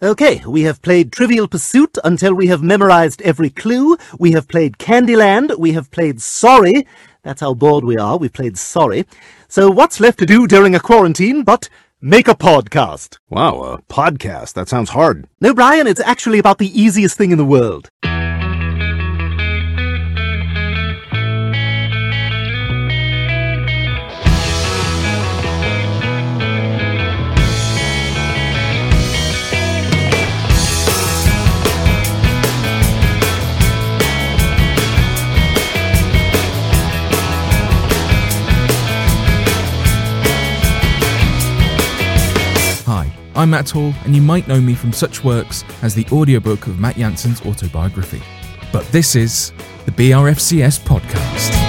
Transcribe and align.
Okay, 0.00 0.40
we 0.46 0.62
have 0.62 0.80
played 0.80 1.10
Trivial 1.10 1.48
Pursuit 1.48 1.98
until 2.04 2.32
we 2.32 2.46
have 2.46 2.62
memorized 2.62 3.20
every 3.22 3.50
clue. 3.50 3.96
We 4.16 4.30
have 4.30 4.46
played 4.46 4.78
Candyland. 4.78 5.58
We 5.58 5.72
have 5.72 5.90
played 5.90 6.22
Sorry. 6.22 6.86
That's 7.24 7.40
how 7.40 7.52
bored 7.52 7.82
we 7.82 7.96
are. 7.98 8.16
We've 8.16 8.32
played 8.32 8.56
Sorry. 8.56 9.06
So 9.48 9.68
what's 9.72 9.98
left 9.98 10.20
to 10.20 10.26
do 10.26 10.46
during 10.46 10.76
a 10.76 10.78
quarantine 10.78 11.42
but 11.42 11.68
make 12.00 12.28
a 12.28 12.36
podcast? 12.36 13.18
Wow, 13.28 13.60
a 13.62 13.82
podcast. 13.92 14.52
That 14.52 14.68
sounds 14.68 14.90
hard. 14.90 15.26
No, 15.40 15.52
Brian, 15.52 15.88
it's 15.88 15.98
actually 15.98 16.38
about 16.38 16.58
the 16.58 16.80
easiest 16.80 17.18
thing 17.18 17.32
in 17.32 17.38
the 17.38 17.44
world. 17.44 17.90
I'm 43.38 43.50
Matt 43.50 43.70
Hall, 43.70 43.94
and 44.04 44.16
you 44.16 44.20
might 44.20 44.48
know 44.48 44.60
me 44.60 44.74
from 44.74 44.92
such 44.92 45.22
works 45.22 45.62
as 45.82 45.94
the 45.94 46.04
audiobook 46.10 46.66
of 46.66 46.80
Matt 46.80 46.96
Jansen's 46.96 47.40
autobiography. 47.42 48.20
But 48.72 48.84
this 48.86 49.14
is 49.14 49.52
the 49.86 49.92
BRFCS 49.92 50.80
podcast. 50.80 51.67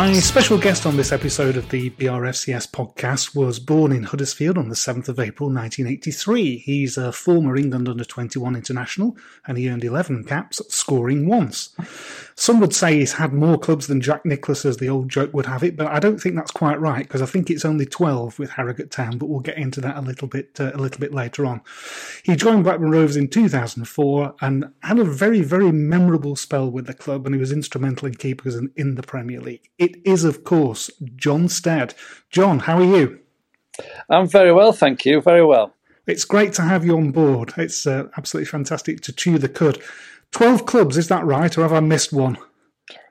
My 0.00 0.14
special 0.14 0.56
guest 0.56 0.86
on 0.86 0.96
this 0.96 1.12
episode 1.12 1.58
of 1.58 1.68
the 1.68 1.90
BRFCS 1.90 2.70
podcast 2.70 3.36
was 3.36 3.58
born 3.60 3.92
in 3.92 4.04
Huddersfield 4.04 4.56
on 4.56 4.70
the 4.70 4.74
7th 4.74 5.10
of 5.10 5.20
April 5.20 5.50
1983. 5.50 6.56
He's 6.56 6.96
a 6.96 7.12
former 7.12 7.54
England 7.54 7.86
under 7.86 8.02
21 8.02 8.56
international 8.56 9.18
and 9.46 9.58
he 9.58 9.68
earned 9.68 9.84
11 9.84 10.24
caps, 10.24 10.62
scoring 10.74 11.28
once. 11.28 11.76
Some 12.40 12.58
would 12.60 12.74
say 12.74 12.94
he's 12.94 13.12
had 13.12 13.34
more 13.34 13.58
clubs 13.58 13.86
than 13.86 14.00
Jack 14.00 14.24
Nicklaus, 14.24 14.64
as 14.64 14.78
the 14.78 14.88
old 14.88 15.10
joke 15.10 15.34
would 15.34 15.44
have 15.44 15.62
it, 15.62 15.76
but 15.76 15.88
I 15.88 16.00
don't 16.00 16.18
think 16.18 16.36
that's 16.36 16.50
quite 16.50 16.80
right 16.80 17.06
because 17.06 17.20
I 17.20 17.26
think 17.26 17.50
it's 17.50 17.66
only 17.66 17.84
12 17.84 18.38
with 18.38 18.48
Harrogate 18.48 18.90
Town, 18.90 19.18
but 19.18 19.28
we'll 19.28 19.40
get 19.40 19.58
into 19.58 19.78
that 19.82 19.98
a 19.98 20.00
little 20.00 20.26
bit 20.26 20.58
uh, 20.58 20.72
a 20.72 20.78
little 20.78 20.98
bit 20.98 21.12
later 21.12 21.44
on. 21.44 21.60
He 22.22 22.34
joined 22.36 22.64
Blackburn 22.64 22.92
Rovers 22.92 23.18
in 23.18 23.28
2004 23.28 24.36
and 24.40 24.72
had 24.82 24.98
a 24.98 25.04
very, 25.04 25.42
very 25.42 25.70
memorable 25.70 26.34
spell 26.34 26.70
with 26.70 26.86
the 26.86 26.94
club 26.94 27.26
and 27.26 27.34
he 27.34 27.38
was 27.38 27.52
instrumental 27.52 28.08
in 28.08 28.14
keeping 28.14 28.50
us 28.50 28.58
in, 28.58 28.70
in 28.74 28.94
the 28.94 29.02
Premier 29.02 29.42
League. 29.42 29.68
It 29.76 29.96
is, 30.06 30.24
of 30.24 30.42
course, 30.42 30.90
Jon 31.16 31.46
Stead. 31.46 31.92
Jon, 32.30 32.60
how 32.60 32.78
are 32.78 32.96
you? 32.96 33.20
I'm 34.08 34.26
very 34.26 34.54
well, 34.54 34.72
thank 34.72 35.04
you. 35.04 35.20
Very 35.20 35.44
well. 35.44 35.74
It's 36.06 36.24
great 36.24 36.54
to 36.54 36.62
have 36.62 36.86
you 36.86 36.96
on 36.96 37.12
board. 37.12 37.52
It's 37.58 37.86
uh, 37.86 38.08
absolutely 38.16 38.46
fantastic 38.46 39.02
to 39.02 39.12
chew 39.12 39.36
the 39.36 39.50
cud. 39.50 39.78
12 40.32 40.66
clubs, 40.66 40.96
is 40.96 41.08
that 41.08 41.24
right, 41.24 41.56
or 41.56 41.62
have 41.62 41.72
I 41.72 41.80
missed 41.80 42.12
one? 42.12 42.38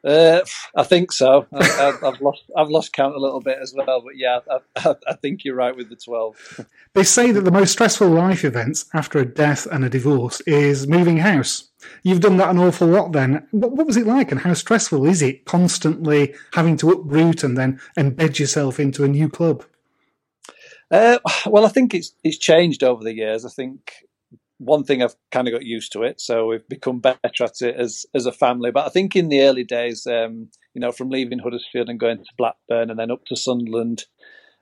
Uh, 0.03 0.41
I 0.75 0.83
think 0.83 1.11
so. 1.11 1.45
I, 1.53 1.93
have 2.01 2.21
lost 2.21 2.43
I've 2.55 2.69
lost 2.69 2.93
count 2.93 3.15
a 3.15 3.19
little 3.19 3.41
bit 3.41 3.57
as 3.61 3.73
well, 3.75 4.01
but 4.01 4.15
yeah, 4.15 4.39
I, 4.49 4.95
I, 5.07 5.13
think 5.15 5.43
you're 5.43 5.55
right 5.55 5.75
with 5.75 5.89
the 5.89 5.95
twelve. 5.95 6.37
They 6.95 7.03
say 7.03 7.31
that 7.31 7.41
the 7.41 7.51
most 7.51 7.73
stressful 7.73 8.07
life 8.09 8.43
events 8.43 8.85
after 8.95 9.19
a 9.19 9.25
death 9.25 9.67
and 9.71 9.85
a 9.85 9.89
divorce 9.89 10.41
is 10.41 10.87
moving 10.87 11.17
house. 11.17 11.69
You've 12.01 12.19
done 12.19 12.37
that 12.37 12.49
an 12.49 12.57
awful 12.57 12.87
lot. 12.87 13.11
Then, 13.11 13.47
what, 13.51 13.73
what 13.73 13.85
was 13.85 13.95
it 13.95 14.07
like, 14.07 14.31
and 14.31 14.41
how 14.41 14.53
stressful 14.53 15.05
is 15.05 15.21
it 15.21 15.45
constantly 15.45 16.33
having 16.53 16.77
to 16.77 16.89
uproot 16.89 17.43
and 17.43 17.57
then 17.57 17.79
embed 17.97 18.39
yourself 18.39 18.79
into 18.79 19.03
a 19.03 19.07
new 19.07 19.29
club? 19.29 19.63
Uh, 20.89 21.19
well, 21.45 21.65
I 21.65 21.69
think 21.69 21.93
it's 21.93 22.13
it's 22.23 22.37
changed 22.37 22.83
over 22.83 23.03
the 23.03 23.13
years. 23.13 23.45
I 23.45 23.49
think 23.49 23.91
one 24.59 24.83
thing 24.83 25.01
I've 25.01 25.15
kind 25.31 25.47
of 25.47 25.53
got 25.53 25.63
used 25.63 25.93
to 25.93 26.03
it, 26.03 26.21
so 26.21 26.47
we've 26.47 26.67
become 26.67 26.99
better 26.99 27.19
at 27.41 27.61
it 27.61 27.75
as 27.75 28.05
as 28.13 28.25
a 28.25 28.31
family. 28.31 28.71
But 28.71 28.85
I 28.85 28.89
think 28.89 29.15
in 29.15 29.29
the 29.29 29.41
early 29.41 29.63
days, 29.63 30.05
um, 30.05 30.49
you 30.73 30.81
know, 30.81 30.91
from 30.91 31.09
leaving 31.09 31.39
Huddersfield 31.39 31.89
and 31.89 31.99
going 31.99 32.17
to 32.17 32.33
Blackburn 32.37 32.89
and 32.89 32.99
then 32.99 33.09
up 33.09 33.25
to 33.25 33.35
Sunderland, 33.35 34.05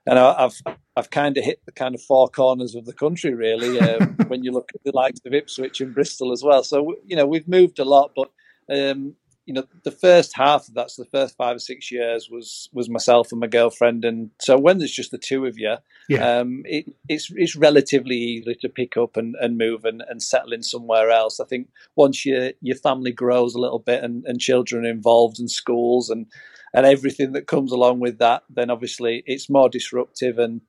and 0.06 0.18
I've 0.18 0.60
I've 0.96 1.10
kind 1.10 1.36
of 1.36 1.44
hit 1.44 1.60
the 1.66 1.72
kind 1.72 1.94
of 1.94 2.02
four 2.02 2.28
corners 2.28 2.74
of 2.74 2.86
the 2.86 2.92
country 2.92 3.34
really. 3.34 3.78
Um, 3.78 4.16
when 4.28 4.44
you 4.44 4.52
look 4.52 4.70
at 4.74 4.82
the 4.84 4.92
likes 4.94 5.20
of 5.26 5.34
Ipswich 5.34 5.80
and 5.80 5.94
Bristol 5.94 6.32
as 6.32 6.42
well, 6.44 6.62
so 6.62 6.94
you 7.04 7.16
know 7.16 7.26
we've 7.26 7.48
moved 7.48 7.78
a 7.78 7.84
lot, 7.84 8.12
but 8.14 8.30
um, 8.72 9.14
you 9.48 9.54
know 9.54 9.64
the 9.82 9.90
first 9.90 10.36
half 10.36 10.68
of 10.68 10.74
that, 10.74 10.90
so 10.90 11.02
the 11.02 11.08
first 11.08 11.34
five 11.38 11.56
or 11.56 11.58
six 11.58 11.90
years 11.90 12.28
was 12.30 12.68
was 12.74 12.90
myself 12.90 13.32
and 13.32 13.40
my 13.40 13.46
girlfriend, 13.46 14.04
and 14.04 14.30
so 14.38 14.58
when 14.58 14.76
there's 14.76 14.92
just 14.92 15.10
the 15.10 15.16
two 15.16 15.46
of 15.46 15.58
you, 15.58 15.76
Yeah. 16.06 16.40
um, 16.40 16.62
it, 16.66 16.84
it's 17.08 17.32
it's 17.34 17.56
relatively 17.56 18.16
easy 18.16 18.54
to 18.60 18.68
pick 18.68 18.98
up 18.98 19.16
and, 19.16 19.34
and 19.40 19.56
move 19.56 19.86
and, 19.86 20.02
and 20.06 20.22
settle 20.22 20.52
in 20.52 20.62
somewhere 20.62 21.10
else. 21.10 21.40
I 21.40 21.46
think 21.46 21.68
once 21.96 22.26
your 22.26 22.52
your 22.60 22.76
family 22.76 23.10
grows 23.10 23.54
a 23.54 23.58
little 23.60 23.78
bit 23.78 24.04
and, 24.04 24.22
and 24.26 24.38
children 24.38 24.84
are 24.84 24.90
involved 24.90 25.38
and 25.40 25.50
schools 25.50 26.10
and 26.10 26.26
and 26.74 26.84
everything 26.84 27.32
that 27.32 27.46
comes 27.46 27.72
along 27.72 28.00
with 28.00 28.18
that, 28.18 28.42
then 28.50 28.68
obviously 28.70 29.22
it's 29.24 29.48
more 29.48 29.70
disruptive 29.70 30.38
and 30.38 30.60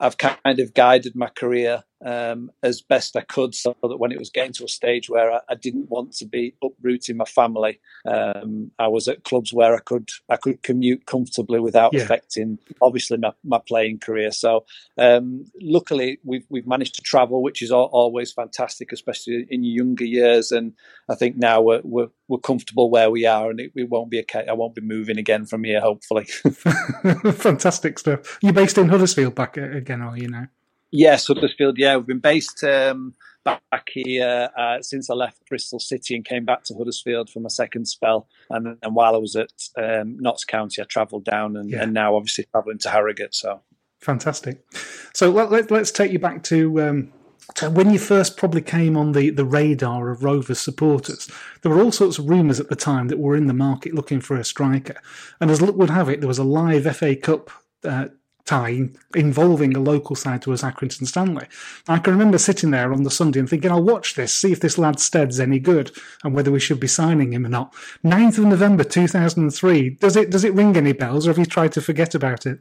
I've 0.00 0.16
kind 0.16 0.60
of 0.60 0.72
guided 0.74 1.14
my 1.14 1.28
career 1.28 1.84
um, 2.04 2.50
as 2.62 2.80
best 2.80 3.16
I 3.16 3.20
could, 3.22 3.54
so 3.54 3.76
that 3.82 3.96
when 3.98 4.12
it 4.12 4.18
was 4.18 4.30
getting 4.30 4.52
to 4.54 4.64
a 4.64 4.68
stage 4.68 5.08
where 5.08 5.32
I, 5.32 5.40
I 5.48 5.54
didn't 5.54 5.90
want 5.90 6.12
to 6.14 6.24
be 6.26 6.54
uprooting 6.62 7.16
my 7.16 7.24
family, 7.24 7.80
um, 8.06 8.70
I 8.78 8.88
was 8.88 9.08
at 9.08 9.24
clubs 9.24 9.52
where 9.52 9.74
I 9.74 9.78
could 9.80 10.08
I 10.28 10.36
could 10.36 10.62
commute 10.62 11.06
comfortably 11.06 11.60
without 11.60 11.92
Yeah. 11.92 12.02
affecting 12.02 12.58
obviously 12.80 13.18
my, 13.18 13.32
my 13.44 13.58
playing 13.66 13.98
career. 14.00 14.30
So 14.32 14.64
um, 14.98 15.44
luckily 15.60 16.18
we've 16.24 16.46
we've 16.48 16.66
managed 16.66 16.94
to 16.96 17.02
travel, 17.02 17.42
which 17.42 17.62
is 17.62 17.70
al- 17.72 17.90
always 17.92 18.32
fantastic, 18.32 18.92
especially 18.92 19.46
in 19.50 19.62
your 19.64 19.84
younger 19.84 20.04
years. 20.04 20.52
And 20.52 20.72
I 21.08 21.14
think 21.14 21.36
now 21.36 21.60
we're 21.62 21.80
we're, 21.84 22.08
we're 22.28 22.38
comfortable 22.38 22.90
where 22.90 23.10
we 23.10 23.26
are, 23.26 23.50
and 23.50 23.60
it, 23.60 23.72
it 23.74 23.88
won't 23.88 24.10
be 24.10 24.18
a 24.18 24.50
I 24.50 24.54
won't 24.54 24.74
be 24.74 24.80
moving 24.80 25.18
again 25.18 25.46
from 25.46 25.64
here, 25.64 25.80
hopefully. 25.80 26.24
Fantastic 27.32 27.98
stuff. 27.98 28.38
You're 28.42 28.52
based 28.52 28.78
in 28.78 28.88
Huddersfield 28.88 29.34
back 29.34 29.56
again, 29.56 30.02
are 30.02 30.16
you 30.16 30.28
now? 30.28 30.48
Yes, 30.92 31.26
Huddersfield. 31.28 31.78
Yeah, 31.78 31.96
we've 31.96 32.06
been 32.06 32.20
based 32.20 32.62
um, 32.64 33.14
back 33.46 33.88
here 33.92 34.50
uh, 34.58 34.82
since 34.82 35.10
I 35.10 35.14
left 35.14 35.46
Bristol 35.48 35.80
City 35.80 36.14
and 36.16 36.24
came 36.24 36.44
back 36.44 36.64
to 36.64 36.74
Huddersfield 36.74 37.30
for 37.30 37.40
my 37.40 37.48
second 37.48 37.86
spell. 37.88 38.28
And, 38.50 38.78
and 38.82 38.94
while 38.94 39.14
I 39.14 39.18
was 39.18 39.36
at 39.36 39.52
um, 39.78 40.18
Notts 40.20 40.44
County, 40.44 40.82
I 40.82 40.86
travelled 40.86 41.24
down, 41.24 41.56
and, 41.56 41.70
Yeah. 41.70 41.82
and 41.84 41.94
now 41.94 42.16
obviously 42.16 42.46
travelling 42.52 42.78
to 42.80 42.90
Harrogate. 42.90 43.34
So 43.34 43.62
Fantastic. 44.00 44.64
So 45.14 45.30
let, 45.30 45.50
let, 45.50 45.70
let's 45.70 45.92
take 45.92 46.12
you 46.12 46.18
back 46.18 46.42
to, 46.44 46.82
um, 46.82 47.12
to 47.56 47.70
when 47.70 47.90
you 47.92 47.98
first 47.98 48.36
probably 48.36 48.62
came 48.62 48.96
on 48.96 49.12
the, 49.12 49.30
the 49.30 49.44
radar 49.46 50.10
of 50.10 50.24
Rovers 50.24 50.60
supporters. 50.60 51.30
There 51.62 51.72
were 51.72 51.82
all 51.82 51.92
sorts 51.92 52.18
of 52.18 52.28
rumours 52.28 52.60
at 52.60 52.68
the 52.68 52.76
time 52.76 53.08
that 53.08 53.18
we're 53.18 53.36
in 53.36 53.46
the 53.48 53.54
market 53.54 53.94
looking 53.94 54.20
for 54.20 54.36
a 54.36 54.44
striker. 54.44 55.00
And 55.40 55.50
as 55.50 55.62
luck 55.62 55.76
would 55.76 55.90
have 55.90 56.08
it, 56.10 56.20
there 56.20 56.28
was 56.28 56.38
a 56.38 56.44
live 56.44 56.84
FA 56.96 57.16
Cup 57.16 57.50
uh, 57.84 58.08
tie 58.44 58.88
involving 59.14 59.76
a 59.76 59.80
local 59.80 60.16
side 60.16 60.42
to 60.42 60.52
us, 60.52 60.62
Accrington 60.62 61.06
Stanley. 61.06 61.46
I 61.88 61.98
can 61.98 62.12
remember 62.12 62.38
sitting 62.38 62.70
there 62.70 62.92
on 62.92 63.02
the 63.02 63.10
Sunday 63.10 63.40
and 63.40 63.48
thinking, 63.48 63.70
I'll 63.70 63.82
watch 63.82 64.14
this, 64.14 64.32
see 64.32 64.52
if 64.52 64.60
this 64.60 64.78
lad 64.78 64.98
Stead's 64.98 65.40
any 65.40 65.58
good 65.58 65.92
and 66.24 66.34
whether 66.34 66.50
we 66.50 66.60
should 66.60 66.80
be 66.80 66.88
signing 66.88 67.32
him 67.32 67.46
or 67.46 67.50
not. 67.50 67.74
9th 68.04 68.38
of 68.38 68.44
November 68.46 68.84
2003. 68.84 69.90
Does 69.90 70.16
it, 70.16 70.30
does 70.30 70.44
it 70.44 70.54
ring 70.54 70.76
any 70.76 70.92
bells 70.92 71.26
or 71.26 71.30
have 71.30 71.38
you 71.38 71.46
tried 71.46 71.72
to 71.72 71.80
forget 71.80 72.14
about 72.14 72.46
it? 72.46 72.60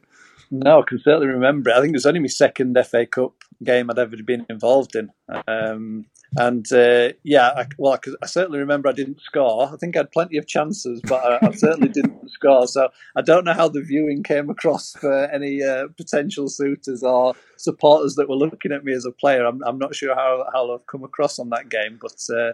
No, 0.51 0.81
I 0.81 0.83
can 0.86 1.00
certainly 1.00 1.27
remember 1.27 1.69
it. 1.69 1.74
I 1.74 1.81
think 1.81 1.92
it 1.92 1.98
was 1.98 2.06
only 2.06 2.19
my 2.19 2.27
second 2.27 2.77
FA 2.86 3.06
Cup 3.06 3.33
game 3.63 3.89
I'd 3.89 3.98
ever 4.00 4.18
been 4.18 4.45
involved 4.50 4.95
in. 4.95 5.09
Um, 5.48 6.06
and 6.38 6.65
uh, 6.71 7.09
yeah, 7.24 7.50
I, 7.56 7.68
well, 7.77 7.94
I, 7.94 8.12
I 8.21 8.25
certainly 8.25 8.59
remember 8.59 8.89
I 8.89 8.94
didn't 8.94 9.21
score. 9.21 9.69
I 9.71 9.77
think 9.77 9.95
I 9.95 10.00
had 10.00 10.12
plenty 10.12 10.38
of 10.38 10.48
chances, 10.48 11.01
but 11.06 11.24
I, 11.24 11.48
I 11.48 11.51
certainly 11.51 11.89
didn't 11.94 12.30
score. 12.31 12.68
So 12.68 12.89
I 13.15 13.21
don't 13.21 13.45
know 13.45 13.53
how 13.53 13.69
the 13.69 13.81
viewing 13.81 14.24
came 14.24 14.50
across 14.50 14.94
for 14.94 15.25
any 15.25 15.63
uh, 15.63 15.88
potential 15.95 16.50
suitors 16.50 17.01
or 17.04 17.33
supporters 17.57 18.15
that 18.15 18.30
were 18.30 18.36
looking 18.36 18.71
at 18.71 18.83
me 18.83 18.94
as 18.94 19.06
a 19.06 19.12
player. 19.12 19.45
I'm, 19.45 19.62
I'm 19.63 19.77
not 19.77 19.95
sure 19.95 20.15
how, 20.15 20.45
how 20.54 20.74
I've 20.74 20.88
come 20.88 21.04
across 21.04 21.39
on 21.39 21.50
that 21.50 21.69
game, 21.69 21.97
but 22.01 22.18
uh, 22.33 22.54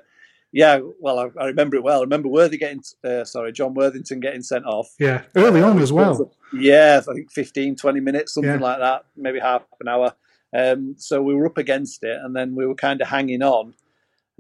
yeah, 0.52 0.80
well, 1.00 1.20
I, 1.20 1.30
I 1.42 1.46
remember 1.48 1.76
it 1.76 1.84
well. 1.84 2.00
I 2.00 2.04
remember 2.04 2.30
Worthy 2.30 2.58
getting, 2.58 2.82
uh, 3.04 3.24
sorry, 3.26 3.52
Jon 3.52 3.74
Worthington 3.74 4.20
getting 4.20 4.42
sent 4.42 4.66
off. 4.66 4.90
Yeah, 5.00 5.24
early 5.36 5.62
on 5.62 5.80
as 5.80 5.92
well. 5.92 6.32
Yeah, 6.54 7.02
I 7.08 7.14
think 7.14 7.32
15, 7.32 7.76
20 7.76 8.00
minutes, 8.00 8.34
something 8.34 8.52
Yeah. 8.52 8.58
like 8.60 8.80
that, 8.80 9.06
maybe 9.16 9.40
half 9.40 9.64
an 9.82 9.88
hour. 9.88 10.14
Um, 10.58 10.96
so 10.98 11.22
we 11.22 11.36
were 11.36 11.46
up 11.48 11.58
against 11.58 12.04
it, 12.04 12.18
and 12.24 12.36
then 12.36 12.56
we 12.56 12.66
were 12.66 12.76
kind 12.76 13.02
of 13.02 13.08
hanging 13.10 13.42
on, 13.44 13.74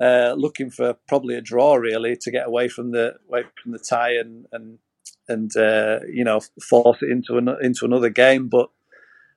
uh, 0.01 0.33
looking 0.37 0.69
for 0.69 0.93
probably 1.07 1.35
a 1.35 1.41
draw, 1.41 1.75
really, 1.75 2.15
to 2.21 2.31
get 2.31 2.47
away 2.47 2.69
from 2.69 2.91
the 2.91 3.15
away 3.27 3.43
from 3.61 3.73
the 3.73 3.79
tie 3.79 4.13
and 4.15 4.45
and 4.53 4.79
and 5.27 5.55
uh, 5.57 5.99
you 6.09 6.23
know 6.23 6.39
force 6.69 6.99
it 7.01 7.09
into 7.11 7.37
an, 7.37 7.49
into 7.61 7.83
another 7.83 8.09
game. 8.09 8.47
But 8.47 8.69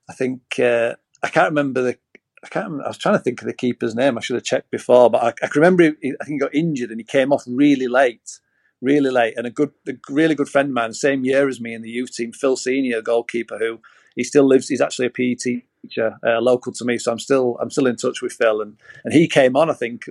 I 0.08 0.12
think 0.12 0.42
uh, 0.60 0.94
I 1.22 1.28
can't 1.28 1.50
remember 1.50 1.82
the. 1.82 1.98
I 2.42 2.48
can't. 2.48 2.66
Remember, 2.66 2.84
I 2.84 2.88
was 2.88 2.98
trying 2.98 3.16
to 3.16 3.22
think 3.22 3.40
of 3.42 3.46
the 3.46 3.52
keeper's 3.52 3.94
name. 3.94 4.16
I 4.16 4.20
should 4.20 4.36
have 4.36 4.44
checked 4.44 4.70
before, 4.70 5.10
but 5.10 5.22
I, 5.22 5.28
I 5.28 5.48
can 5.48 5.60
remember. 5.60 5.92
He, 6.00 6.14
I 6.20 6.24
think 6.24 6.36
he 6.36 6.38
got 6.38 6.54
injured 6.54 6.90
and 6.90 6.98
he 7.00 7.04
came 7.04 7.32
off 7.32 7.44
really 7.46 7.86
late, 7.86 8.40
really 8.80 9.10
late. 9.10 9.34
And 9.36 9.46
a 9.46 9.50
good, 9.50 9.72
a 9.88 9.92
really 10.08 10.34
good 10.34 10.48
friend 10.48 10.68
of 10.68 10.74
mine, 10.74 10.92
same 10.94 11.24
year 11.24 11.48
as 11.48 11.60
me 11.60 11.74
in 11.74 11.82
the 11.82 11.90
youth 11.90 12.14
team, 12.14 12.32
Phil 12.32 12.56
Senior, 12.56 13.02
goalkeeper, 13.02 13.58
who 13.58 13.80
he 14.16 14.24
still 14.24 14.46
lives. 14.46 14.68
He's 14.68 14.80
actually 14.80 15.06
a 15.06 15.10
PE 15.10 15.34
teacher, 15.34 16.16
uh, 16.26 16.40
local 16.40 16.72
to 16.72 16.84
me, 16.84 16.96
so 16.96 17.12
I'm 17.12 17.18
still, 17.18 17.58
I'm 17.60 17.70
still 17.70 17.86
in 17.86 17.96
touch 17.96 18.22
with 18.22 18.32
Phil. 18.32 18.62
And 18.62 18.78
and 19.04 19.12
he 19.12 19.28
came 19.28 19.54
on, 19.54 19.70
I 19.70 19.74
think, 19.74 20.04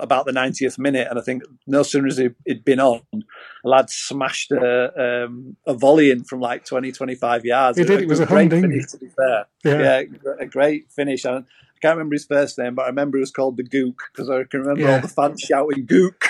about 0.00 0.26
the 0.26 0.32
90th 0.32 0.80
minute, 0.80 1.06
and 1.08 1.20
I 1.20 1.22
think 1.22 1.44
no 1.68 1.84
sooner 1.84 2.08
as 2.08 2.18
he, 2.18 2.30
he'd 2.44 2.64
been 2.64 2.80
on, 2.80 3.02
a 3.14 3.68
lad 3.68 3.90
smashed 3.90 4.50
a, 4.50 5.24
um, 5.24 5.56
a 5.66 5.74
volley 5.74 6.10
in 6.10 6.24
from 6.24 6.40
like 6.40 6.64
20, 6.64 6.90
25 6.90 7.44
yards. 7.44 7.78
He 7.78 7.84
did, 7.84 8.02
it 8.02 8.08
was 8.08 8.18
a 8.18 8.26
great 8.26 8.50
finish, 8.50 8.86
to 8.86 8.98
be 8.98 9.08
fair. 9.08 9.46
Yeah. 9.64 10.02
Yeah, 10.10 10.32
a 10.40 10.46
great 10.46 10.90
finish. 10.90 11.24
And 11.24 11.44
I 11.76 11.78
can't 11.86 11.96
remember 11.98 12.14
his 12.14 12.24
first 12.24 12.56
name, 12.58 12.74
but 12.74 12.82
I 12.82 12.86
remember 12.88 13.18
he 13.18 13.20
was 13.20 13.30
called 13.30 13.58
the 13.58 13.62
Gook 13.62 13.96
because 14.12 14.30
I 14.30 14.44
can 14.44 14.60
remember 14.60 14.82
Yeah. 14.82 14.94
all 14.96 15.00
the 15.00 15.08
fans 15.08 15.40
shouting 15.42 15.86
Gook. 15.86 16.24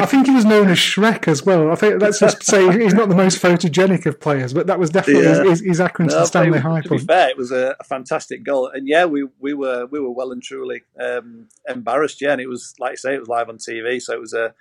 I 0.00 0.06
think 0.06 0.26
he 0.26 0.34
was 0.34 0.44
known 0.46 0.68
as 0.68 0.78
Shrek 0.78 1.28
as 1.28 1.44
well. 1.44 1.70
I 1.70 1.74
think 1.74 2.00
let's 2.00 2.18
just 2.18 2.42
say 2.44 2.70
he's 2.82 2.94
not 2.94 3.08
the 3.10 3.14
most 3.14 3.42
photogenic 3.42 4.06
of 4.06 4.18
players, 4.20 4.54
but 4.54 4.66
that 4.68 4.78
was 4.78 4.88
definitely 4.90 5.24
Yeah. 5.24 5.44
his, 5.44 5.60
his 5.60 5.78
No, 5.78 6.24
Stanley 6.24 6.58
it- 6.58 6.62
high 6.62 6.80
to 6.80 6.88
be 6.88 6.98
fair, 6.98 7.28
it 7.28 7.36
was 7.36 7.52
a, 7.52 7.76
a 7.78 7.84
fantastic 7.84 8.42
goal, 8.42 8.68
and 8.68 8.88
yeah, 8.88 9.04
we 9.04 9.26
we 9.38 9.52
were 9.52 9.86
we 9.86 10.00
were 10.00 10.10
well 10.10 10.32
and 10.32 10.42
truly 10.42 10.82
um, 10.98 11.48
embarrassed. 11.68 12.20
Yeah, 12.22 12.32
and 12.32 12.40
it 12.40 12.48
was 12.48 12.74
like 12.78 12.92
I 12.92 12.94
say, 12.96 13.14
it 13.14 13.20
was 13.20 13.28
live 13.28 13.48
on 13.50 13.58
TV, 13.58 14.00
so 14.00 14.14
it 14.14 14.20
was 14.20 14.32
a 14.32 14.54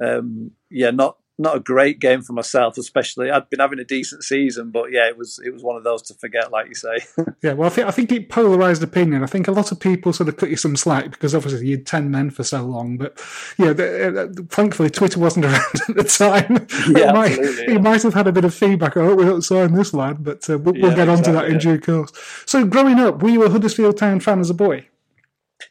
um, 0.00 0.52
yeah, 0.70 0.90
not 0.90 1.16
not 1.38 1.56
a 1.56 1.60
great 1.60 1.98
game 1.98 2.22
for 2.22 2.32
myself, 2.32 2.78
especially. 2.78 3.30
I'd 3.30 3.50
been 3.50 3.60
having 3.60 3.80
a 3.80 3.84
decent 3.84 4.22
season, 4.22 4.70
but 4.70 4.92
yeah, 4.92 5.08
it 5.08 5.18
was 5.18 5.40
it 5.44 5.52
was 5.52 5.62
one 5.62 5.76
of 5.76 5.82
those 5.84 6.02
to 6.02 6.14
forget, 6.14 6.52
like 6.52 6.68
you 6.68 6.74
say. 6.74 6.98
Yeah, 7.42 7.52
well, 7.52 7.66
I 7.66 7.70
think 7.70 7.88
I 7.88 7.90
think 7.90 8.10
it 8.12 8.30
polarized 8.30 8.82
opinion. 8.82 9.22
I 9.22 9.26
think 9.26 9.48
a 9.48 9.52
lot 9.52 9.70
of 9.70 9.78
people 9.78 10.12
sort 10.14 10.28
of 10.30 10.36
cut 10.38 10.48
you 10.48 10.56
some 10.56 10.76
slack 10.76 11.10
because 11.10 11.34
obviously 11.34 11.66
you 11.66 11.76
had 11.76 11.86
ten 11.86 12.10
men 12.10 12.30
for 12.30 12.42
so 12.42 12.62
long. 12.64 12.96
But 12.96 13.20
yeah, 13.58 13.72
the, 13.74 14.22
uh, 14.40 14.42
thankfully 14.48 14.88
Twitter 14.88 15.20
wasn't 15.20 15.44
around 15.46 15.74
at 15.88 15.96
the 15.96 16.04
time. 16.04 16.66
Yeah, 16.96 17.12
might, 17.12 17.32
absolutely, 17.32 17.64
He 17.66 17.72
yeah. 17.74 17.78
might 17.78 18.02
have 18.02 18.14
had 18.14 18.26
a 18.28 18.32
bit 18.32 18.44
of 18.44 18.54
feedback. 18.54 18.96
I 18.96 19.04
hope 19.04 19.18
we 19.18 19.24
don't 19.24 19.42
sign 19.42 19.74
this 19.74 19.92
lad, 19.92 20.24
but 20.24 20.48
uh, 20.48 20.56
we'll, 20.58 20.74
we'll 20.80 20.92
Yeah, 20.92 20.96
get 20.96 21.08
on 21.08 21.22
to 21.24 21.32
that 21.32 21.46
in 21.46 21.56
exactly, 21.56 21.78
due 21.78 21.80
course. 21.80 22.12
So, 22.46 22.64
growing 22.66 22.98
up, 22.98 23.22
were 23.22 23.28
you 23.28 23.42
a 23.44 23.50
Huddersfield 23.50 23.98
Town 23.98 24.20
fan 24.20 24.40
as 24.40 24.48
a 24.50 24.54
boy? 24.54 24.86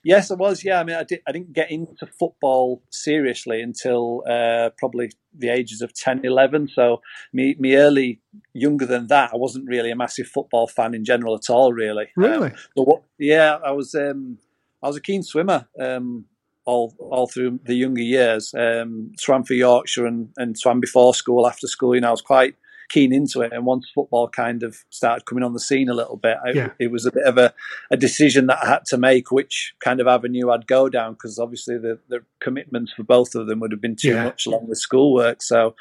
Yes, 0.04 0.32
I 0.32 0.36
was. 0.36 0.64
Yeah, 0.64 0.80
I 0.80 0.84
mean, 0.84 0.96
I, 0.96 1.04
did, 1.04 1.22
I 1.28 1.32
didn't 1.32 1.54
get 1.54 1.72
into 1.72 2.06
football 2.06 2.82
seriously 2.90 3.62
until 3.62 4.24
uh, 4.30 4.70
probably 4.78 5.12
the 5.38 5.50
ages 5.50 5.82
of 5.82 5.94
10, 5.94 6.22
11. 6.24 6.70
So, 6.70 7.02
me, 7.32 7.56
me 7.60 7.76
early, 7.76 8.22
younger 8.54 8.86
than 8.86 9.08
that, 9.08 9.32
I 9.34 9.38
wasn't 9.38 9.68
really 9.68 9.92
a 9.92 9.96
massive 9.96 10.28
football 10.28 10.68
fan 10.68 10.94
in 10.94 11.06
general 11.06 11.36
at 11.36 11.50
all. 11.50 11.74
Really, 11.74 12.08
Really? 12.16 12.50
Um, 12.50 12.56
but 12.76 12.88
what? 12.88 13.04
Yeah, 13.18 13.58
I 13.66 13.72
was. 13.72 13.96
Um, 13.96 14.38
I 14.82 14.88
was 14.88 14.98
a 14.98 15.02
keen 15.02 15.24
swimmer. 15.24 15.68
Um, 15.80 16.26
all, 16.66 16.96
all 17.00 17.28
through 17.28 17.60
the 17.66 17.74
younger 17.74 18.02
years, 18.02 18.54
um, 18.54 19.12
swam 19.18 19.44
for 19.44 19.54
Yorkshire 19.54 20.06
and, 20.06 20.30
and 20.38 20.58
swam 20.58 20.80
before 20.80 21.14
school, 21.14 21.46
after 21.46 21.68
school. 21.68 21.94
You 21.94 22.02
know, 22.02 22.08
I 22.08 22.12
was 22.12 22.22
quite 22.22 22.56
keen 22.90 23.14
into 23.14 23.42
it. 23.42 23.52
And 23.54 23.66
once 23.66 23.90
football 23.94 24.28
kind 24.30 24.64
of 24.64 24.78
started 24.90 25.26
coming 25.26 25.44
on 25.44 25.54
the 25.54 25.60
scene 25.60 25.90
a 25.90 25.94
little 25.94 26.18
bit, 26.18 26.38
I, 26.46 26.52
Yeah. 26.52 26.70
it 26.80 26.92
was 26.92 27.06
a 27.06 27.12
bit 27.12 27.24
of 27.26 27.38
a, 27.38 27.54
a 27.92 27.98
decision 27.98 28.48
that 28.48 28.60
I 28.64 28.68
had 28.68 28.86
to 28.88 28.98
make 28.98 29.32
which 29.32 29.74
kind 29.84 30.00
of 30.00 30.08
avenue 30.08 30.50
I'd 30.52 30.68
go 30.68 30.90
down 30.90 31.14
because 31.14 31.40
obviously 31.40 31.78
the, 31.78 32.00
the 32.10 32.20
commitments 32.42 32.94
for 32.94 33.04
both 33.04 33.36
of 33.36 33.48
them 33.48 33.60
would 33.60 33.72
have 33.72 33.82
been 33.82 33.96
too 33.96 34.10
Yeah. 34.14 34.26
much 34.26 34.46
along 34.46 34.68
with 34.68 34.78
schoolwork. 34.78 35.42
So, 35.42 35.76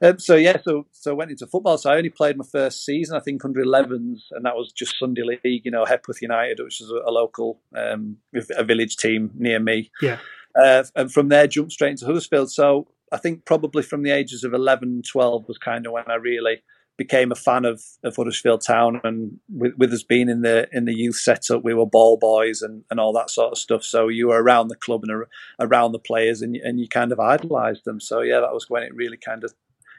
um, 0.00 0.18
so 0.20 0.36
yeah, 0.36 0.58
so 0.62 0.86
so 0.92 1.10
I 1.10 1.14
went 1.14 1.30
into 1.32 1.46
football. 1.46 1.76
So 1.76 1.90
I 1.90 1.96
only 1.96 2.10
played 2.10 2.36
my 2.36 2.44
first 2.50 2.84
season, 2.84 3.16
I 3.16 3.20
think, 3.20 3.44
under 3.44 3.60
11s, 3.64 4.20
and 4.30 4.44
that 4.44 4.54
was 4.54 4.70
just 4.72 4.96
Sunday 4.98 5.22
League. 5.22 5.62
You 5.64 5.72
know, 5.72 5.84
Hepworth 5.84 6.22
United, 6.22 6.60
which 6.62 6.80
is 6.80 6.90
a, 6.90 7.08
a 7.08 7.10
local, 7.10 7.60
um, 7.76 8.18
a 8.56 8.62
village 8.62 8.96
team 8.96 9.32
near 9.34 9.58
me. 9.58 9.90
Yeah. 10.00 10.18
Uh, 10.58 10.84
and 10.96 11.12
from 11.12 11.28
there, 11.28 11.46
jumped 11.48 11.72
straight 11.72 11.90
into 11.90 12.06
Huddersfield. 12.06 12.50
So 12.52 12.86
I 13.12 13.16
think 13.16 13.44
probably 13.44 13.82
from 13.82 14.02
the 14.02 14.10
ages 14.10 14.44
of 14.44 14.52
11, 14.52 15.02
12 15.10 15.48
was 15.48 15.58
kind 15.58 15.86
of 15.86 15.92
when 15.92 16.04
I 16.08 16.14
really 16.14 16.62
became 16.96 17.30
a 17.30 17.36
fan 17.36 17.64
of, 17.64 17.82
of 18.02 18.16
Huddersfield 18.16 18.60
Town. 18.60 19.00
And 19.04 19.38
with, 19.48 19.74
with 19.78 19.92
us 19.92 20.02
being 20.02 20.28
in 20.28 20.42
the 20.42 20.68
in 20.72 20.84
the 20.84 20.94
youth 20.94 21.16
setup, 21.16 21.62
we 21.64 21.72
were 21.74 21.86
ball 21.86 22.16
boys 22.16 22.60
and, 22.60 22.84
and 22.90 22.98
all 22.98 23.12
that 23.12 23.30
sort 23.30 23.52
of 23.52 23.58
stuff. 23.58 23.84
So 23.84 24.08
you 24.08 24.28
were 24.28 24.42
around 24.42 24.68
the 24.68 24.76
club 24.76 25.04
and 25.04 25.24
around 25.60 25.92
the 25.92 25.98
players, 26.00 26.42
and 26.42 26.56
you- 26.56 26.62
and 26.64 26.80
you 26.80 26.88
kind 26.88 27.12
of 27.12 27.20
idolised 27.20 27.84
them. 27.84 28.00
So 28.00 28.20
yeah, 28.20 28.40
that 28.40 28.52
was 28.52 28.68
when 28.68 28.82
it 28.82 28.94
really 28.94 29.16
kind 29.16 29.44
of 29.44 29.54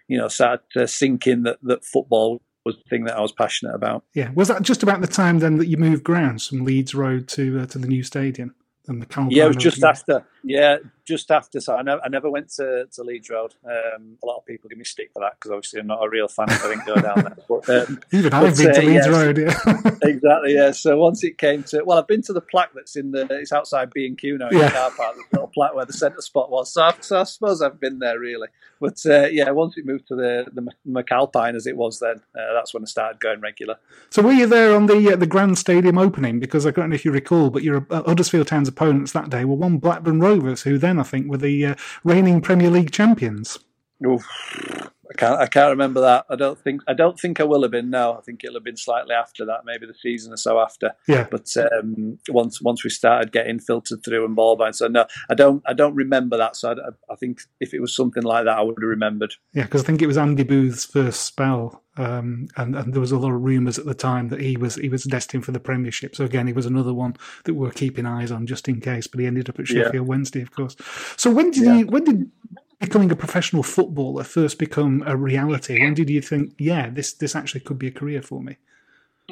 you 0.07 0.17
know 0.17 0.27
started 0.27 0.63
to 0.73 0.87
sink 0.87 1.25
in 1.25 1.43
that 1.43 1.59
that 1.63 1.85
football 1.85 2.41
was 2.65 2.75
the 2.75 2.83
thing 2.89 3.05
that 3.05 3.15
I 3.15 3.21
was 3.21 3.31
passionate 3.31 3.73
about. 3.73 4.03
Yeah. 4.13 4.31
Was 4.35 4.49
that 4.49 4.61
just 4.63 4.83
about 4.83 4.99
the 4.99 5.07
time 5.07 5.39
then 5.39 5.57
that 5.57 5.67
you 5.67 5.77
moved 5.77 6.03
grounds 6.03 6.47
from 6.47 6.65
Leeds 6.65 6.93
Road 6.93 7.27
to 7.29 7.61
uh, 7.61 7.65
to 7.67 7.77
the 7.79 7.87
new 7.87 8.03
stadium 8.03 8.53
and 8.87 9.01
the 9.01 9.05
Carl 9.05 9.29
Yeah, 9.31 9.45
it 9.45 9.47
was 9.47 9.57
just 9.57 9.83
after. 9.83 10.25
Yeah, 10.43 10.77
just 11.05 11.31
after. 11.31 11.60
So 11.60 11.75
I, 11.75 11.81
never, 11.81 12.01
I 12.03 12.08
never 12.08 12.29
went 12.29 12.50
to, 12.55 12.88
to 12.91 13.03
Leeds 13.03 13.29
Road. 13.29 13.53
Um, 13.65 14.17
a 14.24 14.25
lot 14.25 14.38
of 14.38 14.46
people 14.46 14.69
give 14.69 14.77
me 14.77 14.84
stick 14.86 15.10
for 15.13 15.19
that 15.19 15.34
because 15.36 15.51
obviously 15.51 15.79
I'm 15.81 15.88
not 15.88 16.03
a 16.03 16.10
real 16.10 16.27
fan. 16.27 16.48
If 16.50 16.63
I 16.63 16.69
didn't 16.69 16.86
go 16.86 16.96
down 16.96 17.15
there. 17.24 17.38
But, 17.50 17.69
um, 17.69 18.00
Even 18.13 18.31
I've 18.34 18.55
been 18.55 18.74
to 18.74 18.79
uh, 18.79 18.84
Leeds 18.84 19.05
yes. 19.05 19.10
Road. 19.10 19.38
Yeah. 19.38 19.91
exactly. 20.10 20.53
Yeah. 20.53 20.72
So 20.72 20.98
once 20.98 21.24
it 21.24 21.38
came 21.38 21.63
to, 21.63 21.84
well, 21.84 21.98
I've 21.98 22.08
been 22.08 22.22
to 22.24 22.34
the 22.34 22.41
plaque 22.41 22.72
that's 22.75 22.96
in 22.96 23.12
the. 23.12 23.27
It's 23.31 23.51
outside 23.51 23.91
B 23.91 24.05
and 24.05 24.17
Q 24.17 24.38
now 24.38 24.50
in 24.50 24.58
Yeah. 24.60 24.65
the 24.67 24.72
car 24.72 24.91
park. 24.91 25.15
A 25.17 25.36
little 25.36 25.48
plaque 25.48 25.74
where 25.75 25.86
the 25.86 25.93
centre 25.93 26.22
spot 26.22 26.50
was. 26.51 26.72
So 26.72 26.84
I, 26.84 26.93
so 27.01 27.19
I 27.19 27.24
suppose 27.24 27.62
I've 27.62 27.79
been 27.79 28.00
there 28.00 28.19
really. 28.19 28.48
But 28.79 28.98
uh, 29.05 29.25
yeah, 29.27 29.50
once 29.51 29.77
it 29.77 29.86
moved 29.86 30.08
to 30.10 30.15
the 30.15 30.46
the 30.53 30.62
Mc- 30.62 31.05
McAlpine 31.05 31.55
as 31.55 31.67
it 31.67 31.75
was 31.75 32.00
then, 32.00 32.22
uh, 32.36 32.53
that's 32.53 32.74
when 32.74 32.84
I 32.84 32.86
started 32.86 33.19
going 33.19 33.41
regular. 33.41 33.75
So 34.10 34.22
were 34.22 34.31
you 34.31 34.46
there 34.48 34.74
on 34.75 34.86
the 34.86 35.13
uh, 35.13 35.15
the 35.17 35.27
Grand 35.27 35.58
Stadium 35.58 35.98
opening? 35.98 36.39
Because 36.39 36.65
I 36.65 36.72
don't 36.72 36.89
know 36.89 36.96
if 36.96 37.03
you 37.03 37.12
recall, 37.12 37.50
but 37.50 37.63
your 37.63 37.86
uh, 37.89 38.03
Huddersfield 38.03 38.48
Town's 38.48 38.69
opponents 38.69 39.12
that 39.13 39.29
day 39.29 39.43
were 39.43 39.55
one 39.55 39.79
Blackburn 39.79 40.19
Rovers, 40.22 40.28
who 40.63 40.77
then 40.77 41.00
I 41.00 41.03
think 41.03 41.27
were 41.27 41.38
the 41.38 41.65
uh, 41.65 41.75
reigning 42.03 42.41
Premier 42.41 42.69
League 42.69 42.91
champions. 42.91 43.59
Oof. 44.05 44.88
I 45.19 45.25
can't. 45.25 45.41
I 45.41 45.47
can't 45.47 45.69
remember 45.71 46.01
that. 46.01 46.25
I 46.29 46.35
don't 46.35 46.57
think. 46.57 46.81
I 46.88 46.93
don't 46.93 47.19
think 47.19 47.39
I 47.39 47.43
will 47.43 47.61
have 47.63 47.71
been. 47.71 47.89
No, 47.89 48.13
I 48.13 48.21
think 48.21 48.43
it'll 48.43 48.55
have 48.55 48.63
been 48.63 48.77
slightly 48.77 49.13
after 49.13 49.45
that, 49.45 49.65
maybe 49.65 49.85
the 49.85 49.93
season 49.93 50.31
or 50.31 50.38
so 50.38 50.59
after. 50.59 50.91
Yeah. 51.07 51.27
But 51.29 51.47
um, 51.57 52.19
once 52.29 52.61
once 52.61 52.83
we 52.83 52.89
started 52.89 53.31
getting 53.31 53.59
filtered 53.59 54.03
through 54.03 54.23
and 54.25 54.35
ball 54.35 54.55
bound, 54.55 54.75
so 54.75 54.88
no, 54.88 55.05
I 55.29 55.33
don't. 55.35 55.61
I 55.67 55.73
don't 55.73 55.95
remember 55.95 56.38
that. 56.38 56.55
So 56.55 56.71
I, 56.71 57.13
I 57.13 57.15
think 57.15 57.41
if 57.59 57.73
it 57.73 57.81
was 57.81 57.95
something 57.95 58.23
like 58.23 58.45
that, 58.45 58.57
I 58.57 58.61
would 58.61 58.77
have 58.81 58.89
remembered. 58.89 59.33
Yeah, 59.53 59.63
because 59.63 59.83
I 59.83 59.85
think 59.88 60.01
it 60.01 60.07
was 60.07 60.17
Andy 60.17 60.43
Booth's 60.43 60.85
first 60.85 61.23
spell, 61.23 61.83
um, 61.97 62.47
and, 62.55 62.75
and 62.75 62.93
there 62.93 63.01
was 63.01 63.11
a 63.11 63.17
lot 63.19 63.33
of 63.33 63.41
rumours 63.41 63.77
at 63.77 63.85
the 63.85 63.93
time 63.93 64.29
that 64.29 64.39
he 64.39 64.55
was 64.55 64.75
he 64.75 64.89
was 64.89 65.03
destined 65.03 65.43
for 65.43 65.51
the 65.51 65.59
Premiership. 65.59 66.15
So 66.15 66.23
again, 66.23 66.47
he 66.47 66.53
was 66.53 66.65
another 66.65 66.93
one 66.93 67.15
that 67.43 67.55
we 67.55 67.67
are 67.67 67.71
keeping 67.71 68.05
eyes 68.05 68.31
on 68.31 68.47
just 68.47 68.69
in 68.69 68.79
case. 68.79 69.07
But 69.07 69.19
he 69.19 69.25
ended 69.27 69.49
up 69.49 69.59
at 69.59 69.69
Yeah. 69.69 69.83
Sheffield 69.83 70.07
Wednesday, 70.07 70.41
of 70.41 70.51
course. 70.51 70.75
So 71.17 71.29
when 71.31 71.51
did 71.51 71.63
Yeah. 71.63 71.77
you 71.79 71.88
when 71.88 72.03
did 72.05 72.31
becoming 72.79 73.12
a 73.12 73.15
professional 73.15 73.63
footballer 73.63 74.24
first 74.24 74.57
become 74.57 75.03
a 75.05 75.15
reality? 75.15 75.79
When 75.79 75.93
did 75.93 76.09
you 76.09 76.21
think, 76.21 76.53
yeah, 76.57 76.89
this 76.89 77.13
this 77.13 77.36
actually 77.36 77.62
could 77.62 77.79
be 77.79 77.88
a 77.88 77.91
career 77.91 78.21
for 78.21 78.41
me? 78.41 78.57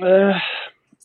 Uh, 0.01 0.39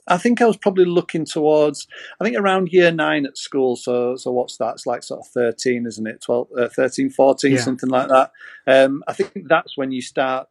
I 0.08 0.18
think 0.18 0.42
I 0.42 0.46
was 0.46 0.56
probably 0.56 0.84
looking 0.84 1.24
towards. 1.24 1.86
I 2.20 2.24
think 2.24 2.36
around 2.36 2.70
year 2.72 2.90
nine 2.90 3.24
at 3.24 3.38
school. 3.38 3.76
So 3.76 4.16
so 4.16 4.32
what's 4.32 4.56
that? 4.56 4.74
It's 4.74 4.86
like 4.86 5.02
sort 5.04 5.20
of 5.20 5.28
thirteen, 5.28 5.86
isn't 5.86 6.06
it? 6.06 6.20
12, 6.20 6.48
uh, 6.58 6.68
13, 6.68 7.10
14, 7.10 7.52
Yeah. 7.52 7.58
something 7.60 7.88
like 7.88 8.08
that. 8.08 8.32
Um, 8.66 9.04
I 9.06 9.12
think 9.12 9.46
that's 9.48 9.76
when 9.76 9.92
you 9.92 10.02
start, 10.02 10.48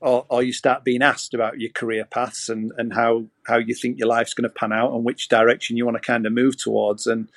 or, 0.00 0.26
or 0.28 0.42
you 0.42 0.52
start 0.52 0.84
being 0.84 1.02
asked 1.02 1.32
about 1.32 1.58
your 1.58 1.70
career 1.70 2.04
paths 2.04 2.50
and 2.50 2.70
and 2.76 2.92
how 2.92 3.24
how 3.46 3.56
you 3.56 3.74
think 3.74 3.98
your 3.98 4.08
life's 4.08 4.34
going 4.34 4.48
to 4.48 4.54
pan 4.54 4.72
out 4.72 4.92
and 4.92 5.04
which 5.04 5.28
direction 5.28 5.78
you 5.78 5.86
want 5.86 5.96
to 5.96 6.06
kind 6.06 6.26
of 6.26 6.32
move 6.34 6.58
towards. 6.58 7.06
And 7.06 7.30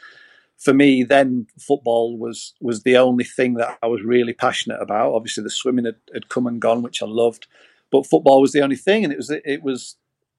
for 0.60 0.74
me, 0.74 1.04
then 1.04 1.48
football 1.58 2.18
was 2.18 2.54
was 2.60 2.84
the 2.84 2.98
only 2.98 3.24
thing 3.24 3.56
that 3.56 3.78
I 3.82 3.88
was 3.88 4.04
really 4.04 4.34
passionate 4.34 4.82
about. 4.82 5.14
Obviously, 5.14 5.44
the 5.44 5.50
swimming 5.50 5.86
had, 5.86 5.96
had 6.14 6.30
come 6.30 6.48
and 6.48 6.62
gone, 6.62 6.82
which 6.82 7.02
I 7.02 7.06
loved, 7.06 7.48
but 7.92 8.06
football 8.06 8.42
was 8.42 8.52
the 8.52 8.62
only 8.62 8.76
thing, 8.76 9.04
and 9.04 9.14
it 9.14 9.18
was 9.18 9.32
it 9.32 9.64
was 9.64 9.96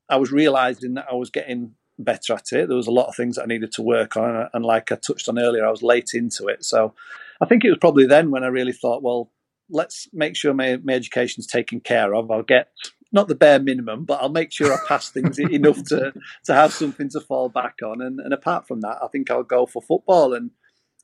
I 0.08 0.16
was 0.16 0.30
realizing 0.30 0.94
that 0.94 1.06
I 1.10 1.14
was 1.14 1.30
getting 1.30 1.74
better 1.98 2.34
at 2.34 2.52
it. 2.52 2.68
There 2.68 2.76
was 2.76 2.86
a 2.86 2.92
lot 2.92 3.08
of 3.08 3.16
things 3.16 3.36
that 3.36 3.42
I 3.42 3.46
needed 3.46 3.72
to 3.72 3.82
work 3.82 4.16
on, 4.16 4.48
and 4.52 4.64
like 4.64 4.92
I 4.92 4.96
touched 4.96 5.28
on 5.28 5.38
earlier, 5.38 5.66
I 5.66 5.70
was 5.70 5.82
late 5.82 6.10
into 6.12 6.48
it. 6.48 6.64
So 6.64 6.94
I 7.40 7.46
think 7.46 7.64
it 7.64 7.70
was 7.70 7.78
probably 7.78 8.06
then 8.06 8.30
when 8.30 8.44
I 8.44 8.48
really 8.48 8.72
thought, 8.72 9.02
well, 9.02 9.30
let's 9.70 10.08
make 10.12 10.36
sure 10.36 10.52
my, 10.52 10.76
my 10.82 10.92
education's 10.92 11.46
taken 11.46 11.80
care 11.80 12.14
of. 12.14 12.30
I'll 12.30 12.42
get 12.42 12.68
not 13.12 13.28
the 13.28 13.34
bare 13.34 13.58
minimum, 13.58 14.04
but 14.04 14.20
I'll 14.22 14.28
make 14.28 14.52
sure 14.52 14.72
I 14.72 14.78
pass 14.86 15.10
things 15.10 15.38
enough 15.58 15.82
to 15.84 16.12
to 16.46 16.54
have 16.54 16.72
something 16.72 17.08
to 17.10 17.20
fall 17.20 17.48
back 17.48 17.78
on. 17.84 18.00
And, 18.00 18.20
and 18.20 18.32
apart 18.32 18.66
from 18.68 18.80
that, 18.82 18.98
I 19.02 19.08
think 19.08 19.30
I'll 19.30 19.42
go 19.42 19.66
for 19.66 19.82
football. 19.82 20.32
And 20.34 20.50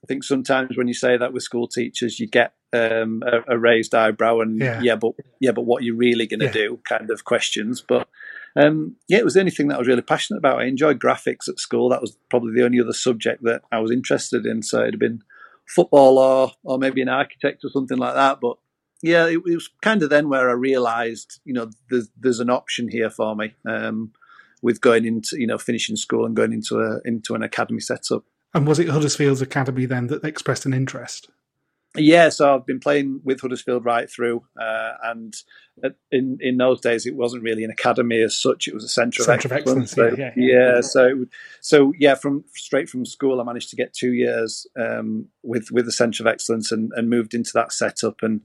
I 0.03 0.07
think 0.07 0.23
sometimes 0.25 0.77
when 0.77 0.89
you 0.89 0.95
say 0.95 1.17
that 1.17 1.33
with 1.33 1.43
school 1.43 1.67
teachers, 1.67 2.21
you 2.21 2.27
get 2.29 2.53
um, 2.73 3.23
a, 3.27 3.55
a 3.55 3.59
raised 3.59 3.95
eyebrow 3.95 4.41
and 4.41 4.61
Yeah. 4.61 4.81
yeah. 4.83 4.97
but 4.97 5.13
yeah, 5.41 5.53
but 5.53 5.63
what 5.63 5.83
are 5.83 5.85
you 5.85 5.97
really 5.97 6.27
going 6.27 6.41
to 6.41 6.47
Yeah. 6.47 6.53
do? 6.53 6.81
Kind 6.89 7.11
of 7.11 7.25
questions. 7.25 7.83
But 7.87 8.09
um, 8.55 8.97
yeah, 9.09 9.19
it 9.19 9.25
was 9.25 9.35
the 9.35 9.41
only 9.41 9.51
thing 9.53 9.69
that 9.69 9.75
I 9.77 9.79
was 9.79 9.89
really 9.89 10.03
passionate 10.03 10.39
about. 10.39 10.61
I 10.61 10.65
enjoyed 10.65 11.01
graphics 11.01 11.49
at 11.49 11.59
school. 11.59 11.89
That 11.89 12.01
was 12.01 12.17
probably 12.31 12.55
the 12.55 12.65
only 12.65 12.81
other 12.81 12.93
subject 12.93 13.43
that 13.45 13.63
I 13.73 13.81
was 13.81 13.91
interested 13.91 14.47
in. 14.47 14.63
So 14.63 14.81
it'd 14.83 14.95
have 14.95 15.01
been 15.01 15.23
football 15.69 16.19
or 16.19 16.53
or 16.63 16.79
maybe 16.79 17.03
an 17.03 17.09
architect 17.09 17.65
or 17.65 17.71
something 17.71 17.99
like 17.99 18.15
that. 18.15 18.39
But 18.41 18.57
yeah, 19.03 19.27
it, 19.27 19.39
it 19.47 19.55
was 19.55 19.69
kind 19.83 20.03
of 20.03 20.11
then 20.11 20.29
where 20.29 20.49
I 20.49 20.55
realised, 20.55 21.41
you 21.45 21.53
know, 21.53 21.71
there's 21.91 22.09
there's 22.19 22.41
an 22.41 22.51
option 22.51 22.89
here 22.89 23.11
for 23.11 23.35
me 23.37 23.55
um, 23.67 24.13
with 24.63 24.81
going 24.81 25.05
into 25.05 25.39
you 25.39 25.47
know 25.47 25.59
finishing 25.59 25.97
school 25.97 26.25
and 26.25 26.35
going 26.35 26.53
into 26.53 26.81
a 26.81 27.01
into 27.05 27.35
an 27.35 27.43
academy 27.43 27.81
setup. 27.81 28.25
And 28.55 28.67
was 28.67 28.79
it 28.79 28.89
Huddersfield's 28.89 29.43
academy 29.43 29.87
then 29.87 30.07
that 30.07 30.25
expressed 30.25 30.65
an 30.65 30.73
interest? 30.73 31.29
Yeah, 31.99 32.29
so 32.29 32.55
I've 32.55 32.67
been 32.67 32.81
playing 32.81 33.21
with 33.25 33.41
Huddersfield 33.41 33.85
right 33.85 34.11
through, 34.11 34.45
uh, 34.61 34.93
and 35.05 35.35
in 36.11 36.39
in 36.41 36.57
those 36.57 36.81
days 36.81 37.07
it 37.07 37.17
wasn't 37.17 37.43
really 37.43 37.65
an 37.65 37.71
academy 37.71 38.21
as 38.23 38.39
such; 38.39 38.69
it 38.69 38.75
was 38.75 38.85
a 38.85 38.89
centre 38.89 39.23
of 39.23 39.27
Centre 39.27 39.49
of 39.49 39.53
excellence. 39.53 39.93
excellence, 39.93 40.17
So, 40.17 40.19
yeah, 40.19 40.33
yeah, 40.37 40.75
yeah. 40.75 40.81
so 40.81 41.27
so 41.61 41.93
yeah, 41.99 42.15
from 42.15 42.45
straight 42.55 42.89
from 42.89 43.07
school, 43.07 43.41
I 43.41 43.45
managed 43.45 43.71
to 43.71 43.77
get 43.77 43.95
two 43.95 44.13
years 44.13 44.67
um, 44.77 45.29
with 45.43 45.71
with 45.71 45.87
the 45.87 45.93
centre 45.93 46.23
of 46.23 46.27
excellence 46.27 46.73
and, 46.73 46.93
and 46.97 47.09
moved 47.09 47.35
into 47.35 47.53
that 47.55 47.73
setup, 47.73 48.23
and 48.23 48.43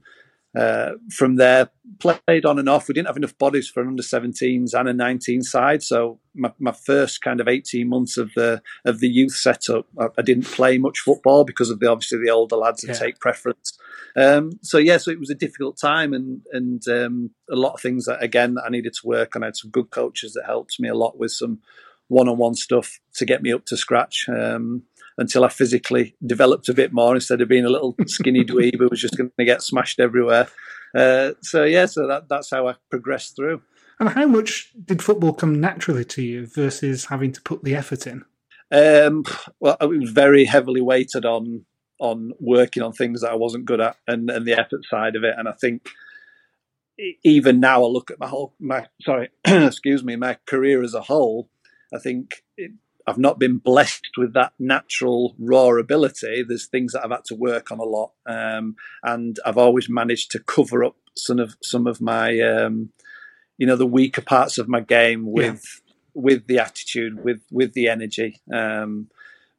uh, 0.56 0.92
from 1.10 1.36
there 1.36 1.70
played 1.98 2.44
on 2.44 2.58
and 2.58 2.68
off. 2.68 2.88
We 2.88 2.94
didn't 2.94 3.06
have 3.06 3.16
enough 3.16 3.36
bodies 3.38 3.68
for 3.68 3.80
an 3.80 3.88
under 3.88 4.02
17s 4.02 4.74
and 4.74 4.88
a 4.88 4.92
19 4.92 5.42
side, 5.42 5.82
so 5.82 6.18
my, 6.34 6.52
my 6.58 6.72
first 6.72 7.22
kind 7.22 7.40
of 7.40 7.48
18 7.48 7.88
months 7.88 8.16
of 8.16 8.32
the 8.34 8.62
of 8.84 9.00
the 9.00 9.08
youth 9.08 9.34
setup, 9.34 9.86
I, 9.98 10.06
I 10.18 10.22
didn't 10.22 10.46
play 10.46 10.78
much 10.78 10.98
football 11.00 11.44
because 11.44 11.70
of 11.70 11.80
the 11.80 11.90
obviously 11.90 12.18
the 12.18 12.30
older 12.30 12.56
lads 12.56 12.82
that 12.82 12.88
Yeah. 12.88 12.98
take 12.98 13.18
preference. 13.20 13.78
Um, 14.16 14.52
so 14.62 14.78
yeah, 14.78 14.98
so 14.98 15.10
it 15.10 15.20
was 15.20 15.30
a 15.30 15.34
difficult 15.34 15.78
time, 15.78 16.12
and 16.12 16.42
and 16.52 16.86
um, 16.88 17.30
a 17.50 17.56
lot 17.56 17.74
of 17.74 17.80
things 17.80 18.04
that 18.06 18.22
again 18.22 18.56
I 18.64 18.68
needed 18.68 18.94
to 18.94 19.06
work 19.06 19.34
on. 19.36 19.42
I 19.42 19.46
had 19.46 19.56
some 19.56 19.70
good 19.70 19.90
coaches 19.90 20.32
that 20.34 20.44
helped 20.46 20.78
me 20.80 20.88
a 20.88 20.94
lot 20.94 21.18
with 21.18 21.32
some 21.32 21.60
one-on-one 22.08 22.54
stuff 22.54 23.00
to 23.14 23.24
get 23.24 23.42
me 23.42 23.52
up 23.52 23.64
to 23.66 23.76
scratch. 23.76 24.26
Um, 24.28 24.82
until 25.18 25.44
I 25.44 25.48
physically 25.48 26.14
developed 26.24 26.68
a 26.68 26.74
bit 26.74 26.92
more 26.92 27.14
instead 27.14 27.40
of 27.40 27.48
being 27.48 27.64
a 27.64 27.70
little 27.70 27.94
skinny 28.06 28.44
dweeb 28.44 28.78
who 28.78 28.88
was 28.88 29.00
just 29.00 29.16
going 29.16 29.30
to 29.38 29.44
get 29.44 29.62
smashed 29.62 30.00
everywhere. 30.00 30.48
Uh, 30.94 31.32
so 31.42 31.64
yeah, 31.64 31.86
so 31.86 32.06
that, 32.06 32.28
that's 32.28 32.50
how 32.50 32.68
I 32.68 32.76
progressed 32.90 33.36
through. 33.36 33.62
And 33.98 34.08
how 34.08 34.26
much 34.26 34.72
did 34.84 35.02
football 35.02 35.32
come 35.32 35.60
naturally 35.60 36.04
to 36.06 36.22
you 36.22 36.46
versus 36.46 37.06
having 37.06 37.32
to 37.32 37.42
put 37.42 37.62
the 37.62 37.74
effort 37.74 38.06
in? 38.06 38.24
Um, 38.72 39.24
well, 39.60 39.76
it 39.80 39.86
was 39.86 40.10
very 40.10 40.44
heavily 40.44 40.80
weighted 40.80 41.24
on 41.24 41.66
on 42.00 42.32
working 42.40 42.82
on 42.82 42.92
things 42.92 43.20
that 43.20 43.30
I 43.30 43.36
wasn't 43.36 43.64
good 43.64 43.80
at 43.80 43.96
and, 44.08 44.28
and 44.28 44.44
the 44.44 44.58
effort 44.58 44.80
side 44.90 45.14
of 45.14 45.22
it. 45.22 45.36
And 45.38 45.48
I 45.48 45.52
think 45.52 45.88
even 47.22 47.60
now, 47.60 47.84
I 47.84 47.86
look 47.86 48.10
at 48.10 48.18
my 48.18 48.26
whole 48.26 48.54
my 48.58 48.86
sorry, 49.02 49.28
excuse 49.44 50.02
me, 50.02 50.16
my 50.16 50.36
career 50.46 50.82
as 50.82 50.94
a 50.94 51.02
whole. 51.02 51.48
I 51.94 51.98
think 51.98 52.42
I've 53.06 53.18
not 53.18 53.38
been 53.38 53.58
blessed 53.58 54.16
with 54.16 54.32
that 54.34 54.52
natural 54.58 55.34
raw 55.38 55.68
ability. 55.78 56.44
There's 56.46 56.66
things 56.66 56.92
that 56.92 57.04
I've 57.04 57.10
had 57.10 57.24
to 57.26 57.34
work 57.34 57.70
on 57.72 57.78
a 57.78 57.84
lot, 57.84 58.12
um, 58.26 58.76
and 59.02 59.38
I've 59.44 59.58
always 59.58 59.88
managed 59.88 60.30
to 60.32 60.38
cover 60.38 60.84
up 60.84 60.96
some 61.16 61.38
of 61.38 61.56
some 61.62 61.86
of 61.86 62.00
my, 62.00 62.38
um, 62.40 62.90
you 63.58 63.66
know, 63.66 63.76
the 63.76 63.86
weaker 63.86 64.22
parts 64.22 64.58
of 64.58 64.68
my 64.68 64.80
game 64.80 65.30
with 65.30 65.82
with 66.14 66.46
the 66.46 66.58
attitude, 66.58 67.24
with 67.24 67.40
with 67.50 67.72
the 67.72 67.88
energy, 67.88 68.40
um, 68.52 69.08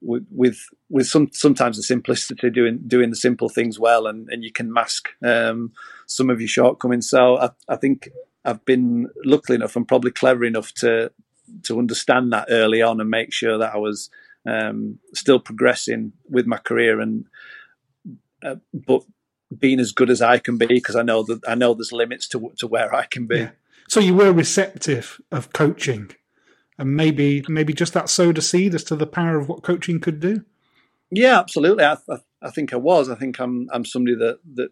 with 0.02 0.26
with 0.32 0.58
with 0.90 1.08
some 1.08 1.30
sometimes 1.32 1.78
the 1.78 1.84
simplicity 1.84 2.50
doing 2.50 2.80
doing 2.88 3.10
the 3.10 3.16
simple 3.16 3.50
things 3.50 3.80
well, 3.80 4.08
and, 4.08 4.30
and 4.30 4.44
you 4.44 4.52
can 4.52 4.72
mask 4.72 5.10
um, 5.24 5.72
some 6.08 6.30
of 6.30 6.40
your 6.40 6.48
shortcomings. 6.48 7.10
So 7.10 7.38
I, 7.38 7.50
I 7.68 7.76
think 7.76 8.10
I've 8.46 8.64
been 8.66 9.10
lucky 9.24 9.56
enough 9.56 9.76
and 9.76 9.88
probably 9.88 10.12
clever 10.12 10.46
enough 10.46 10.74
to 10.76 11.12
to 11.64 11.80
understand 11.80 12.34
that 12.34 12.48
early 12.50 12.82
on 12.82 13.00
and 13.02 13.10
make 13.10 13.34
sure 13.34 13.58
that 13.58 13.74
I 13.74 13.78
was 13.78 14.10
um, 14.46 15.00
still 15.14 15.40
progressing 15.40 16.14
with 16.30 16.46
my 16.46 16.58
career 16.58 17.00
and 17.00 17.26
uh, 18.44 18.56
but 18.74 19.04
being 19.58 19.80
as 19.80 19.92
good 19.92 20.10
as 20.10 20.22
I 20.22 20.38
can 20.40 20.58
be 20.58 20.68
because 20.68 20.96
I 20.96 21.04
know 21.04 21.24
that 21.24 21.42
I 21.48 21.56
know 21.56 21.74
there's 21.74 21.92
limits 21.92 22.28
to 22.30 22.52
to 22.58 22.68
where 22.68 22.94
I 22.94 23.06
can 23.06 23.28
be. 23.28 23.38
Yeah. 23.38 23.52
So 23.88 24.00
you 24.00 24.16
were 24.16 24.32
receptive 24.32 25.22
of 25.32 25.54
coaching, 25.54 26.12
and 26.78 26.96
maybe 26.96 27.44
maybe 27.48 27.74
just 27.74 27.94
that 27.94 28.10
sowed 28.10 28.38
a 28.38 28.42
seed 28.42 28.76
as 28.76 28.84
to 28.86 28.96
the 28.96 29.08
power 29.08 29.38
of 29.38 29.48
what 29.48 29.64
coaching 29.64 30.00
could 30.00 30.20
do. 30.20 30.44
Yeah, 31.12 31.40
absolutely. 31.40 31.84
I, 31.84 31.98
I, 32.10 32.18
I 32.42 32.50
think 32.50 32.74
I 32.74 32.78
was. 32.78 33.10
I 33.10 33.16
think 33.16 33.40
I'm 33.40 33.70
I'm 33.72 33.86
somebody 33.86 34.16
that 34.18 34.40
that 34.56 34.72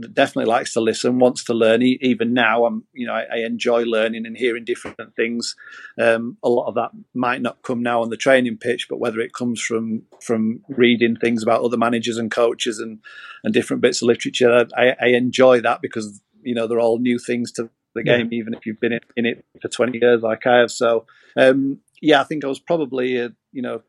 definitely 0.00 0.50
likes 0.50 0.72
to 0.74 0.80
listen, 0.80 1.18
wants 1.18 1.44
to 1.44 1.54
learn. 1.54 1.82
Even 1.82 2.34
now, 2.34 2.64
I'm 2.64 2.84
you 2.92 3.06
know 3.06 3.14
I, 3.14 3.26
I 3.32 3.36
enjoy 3.38 3.82
learning 3.84 4.26
and 4.26 4.36
hearing 4.36 4.64
different 4.64 5.14
things. 5.16 5.56
Um, 5.98 6.36
a 6.42 6.48
lot 6.48 6.66
of 6.68 6.74
that 6.74 6.90
might 7.14 7.42
not 7.42 7.62
come 7.62 7.82
now 7.82 8.02
on 8.02 8.10
the 8.10 8.16
training 8.16 8.58
pitch, 8.58 8.86
but 8.88 8.98
whether 9.00 9.20
it 9.20 9.32
comes 9.32 9.60
from 9.60 10.02
from 10.20 10.62
reading 10.68 11.16
things 11.16 11.42
about 11.42 11.62
other 11.62 11.76
managers 11.76 12.18
and 12.18 12.30
coaches 12.30 12.78
and 12.78 12.98
and 13.44 13.54
different 13.54 13.82
bits 13.82 14.02
of 14.02 14.06
literature, 14.08 14.66
I, 14.76 14.94
I 15.00 15.06
enjoy 15.08 15.60
that 15.62 15.80
because 15.80 16.20
you 16.42 16.54
know 16.54 16.66
they're 16.66 16.80
all 16.80 16.98
new 16.98 17.18
things 17.18 17.52
to 17.52 17.70
the 17.94 18.02
Yeah. 18.04 18.18
game, 18.18 18.28
even 18.32 18.54
if 18.54 18.66
you've 18.66 18.80
been 18.80 18.92
in, 18.92 19.00
in 19.16 19.26
it 19.26 19.44
for 19.60 19.68
20 19.68 19.98
years 19.98 20.22
like 20.22 20.46
I 20.46 20.58
have. 20.58 20.70
So 20.70 21.06
um, 21.36 21.80
yeah, 22.00 22.20
I 22.20 22.24
think 22.24 22.44
I 22.44 22.48
was 22.48 22.60
probably 22.60 23.20
uh, 23.20 23.30
you 23.52 23.62
know 23.62 23.82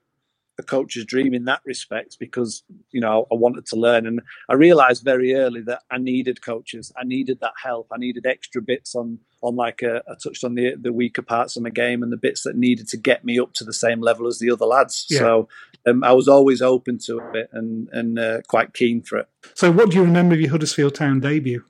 a 0.60 0.64
coach's 0.64 1.06
dream 1.06 1.34
in 1.34 1.46
that 1.46 1.62
respect 1.66 2.18
because 2.20 2.64
you 2.92 3.02
know 3.02 3.28
I 3.32 3.36
wanted 3.36 3.66
to 3.68 3.76
learn. 3.76 4.06
And 4.06 4.22
I 4.50 4.54
realized 4.54 5.04
very 5.04 5.34
early 5.34 5.62
that 5.62 5.82
I 5.90 5.98
needed 5.98 6.42
coaches. 6.42 6.92
I 6.98 7.04
needed 7.04 7.40
that 7.42 7.54
help. 7.62 7.88
I 7.92 7.98
needed 7.98 8.26
extra 8.26 8.62
bits 8.62 8.96
on 8.96 9.20
on 9.42 9.56
like 9.56 9.82
a, 9.82 10.04
I 10.08 10.14
touched 10.22 10.44
on 10.44 10.56
the 10.56 10.76
the 10.80 10.94
weaker 10.94 11.22
parts 11.22 11.56
of 11.56 11.64
my 11.64 11.70
game 11.70 12.04
and 12.04 12.12
the 12.12 12.18
bits 12.18 12.44
that 12.44 12.56
needed 12.56 12.88
to 12.90 12.98
get 12.98 13.26
me 13.26 13.40
up 13.40 13.54
to 13.54 13.64
the 13.64 13.74
same 13.74 14.02
level 14.02 14.28
as 14.28 14.40
the 14.40 14.52
other 14.52 14.66
lads. 14.66 15.06
Yeah. 15.10 15.20
so 15.20 15.50
um, 15.88 16.04
I 16.04 16.14
was 16.14 16.28
always 16.28 16.62
open 16.62 17.00
to 17.06 17.20
it 17.34 17.50
and 17.52 17.88
and 17.92 18.20
uh, 18.20 18.42
quite 18.48 18.74
keen 18.74 19.02
for 19.02 19.18
it. 19.18 19.28
So 19.54 19.72
what 19.72 19.90
do 19.90 19.98
you 19.98 20.04
remember 20.04 20.36
of 20.36 20.42
your 20.42 20.52
Huddersfield 20.52 20.96
Town 20.96 21.20
debut? 21.20 21.64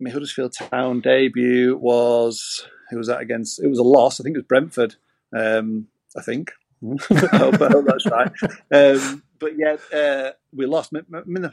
My 0.00 0.10
Huddersfield 0.10 0.54
Town 0.54 1.00
debut 1.00 1.76
was 1.76 2.66
who 2.90 2.98
was 2.98 3.06
that 3.06 3.20
against? 3.20 3.62
It 3.62 3.68
was 3.68 3.78
a 3.78 3.84
loss. 3.84 4.20
I 4.20 4.24
think 4.24 4.36
it 4.36 4.40
was 4.40 4.46
Brentford 4.46 4.96
um, 5.32 5.86
I 6.16 6.22
think 6.22 6.52
I, 6.82 7.36
hope, 7.36 7.62
I 7.62 7.68
hope 7.68 7.84
that's 7.86 8.06
right. 8.06 8.32
Um, 8.72 9.22
but 9.38 9.52
yeah, 9.56 9.76
uh, 9.96 10.32
we 10.52 10.66
lost. 10.66 10.92
My, 10.92 11.00
my, 11.08 11.50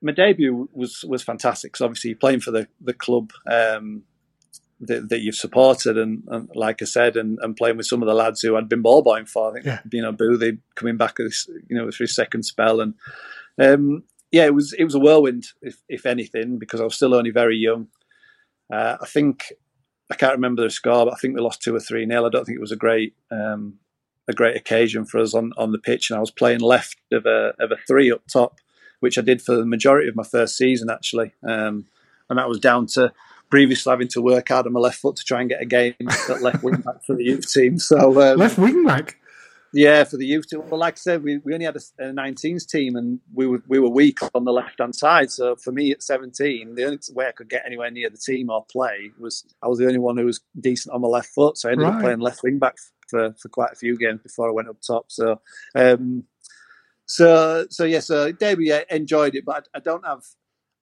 my, 0.00 0.12
debut 0.12 0.68
was 0.72 1.04
was 1.04 1.22
fantastic 1.22 1.72
because 1.72 1.84
obviously 1.84 2.14
playing 2.14 2.40
for 2.40 2.50
the 2.50 2.68
the 2.80 2.92
club 2.92 3.32
um, 3.50 4.04
that, 4.80 5.08
that, 5.08 5.20
you've 5.20 5.34
supported, 5.34 5.98
and, 5.98 6.22
and, 6.28 6.48
like 6.54 6.82
I 6.82 6.84
said, 6.84 7.16
and, 7.16 7.38
and, 7.42 7.56
playing 7.56 7.76
with 7.76 7.86
some 7.86 8.02
of 8.02 8.06
the 8.06 8.14
lads 8.14 8.40
who 8.40 8.56
I'd 8.56 8.68
been 8.68 8.82
ball 8.82 9.02
boying 9.02 9.26
for. 9.26 9.50
I 9.50 9.54
think 9.54 9.66
yeah. 9.66 9.80
you 9.90 10.02
know 10.02 10.12
Boothie 10.12 10.58
coming 10.76 10.96
back, 10.96 11.16
this, 11.16 11.48
you 11.68 11.76
know, 11.76 11.90
for 11.90 12.04
his 12.04 12.14
second 12.14 12.44
spell, 12.44 12.80
and 12.80 12.94
um, 13.60 14.04
yeah, 14.30 14.46
it 14.46 14.54
was 14.54 14.72
it 14.72 14.84
was 14.84 14.94
a 14.94 15.00
whirlwind, 15.00 15.46
if, 15.62 15.82
if 15.88 16.06
anything, 16.06 16.58
because 16.58 16.80
I 16.80 16.84
was 16.84 16.94
still 16.94 17.14
only 17.14 17.30
very 17.30 17.56
young. 17.56 17.88
Uh, 18.72 18.98
I 19.00 19.06
think 19.06 19.52
I 20.10 20.14
can't 20.14 20.34
remember 20.34 20.62
the 20.62 20.70
score, 20.70 21.06
but 21.06 21.14
I 21.14 21.16
think 21.16 21.34
we 21.34 21.40
lost 21.40 21.62
two 21.62 21.74
or 21.74 21.80
three 21.80 22.06
nil. 22.06 22.26
I 22.26 22.30
don't 22.30 22.44
think 22.44 22.56
it 22.56 22.62
was 22.62 22.72
a 22.72 22.76
great 22.76 23.14
um, 23.30 23.78
a 24.28 24.32
great 24.32 24.56
occasion 24.56 25.04
for 25.04 25.18
us 25.18 25.34
on, 25.34 25.52
on 25.56 25.72
the 25.72 25.78
pitch. 25.78 26.10
And 26.10 26.16
I 26.16 26.20
was 26.20 26.30
playing 26.30 26.60
left 26.60 26.96
of 27.12 27.26
a, 27.26 27.54
of 27.58 27.72
a 27.72 27.76
three 27.86 28.12
up 28.12 28.22
top, 28.30 28.56
which 29.00 29.18
I 29.18 29.22
did 29.22 29.42
for 29.42 29.56
the 29.56 29.64
majority 29.64 30.08
of 30.08 30.16
my 30.16 30.22
first 30.22 30.56
season, 30.56 30.90
actually. 30.90 31.32
Um, 31.42 31.86
and 32.28 32.38
that 32.38 32.48
was 32.48 32.60
down 32.60 32.86
to 32.88 33.12
previously 33.50 33.90
having 33.90 34.08
to 34.08 34.20
work 34.20 34.48
hard 34.48 34.66
on 34.66 34.72
my 34.72 34.80
left 34.80 34.98
foot 34.98 35.16
to 35.16 35.24
try 35.24 35.40
and 35.40 35.48
get 35.48 35.62
a 35.62 35.66
game 35.66 35.94
at 36.28 36.42
left 36.42 36.62
wing 36.62 36.80
back 36.82 37.02
for 37.04 37.16
the 37.16 37.24
youth 37.24 37.50
team. 37.50 37.78
So 37.78 38.20
um, 38.20 38.38
left 38.38 38.58
wing 38.58 38.84
back. 38.84 39.16
Yeah, 39.72 40.04
for 40.04 40.16
the 40.16 40.24
youth 40.24 40.48
team. 40.48 40.62
Well, 40.68 40.80
like 40.80 40.94
I 40.94 40.96
said, 40.96 41.22
we, 41.22 41.38
we 41.38 41.52
only 41.52 41.66
had 41.66 41.76
a, 41.76 42.08
a 42.08 42.12
19s 42.12 42.66
team, 42.66 42.96
and 42.96 43.20
we 43.34 43.46
were 43.46 43.62
we 43.68 43.78
were 43.78 43.90
weak 43.90 44.18
on 44.34 44.44
the 44.44 44.52
left 44.52 44.78
hand 44.78 44.94
side. 44.94 45.30
So 45.30 45.56
for 45.56 45.72
me 45.72 45.92
at 45.92 46.02
17, 46.02 46.74
the 46.74 46.84
only 46.84 46.98
way 47.12 47.26
I 47.26 47.32
could 47.32 47.50
get 47.50 47.64
anywhere 47.66 47.90
near 47.90 48.08
the 48.08 48.16
team 48.16 48.48
or 48.48 48.64
play 48.64 49.10
was 49.18 49.44
I 49.62 49.68
was 49.68 49.78
the 49.78 49.86
only 49.86 49.98
one 49.98 50.16
who 50.16 50.24
was 50.24 50.40
decent 50.58 50.94
on 50.94 51.02
my 51.02 51.08
left 51.08 51.28
foot. 51.28 51.58
So 51.58 51.68
I 51.68 51.72
ended 51.72 51.86
right. 51.86 51.96
up 51.96 52.00
playing 52.00 52.20
left 52.20 52.42
wing 52.42 52.58
back 52.58 52.76
for, 53.08 53.34
for 53.40 53.48
quite 53.48 53.72
a 53.72 53.76
few 53.76 53.98
games 53.98 54.20
before 54.22 54.48
I 54.48 54.52
went 54.52 54.68
up 54.68 54.80
top. 54.80 55.06
So, 55.10 55.40
um, 55.74 56.24
so 57.06 57.66
so 57.70 57.84
yeah, 57.84 58.00
so 58.00 58.32
yeah, 58.40 58.82
enjoyed 58.90 59.34
it, 59.34 59.44
but 59.44 59.68
I, 59.74 59.78
I, 59.78 59.80
don't 59.80 60.06
have 60.06 60.22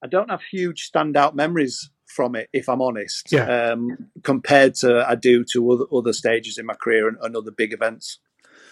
I 0.03 0.07
don't 0.07 0.29
have 0.29 0.41
huge 0.41 0.91
standout 0.91 1.33
memories 1.33 1.89
from 2.05 2.35
it, 2.35 2.49
if 2.53 2.67
I'm 2.69 2.81
honest. 2.81 3.31
Yeah. 3.31 3.71
Um, 3.71 4.09
compared 4.23 4.75
to 4.75 5.05
I 5.07 5.15
do 5.15 5.43
to 5.53 5.71
other 5.71 5.85
other 5.91 6.13
stages 6.13 6.57
in 6.57 6.65
my 6.65 6.75
career 6.75 7.07
and, 7.07 7.17
and 7.21 7.35
other 7.35 7.51
big 7.51 7.73
events. 7.73 8.19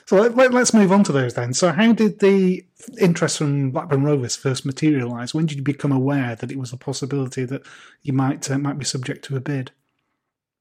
So 0.07 0.17
let, 0.17 0.53
us 0.53 0.73
move 0.73 0.91
on 0.91 1.03
to 1.05 1.11
those 1.11 1.33
then. 1.33 1.53
So, 1.53 1.71
how 1.71 1.91
did 1.91 2.19
the 2.19 2.63
interest 3.01 3.39
from 3.39 3.71
Blackburn 3.71 4.03
Rovers 4.03 4.35
first 4.35 4.63
materialise? 4.63 5.33
When 5.33 5.47
did 5.47 5.57
you 5.57 5.63
become 5.63 5.91
aware 5.91 6.35
that 6.35 6.51
it 6.51 6.59
was 6.59 6.71
a 6.71 6.77
possibility 6.77 7.43
that 7.45 7.65
you 8.03 8.13
might 8.13 8.49
uh, 8.51 8.59
might 8.59 8.77
be 8.77 8.85
subject 8.85 9.25
to 9.25 9.35
a 9.35 9.39
bid? 9.39 9.71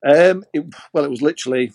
Um, 0.06 0.44
it, 0.54 0.64
well, 0.94 1.04
it 1.04 1.10
was 1.10 1.20
literally 1.20 1.72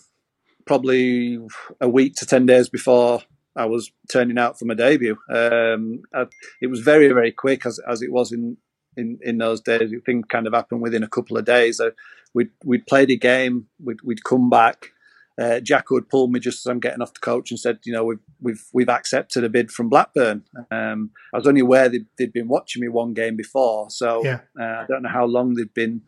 probably 0.70 1.36
a 1.80 1.88
week 1.88 2.14
to 2.14 2.24
10 2.24 2.46
days 2.46 2.68
before 2.68 3.20
I 3.56 3.64
was 3.64 3.90
turning 4.08 4.38
out 4.38 4.56
for 4.56 4.66
my 4.66 4.74
debut. 4.74 5.18
Um, 5.28 6.02
I, 6.14 6.26
it 6.62 6.68
was 6.68 6.78
very, 6.78 7.08
very 7.08 7.32
quick 7.32 7.66
as, 7.66 7.80
as 7.88 8.02
it 8.02 8.12
was 8.12 8.30
in, 8.30 8.56
in, 8.96 9.18
in 9.20 9.38
those 9.38 9.60
days. 9.60 9.90
Things 10.06 10.26
kind 10.28 10.46
of 10.46 10.54
happened 10.54 10.80
within 10.80 11.02
a 11.02 11.08
couple 11.08 11.36
of 11.36 11.44
days. 11.44 11.80
Uh, 11.80 11.90
we'd, 12.34 12.50
we'd 12.64 12.86
played 12.86 13.10
a 13.10 13.16
game, 13.16 13.66
we'd, 13.82 14.00
we'd 14.04 14.22
come 14.22 14.48
back. 14.48 14.92
Uh, 15.36 15.58
Jack 15.58 15.90
would 15.90 16.08
pull 16.08 16.28
me 16.28 16.38
just 16.38 16.64
as 16.64 16.70
I'm 16.70 16.78
getting 16.78 17.02
off 17.02 17.14
the 17.14 17.18
coach 17.18 17.50
and 17.50 17.58
said, 17.58 17.80
you 17.82 17.92
know, 17.92 18.04
we've 18.04 18.20
we've 18.40 18.64
we've 18.72 18.88
accepted 18.90 19.42
a 19.42 19.48
bid 19.48 19.72
from 19.72 19.88
Blackburn. 19.88 20.44
Um, 20.70 21.10
I 21.32 21.38
was 21.38 21.46
only 21.46 21.62
aware 21.62 21.88
they'd, 21.88 22.06
they'd, 22.18 22.32
been 22.32 22.46
watching 22.46 22.82
me 22.82 22.88
one 22.88 23.14
game 23.14 23.36
before, 23.36 23.88
so 23.88 24.22
yeah. 24.22 24.40
uh, 24.60 24.82
I 24.82 24.84
don't 24.86 25.02
know 25.02 25.08
how 25.08 25.24
long 25.24 25.54
they'd 25.54 25.72
been 25.72 26.02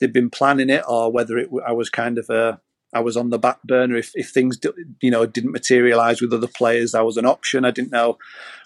they'd 0.00 0.12
been 0.12 0.30
planning 0.30 0.70
it 0.70 0.84
or 0.88 1.12
whether 1.12 1.36
it 1.36 1.50
I 1.66 1.72
was 1.72 1.90
kind 1.90 2.16
of 2.16 2.30
a 2.30 2.60
I 2.92 3.00
was 3.00 3.16
on 3.16 3.30
the 3.30 3.38
back 3.38 3.62
burner 3.64 3.96
if, 3.96 4.12
if 4.14 4.30
things 4.30 4.58
you 5.00 5.10
know 5.10 5.26
didn't 5.26 5.52
materialize 5.52 6.20
with 6.20 6.32
other 6.32 6.46
players. 6.46 6.94
I 6.94 7.02
was 7.02 7.16
an 7.16 7.26
option. 7.26 7.64
I 7.64 7.70
didn't 7.70 7.92
know 7.92 8.18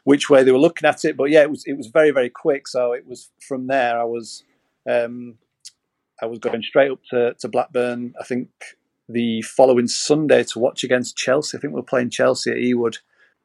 which 0.05 0.31
way 0.31 0.43
they 0.43 0.53
were 0.53 0.59
looking 0.59 0.89
at 0.89 1.05
it, 1.05 1.17
but 1.17 1.31
yeah, 1.31 1.43
it 1.43 1.51
was 1.51 1.65
it 1.67 1.77
was 1.77 1.89
very 1.89 2.11
very 2.11 2.31
quick. 2.31 2.69
So 2.69 2.93
it 2.93 3.07
was 3.07 3.31
from 3.41 3.67
there. 3.67 4.01
I 4.01 4.05
was 4.05 4.45
um, 4.89 5.39
I 6.21 6.27
was 6.27 6.39
going 6.39 6.63
straight 6.63 6.93
up 6.93 7.01
to, 7.11 7.35
to 7.41 7.49
Blackburn. 7.49 8.15
I 8.21 8.25
think 8.25 8.49
the 9.09 9.43
following 9.43 9.89
Sunday 9.89 10.45
to 10.45 10.59
watch 10.59 10.85
against 10.85 11.17
Chelsea. 11.17 11.59
I 11.59 11.61
think 11.61 11.75
we 11.75 11.81
are 11.81 11.85
playing 11.85 12.11
Chelsea 12.11 12.51
at 12.51 12.57
Ewood, 12.59 12.99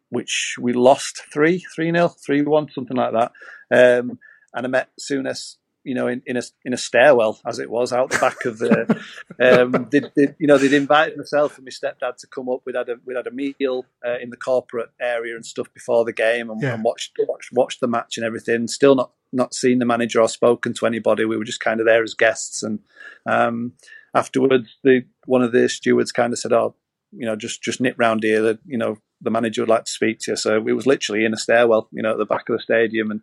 which 0.09 0.55
we 0.59 0.73
lost 0.73 1.23
three 1.33 1.65
three 1.75 1.91
nil 1.91 2.09
three 2.09 2.43
one 2.43 2.69
something 2.71 2.97
like 2.97 3.13
that. 3.13 3.31
Um, 3.71 4.19
and 4.53 4.65
I 4.65 4.69
met 4.69 4.89
Souness 4.99 5.55
you 5.87 5.95
know, 5.95 6.07
in, 6.07 6.21
in 6.25 6.35
a 6.35 6.41
in 6.65 6.73
a 6.73 6.77
stairwell 6.77 7.39
as 7.47 7.59
it 7.59 7.69
was 7.69 7.93
out 7.93 8.09
the 8.09 8.17
back 8.17 8.43
of 8.43 8.59
the. 8.59 9.01
um, 9.41 9.87
they, 9.91 10.01
they, 10.17 10.35
you 10.37 10.45
know, 10.45 10.57
they'd 10.57 10.73
invited 10.73 11.17
myself 11.17 11.57
and 11.57 11.65
my 11.65 11.71
stepdad 11.71 12.17
to 12.17 12.27
come 12.27 12.49
up. 12.49 12.61
We'd 12.65 12.75
had 12.75 12.89
a 12.89 12.97
we'd 13.05 13.15
had 13.15 13.27
a 13.27 13.31
meal 13.31 13.85
uh, 14.05 14.17
in 14.21 14.29
the 14.29 14.35
corporate 14.35 14.89
area 14.99 15.33
and 15.35 15.45
stuff 15.45 15.73
before 15.73 16.03
the 16.03 16.11
game, 16.11 16.49
and, 16.49 16.61
yeah. 16.61 16.73
and 16.73 16.83
watched, 16.83 17.13
watched 17.25 17.53
watched 17.53 17.79
the 17.79 17.87
match 17.87 18.17
and 18.17 18.25
everything. 18.25 18.67
Still 18.67 18.95
not 18.95 19.11
not 19.31 19.53
seen 19.53 19.79
the 19.79 19.85
manager 19.85 20.21
or 20.21 20.27
spoken 20.27 20.73
to 20.73 20.85
anybody. 20.85 21.23
We 21.23 21.37
were 21.37 21.45
just 21.45 21.61
kind 21.61 21.79
of 21.79 21.85
there 21.85 22.03
as 22.03 22.13
guests, 22.13 22.63
and 22.63 22.79
um, 23.25 23.71
afterwards, 24.13 24.67
the 24.83 25.05
one 25.25 25.41
of 25.41 25.53
the 25.53 25.69
stewards 25.69 26.11
kind 26.11 26.33
of 26.33 26.39
said, 26.39 26.51
"Oh, 26.51 26.75
you 27.13 27.25
know, 27.25 27.37
just 27.37 27.63
just 27.63 27.79
nip 27.79 27.95
round 27.97 28.23
here. 28.23 28.41
That 28.41 28.59
you 28.65 28.77
know, 28.77 28.97
the 29.21 29.31
manager 29.31 29.61
would 29.61 29.69
like 29.69 29.85
to 29.85 29.91
speak 29.91 30.19
to 30.21 30.31
you." 30.31 30.35
So 30.35 30.57
it 30.57 30.73
was 30.73 30.85
literally 30.85 31.23
in 31.23 31.33
a 31.33 31.37
stairwell, 31.37 31.87
you 31.93 32.01
know, 32.01 32.11
at 32.11 32.17
the 32.17 32.25
back 32.25 32.49
of 32.49 32.57
the 32.57 32.61
stadium, 32.61 33.09
and 33.09 33.21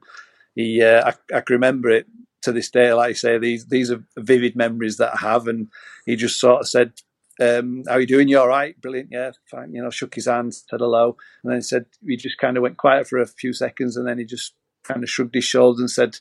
he, 0.54 0.82
uh, 0.82 1.10
I, 1.10 1.36
I, 1.36 1.40
can 1.40 1.54
remember 1.54 1.90
it 1.90 2.06
to 2.44 2.52
this 2.52 2.70
day, 2.70 2.92
like 2.92 3.10
I 3.10 3.12
say, 3.14 3.38
these 3.38 3.66
these 3.66 3.90
are 3.90 4.04
vivid 4.16 4.56
memories 4.56 4.98
that 4.98 5.14
I 5.14 5.18
have. 5.18 5.46
And 5.48 5.68
he 6.06 6.16
just 6.16 6.38
sort 6.38 6.60
of 6.60 6.68
said, 6.68 6.92
um, 7.40 7.82
"How 7.88 7.94
are 7.94 8.00
you 8.00 8.06
doing? 8.06 8.28
You 8.28 8.40
all 8.40 8.48
right? 8.48 8.80
Brilliant, 8.80 9.08
yeah, 9.10 9.32
fine." 9.50 9.74
You 9.74 9.82
know, 9.82 9.90
shook 9.90 10.14
his 10.14 10.26
hand, 10.26 10.54
said 10.54 10.80
hello, 10.80 11.16
and 11.42 11.52
then 11.52 11.62
said 11.62 11.86
he 12.06 12.16
just 12.16 12.38
kind 12.38 12.56
of 12.56 12.62
went 12.62 12.76
quiet 12.76 13.08
for 13.08 13.18
a 13.18 13.26
few 13.26 13.52
seconds, 13.52 13.96
and 13.96 14.06
then 14.06 14.18
he 14.18 14.24
just 14.24 14.54
kind 14.84 15.02
of 15.02 15.10
shrugged 15.10 15.34
his 15.34 15.44
shoulders 15.44 15.80
and 15.80 15.90
said, 15.90 16.18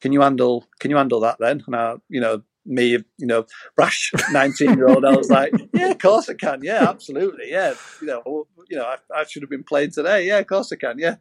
"Can 0.00 0.12
you 0.12 0.22
handle? 0.22 0.66
Can 0.80 0.90
you 0.90 0.96
handle 0.96 1.20
that 1.20 1.36
then?" 1.38 1.62
And 1.66 1.76
I, 1.76 1.96
you 2.08 2.20
know, 2.20 2.42
me, 2.64 2.98
you 3.18 3.26
know, 3.26 3.46
brash 3.76 4.12
nineteen 4.32 4.76
year 4.76 4.88
old, 4.88 5.04
I 5.04 5.16
was 5.16 5.30
like, 5.30 5.52
"Yeah, 5.72 5.90
of 5.90 5.98
course 5.98 6.28
I 6.28 6.34
can. 6.34 6.60
Yeah, 6.62 6.88
absolutely. 6.88 7.50
Yeah, 7.50 7.74
you 8.00 8.06
know, 8.06 8.46
you 8.68 8.76
know, 8.76 8.84
I, 8.84 8.96
I 9.14 9.24
should 9.24 9.42
have 9.42 9.50
been 9.50 9.64
playing 9.64 9.90
today. 9.92 10.26
Yeah, 10.26 10.38
of 10.38 10.46
course 10.46 10.72
I 10.72 10.76
can. 10.76 10.98
Yeah." 10.98 11.16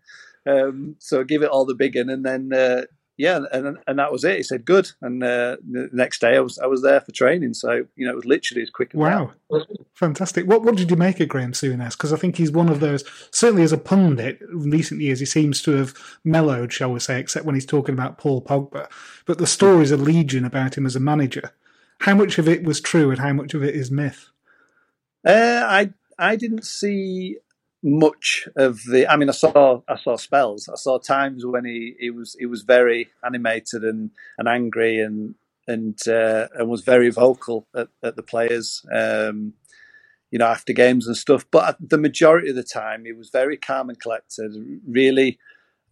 Um, 0.47 0.95
so 0.99 1.23
give 1.23 1.41
it 1.41 1.49
all 1.49 1.65
the 1.65 1.73
big 1.73 1.95
one, 1.95 2.09
and 2.09 2.23
then 2.23 2.53
uh, 2.53 2.83
yeah, 3.17 3.39
and 3.51 3.77
and 3.87 3.99
that 3.99 4.11
was 4.11 4.23
it. 4.23 4.37
He 4.37 4.43
said 4.43 4.65
good, 4.65 4.91
and 5.01 5.23
uh, 5.23 5.57
the 5.69 5.89
next 5.93 6.19
day 6.19 6.35
I 6.35 6.39
was 6.41 6.59
I 6.59 6.65
was 6.65 6.81
there 6.81 6.99
for 6.99 7.11
training. 7.11 7.53
So 7.53 7.85
you 7.95 8.05
know 8.05 8.11
it 8.11 8.15
was 8.15 8.25
literally 8.25 8.63
as 8.63 8.69
quick. 8.69 8.89
as 8.93 8.95
Wow, 8.95 9.31
that. 9.49 9.87
fantastic! 9.93 10.45
What 10.47 10.63
what 10.63 10.75
did 10.75 10.91
you 10.91 10.97
make 10.97 11.19
of 11.19 11.29
Graham 11.29 11.53
Souness? 11.53 11.91
Because 11.91 12.11
I 12.11 12.17
think 12.17 12.35
he's 12.35 12.51
one 12.51 12.67
of 12.69 12.81
those. 12.81 13.03
Certainly 13.31 13.63
as 13.63 13.71
a 13.71 13.77
pundit, 13.77 14.41
in 14.41 14.69
recent 14.69 15.01
years 15.01 15.19
he 15.19 15.25
seems 15.25 15.61
to 15.63 15.71
have 15.71 15.93
mellowed, 16.23 16.73
shall 16.73 16.91
we 16.91 16.99
say, 16.99 17.19
except 17.19 17.45
when 17.45 17.55
he's 17.55 17.65
talking 17.65 17.93
about 17.93 18.17
Paul 18.17 18.41
Pogba. 18.41 18.89
But 19.25 19.37
the 19.37 19.47
stories 19.47 19.91
are 19.91 19.97
legion 19.97 20.43
about 20.43 20.77
him 20.77 20.85
as 20.85 20.95
a 20.95 20.99
manager. 21.01 21.51
How 21.99 22.15
much 22.15 22.37
of 22.37 22.49
it 22.49 22.63
was 22.63 22.81
true, 22.81 23.11
and 23.11 23.19
how 23.19 23.31
much 23.33 23.53
of 23.53 23.63
it 23.63 23.75
is 23.75 23.89
myth? 23.89 24.29
Uh, 25.25 25.63
I 25.65 25.93
I 26.19 26.35
didn't 26.35 26.65
see 26.65 27.37
much 27.85 28.47
of 28.57 28.81
the. 28.89 29.07
I 29.07 29.15
mean, 29.15 29.29
I 29.29 29.33
saw 29.33 29.81
I 29.87 29.95
saw 29.97 30.17
spells. 30.17 30.67
I 30.67 30.75
saw 30.75 30.97
times 30.97 31.45
when 31.45 31.65
he, 31.65 31.95
he 31.99 32.09
was 32.09 32.35
he 32.37 32.47
was 32.47 32.63
very 32.63 33.11
animated 33.23 33.83
and, 33.83 34.09
and 34.37 34.47
angry 34.47 34.99
and 34.99 35.35
and 35.67 35.97
uh, 36.07 36.47
and 36.55 36.67
was 36.67 36.81
very 36.81 37.11
vocal 37.11 37.67
at, 37.75 37.89
at 38.03 38.15
the 38.15 38.23
players. 38.23 38.83
Um, 38.91 39.53
you 40.31 40.39
know, 40.39 40.47
after 40.47 40.73
games 40.73 41.07
and 41.07 41.15
stuff. 41.15 41.45
But 41.49 41.77
the 41.79 41.99
majority 41.99 42.49
of 42.49 42.55
the 42.55 42.63
time, 42.63 43.05
he 43.05 43.13
was 43.13 43.29
very 43.29 43.55
calm 43.55 43.89
and 43.89 43.99
collected, 43.99 44.53
really 44.85 45.37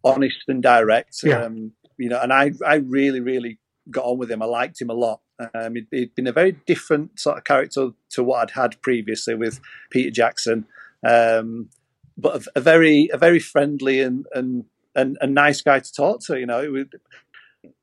honest 0.04 0.44
and 0.48 0.62
direct. 0.62 1.18
Yeah. 1.24 1.44
Um, 1.44 1.74
you 1.98 2.10
know, 2.10 2.20
and 2.20 2.34
I 2.34 2.52
I 2.66 2.76
really 2.76 3.20
really 3.20 3.60
got 3.92 4.06
on 4.06 4.18
with 4.18 4.32
him. 4.32 4.42
I 4.42 4.46
liked 4.46 4.82
him 4.82 4.90
a 4.90 4.94
lot. 4.94 5.22
Um, 5.54 5.76
he'd, 5.76 5.88
he'd, 5.92 6.16
been 6.16 6.28
a 6.28 6.32
very 6.32 6.54
different 6.66 7.20
sort 7.20 7.38
of 7.38 7.44
character 7.44 7.90
to 8.12 8.24
what 8.24 8.42
I'd 8.42 8.52
had 8.52 8.82
previously 8.82 9.36
with 9.36 9.60
Peter 9.92 10.10
Jackson. 10.10 10.66
Um, 11.06 11.70
but 12.18 12.36
a, 12.36 12.60
a, 12.60 12.62
very 12.62 13.10
a 13.14 13.18
very 13.18 13.40
friendly 13.40 14.02
and 14.02 14.26
and 14.34 14.66
and 14.96 15.18
a 15.22 15.28
nice 15.28 15.62
guy 15.62 15.80
to 15.80 15.94
talk 15.94 16.22
to. 16.26 16.40
You 16.40 16.46
know, 16.46 16.72
would, 16.72 17.00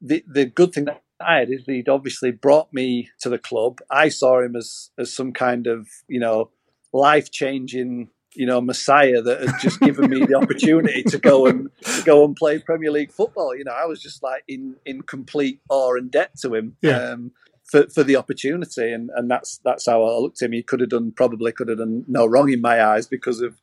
the 0.01 0.25
the 0.27 0.47
good 0.47 0.73
thing 0.73 0.87
that 0.87 1.03
I 1.21 1.39
had 1.39 1.51
is 1.51 1.65
he'd 1.67 1.89
obviously 1.89 2.31
brought 2.31 2.73
me 2.73 3.11
to 3.21 3.29
the 3.29 3.39
club. 3.39 3.81
I 3.91 4.09
saw 4.09 4.41
him 4.41 4.57
as 4.57 4.91
as 4.99 5.13
some 5.13 5.33
kind 5.33 5.67
of 5.67 5.89
you 6.09 6.21
know 6.21 6.51
life 6.93 7.31
changing 7.31 8.09
you 8.35 8.47
know 8.47 8.61
messiah 8.61 9.23
that 9.23 9.41
had 9.41 9.61
just 9.61 9.81
given 9.81 10.11
me 10.11 10.25
the 10.25 10.35
opportunity 10.35 11.03
to 11.05 11.19
go 11.19 11.47
and 11.47 11.69
to 11.83 12.03
go 12.05 12.25
and 12.25 12.37
play 12.37 12.59
Premier 12.59 12.91
League 12.91 13.13
football. 13.13 13.55
You 13.55 13.65
know, 13.65 13.73
I 13.73 13.87
was 13.87 14.03
just 14.03 14.23
like 14.23 14.45
in 14.49 14.77
in 14.85 15.03
complete 15.03 15.61
awe 15.69 15.95
and 15.97 16.11
debt 16.11 16.33
to 16.43 16.55
him. 16.55 16.77
Yeah. 16.83 16.99
Um, 16.99 17.33
for, 17.71 17.89
for 17.89 18.03
the 18.03 18.17
opportunity, 18.17 18.93
and, 18.93 19.11
and 19.15 19.31
that's 19.31 19.59
that's 19.59 19.87
how 19.87 20.03
I 20.03 20.19
looked 20.19 20.43
at 20.43 20.47
him. 20.47 20.53
He 20.53 20.63
could 20.63 20.81
have 20.81 20.89
done 20.89 21.13
probably 21.13 21.53
could 21.53 21.69
have 21.69 21.79
done 21.79 22.05
no 22.09 22.27
wrong 22.27 22.51
in 22.51 22.61
my 22.61 22.85
eyes 22.85 23.07
because 23.07 23.41
of 23.41 23.61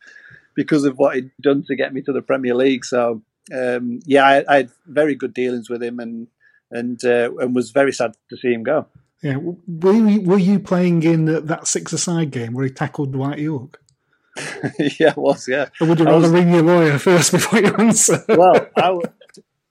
because 0.57 0.83
of 0.83 0.97
what 0.97 1.15
he'd 1.15 1.31
done 1.39 1.63
to 1.67 1.75
get 1.77 1.93
me 1.93 2.01
to 2.01 2.11
the 2.11 2.21
Premier 2.21 2.55
League. 2.55 2.83
So 2.83 3.21
um, 3.55 3.99
yeah, 4.05 4.25
I, 4.25 4.43
I, 4.49 4.57
had 4.57 4.71
very 4.85 5.15
good 5.15 5.33
dealings 5.33 5.69
with 5.69 5.81
him, 5.81 5.99
and 5.99 6.27
and 6.69 6.99
uh, 7.05 7.33
and 7.37 7.55
was 7.55 7.71
very 7.71 7.93
sad 7.93 8.15
to 8.29 8.35
see 8.35 8.51
him 8.51 8.63
go. 8.63 8.87
Yeah, 9.23 9.37
were 9.37 9.93
you, 9.93 10.21
were 10.21 10.37
you 10.37 10.59
playing 10.59 11.03
in 11.03 11.25
that 11.47 11.65
six-a-side 11.65 12.29
game 12.29 12.53
where 12.53 12.65
he 12.65 12.71
tackled 12.71 13.13
Dwight 13.13 13.39
Yorke? 13.39 13.81
yeah, 14.99 15.11
it 15.11 15.17
was. 15.17 15.47
Yeah. 15.47 15.69
Or 15.81 15.87
would 15.87 15.97
you 15.97 16.05
rather 16.05 16.19
was, 16.19 16.31
ring 16.31 16.53
your 16.53 16.61
lawyer 16.61 16.99
first 16.99 17.31
before 17.31 17.59
you 17.59 17.73
answer? 17.77 18.23
well, 18.27 18.67
I, 18.75 18.99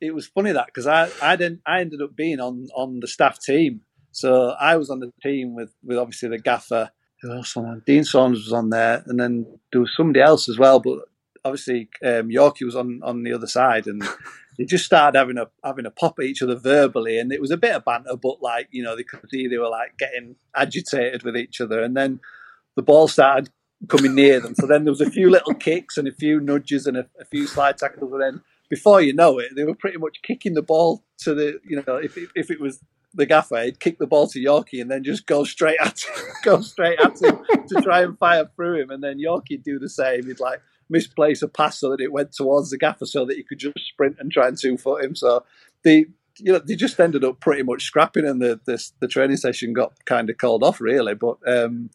it 0.00 0.14
was 0.14 0.26
funny 0.26 0.52
that 0.52 0.66
because 0.66 0.86
I 0.86 1.10
I 1.22 1.36
didn't 1.36 1.60
I 1.66 1.80
ended 1.80 2.00
up 2.00 2.16
being 2.16 2.40
on 2.40 2.68
on 2.74 3.00
the 3.00 3.06
staff 3.06 3.40
team, 3.40 3.82
so 4.10 4.50
I 4.50 4.76
was 4.76 4.90
on 4.90 5.00
the 5.00 5.12
team 5.22 5.54
with 5.54 5.72
with 5.84 5.98
obviously 5.98 6.30
the 6.30 6.38
gaffer. 6.38 6.90
Who 7.26 7.32
else 7.32 7.56
on? 7.56 7.82
Dean 7.86 8.04
Saunders 8.04 8.44
was 8.44 8.52
on 8.52 8.70
there, 8.70 9.02
and 9.06 9.18
then 9.18 9.46
there 9.72 9.80
was 9.80 9.94
somebody 9.96 10.20
else 10.20 10.48
as 10.48 10.58
well. 10.58 10.80
But 10.80 11.00
obviously, 11.44 11.88
um, 12.04 12.28
Yorkie 12.28 12.64
was 12.64 12.76
on 12.76 13.00
on 13.02 13.22
the 13.22 13.32
other 13.32 13.46
side, 13.46 13.86
and 13.86 14.02
they 14.58 14.64
just 14.64 14.84
started 14.84 15.18
having 15.18 15.38
a 15.38 15.48
having 15.64 15.86
a 15.86 15.90
pop 15.90 16.18
at 16.18 16.24
each 16.24 16.42
other 16.42 16.54
verbally, 16.54 17.18
and 17.18 17.32
it 17.32 17.40
was 17.40 17.50
a 17.50 17.56
bit 17.56 17.74
of 17.74 17.84
banter, 17.84 18.16
but 18.16 18.40
like 18.42 18.68
you 18.70 18.82
know 18.82 18.94
they 18.94 19.02
could 19.02 19.28
see 19.30 19.48
they 19.48 19.58
were 19.58 19.68
like 19.68 19.98
getting 19.98 20.36
agitated 20.54 21.24
with 21.24 21.36
each 21.36 21.60
other, 21.60 21.82
and 21.82 21.96
then 21.96 22.20
the 22.76 22.82
ball 22.82 23.08
started 23.08 23.50
coming 23.88 24.14
near 24.14 24.40
them. 24.40 24.54
So 24.54 24.66
then 24.66 24.84
there 24.84 24.92
was 24.92 25.00
a 25.00 25.10
few 25.10 25.28
little 25.28 25.54
kicks 25.54 25.96
and 25.96 26.08
a 26.08 26.12
few 26.12 26.40
nudges 26.40 26.86
and 26.86 26.96
a, 26.96 27.06
a 27.20 27.24
few 27.24 27.46
slide 27.46 27.78
tackles, 27.78 28.12
and 28.12 28.22
then 28.22 28.40
before 28.68 29.00
you 29.00 29.14
know 29.14 29.38
it, 29.38 29.50
they 29.56 29.64
were 29.64 29.74
pretty 29.74 29.98
much 29.98 30.18
kicking 30.22 30.54
the 30.54 30.62
ball 30.62 31.04
to 31.18 31.34
the 31.34 31.60
you 31.64 31.82
know 31.86 31.96
if 31.96 32.16
it, 32.16 32.28
if 32.34 32.50
it 32.50 32.60
was 32.60 32.80
the 33.16 33.26
gaffer, 33.26 33.62
he'd 33.62 33.80
kick 33.80 33.98
the 33.98 34.06
ball 34.06 34.28
to 34.28 34.38
Yorkie 34.38 34.80
and 34.80 34.90
then 34.90 35.02
just 35.02 35.26
go 35.26 35.44
straight 35.44 35.78
at 35.80 36.00
him, 36.04 36.24
go 36.44 36.60
straight 36.60 37.00
at 37.00 37.20
him 37.20 37.38
to 37.68 37.80
try 37.82 38.02
and 38.02 38.18
fire 38.18 38.48
through 38.54 38.80
him, 38.80 38.90
and 38.90 39.02
then 39.02 39.18
Yorkie'd 39.18 39.64
do 39.64 39.78
the 39.78 39.88
same. 39.88 40.26
He'd 40.26 40.40
like 40.40 40.60
misplace 40.88 41.42
a 41.42 41.48
pass 41.48 41.80
so 41.80 41.90
that 41.90 42.00
it 42.00 42.12
went 42.12 42.32
towards 42.32 42.70
the 42.70 42.78
gaffer 42.78 43.06
so 43.06 43.24
that 43.24 43.36
he 43.36 43.42
could 43.42 43.58
just 43.58 43.78
sprint 43.80 44.16
and 44.20 44.30
try 44.30 44.46
and 44.46 44.56
two 44.56 44.76
foot 44.76 45.04
him. 45.04 45.16
So 45.16 45.44
the 45.82 46.06
you 46.38 46.52
know 46.52 46.58
they 46.58 46.76
just 46.76 47.00
ended 47.00 47.24
up 47.24 47.40
pretty 47.40 47.62
much 47.62 47.84
scrapping, 47.84 48.26
and 48.26 48.40
the 48.40 48.60
the, 48.66 48.84
the 49.00 49.08
training 49.08 49.38
session 49.38 49.72
got 49.72 50.04
kind 50.04 50.30
of 50.30 50.36
called 50.38 50.62
off 50.62 50.80
really, 50.80 51.14
but. 51.14 51.36
um 51.46 51.90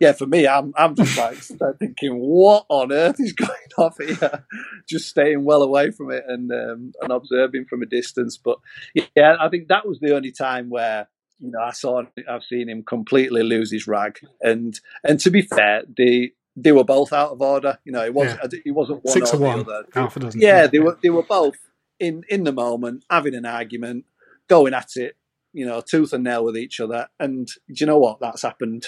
yeah, 0.00 0.12
for 0.12 0.26
me, 0.26 0.46
I'm 0.46 0.72
I'm 0.76 0.94
just 0.94 1.16
like 1.60 1.78
thinking, 1.78 2.16
what 2.16 2.66
on 2.68 2.92
earth 2.92 3.16
is 3.18 3.32
going 3.34 3.50
off 3.78 3.96
here? 3.98 4.44
Just 4.88 5.08
staying 5.08 5.44
well 5.44 5.62
away 5.62 5.90
from 5.90 6.10
it 6.10 6.24
and 6.26 6.50
um, 6.50 6.92
and 7.00 7.12
observing 7.12 7.66
from 7.66 7.82
a 7.82 7.86
distance. 7.86 8.36
But 8.36 8.58
yeah, 8.94 9.36
I 9.40 9.48
think 9.48 9.68
that 9.68 9.86
was 9.86 10.00
the 10.00 10.14
only 10.14 10.32
time 10.32 10.70
where 10.70 11.08
you 11.38 11.50
know 11.50 11.60
I 11.60 11.72
saw 11.72 12.02
I've 12.28 12.44
seen 12.44 12.68
him 12.68 12.82
completely 12.82 13.42
lose 13.42 13.70
his 13.70 13.86
rag. 13.86 14.18
And 14.40 14.78
and 15.04 15.20
to 15.20 15.30
be 15.30 15.42
fair, 15.42 15.82
they 15.96 16.32
they 16.56 16.72
were 16.72 16.84
both 16.84 17.12
out 17.12 17.30
of 17.30 17.40
order. 17.40 17.78
You 17.84 17.92
know, 17.92 18.04
it 18.04 18.14
was 18.14 18.34
yeah. 18.34 18.60
it 18.64 18.72
wasn't 18.72 19.04
one 19.04 19.12
six 19.12 19.32
or 19.32 19.38
one. 19.38 19.58
the 19.58 19.64
other. 19.64 19.86
Half 19.94 20.16
a 20.16 20.20
dozen. 20.20 20.40
Yeah, 20.40 20.66
they 20.66 20.80
were 20.80 20.98
they 21.02 21.10
were 21.10 21.22
both 21.22 21.56
in 22.00 22.24
in 22.28 22.44
the 22.44 22.52
moment 22.52 23.04
having 23.08 23.34
an 23.34 23.46
argument, 23.46 24.06
going 24.48 24.74
at 24.74 24.96
it. 24.96 25.16
You 25.52 25.64
know, 25.64 25.80
tooth 25.80 26.12
and 26.12 26.24
nail 26.24 26.44
with 26.44 26.56
each 26.56 26.80
other. 26.80 27.06
And 27.20 27.46
do 27.46 27.74
you 27.76 27.86
know 27.86 27.98
what? 27.98 28.18
That's 28.18 28.42
happened 28.42 28.86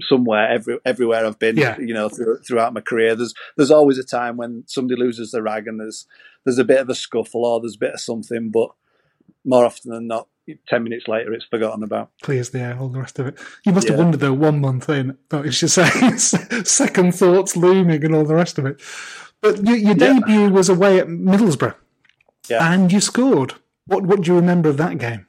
somewhere 0.00 0.48
every 0.48 0.78
everywhere 0.84 1.24
I've 1.26 1.38
been. 1.38 1.56
Yeah. 1.56 1.78
You 1.78 1.94
know, 1.94 2.08
through, 2.08 2.38
throughout 2.38 2.74
my 2.74 2.80
career, 2.80 3.14
there's 3.14 3.34
there's 3.56 3.70
always 3.70 3.98
a 3.98 4.04
time 4.04 4.36
when 4.36 4.64
somebody 4.66 5.00
loses 5.00 5.30
the 5.30 5.42
rag 5.42 5.66
and 5.66 5.80
there's 5.80 6.06
there's 6.44 6.58
a 6.58 6.64
bit 6.64 6.80
of 6.80 6.88
a 6.88 6.94
scuffle 6.94 7.44
or 7.44 7.60
there's 7.60 7.76
a 7.76 7.78
bit 7.78 7.94
of 7.94 8.00
something, 8.00 8.50
but 8.50 8.70
more 9.44 9.64
often 9.64 9.90
than 9.92 10.06
not, 10.06 10.28
ten 10.68 10.84
minutes 10.84 11.08
later, 11.08 11.32
it's 11.32 11.44
forgotten 11.44 11.82
about. 11.82 12.10
Clears 12.22 12.50
the 12.50 12.60
air, 12.60 12.78
all 12.78 12.88
the 12.88 13.00
rest 13.00 13.18
of 13.18 13.26
it. 13.26 13.38
You 13.64 13.72
must 13.72 13.86
yeah. 13.86 13.92
have 13.92 14.00
wondered 14.00 14.20
though, 14.20 14.32
one 14.32 14.60
month 14.60 14.88
in, 14.88 15.16
that 15.30 15.46
it's 15.46 15.60
just 15.60 15.74
saying 15.74 16.18
second 16.64 17.14
thoughts 17.14 17.56
looming 17.56 18.04
and 18.04 18.14
all 18.14 18.24
the 18.24 18.34
rest 18.34 18.58
of 18.58 18.66
it. 18.66 18.80
But 19.40 19.64
your, 19.64 19.76
your 19.76 19.96
yeah. 19.96 20.18
debut 20.20 20.50
was 20.50 20.68
away 20.68 20.98
at 20.98 21.08
Middlesbrough, 21.08 21.74
yeah. 22.48 22.72
and 22.72 22.92
you 22.92 23.00
scored. 23.00 23.54
What 23.86 24.04
what 24.04 24.22
do 24.22 24.32
you 24.32 24.36
remember 24.36 24.68
of 24.68 24.76
that 24.78 24.98
game? 24.98 25.25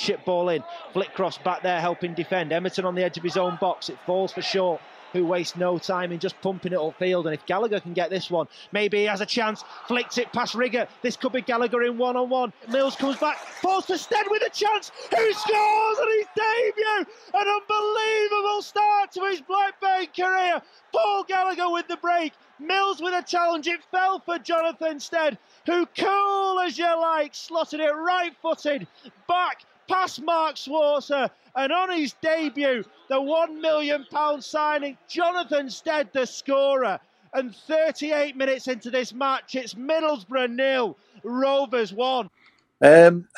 Chip 0.00 0.24
ball 0.24 0.48
in. 0.48 0.64
Flitcroft 0.94 1.44
back 1.44 1.62
there 1.62 1.78
helping 1.78 2.14
defend. 2.14 2.52
Emerton 2.52 2.86
on 2.86 2.94
the 2.94 3.04
edge 3.04 3.18
of 3.18 3.22
his 3.22 3.36
own 3.36 3.58
box. 3.60 3.90
It 3.90 3.98
falls 4.06 4.32
for 4.32 4.40
short 4.40 4.80
who 5.12 5.26
wastes 5.26 5.56
no 5.56 5.78
time 5.78 6.10
in 6.10 6.18
just 6.18 6.40
pumping 6.40 6.72
it 6.72 6.78
upfield. 6.78 7.26
And 7.26 7.34
if 7.34 7.44
Gallagher 7.44 7.80
can 7.80 7.92
get 7.92 8.08
this 8.08 8.30
one, 8.30 8.48
maybe 8.72 9.00
he 9.00 9.04
has 9.04 9.20
a 9.20 9.26
chance. 9.26 9.62
Flicks 9.86 10.16
it 10.16 10.32
past 10.32 10.54
Riggott. 10.54 10.88
This 11.02 11.16
could 11.16 11.32
be 11.32 11.42
Gallagher 11.42 11.82
in 11.82 11.98
one 11.98 12.16
on 12.16 12.30
one. 12.30 12.50
Mills 12.68 12.96
comes 12.96 13.18
back, 13.18 13.36
falls 13.36 13.84
to 13.86 13.98
Stead 13.98 14.24
with 14.30 14.42
a 14.42 14.48
chance. 14.48 14.90
Who 15.10 15.32
scores 15.34 15.98
on 15.98 16.08
his 16.16 16.26
debut? 16.34 17.06
An 17.34 17.46
unbelievable 17.48 18.62
start 18.62 19.12
to 19.12 19.20
his 19.26 19.42
Blackburn 19.42 20.06
career. 20.16 20.62
Paul 20.92 21.24
Gallagher 21.24 21.70
with 21.70 21.88
the 21.88 21.98
break. 21.98 22.32
Mills 22.58 23.02
with 23.02 23.12
a 23.12 23.22
challenge. 23.22 23.66
It 23.66 23.80
fell 23.90 24.20
for 24.20 24.38
Jonathan 24.38 24.98
Stead, 24.98 25.38
who, 25.66 25.86
cool 25.96 26.60
as 26.60 26.78
you 26.78 26.86
like, 27.00 27.34
slotted 27.34 27.80
it 27.80 27.90
right 27.90 28.34
footed 28.40 28.86
back 29.28 29.64
past 29.90 30.22
Mark 30.22 30.56
Schwarzer, 30.56 31.30
and 31.56 31.72
on 31.72 31.90
his 31.90 32.14
debut, 32.22 32.84
the 33.08 33.16
£1 33.16 33.60
million 33.60 34.06
signing, 34.40 34.96
Jonathan 35.08 35.68
Stead, 35.68 36.10
the 36.12 36.26
scorer. 36.26 37.00
And 37.32 37.54
38 37.54 38.36
minutes 38.36 38.66
into 38.66 38.90
this 38.90 39.12
match, 39.12 39.54
it's 39.54 39.74
Middlesbrough 39.74 40.50
nil, 40.50 40.96
Rovers 41.22 41.92
one. 41.92 42.28
Um, 42.82 43.28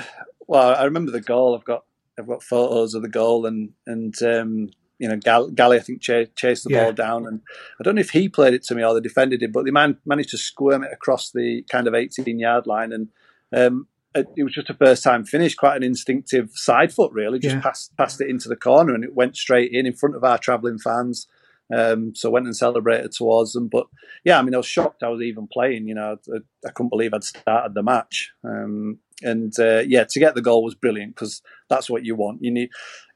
well, 0.46 0.74
I 0.74 0.84
remember 0.84 1.10
the 1.10 1.20
goal. 1.20 1.54
I've 1.54 1.64
got 1.64 1.84
I've 2.18 2.26
got 2.26 2.42
photos 2.42 2.94
of 2.94 3.02
the 3.02 3.08
goal, 3.08 3.44
and 3.44 3.70
and 3.86 4.14
um, 4.22 4.70
you 4.98 5.08
know, 5.08 5.16
Gall- 5.16 5.50
Gally 5.50 5.78
I 5.78 5.80
think 5.80 6.00
ch- 6.00 6.34
chased 6.36 6.64
the 6.64 6.70
yeah. 6.70 6.84
ball 6.84 6.92
down, 6.92 7.26
and 7.26 7.40
I 7.78 7.82
don't 7.82 7.96
know 7.96 8.00
if 8.00 8.10
he 8.10 8.28
played 8.28 8.54
it 8.54 8.62
to 8.64 8.74
me 8.74 8.84
or 8.84 8.94
they 8.94 9.00
defended 9.00 9.42
it, 9.42 9.52
but 9.52 9.64
they 9.64 9.70
man- 9.70 9.98
managed 10.06 10.30
to 10.30 10.38
squirm 10.38 10.84
it 10.84 10.92
across 10.92 11.30
the 11.30 11.62
kind 11.70 11.86
of 11.86 11.94
18 11.94 12.38
yard 12.38 12.66
line, 12.66 12.92
and 12.92 13.08
um, 13.52 13.88
it 14.14 14.44
was 14.44 14.52
just 14.52 14.70
a 14.70 14.74
first 14.74 15.02
time 15.02 15.24
finish, 15.24 15.54
quite 15.54 15.76
an 15.76 15.82
instinctive 15.82 16.50
side 16.54 16.92
foot, 16.92 17.12
really. 17.12 17.38
Just 17.38 17.56
yeah. 17.56 17.62
passed 17.62 17.96
passed 17.96 18.20
it 18.20 18.28
into 18.28 18.48
the 18.48 18.56
corner 18.56 18.94
and 18.94 19.04
it 19.04 19.14
went 19.14 19.36
straight 19.36 19.72
in 19.72 19.86
in 19.86 19.94
front 19.94 20.16
of 20.16 20.24
our 20.24 20.38
travelling 20.38 20.78
fans. 20.78 21.26
Um, 21.74 22.14
so 22.14 22.30
went 22.30 22.46
and 22.46 22.56
celebrated 22.56 23.12
towards 23.12 23.52
them. 23.52 23.68
But 23.68 23.86
yeah, 24.24 24.38
I 24.38 24.42
mean, 24.42 24.54
I 24.54 24.58
was 24.58 24.66
shocked 24.66 25.02
I 25.02 25.08
was 25.08 25.22
even 25.22 25.48
playing. 25.50 25.88
You 25.88 25.94
know, 25.94 26.16
I, 26.32 26.38
I 26.66 26.70
couldn't 26.70 26.90
believe 26.90 27.14
I'd 27.14 27.24
started 27.24 27.74
the 27.74 27.82
match. 27.82 28.30
Um, 28.44 28.98
and 29.22 29.52
uh, 29.58 29.82
yeah, 29.86 30.04
to 30.04 30.20
get 30.20 30.34
the 30.34 30.42
goal 30.42 30.64
was 30.64 30.74
brilliant 30.74 31.14
because 31.14 31.40
that's 31.68 31.88
what 31.88 32.04
you 32.04 32.14
want. 32.14 32.42
You 32.42 32.50
need 32.50 32.70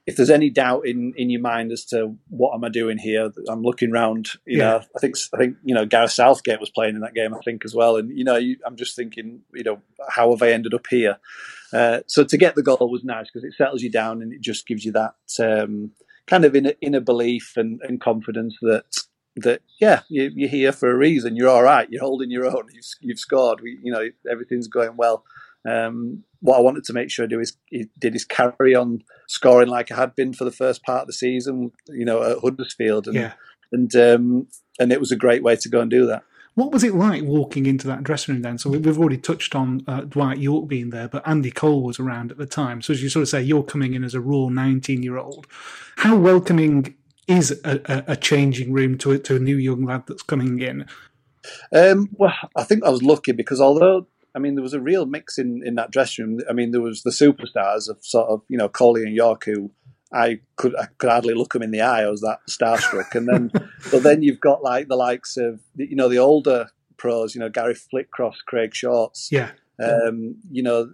if 0.06 0.14
there's 0.16 0.30
any 0.30 0.50
doubt 0.50 0.86
in, 0.86 1.12
in 1.16 1.30
your 1.30 1.40
mind 1.40 1.72
as 1.72 1.84
to 1.86 2.16
what 2.28 2.54
am 2.54 2.62
I 2.62 2.68
doing 2.68 2.96
here, 2.96 3.30
I'm 3.48 3.62
looking 3.62 3.90
round. 3.90 4.28
You 4.46 4.58
yeah. 4.58 4.64
know, 4.64 4.80
I 4.94 4.98
think 5.00 5.16
I 5.34 5.36
think 5.36 5.56
you 5.64 5.74
know 5.74 5.84
Gareth 5.84 6.12
Southgate 6.12 6.60
was 6.60 6.70
playing 6.70 6.94
in 6.94 7.00
that 7.00 7.14
game, 7.14 7.34
I 7.34 7.40
think 7.44 7.64
as 7.64 7.74
well. 7.74 7.96
And 7.96 8.16
you 8.16 8.24
know, 8.24 8.36
you, 8.36 8.56
I'm 8.64 8.76
just 8.76 8.94
thinking, 8.94 9.40
you 9.52 9.64
know, 9.64 9.82
how 10.08 10.30
have 10.30 10.42
I 10.42 10.50
ended 10.50 10.74
up 10.74 10.86
here? 10.88 11.18
Uh, 11.72 12.00
so 12.06 12.22
to 12.24 12.38
get 12.38 12.54
the 12.54 12.62
goal 12.62 12.90
was 12.90 13.04
nice 13.04 13.26
because 13.26 13.44
it 13.44 13.54
settles 13.54 13.82
you 13.82 13.90
down 13.90 14.22
and 14.22 14.32
it 14.32 14.40
just 14.40 14.66
gives 14.66 14.84
you 14.84 14.92
that 14.92 15.14
um, 15.40 15.90
kind 16.26 16.44
of 16.44 16.54
inner, 16.54 16.74
inner 16.80 17.00
belief 17.00 17.54
and, 17.56 17.80
and 17.82 18.00
confidence 18.00 18.56
that 18.62 18.84
that 19.36 19.60
yeah, 19.80 20.00
you, 20.08 20.46
are 20.46 20.48
here 20.48 20.72
for 20.72 20.90
a 20.90 20.96
reason. 20.96 21.36
You're 21.36 21.50
all 21.50 21.62
right. 21.62 21.88
You're 21.90 22.02
holding 22.02 22.30
your 22.30 22.46
own. 22.46 22.68
You've, 22.72 22.84
you've 23.00 23.18
scored. 23.18 23.60
We, 23.60 23.78
you 23.82 23.92
know, 23.92 24.08
everything's 24.30 24.68
going 24.68 24.96
well. 24.96 25.24
Um, 25.66 26.24
what 26.40 26.58
I 26.58 26.60
wanted 26.60 26.84
to 26.84 26.92
make 26.92 27.10
sure 27.10 27.24
I 27.24 27.28
do 27.28 27.40
is 27.40 27.56
did 27.98 28.14
is 28.14 28.24
carry 28.24 28.74
on 28.74 29.02
scoring 29.26 29.68
like 29.68 29.90
I 29.90 29.96
had 29.96 30.14
been 30.14 30.32
for 30.32 30.44
the 30.44 30.52
first 30.52 30.82
part 30.82 31.02
of 31.02 31.06
the 31.06 31.12
season, 31.12 31.72
you 31.88 32.04
know, 32.04 32.22
at 32.22 32.38
Huddersfield, 32.38 33.06
and 33.06 33.16
yeah. 33.16 33.32
and 33.72 33.94
um, 33.96 34.48
and 34.78 34.92
it 34.92 35.00
was 35.00 35.10
a 35.10 35.16
great 35.16 35.42
way 35.42 35.56
to 35.56 35.68
go 35.68 35.80
and 35.80 35.90
do 35.90 36.06
that. 36.06 36.22
What 36.54 36.72
was 36.72 36.84
it 36.84 36.94
like 36.94 37.22
walking 37.22 37.66
into 37.66 37.86
that 37.88 38.02
dressing 38.02 38.34
room 38.34 38.42
then? 38.42 38.56
So 38.56 38.70
we've 38.70 38.98
already 38.98 39.18
touched 39.18 39.54
on 39.54 39.82
uh, 39.86 40.02
Dwight 40.02 40.38
Yorke 40.38 40.68
being 40.68 40.88
there, 40.88 41.06
but 41.06 41.26
Andy 41.28 41.50
Cole 41.50 41.82
was 41.82 42.00
around 42.00 42.30
at 42.30 42.38
the 42.38 42.46
time. 42.46 42.80
So 42.80 42.94
as 42.94 43.02
you 43.02 43.10
sort 43.10 43.24
of 43.24 43.28
say, 43.28 43.42
you're 43.42 43.62
coming 43.62 43.92
in 43.92 44.02
as 44.02 44.14
a 44.14 44.22
raw 44.22 44.48
19 44.48 45.02
year 45.02 45.18
old. 45.18 45.46
How 45.96 46.16
welcoming 46.16 46.96
is 47.28 47.60
a, 47.62 47.80
a, 47.92 48.12
a 48.12 48.16
changing 48.16 48.72
room 48.72 48.96
to 48.98 49.12
a, 49.12 49.18
to 49.18 49.36
a 49.36 49.38
new 49.38 49.56
young 49.56 49.84
lad 49.84 50.04
that's 50.06 50.22
coming 50.22 50.58
in? 50.60 50.86
Um, 51.74 52.08
well, 52.12 52.32
I 52.56 52.64
think 52.64 52.84
I 52.84 52.88
was 52.88 53.02
lucky 53.02 53.32
because 53.32 53.60
although 53.60 54.06
I 54.36 54.38
mean, 54.38 54.54
there 54.54 54.62
was 54.62 54.74
a 54.74 54.80
real 54.80 55.06
mix 55.06 55.38
in, 55.38 55.62
in 55.64 55.76
that 55.76 55.90
dressing 55.90 56.26
room. 56.26 56.40
I 56.48 56.52
mean, 56.52 56.70
there 56.70 56.82
was 56.82 57.02
the 57.02 57.10
superstars 57.10 57.88
of 57.88 58.04
sort 58.04 58.28
of, 58.28 58.42
you 58.48 58.58
know, 58.58 58.68
Coley 58.68 59.02
and 59.02 59.14
Yorke, 59.14 59.46
who 59.46 59.70
I 60.12 60.40
could 60.56 60.76
I 60.78 60.86
could 60.98 61.10
hardly 61.10 61.34
look 61.34 61.54
them 61.54 61.62
in 61.62 61.70
the 61.70 61.80
eye. 61.80 62.02
I 62.02 62.10
was 62.10 62.20
that 62.20 62.40
starstruck. 62.48 63.14
And 63.14 63.26
then, 63.26 63.50
but 63.90 64.02
then 64.02 64.22
you've 64.22 64.40
got 64.40 64.62
like 64.62 64.88
the 64.88 64.96
likes 64.96 65.38
of, 65.38 65.60
you 65.74 65.96
know, 65.96 66.08
the 66.08 66.18
older 66.18 66.68
pros, 66.98 67.34
you 67.34 67.40
know, 67.40 67.48
Gary 67.48 67.74
Flitcroft, 67.74 68.44
Craig 68.46 68.74
Shorts, 68.74 69.28
yeah, 69.32 69.52
um, 69.82 70.36
you 70.50 70.62
know, 70.62 70.92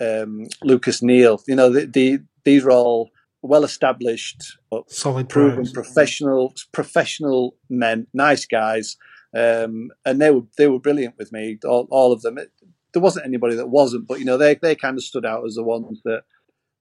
um, 0.00 0.48
Lucas 0.62 1.00
Neill. 1.00 1.40
You 1.46 1.54
know, 1.56 1.70
the, 1.70 1.86
the, 1.86 2.18
these 2.44 2.64
are 2.64 2.72
all 2.72 3.10
well 3.42 3.64
established, 3.64 4.58
solid, 4.88 5.28
proven, 5.28 5.64
pros. 5.64 5.72
professional, 5.72 6.54
professional 6.72 7.56
men, 7.68 8.06
nice 8.12 8.46
guys, 8.46 8.96
um, 9.36 9.90
and 10.04 10.20
they 10.20 10.30
were 10.30 10.42
they 10.58 10.68
were 10.68 10.80
brilliant 10.80 11.16
with 11.18 11.32
me, 11.32 11.58
all, 11.64 11.86
all 11.90 12.12
of 12.12 12.22
them. 12.22 12.38
It, 12.38 12.50
there 12.92 13.02
wasn't 13.02 13.26
anybody 13.26 13.54
that 13.56 13.68
wasn't, 13.68 14.06
but 14.06 14.18
you 14.18 14.24
know 14.24 14.36
they 14.36 14.54
they 14.54 14.74
kind 14.74 14.96
of 14.96 15.04
stood 15.04 15.26
out 15.26 15.44
as 15.46 15.54
the 15.54 15.62
ones 15.64 16.00
that 16.04 16.22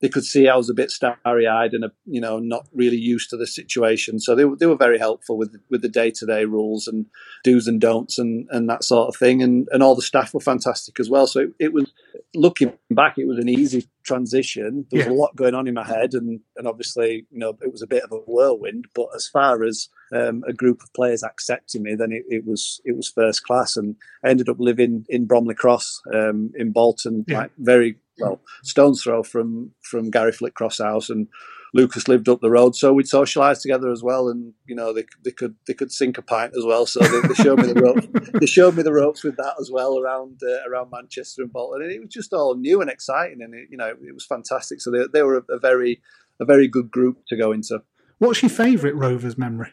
they 0.02 0.08
could 0.08 0.24
see 0.24 0.48
I 0.48 0.56
was 0.56 0.70
a 0.70 0.74
bit 0.74 0.92
starry 0.92 1.46
eyed 1.46 1.74
and 1.74 1.84
a, 1.84 1.92
you 2.06 2.22
know 2.22 2.40
not 2.40 2.68
really 2.74 2.96
used 2.98 3.30
to 3.32 3.38
the 3.38 3.46
situation. 3.46 4.20
So 4.20 4.34
they 4.34 4.46
they 4.58 4.66
were 4.66 4.78
very 4.78 4.98
helpful 4.98 5.38
with 5.38 5.56
with 5.70 5.82
the 5.82 5.90
day 5.90 6.10
to 6.12 6.26
day 6.26 6.46
rules 6.46 6.88
and 6.88 7.06
do's 7.44 7.68
and 7.68 7.82
don'ts 7.82 8.18
and 8.18 8.48
and 8.50 8.70
that 8.70 8.84
sort 8.86 9.10
of 9.10 9.18
thing. 9.18 9.44
And 9.44 9.68
and 9.72 9.84
all 9.84 9.96
the 9.96 10.02
staff 10.02 10.34
were 10.34 10.40
fantastic 10.40 11.00
as 11.02 11.10
well. 11.10 11.28
So 11.28 11.42
it, 11.42 11.50
it 11.60 11.74
was 11.74 11.92
looking 12.34 12.74
back, 12.92 13.18
it 13.18 13.28
was 13.28 13.40
an 13.40 13.50
easy 13.50 13.90
transition. 14.04 14.86
There 14.90 15.00
was 15.00 15.08
Yeah. 15.08 15.14
a 15.14 15.20
lot 15.22 15.36
going 15.36 15.54
on 15.56 15.68
in 15.68 15.74
my 15.74 15.86
head, 15.86 16.14
and 16.14 16.40
and 16.56 16.66
obviously 16.68 17.26
you 17.30 17.40
know 17.40 17.58
it 17.62 17.72
was 17.72 17.82
a 17.82 17.88
bit 17.88 18.04
of 18.04 18.12
a 18.14 18.18
whirlwind. 18.20 18.86
But 18.96 19.08
as 19.16 19.28
far 19.28 19.64
as 19.64 19.90
um, 20.14 20.44
a 20.48 20.54
group 20.54 20.82
of 20.82 20.94
players 20.94 21.24
accepting 21.24 21.84
me, 21.84 21.96
then 21.96 22.12
it, 22.12 22.24
it 22.28 22.46
was 22.46 22.82
it 22.86 22.96
was 22.96 23.10
first 23.10 23.44
class, 23.44 23.78
and 23.78 23.96
I 24.24 24.30
ended 24.30 24.50
up 24.50 24.58
living 24.60 25.06
in 25.10 25.26
Bromley 25.26 25.56
Cross 25.56 26.02
um, 26.14 26.52
in 26.56 26.72
Bolton, 26.72 27.26
Yeah. 27.28 27.40
like 27.40 27.52
very 27.58 27.98
well 28.20 28.42
stone's 28.64 29.02
throw 29.04 29.24
from 29.24 29.72
from 29.82 30.10
Gary 30.12 30.32
Flitcroft's 30.32 30.82
house, 30.82 31.10
and 31.10 31.28
Lucas 31.74 32.08
lived 32.08 32.28
up 32.28 32.42
the 32.42 32.50
road, 32.50 32.76
so 32.76 32.92
we'd 32.94 33.06
socialise 33.06 33.62
together 33.62 33.92
as 33.92 34.02
well, 34.02 34.28
and 34.30 34.54
you 34.66 34.76
know 34.76 34.92
they 34.92 35.06
they 35.24 35.32
could 35.32 35.54
they 35.68 35.74
could 35.76 35.92
sink 35.92 36.18
a 36.18 36.22
pint 36.24 36.54
as 36.58 36.66
well, 36.66 36.86
so 36.88 37.00
they, 37.00 37.28
they 37.28 37.34
showed 37.36 37.60
me 37.62 37.72
the 37.72 37.80
ropes. 37.82 38.08
They 38.40 38.46
showed 38.48 38.76
me 38.76 38.82
the 38.84 38.92
ropes 38.94 39.24
with 39.24 39.38
that 39.38 39.54
as 39.60 39.70
well 39.72 40.00
around 40.00 40.40
uh, 40.44 40.68
around 40.70 40.90
Manchester 40.92 41.44
and 41.44 41.54
Bolton, 41.54 41.84
and 41.84 41.92
it 41.92 42.00
was 42.00 42.10
just 42.10 42.34
all 42.34 42.56
new 42.56 42.82
and 42.82 42.90
exciting, 42.90 43.42
and 43.42 43.54
it, 43.54 43.68
you 43.70 43.78
know 43.78 43.88
it 43.90 44.14
was 44.14 44.26
fantastic. 44.26 44.82
So 44.82 44.90
they 44.90 45.06
they 45.14 45.22
were 45.22 45.38
a, 45.38 45.54
a 45.54 45.60
very 45.60 46.02
a 46.40 46.46
very 46.46 46.68
good 46.68 46.90
group 46.90 47.20
to 47.28 47.38
go 47.38 47.52
into. 47.52 47.84
What's 48.18 48.42
your 48.42 48.50
favourite 48.50 48.96
Rovers 48.96 49.38
memory? 49.38 49.72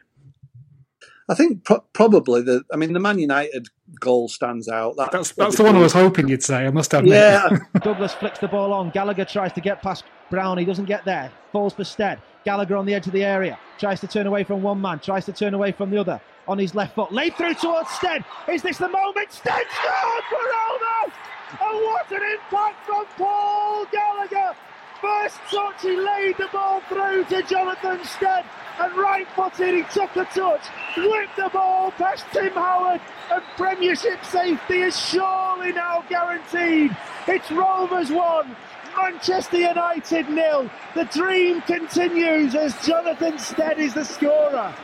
I 1.29 1.35
think 1.35 1.65
pro- 1.65 1.85
probably 1.93 2.43
the. 2.43 2.63
I 2.73 2.77
mean, 2.77 2.93
the 2.93 3.01
Man 3.01 3.19
United 3.19 3.69
goal 3.99 4.29
stands 4.29 4.69
out. 4.69 4.97
That, 4.97 5.11
That's 5.11 5.33
that's 5.33 5.57
the 5.57 5.65
one 5.65 5.75
I 5.75 5.81
was 5.81 5.93
hoping 5.93 6.29
you'd 6.29 6.43
say. 6.43 6.67
I 6.67 6.71
must 6.71 6.95
admit. 6.95 7.13
Yeah, 7.13 7.49
Douglas 7.83 8.15
flicks 8.15 8.39
the 8.39 8.49
ball 8.49 8.73
on. 8.73 8.91
Gallagher 8.91 9.25
tries 9.25 9.53
to 9.55 9.61
get 9.61 9.83
past 9.83 10.05
Brown. 10.31 10.59
He 10.59 10.65
doesn't 10.65 10.85
get 10.85 11.05
there. 11.05 11.33
Falls 11.53 11.75
for 11.75 11.85
Stead. 11.85 12.21
Gallagher 12.45 12.77
on 12.77 12.87
the 12.87 12.95
edge 12.95 13.09
of 13.09 13.13
the 13.13 13.25
area. 13.25 13.59
Tries 13.79 14.01
to 14.01 14.07
turn 14.07 14.27
away 14.27 14.45
from 14.45 14.63
one 14.63 14.81
man. 14.81 15.01
Tries 15.01 15.25
to 15.27 15.33
turn 15.33 15.53
away 15.55 15.73
from 15.73 15.91
the 15.91 15.99
other. 15.99 16.21
On 16.47 16.57
his 16.59 16.77
left 16.77 16.95
foot. 16.95 17.11
Laid 17.13 17.35
through 17.35 17.55
towards 17.55 17.91
Stead. 17.91 18.25
Is 18.49 18.63
this 18.63 18.79
the 18.79 18.89
moment? 18.89 19.33
Stead 19.33 19.65
scored 19.69 20.25
for 20.29 20.37
Roma! 20.37 21.13
And 21.61 21.85
what 21.85 22.11
an 22.13 22.23
impact 22.23 22.87
from 22.87 23.05
Paul 23.17 23.87
Gallagher! 23.87 24.55
First 25.01 25.39
touch, 25.51 25.83
he 25.83 25.97
laid 25.97 26.37
the 26.39 26.49
ball 26.53 26.81
through 26.89 27.25
to 27.25 27.43
Jonathan 27.43 27.99
Stead. 28.05 28.45
And 28.79 28.95
right 28.97 29.27
footed, 29.35 29.75
he 29.75 29.83
took 29.85 30.15
a 30.17 30.25
touch, 30.27 30.67
whipped 30.97 31.37
the 31.37 31.49
ball 31.53 31.91
past 31.93 32.27
Tim 32.33 32.53
Howard, 32.53 33.01
and 33.33 33.43
Premiership 33.57 34.23
safety 34.25 34.83
is 34.83 34.99
surely 34.99 35.73
now 35.73 36.05
guaranteed. 36.09 36.95
It's 37.27 37.51
Rovers 37.51 38.11
1, 38.11 38.57
Manchester 38.97 39.59
United 39.59 40.29
nil. 40.29 40.71
The 40.95 41.05
dream 41.07 41.63
continues 41.63 42.55
as 42.55 42.75
Jonathan 42.87 43.39
Stead 43.39 43.79
is 43.79 43.95
the 43.95 44.05
scorer. 44.05 44.75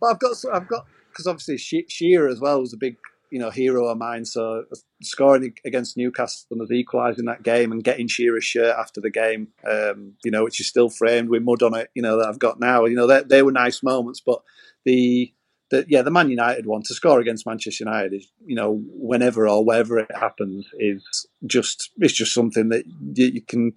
But 0.00 0.06
I've 0.06 0.18
got, 0.18 0.36
I've 0.52 0.68
got, 0.68 0.86
because 1.10 1.26
obviously 1.26 1.58
She- 1.58 1.86
Shearer 1.88 2.28
as 2.28 2.40
well 2.40 2.60
was 2.60 2.72
a 2.72 2.78
big, 2.78 2.96
you 3.32 3.38
know, 3.38 3.48
hero 3.50 3.86
of 3.86 3.96
mine. 3.96 4.26
So 4.26 4.66
scoring 5.02 5.54
against 5.64 5.96
Newcastle 5.96 6.46
and 6.50 6.60
us 6.60 6.70
equalising 6.70 7.24
that 7.24 7.42
game 7.42 7.72
and 7.72 7.82
getting 7.82 8.06
Shearer's 8.06 8.44
shirt 8.44 8.76
after 8.78 9.00
the 9.00 9.10
game, 9.10 9.48
um, 9.68 10.12
you 10.22 10.30
know, 10.30 10.44
which 10.44 10.60
is 10.60 10.66
still 10.66 10.90
framed 10.90 11.30
with 11.30 11.42
mud 11.42 11.62
on 11.62 11.74
it, 11.74 11.88
you 11.94 12.02
know, 12.02 12.18
that 12.18 12.28
I've 12.28 12.38
got 12.38 12.60
now. 12.60 12.84
You 12.84 12.94
know, 12.94 13.06
they, 13.06 13.22
they 13.22 13.42
were 13.42 13.50
nice 13.50 13.82
moments, 13.82 14.20
but 14.20 14.42
the, 14.84 15.32
the, 15.70 15.86
yeah, 15.88 16.02
the 16.02 16.10
Man 16.10 16.28
United 16.28 16.66
one 16.66 16.82
to 16.82 16.92
score 16.94 17.20
against 17.20 17.46
Manchester 17.46 17.84
United 17.84 18.12
is, 18.12 18.30
you 18.44 18.54
know, 18.54 18.82
whenever 18.86 19.48
or 19.48 19.64
wherever 19.64 19.98
it 19.98 20.14
happens 20.14 20.66
is 20.78 21.26
just, 21.46 21.90
it's 21.96 22.12
just 22.12 22.34
something 22.34 22.68
that 22.68 22.84
you, 23.14 23.26
you 23.28 23.40
can, 23.40 23.72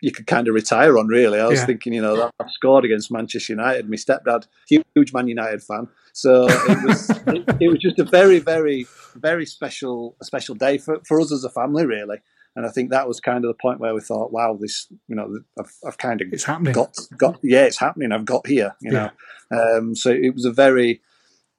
you 0.00 0.12
could 0.12 0.28
kind 0.28 0.46
of 0.46 0.54
retire 0.54 0.96
on, 0.96 1.08
really. 1.08 1.40
I 1.40 1.48
was 1.48 1.58
Yeah. 1.58 1.66
thinking, 1.66 1.92
you 1.92 2.00
know, 2.00 2.16
that 2.16 2.30
I've 2.40 2.52
scored 2.52 2.84
against 2.84 3.10
Manchester 3.12 3.54
United. 3.54 3.90
My 3.90 3.96
stepdad, 3.96 4.46
huge 4.68 5.12
Man 5.12 5.26
United 5.26 5.62
fan, 5.62 5.88
so 6.12 6.46
it 6.48 6.84
was 6.84 7.10
it, 7.26 7.56
it 7.60 7.68
was 7.68 7.78
just 7.78 7.98
a 7.98 8.04
very, 8.04 8.38
very, 8.38 8.86
very 9.14 9.46
special 9.46 10.16
special 10.22 10.54
day 10.54 10.78
for, 10.78 11.00
for 11.06 11.20
us 11.20 11.32
as 11.32 11.44
a 11.44 11.50
family, 11.50 11.86
really. 11.86 12.18
And 12.56 12.66
I 12.66 12.70
think 12.70 12.90
that 12.90 13.06
was 13.06 13.20
kind 13.20 13.44
of 13.44 13.48
the 13.48 13.58
point 13.62 13.78
where 13.78 13.94
we 13.94 14.00
thought, 14.00 14.32
wow, 14.32 14.58
this, 14.60 14.88
you 15.06 15.14
know, 15.14 15.38
I've, 15.58 15.72
I've 15.86 15.98
kind 15.98 16.20
of 16.20 16.32
It's 16.32 16.44
happening. 16.44 16.72
got 16.72 16.96
got 17.16 17.38
yeah, 17.42 17.64
it's 17.64 17.78
happening. 17.78 18.10
I've 18.12 18.24
got 18.24 18.46
here, 18.46 18.74
you 18.80 18.90
know. 18.90 19.10
Um, 19.52 19.94
so 19.94 20.10
it 20.10 20.34
was 20.34 20.44
a 20.44 20.52
very, 20.52 21.00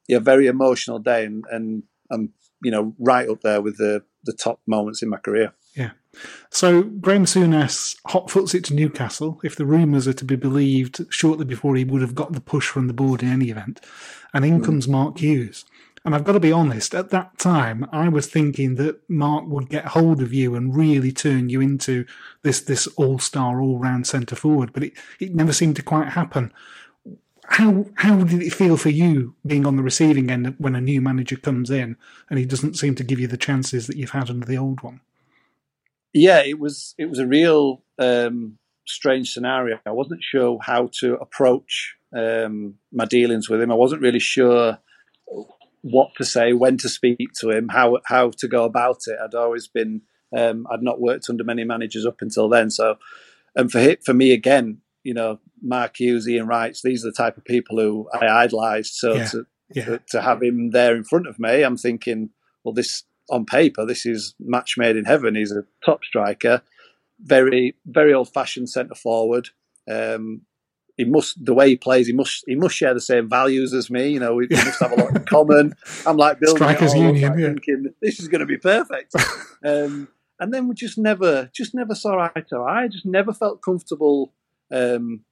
yeah, 0.08 0.18
very 0.18 0.46
emotional 0.46 0.98
day, 0.98 1.24
and 1.24 1.44
and 1.50 1.82
I'm 2.10 2.32
you 2.62 2.70
know 2.70 2.94
right 2.98 3.28
up 3.28 3.40
there 3.40 3.60
with 3.62 3.78
the 3.78 4.02
the 4.24 4.32
top 4.32 4.60
moments 4.66 5.02
in 5.02 5.08
my 5.08 5.16
career. 5.18 5.54
So 6.50 6.82
Graham 6.82 7.26
soon 7.26 7.52
Souness 7.52 7.96
hotfoots 8.08 8.54
it 8.54 8.64
to 8.64 8.74
Newcastle. 8.74 9.40
If 9.42 9.56
the 9.56 9.64
rumours 9.64 10.06
are 10.06 10.12
to 10.12 10.24
be 10.24 10.36
believed, 10.36 11.06
shortly 11.08 11.44
before 11.44 11.76
he 11.76 11.84
would 11.84 12.02
have 12.02 12.14
got 12.14 12.32
the 12.32 12.40
push 12.40 12.68
from 12.68 12.86
the 12.86 12.92
board 12.92 13.22
in 13.22 13.30
any 13.30 13.50
event, 13.50 13.80
and 14.34 14.44
in 14.44 14.58
hmm. 14.58 14.64
comes 14.64 14.88
Mark 14.88 15.18
Hughes. 15.18 15.64
And 16.04 16.14
I've 16.14 16.24
got 16.24 16.32
to 16.32 16.40
be 16.40 16.50
honest, 16.50 16.94
at 16.94 17.10
that 17.10 17.38
time, 17.38 17.88
I 17.92 18.08
was 18.08 18.26
thinking 18.26 18.74
that 18.74 19.08
Mark 19.08 19.46
would 19.46 19.68
get 19.68 19.86
hold 19.86 20.20
of 20.20 20.34
you 20.34 20.56
and 20.56 20.74
really 20.74 21.12
turn 21.12 21.48
you 21.48 21.60
into 21.60 22.04
this 22.42 22.60
this 22.60 22.86
all 22.88 23.18
star, 23.18 23.60
all 23.60 23.78
round 23.78 24.06
centre 24.06 24.34
forward, 24.34 24.72
but 24.72 24.82
it, 24.82 24.92
it 25.20 25.34
never 25.34 25.52
seemed 25.52 25.76
to 25.76 25.82
quite 25.82 26.08
happen. 26.08 26.52
How 27.46 27.86
how 27.94 28.24
did 28.24 28.42
it 28.42 28.52
feel 28.52 28.76
for 28.76 28.90
you 28.90 29.36
being 29.46 29.64
on 29.64 29.76
the 29.76 29.82
receiving 29.82 30.28
end 30.28 30.54
when 30.58 30.74
a 30.74 30.80
new 30.80 31.00
manager 31.00 31.36
comes 31.36 31.70
in 31.70 31.96
and 32.28 32.38
he 32.38 32.46
doesn't 32.46 32.76
seem 32.76 32.94
to 32.96 33.04
give 33.04 33.20
you 33.20 33.28
the 33.28 33.36
chances 33.36 33.86
that 33.86 33.96
you've 33.96 34.10
had 34.10 34.28
under 34.28 34.46
the 34.46 34.58
old 34.58 34.82
one? 34.82 35.00
Yeah, 36.12 36.42
it 36.44 36.58
was 36.58 36.94
it 36.98 37.06
was 37.06 37.18
a 37.18 37.26
real 37.26 37.82
um, 37.98 38.58
strange 38.86 39.32
scenario. 39.32 39.78
I 39.86 39.92
wasn't 39.92 40.22
sure 40.22 40.58
how 40.62 40.90
to 41.00 41.14
approach 41.14 41.94
um, 42.16 42.74
my 42.92 43.04
dealings 43.04 43.48
with 43.48 43.60
him. 43.60 43.72
I 43.72 43.76
wasn't 43.76 44.02
really 44.02 44.18
sure 44.18 44.78
what 45.82 46.10
to 46.16 46.24
say, 46.24 46.52
when 46.52 46.76
to 46.78 46.88
speak 46.88 47.30
to 47.40 47.50
him, 47.50 47.68
how 47.68 47.98
how 48.06 48.30
to 48.38 48.48
go 48.48 48.64
about 48.64 49.02
it. 49.06 49.18
I'd 49.22 49.34
always 49.34 49.66
been 49.68 50.02
um, 50.36 50.66
I'd 50.70 50.82
not 50.82 51.00
worked 51.00 51.28
under 51.28 51.44
many 51.44 51.64
managers 51.64 52.06
up 52.06 52.22
until 52.22 52.48
then, 52.48 52.70
so 52.70 52.96
and 53.56 53.70
for 53.70 53.80
hi- 53.80 53.98
for 54.04 54.14
me 54.14 54.32
again, 54.32 54.78
you 55.02 55.14
know, 55.14 55.40
Mark 55.60 55.98
Hughes, 55.98 56.28
Ian 56.28 56.46
Wrights, 56.46 56.82
these 56.82 57.04
are 57.04 57.08
the 57.08 57.16
type 57.16 57.36
of 57.36 57.44
people 57.44 57.78
who 57.78 58.08
I 58.14 58.44
idolised. 58.44 58.94
So 58.94 59.16
Yeah. 59.16 59.24
to, 59.26 59.46
Yeah. 59.74 59.84
to 59.84 59.98
to 60.10 60.22
have 60.22 60.42
him 60.42 60.70
there 60.70 60.94
in 60.94 61.04
front 61.04 61.26
of 61.26 61.38
me, 61.38 61.62
I'm 61.62 61.76
thinking, 61.76 62.30
well, 62.64 62.74
this 62.74 63.02
on 63.32 63.44
paper, 63.46 63.84
this 63.84 64.06
is 64.06 64.34
match 64.38 64.76
made 64.76 64.96
in 64.96 65.04
heaven. 65.04 65.34
He's 65.34 65.52
a 65.52 65.64
top 65.84 66.04
striker, 66.04 66.62
very 67.20 67.74
very 67.86 68.14
old 68.14 68.32
fashioned 68.32 68.68
centre 68.68 68.94
forward. 68.94 69.48
Um, 69.90 70.42
he 70.96 71.04
must 71.04 71.42
the 71.44 71.54
way 71.54 71.70
he 71.70 71.76
plays. 71.76 72.06
He 72.06 72.12
must 72.12 72.44
he 72.46 72.54
must 72.54 72.76
share 72.76 72.94
the 72.94 73.00
same 73.00 73.28
values 73.28 73.72
as 73.72 73.90
me. 73.90 74.08
You 74.08 74.20
know, 74.20 74.34
we, 74.34 74.46
must 74.50 74.80
have 74.80 74.92
a 74.92 74.96
lot 74.96 75.16
in 75.16 75.24
common. 75.26 75.74
I'm 76.06 76.16
like 76.16 76.38
building 76.38 76.56
Strikers 76.56 76.94
it 76.94 76.98
all 76.98 77.08
up, 77.08 77.14
union, 77.14 77.38
yeah. 77.38 77.46
thinking 77.46 77.94
this 78.00 78.20
is 78.20 78.28
going 78.28 78.40
to 78.40 78.46
be 78.46 78.58
perfect. 78.58 79.14
um, 79.64 80.08
and 80.38 80.52
then 80.52 80.68
we 80.68 80.74
just 80.74 80.98
never 80.98 81.50
just 81.54 81.74
never 81.74 81.94
saw 81.94 82.18
eye 82.18 82.40
to 82.50 82.56
eye. 82.58 82.84
I 82.84 82.88
just 82.88 83.06
never 83.06 83.32
felt 83.32 83.62
comfortable 83.62 84.32
um, 84.70 85.24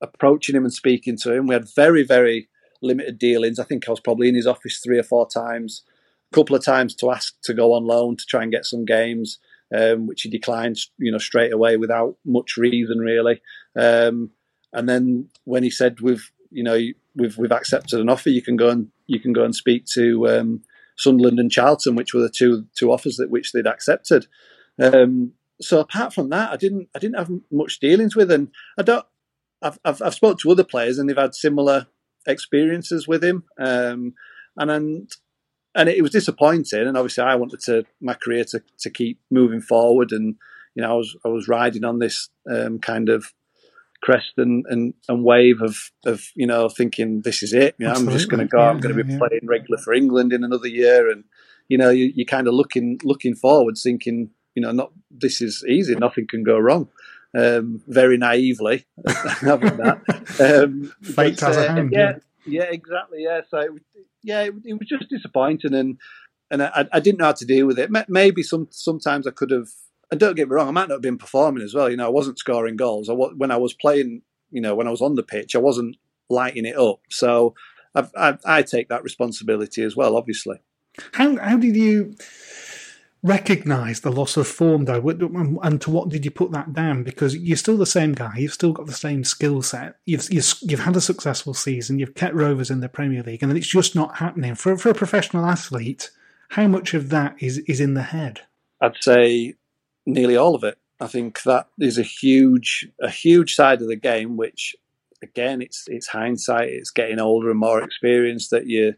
approaching 0.00 0.54
him 0.54 0.64
and 0.64 0.72
speaking 0.72 1.16
to 1.22 1.32
him. 1.32 1.46
We 1.46 1.54
had 1.54 1.68
very 1.74 2.04
very 2.04 2.48
limited 2.82 3.18
dealings. 3.18 3.58
I 3.58 3.64
think 3.64 3.88
I 3.88 3.90
was 3.90 4.00
probably 4.00 4.28
in 4.28 4.34
his 4.34 4.46
office 4.46 4.78
three 4.78 4.98
or 4.98 5.02
four 5.02 5.26
times, 5.28 5.82
couple 6.32 6.56
of 6.56 6.64
times 6.64 6.94
to 6.96 7.10
ask 7.10 7.34
to 7.42 7.54
go 7.54 7.72
on 7.72 7.84
loan 7.84 8.16
to 8.16 8.24
try 8.28 8.42
and 8.42 8.52
get 8.52 8.66
some 8.66 8.84
games, 8.84 9.38
um, 9.76 10.06
which 10.06 10.22
he 10.22 10.30
declined, 10.30 10.78
you 10.98 11.10
know, 11.10 11.18
straight 11.18 11.52
away 11.52 11.76
without 11.76 12.16
much 12.24 12.56
reason 12.56 12.98
really. 12.98 13.40
Um, 13.76 14.30
and 14.72 14.88
then 14.88 15.28
when 15.44 15.62
he 15.62 15.70
said 15.70 16.00
we've, 16.00 16.30
you 16.50 16.62
know, 16.62 16.78
we've 17.14 17.36
we've 17.38 17.52
accepted 17.52 18.00
an 18.00 18.08
offer, 18.08 18.30
you 18.30 18.42
can 18.42 18.56
go 18.56 18.68
and 18.68 18.88
you 19.06 19.20
can 19.20 19.32
go 19.32 19.44
and 19.44 19.54
speak 19.54 19.86
to 19.94 20.28
um, 20.28 20.62
Sunderland 20.96 21.38
and 21.38 21.50
Charlton, 21.50 21.94
which 21.94 22.12
were 22.12 22.22
the 22.22 22.28
two 22.28 22.66
two 22.76 22.92
offers 22.92 23.16
that 23.16 23.30
which 23.30 23.52
they'd 23.52 23.66
accepted. 23.66 24.26
Um, 24.80 25.32
so 25.60 25.80
apart 25.80 26.12
from 26.12 26.28
that, 26.30 26.52
I 26.52 26.56
didn't 26.56 26.88
I 26.94 26.98
didn't 26.98 27.18
have 27.18 27.30
much 27.50 27.80
dealings 27.80 28.14
with, 28.14 28.30
and 28.30 28.48
I 28.78 28.82
don't. 28.82 29.06
I've 29.60 29.78
I've, 29.84 30.02
I've 30.02 30.14
spoke 30.14 30.38
to 30.40 30.50
other 30.50 30.64
players 30.64 30.98
and 30.98 31.08
they've 31.08 31.16
had 31.16 31.34
similar 31.34 31.86
experiences 32.26 33.08
with 33.08 33.24
him, 33.24 33.44
um, 33.58 34.14
and 34.56 34.70
and 34.70 35.10
and 35.78 35.88
it 35.88 36.02
was 36.02 36.10
disappointing. 36.10 36.86
And 36.86 36.96
obviously, 36.96 37.24
I 37.24 37.36
wanted 37.36 37.60
to 37.60 37.84
my 38.00 38.14
career 38.14 38.44
to 38.44 38.62
to 38.80 38.90
keep 38.90 39.20
moving 39.30 39.60
forward, 39.60 40.12
and 40.12 40.34
you 40.74 40.82
know, 40.82 40.90
I 40.90 40.94
was 40.94 41.16
I 41.24 41.28
was 41.28 41.48
riding 41.48 41.84
on 41.84 42.00
this 42.00 42.28
um, 42.50 42.78
kind 42.80 43.08
of 43.08 43.32
crest 44.00 44.34
and, 44.36 44.64
and, 44.68 44.94
and 45.08 45.24
wave 45.24 45.60
of, 45.60 45.90
of 46.06 46.22
you 46.34 46.46
know 46.46 46.68
thinking 46.68 47.22
this 47.22 47.42
is 47.42 47.52
it. 47.52 47.74
You 47.78 47.86
know, 47.86 47.94
I'm 47.94 48.10
just 48.10 48.28
going 48.28 48.40
to 48.40 48.46
go. 48.46 48.60
I'm 48.60 48.80
going 48.80 48.96
to 48.96 49.04
be 49.04 49.12
yeah. 49.12 49.18
playing 49.18 49.46
regular 49.46 49.78
for 49.78 49.94
England 49.94 50.32
in 50.32 50.44
another 50.44 50.68
year, 50.68 51.10
and 51.10 51.24
you 51.68 51.78
know 51.78 51.90
you, 51.90 52.12
you're 52.14 52.26
kind 52.26 52.48
of 52.48 52.54
looking 52.54 52.98
looking 53.04 53.34
forward, 53.34 53.76
thinking 53.76 54.30
you 54.54 54.62
know 54.62 54.72
not 54.72 54.92
this 55.10 55.40
is 55.40 55.64
easy. 55.68 55.94
Nothing 55.94 56.26
can 56.26 56.42
go 56.42 56.58
wrong. 56.58 56.88
um, 57.36 57.82
very 57.86 58.16
naively 58.16 58.86
having 59.40 59.76
that. 59.76 60.00
Um, 60.40 60.92
Fate 61.02 61.40
has 61.40 61.56
a 61.56 61.72
hand. 61.72 61.90
Yeah, 61.90 62.18
yeah, 62.46 62.64
exactly. 62.64 63.24
Yeah, 63.24 63.40
so 63.48 63.58
it, 63.58 63.72
yeah, 64.28 64.42
it, 64.42 64.54
it, 64.64 64.74
was 64.74 64.86
just 64.86 65.08
disappointing, 65.08 65.74
and 65.74 65.98
and 66.50 66.62
I, 66.62 66.86
I, 66.92 67.00
didn't 67.00 67.18
know 67.18 67.26
how 67.26 67.32
to 67.32 67.44
deal 67.44 67.66
with 67.66 67.78
it. 67.78 67.90
Maybe 68.08 68.42
some 68.42 68.68
sometimes 68.70 69.26
I 69.26 69.30
could 69.30 69.50
have. 69.50 69.68
And 70.10 70.18
don't 70.18 70.36
get 70.36 70.48
me 70.48 70.54
wrong, 70.54 70.68
I 70.68 70.70
might 70.70 70.88
not 70.88 70.96
have 70.96 71.02
been 71.02 71.18
performing 71.18 71.62
as 71.62 71.74
well. 71.74 71.90
You 71.90 71.96
know, 71.98 72.06
I 72.06 72.10
wasn't 72.10 72.38
scoring 72.38 72.76
goals. 72.76 73.10
I, 73.10 73.12
when 73.12 73.50
I 73.50 73.58
was 73.58 73.74
playing, 73.74 74.22
you 74.50 74.62
know, 74.62 74.74
when 74.74 74.86
I 74.86 74.90
was 74.90 75.02
on 75.02 75.16
the 75.16 75.22
pitch, 75.22 75.54
I 75.54 75.58
wasn't 75.58 75.96
lighting 76.30 76.64
it 76.64 76.78
up. 76.78 77.00
So 77.10 77.54
I, 77.94 78.38
I 78.46 78.62
take 78.62 78.88
that 78.88 79.02
responsibility 79.02 79.82
as 79.82 79.96
well, 79.96 80.16
obviously. 80.16 80.60
How 81.12 81.36
how 81.36 81.56
did 81.56 81.76
you? 81.76 82.14
Recognise 83.22 84.00
the 84.00 84.12
loss 84.12 84.36
of 84.36 84.46
form 84.46 84.84
though, 84.84 85.06
and 85.62 85.80
to 85.80 85.90
what 85.90 86.08
did 86.08 86.24
you 86.24 86.30
put 86.30 86.52
that 86.52 86.72
down? 86.72 87.02
Because 87.02 87.36
you're 87.36 87.56
still 87.56 87.76
the 87.76 87.86
same 87.86 88.12
guy, 88.12 88.34
you've 88.36 88.52
still 88.52 88.72
got 88.72 88.86
the 88.86 88.92
same 88.92 89.24
skill 89.24 89.62
set, 89.62 89.96
you've, 90.04 90.30
you've, 90.30 90.54
you've 90.62 90.80
had 90.80 90.96
a 90.96 91.00
successful 91.00 91.54
season, 91.54 91.98
you've 91.98 92.14
kept 92.14 92.34
Rovers 92.34 92.70
in 92.70 92.80
the 92.80 92.88
Premier 92.88 93.22
League, 93.22 93.42
and 93.42 93.56
it's 93.56 93.66
just 93.66 93.94
not 93.94 94.18
happening 94.18 94.54
for 94.54 94.76
for 94.76 94.90
a 94.90 94.94
professional 94.94 95.46
athlete. 95.46 96.10
How 96.50 96.66
much 96.66 96.94
of 96.94 97.10
that 97.10 97.36
is 97.40 97.58
is 97.58 97.80
in 97.80 97.94
the 97.94 98.02
head? 98.02 98.42
I'd 98.80 98.96
say 99.00 99.54
nearly 100.06 100.36
all 100.36 100.54
of 100.54 100.64
it. 100.64 100.78
I 101.00 101.06
think 101.06 101.42
that 101.42 101.68
is 101.78 101.98
a 101.98 102.02
huge 102.02 102.88
a 103.00 103.10
huge 103.10 103.54
side 103.54 103.82
of 103.82 103.88
the 103.88 103.96
game, 103.96 104.36
which 104.36 104.74
again, 105.22 105.62
it's 105.62 105.84
it's 105.88 106.08
hindsight, 106.08 106.68
it's 106.68 106.90
getting 106.90 107.18
older 107.18 107.50
and 107.50 107.60
more 107.60 107.82
experienced 107.82 108.50
that 108.50 108.66
you 108.66 108.94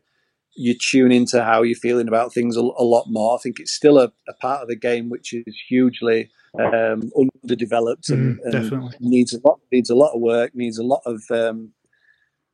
you 0.54 0.74
tune 0.76 1.12
into 1.12 1.42
how 1.42 1.62
you're 1.62 1.76
feeling 1.76 2.08
about 2.08 2.32
things 2.32 2.56
a, 2.56 2.60
a 2.60 2.84
lot 2.84 3.06
more. 3.08 3.36
I 3.36 3.40
think 3.42 3.60
it's 3.60 3.72
still 3.72 3.98
a, 3.98 4.12
a, 4.28 4.34
part 4.40 4.62
of 4.62 4.68
the 4.68 4.76
game 4.76 5.08
which 5.08 5.32
is 5.32 5.56
hugely 5.68 6.30
um, 6.58 7.10
underdeveloped 7.44 8.08
and, 8.08 8.40
mm, 8.40 8.70
and, 8.72 8.94
needs 9.00 9.32
a 9.32 9.40
lot 9.44 9.60
needs 9.70 9.90
a 9.90 9.94
lot 9.94 10.14
of 10.14 10.20
work, 10.20 10.54
needs 10.54 10.78
a 10.78 10.82
lot 10.82 11.02
of 11.06 11.22
um, 11.30 11.72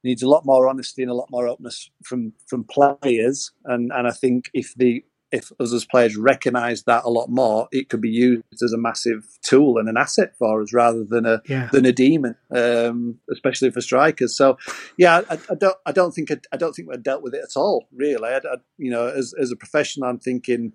needs 0.04 0.22
a 0.22 0.28
lot 0.28 0.44
more 0.44 0.68
honesty 0.68 1.02
and 1.02 1.10
a 1.10 1.14
lot 1.14 1.30
more 1.30 1.48
openness 1.48 1.90
from 2.04 2.32
from 2.46 2.64
players. 2.64 3.52
And 3.64 3.90
and 3.92 4.06
I 4.06 4.12
think 4.12 4.50
if 4.52 4.74
the 4.76 5.04
if 5.32 5.52
us 5.60 5.72
as 5.72 5.84
players 5.84 6.16
recognise 6.16 6.84
that 6.84 7.04
a 7.04 7.08
lot 7.08 7.28
more, 7.28 7.68
it 7.72 7.88
could 7.88 8.00
be 8.00 8.10
used 8.10 8.62
as 8.62 8.72
a 8.72 8.78
massive 8.78 9.26
tool 9.42 9.78
and 9.78 9.88
an 9.88 9.96
asset 9.96 10.34
for 10.38 10.62
us 10.62 10.72
rather 10.72 11.04
than 11.04 11.26
a 11.26 11.42
yeah. 11.48 11.68
than 11.72 11.84
a 11.84 11.92
demon, 11.92 12.36
um, 12.54 13.18
especially 13.30 13.70
for 13.70 13.80
strikers. 13.80 14.36
So, 14.36 14.56
yeah, 14.96 15.22
I, 15.28 15.38
I 15.50 15.54
don't 15.54 15.76
I 15.84 15.92
don't 15.92 16.12
think 16.12 16.30
I, 16.30 16.38
I, 16.52 16.56
don't 16.56 16.72
think 16.72 16.88
we 16.88 16.96
dealt 16.98 17.22
with 17.22 17.34
it 17.34 17.42
at 17.42 17.56
all. 17.58 17.88
Really, 17.92 18.28
I, 18.28 18.40
you 18.78 18.90
know, 18.90 19.06
as 19.06 19.34
as 19.40 19.50
a 19.50 19.56
professional, 19.56 20.08
I'm 20.08 20.18
thinking 20.18 20.72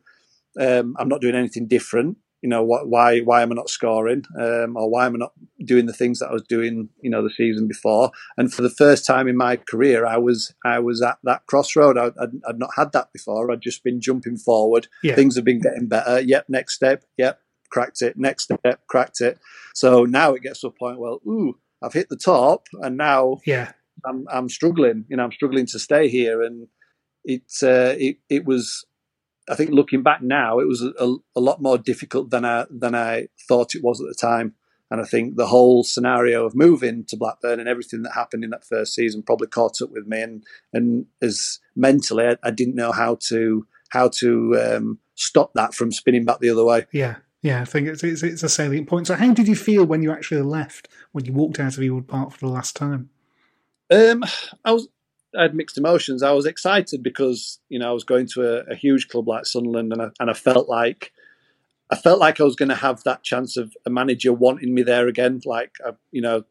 um, 0.60 0.96
I'm 1.00 1.08
not 1.08 1.22
doing 1.22 1.36
anything 1.36 1.68
different 1.68 2.18
you 2.42 2.50
know 2.50 2.64
what, 2.64 2.88
why 2.88 3.20
why 3.20 3.42
am 3.42 3.52
I 3.52 3.56
not 3.56 3.70
scoring? 3.70 4.24
Um, 4.40 4.76
or 4.76 4.90
why 4.90 5.06
am 5.06 5.16
I 5.16 5.20
not 5.20 5.34
doing 5.64 5.86
the 5.86 5.94
things 5.94 6.20
that 6.20 6.30
I 6.30 6.34
was 6.34 6.44
doing 6.44 6.90
you 7.02 7.10
know 7.10 7.24
the 7.24 7.30
season 7.30 7.68
before? 7.68 8.12
And 8.38 8.54
for 8.54 8.62
the 8.62 8.70
first 8.70 9.06
time 9.06 9.28
in 9.28 9.38
my 9.38 9.58
career 9.58 10.06
I 10.06 10.18
was 10.18 10.54
I 10.66 10.80
was 10.80 11.02
at 11.02 11.18
that 11.24 11.46
crossroad. 11.46 11.98
I, 11.98 12.06
would 12.06 12.42
I'd 12.48 12.60
not 12.60 12.72
had 12.76 12.92
that 12.94 13.14
before. 13.14 13.52
I'd 13.52 13.62
just 13.62 13.84
been 13.84 14.02
jumping 14.02 14.38
forward. 14.38 14.88
Yeah. 15.04 15.16
things 15.16 15.36
have 15.36 15.46
been 15.46 15.62
getting 15.62 15.88
better. 15.88 16.20
Yep 16.20 16.46
next 16.50 16.76
step. 16.76 17.04
Yep 17.18 17.40
cracked 17.70 18.02
it. 18.02 18.18
Next 18.18 18.44
step. 18.44 18.82
Cracked 18.88 19.22
it. 19.22 19.40
So 19.74 20.04
now 20.04 20.34
it 20.34 20.44
gets 20.44 20.62
to 20.62 20.68
a 20.68 20.72
point 20.72 21.00
well 21.00 21.22
ooh 21.28 21.58
I've 21.84 21.94
hit 21.94 22.10
the 22.10 22.18
top 22.18 22.68
and 22.82 22.98
now 22.98 23.38
yeah. 23.46 23.72
I'm 24.06 24.26
I'm 24.32 24.50
struggling. 24.50 25.06
You 25.10 25.18
know 25.18 25.24
I'm 25.24 25.32
struggling 25.32 25.68
to 25.68 25.80
stay 25.80 26.08
here. 26.08 26.42
And 26.42 26.68
it 27.24 27.44
uh, 27.62 27.96
it 27.98 28.18
it 28.30 28.46
was 28.46 28.86
I 29.50 29.56
think 29.56 29.72
looking 29.72 30.04
back 30.04 30.22
now, 30.22 30.60
it 30.60 30.68
was 30.68 30.82
a, 30.82 31.16
a, 31.36 31.40
lot 31.40 31.62
more 31.62 31.78
difficult 31.78 32.30
than 32.30 32.46
I 32.46 32.66
than 32.70 32.96
I 32.96 33.28
thought 33.48 33.76
it 33.76 33.84
was 33.84 34.00
at 34.00 34.08
the 34.08 34.14
time. 34.14 34.56
And 34.90 35.00
I 35.00 35.06
think 35.06 35.36
the 35.36 35.48
whole 35.48 35.84
scenario 35.84 36.46
of 36.46 36.54
moving 36.54 37.06
to 37.06 37.18
Blackburn 37.18 37.60
and 37.62 37.70
everything 37.70 38.02
that 38.04 38.14
happened 38.14 38.44
in 38.44 38.50
that 38.50 38.66
first 38.66 38.94
season 38.94 39.24
probably 39.24 39.48
caught 39.48 39.82
up 39.82 39.92
with 39.92 40.06
me. 40.06 40.22
And 40.22 40.44
and 40.74 41.06
as 41.22 41.60
mentally, 41.76 42.28
I, 42.28 42.38
I 42.44 42.52
didn't 42.52 42.76
know 42.76 42.92
how 42.92 43.18
to 43.30 43.66
how 43.90 44.10
to 44.20 44.60
um, 44.60 45.00
stop 45.16 45.54
that 45.56 45.74
from 45.74 45.92
spinning 45.92 46.26
back 46.26 46.40
the 46.40 46.50
other 46.50 46.64
way. 46.64 46.86
Yeah, 46.92 47.18
yeah, 47.42 47.62
I 47.62 47.66
think 47.66 47.88
it's, 47.88 48.04
it's, 48.04 48.24
it's 48.24 48.44
a 48.44 48.50
salient 48.50 48.88
point. 48.88 49.08
So, 49.08 49.16
how 49.16 49.34
did 49.34 49.48
you 49.48 49.56
feel 49.56 49.86
when 49.86 50.04
you 50.04 50.12
actually 50.12 50.42
left 50.42 50.88
when 51.12 51.26
you 51.26 51.34
walked 51.34 51.60
out 51.60 51.78
of 51.78 51.84
Ewood 51.84 52.08
Park 52.08 52.32
for 52.32 52.40
the 52.40 52.52
last 52.52 52.76
time? 52.76 53.10
Um, 53.90 54.24
I 54.64 54.72
was 54.74 54.88
I 55.38 55.44
had 55.44 55.56
mixed 55.56 55.78
emotions. 55.78 56.24
I 56.24 56.32
was 56.32 56.46
excited 56.46 57.04
because 57.04 57.60
you 57.70 57.80
know 57.80 57.90
I 57.90 57.94
was 57.94 58.04
going 58.04 58.28
to 58.34 58.42
a, 58.44 58.72
a 58.72 58.76
huge 58.76 59.08
club 59.08 59.28
like 59.28 59.46
Sunderland, 59.46 59.94
and 59.94 60.02
I, 60.02 60.08
and 60.20 60.30
I 60.30 60.34
felt 60.34 60.70
like 60.70 61.12
I 61.90 61.96
felt 61.96 62.20
like 62.20 62.40
I 62.40 62.44
was 62.44 62.56
going 62.56 62.70
to 62.70 62.76
have 62.76 63.04
that 63.04 63.24
chance 63.24 63.58
of 63.58 63.74
a 63.86 63.90
manager 63.90 64.34
wanting 64.34 64.74
me 64.74 64.84
there 64.84 65.08
again. 65.08 65.42
Like 65.46 65.72
I, 65.86 65.92
you 66.12 66.22
know, 66.22 66.44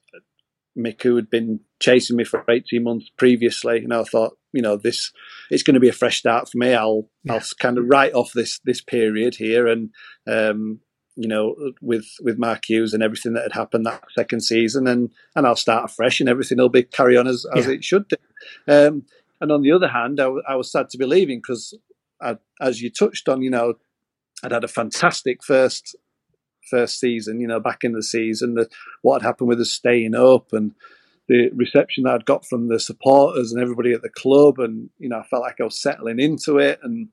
Mick 0.76 1.02
who 1.02 1.16
had 1.16 1.30
been 1.30 1.60
chasing 1.80 2.16
me 2.16 2.24
for 2.24 2.44
eighteen 2.48 2.84
months 2.84 3.10
previously. 3.16 3.80
You 3.80 3.88
know, 3.88 4.00
I 4.00 4.04
thought 4.04 4.36
you 4.52 4.62
know 4.62 4.76
this 4.76 5.12
it's 5.50 5.62
going 5.62 5.74
to 5.74 5.80
be 5.80 5.88
a 5.88 5.94
fresh 5.94 6.18
start 6.18 6.48
for 6.48 6.58
me. 6.58 6.74
I'll 6.74 7.08
yeah. 7.24 7.34
I'll 7.34 7.42
kind 7.58 7.78
of 7.78 7.86
write 7.88 8.14
off 8.14 8.32
this 8.32 8.60
this 8.64 8.80
period 8.80 9.36
here 9.36 9.66
and 9.66 9.90
um, 10.26 10.80
you 11.20 11.28
know, 11.28 11.54
with 11.83 12.06
with 12.22 12.38
Mark 12.38 12.64
Hughes 12.66 12.94
and 12.94 13.02
everything 13.02 13.35
that 13.35 13.42
had 13.42 13.52
happened 13.52 13.85
that 13.85 14.02
second 14.14 14.40
season, 14.40 14.87
and 14.87 15.11
and 15.37 15.46
I'll 15.46 15.54
start 15.54 15.90
afresh, 15.90 16.18
and 16.18 16.30
everything 16.30 16.56
will 16.56 16.70
be 16.70 16.83
carry 16.83 17.18
on 17.18 17.26
as 17.26 17.44
as 17.54 17.66
yeah. 17.66 17.72
it 17.72 17.85
should 17.85 18.09
do. 18.09 18.16
Um, 18.66 19.04
and 19.38 19.52
on 19.52 19.61
the 19.61 19.72
other 19.72 19.88
hand, 19.88 20.18
I, 20.18 20.24
w- 20.24 20.42
I 20.48 20.56
was 20.56 20.72
sad 20.72 20.88
to 20.90 20.98
be 20.98 21.04
leaving 21.04 21.38
because, 21.38 21.74
as 22.59 22.80
you 22.80 22.90
touched 22.90 23.28
on, 23.28 23.42
you 23.42 23.50
know, 23.50 23.74
I'd 24.42 24.52
had 24.52 24.64
a 24.64 24.68
fantastic 24.68 25.44
first 25.44 25.94
first 26.70 26.98
season. 26.98 27.38
You 27.38 27.48
know, 27.48 27.61
back 27.61 27.85
in 27.85 27.92
the 27.92 28.02
season, 28.02 28.54
the, 28.54 28.70
what 29.02 29.20
had 29.20 29.28
happened 29.28 29.48
with 29.48 29.61
us 29.61 29.70
staying 29.70 30.14
up 30.14 30.54
and 30.54 30.74
the 31.28 31.50
reception 31.50 32.04
that 32.04 32.14
I'd 32.14 32.24
got 32.24 32.46
from 32.46 32.68
the 32.68 32.80
supporters 32.80 33.52
and 33.52 33.61
everybody 33.61 33.92
at 33.92 34.00
the 34.00 34.09
club, 34.09 34.59
and 34.59 34.88
you 34.98 35.11
know, 35.11 35.18
I 35.18 35.22
felt 35.24 35.42
like 35.42 35.61
I 35.61 35.64
was 35.64 35.78
settling 35.78 36.18
into 36.18 36.56
it 36.56 36.80
and 36.83 37.09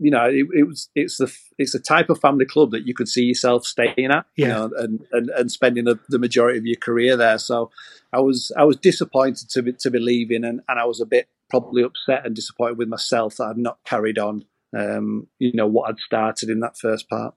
you 0.00 0.10
know, 0.10 0.24
it, 0.24 0.46
it, 0.54 0.66
was 0.66 0.88
it's 0.94 1.18
the 1.18 1.32
it's 1.58 1.72
the 1.72 1.78
type 1.78 2.08
of 2.08 2.18
family 2.18 2.46
club 2.46 2.70
that 2.70 2.86
you 2.86 2.94
could 2.94 3.08
see 3.08 3.24
yourself 3.24 3.66
staying 3.66 4.10
at, 4.10 4.24
yeah. 4.34 4.46
you 4.46 4.48
know, 4.48 4.70
and 4.78 5.06
and, 5.12 5.30
and 5.30 5.52
spending 5.52 5.84
the, 5.84 5.98
the 6.08 6.18
majority 6.18 6.58
of 6.58 6.66
your 6.66 6.78
career 6.78 7.16
there. 7.16 7.38
So 7.38 7.70
I 8.12 8.20
was 8.20 8.50
I 8.56 8.64
was 8.64 8.76
disappointed 8.76 9.50
to 9.50 9.62
be 9.62 9.72
to 9.74 9.90
be 9.90 9.98
leaving, 9.98 10.42
and, 10.44 10.62
and 10.68 10.80
I 10.80 10.86
was 10.86 11.00
a 11.00 11.06
bit 11.06 11.28
probably 11.50 11.82
upset 11.82 12.24
and 12.24 12.34
disappointed 12.34 12.78
with 12.78 12.88
myself 12.88 13.36
that 13.36 13.44
I'd 13.44 13.58
not 13.58 13.78
carried 13.84 14.18
on, 14.18 14.44
um, 14.76 15.26
you 15.38 15.52
know, 15.52 15.66
what 15.66 15.90
I'd 15.90 15.98
started 15.98 16.48
in 16.48 16.60
that 16.60 16.78
first 16.78 17.08
part. 17.10 17.34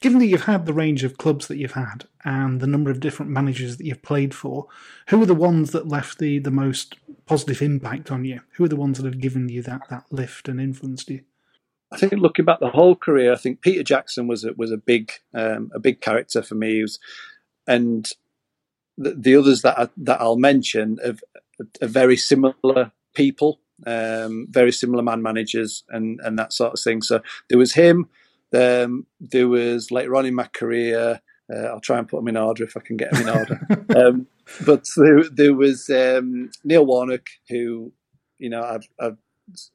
Given 0.00 0.20
that 0.20 0.26
you've 0.26 0.44
had 0.44 0.64
the 0.64 0.72
range 0.72 1.04
of 1.04 1.18
clubs 1.18 1.48
that 1.48 1.58
you've 1.58 1.72
had 1.72 2.06
and 2.24 2.60
the 2.60 2.66
number 2.66 2.90
of 2.90 3.00
different 3.00 3.30
managers 3.30 3.76
that 3.76 3.84
you've 3.84 4.02
played 4.02 4.34
for, 4.34 4.68
who 5.08 5.20
are 5.20 5.26
the 5.26 5.34
ones 5.34 5.72
that 5.72 5.88
left 5.88 6.18
the, 6.18 6.38
the 6.38 6.50
most 6.50 6.96
positive 7.26 7.60
impact 7.60 8.10
on 8.10 8.24
you? 8.24 8.40
Who 8.52 8.64
are 8.64 8.68
the 8.68 8.76
ones 8.76 8.98
that 8.98 9.04
have 9.04 9.20
given 9.20 9.50
you 9.50 9.60
that, 9.62 9.82
that 9.90 10.04
lift 10.10 10.48
and 10.48 10.60
influenced 10.60 11.10
you? 11.10 11.22
I 11.92 11.98
think 11.98 12.12
looking 12.14 12.44
back 12.44 12.58
the 12.60 12.70
whole 12.70 12.96
career, 12.96 13.32
I 13.32 13.36
think 13.36 13.60
Peter 13.60 13.82
Jackson 13.82 14.26
was 14.26 14.44
a, 14.44 14.52
was 14.54 14.72
a 14.72 14.76
big 14.76 15.12
um, 15.34 15.70
a 15.74 15.78
big 15.78 16.00
character 16.00 16.42
for 16.42 16.54
me. 16.54 16.82
Was, 16.82 16.98
and 17.66 18.10
the, 18.98 19.14
the, 19.14 19.36
others 19.36 19.62
that 19.62 19.78
I, 19.78 19.88
that 19.98 20.20
I'll 20.20 20.36
mention 20.36 20.98
are, 21.04 21.16
are 21.82 21.88
very 21.88 22.16
similar 22.16 22.92
people, 23.14 23.60
um, 23.86 24.46
very 24.50 24.72
similar 24.72 25.02
man 25.02 25.22
managers, 25.22 25.84
and 25.88 26.20
and 26.24 26.38
that 26.38 26.52
sort 26.52 26.72
of 26.72 26.80
thing. 26.80 27.02
So 27.02 27.20
there 27.48 27.58
was 27.58 27.74
him. 27.74 28.08
Um, 28.52 29.06
there 29.20 29.48
was 29.48 29.90
later 29.90 30.16
on 30.16 30.26
in 30.26 30.34
my 30.34 30.48
career. 30.52 31.20
Uh, 31.52 31.66
I'll 31.66 31.80
try 31.80 31.98
and 31.98 32.08
put 32.08 32.16
them 32.16 32.28
in 32.28 32.36
order 32.36 32.64
if 32.64 32.76
I 32.76 32.80
can 32.80 32.96
get 32.96 33.12
them 33.12 33.22
in 33.22 33.28
order. 33.28 33.86
um, 33.96 34.26
but 34.64 34.84
there, 34.96 35.22
there 35.30 35.54
was 35.54 35.88
um, 35.90 36.50
Neil 36.64 36.84
Warnock, 36.84 37.26
who 37.48 37.92
you 38.38 38.50
know 38.50 38.62
I've, 38.62 38.88
I've 38.98 39.18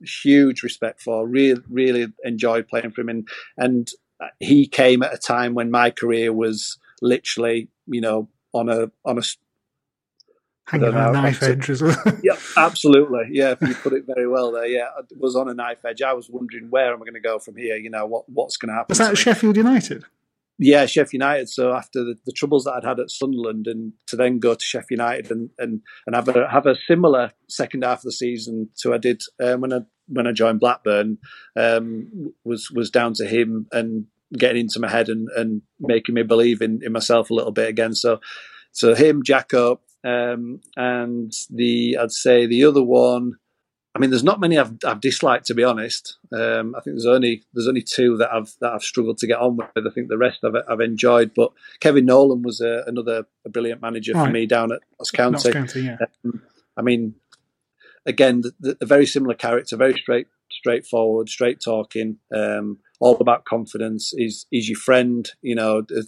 huge 0.02 0.64
respect 0.64 1.02
for. 1.02 1.28
Really, 1.28 1.62
really 1.70 2.08
enjoyed 2.24 2.68
playing 2.68 2.92
for 2.92 3.02
him, 3.02 3.10
and 3.10 3.28
and 3.58 3.92
he 4.40 4.68
came 4.68 5.04
at 5.04 5.14
a 5.14 5.18
time 5.18 5.54
when 5.54 5.72
my 5.72 5.90
career 5.90 6.34
was 6.34 6.78
literally, 7.02 7.70
you 7.88 8.02
know, 8.02 8.30
on 8.54 8.70
a 8.70 8.92
on 9.06 9.18
a 9.18 9.22
hanging 10.68 10.90
on 10.90 11.16
a 11.16 11.22
knife 11.22 11.44
edge 11.44 11.70
as 11.70 11.82
well. 11.82 11.98
yeah, 12.24 12.38
absolutely. 12.58 13.28
Yeah, 13.32 13.56
you 13.62 13.76
put 13.76 13.94
it 13.94 14.06
very 14.06 14.28
well 14.28 14.52
there. 14.52 14.68
Yeah, 14.68 14.88
I 14.98 15.02
was 15.18 15.36
on 15.36 15.50
a 15.50 15.54
knife 15.54 15.84
edge. 15.86 16.02
I 16.02 16.14
was 16.14 16.30
wondering 16.30 16.70
where 16.70 16.94
am 16.94 17.02
I 17.02 17.06
going 17.06 17.14
to 17.14 17.20
go 17.20 17.40
from 17.40 17.58
here. 17.58 17.76
You 17.76 17.90
know, 17.90 18.06
what 18.06 18.30
what's 18.30 18.58
going 18.58 18.70
to 18.70 18.76
happen? 18.76 18.88
Was 18.90 19.00
that 19.00 19.18
Sheffield 19.18 19.58
United? 19.58 20.06
Yeah, 20.63 20.86
Sheffield 20.86 21.13
United. 21.13 21.50
So 21.50 21.74
after 21.74 22.04
the, 22.04 22.15
the, 22.24 22.32
troubles 22.32 22.65
that 22.65 22.74
I'd 22.74 22.88
had 22.88 23.00
at 23.00 23.10
Sunderland, 23.10 23.65
and 23.65 23.93
to 24.06 24.15
then 24.15 24.38
go 24.38 24.54
to 24.54 24.63
Sheffield 24.63 24.91
United 24.91 25.32
and 25.32 25.50
and, 25.58 25.82
and 26.06 26.15
have 26.15 26.28
a 26.28 26.47
have 26.47 26.67
a 26.67 26.76
similar 26.88 27.32
second 27.50 27.84
half 27.84 28.00
of 28.00 28.04
the 28.04 28.12
season 28.12 28.69
to 28.82 28.93
I 28.93 29.00
did 29.00 29.24
um, 29.43 29.62
when 29.62 29.74
I 29.74 29.80
when 30.08 30.28
I 30.28 30.32
joined 30.34 30.60
Blackburn, 30.60 31.17
um, 31.56 32.34
was 32.45 32.69
was 32.69 32.91
down 32.91 33.13
to 33.15 33.26
him 33.26 33.65
and 33.71 34.06
getting 34.38 34.62
into 34.62 34.80
my 34.80 34.88
head 34.88 35.10
and, 35.10 35.30
and 35.36 35.63
making 35.80 36.13
me 36.13 36.21
believe 36.21 36.62
in, 36.62 36.80
in 36.84 36.91
myself 36.91 37.32
a 37.32 37.34
little 37.34 37.52
bit 37.52 37.67
again. 37.67 37.95
So 37.95 38.19
so 38.71 38.93
him, 38.93 39.24
Jacko, 39.24 39.82
um, 40.04 40.62
and 40.76 41.34
the 41.50 41.97
I'd 42.00 42.12
say 42.12 42.45
the 42.45 42.65
other 42.65 42.84
one 42.84 43.34
I 43.94 44.00
mean, 44.00 44.10
there's 44.10 44.24
not 44.24 44.40
many 44.40 44.58
I've, 44.58 44.74
I've 44.86 45.02
disliked 45.02 45.48
to 45.48 45.54
be 45.54 45.66
honest. 45.66 46.18
Um, 46.32 46.76
I 46.76 46.82
think 46.82 46.96
there's 46.96 47.06
only 47.06 47.44
there's 47.54 47.68
only 47.68 47.82
two 47.82 48.18
that 48.18 48.34
I've 48.34 48.54
that 48.62 48.72
I've 48.74 48.84
struggled 48.84 49.18
to 49.18 49.28
get 49.28 49.40
on 49.40 49.58
with. 49.58 49.68
I 49.76 49.90
think 49.94 50.08
the 50.08 50.18
rest 50.18 50.40
I've, 50.44 50.56
I've 50.70 50.80
enjoyed. 50.80 51.34
But 51.36 51.52
Kevin 51.82 52.06
Nolan 52.06 52.42
was 52.42 52.62
a, 52.62 52.84
another 52.88 53.26
a 53.46 53.50
brilliant 53.50 53.82
manager 53.82 54.14
for 54.14 54.30
me 54.30 54.46
down 54.46 54.72
at 54.72 54.80
Notts 54.98 55.12
County. 55.12 55.34
Notts 55.34 55.50
County, 55.50 55.82
yeah. 55.82 55.98
Um, 56.24 56.42
I 56.78 56.82
mean, 56.82 57.16
again, 58.06 58.42
the, 58.42 58.54
the, 58.60 58.78
a 58.82 58.86
very 58.86 59.06
similar 59.06 59.36
character, 59.36 59.76
very 59.76 59.98
straight, 59.98 60.28
straightforward, 60.50 61.28
straight 61.28 61.60
talking, 61.60 62.18
um, 62.34 62.80
all 63.02 63.18
about 63.20 63.44
confidence. 63.46 64.14
He's 64.16 64.46
he's 64.52 64.70
your 64.70 64.78
friend, 64.80 65.30
you 65.42 65.56
know, 65.56 65.84
as 65.98 66.08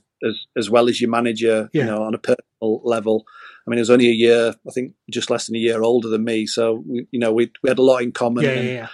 as, 0.56 0.70
well 0.70 0.88
as 0.88 1.02
your 1.02 1.10
manager, 1.10 1.70
Yeah. 1.74 1.82
you 1.84 1.88
know, 1.90 2.04
on 2.04 2.14
a 2.14 2.18
personal 2.18 2.82
level. 2.86 3.26
I 3.68 3.70
mean, 3.70 3.78
he 3.78 3.82
was 3.82 3.90
only 3.90 4.08
a 4.08 4.14
year, 4.14 4.54
I 4.66 4.72
think, 4.72 4.94
just 5.10 5.30
less 5.30 5.48
than 5.48 5.56
a 5.58 5.60
year 5.60 5.82
older 5.84 6.08
than 6.08 6.24
me. 6.24 6.46
So, 6.48 6.84
we, 6.88 7.08
you 7.12 7.20
know, 7.20 7.34
we 7.34 7.52
we 7.62 7.70
had 7.70 7.80
a 7.80 7.84
lot 7.84 8.04
in 8.04 8.14
common. 8.14 8.46
Yeah, 8.46 8.52
and, 8.52 8.68
yeah, 8.68 8.88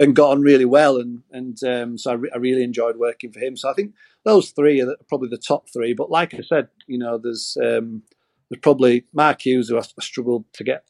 and 0.00 0.14
got 0.16 0.32
on 0.32 0.42
really 0.42 0.64
well, 0.66 0.98
and 0.98 1.22
and 1.30 1.56
um, 1.64 1.96
so 1.96 2.10
I, 2.10 2.14
re- 2.14 2.30
I 2.34 2.38
really 2.38 2.62
enjoyed 2.64 2.96
working 2.98 3.32
for 3.32 3.38
him. 3.40 3.56
So 3.56 3.70
I 3.70 3.74
think 3.74 3.94
those 4.24 4.50
three 4.50 4.80
are 4.82 4.86
the- 4.86 4.98
probably 5.08 5.28
the 5.30 5.38
top 5.38 5.70
three. 5.72 5.94
But 5.94 6.10
like 6.10 6.34
I 6.34 6.40
said, 6.42 6.68
you 6.86 6.98
know, 6.98 7.18
there's 7.18 7.56
um, 7.62 8.02
there's 8.50 8.60
probably 8.60 9.04
Mark 9.12 9.46
Hughes 9.46 9.68
who 9.68 9.76
I, 9.78 9.82
I 9.82 10.02
struggled 10.02 10.44
to 10.54 10.64
get 10.64 10.84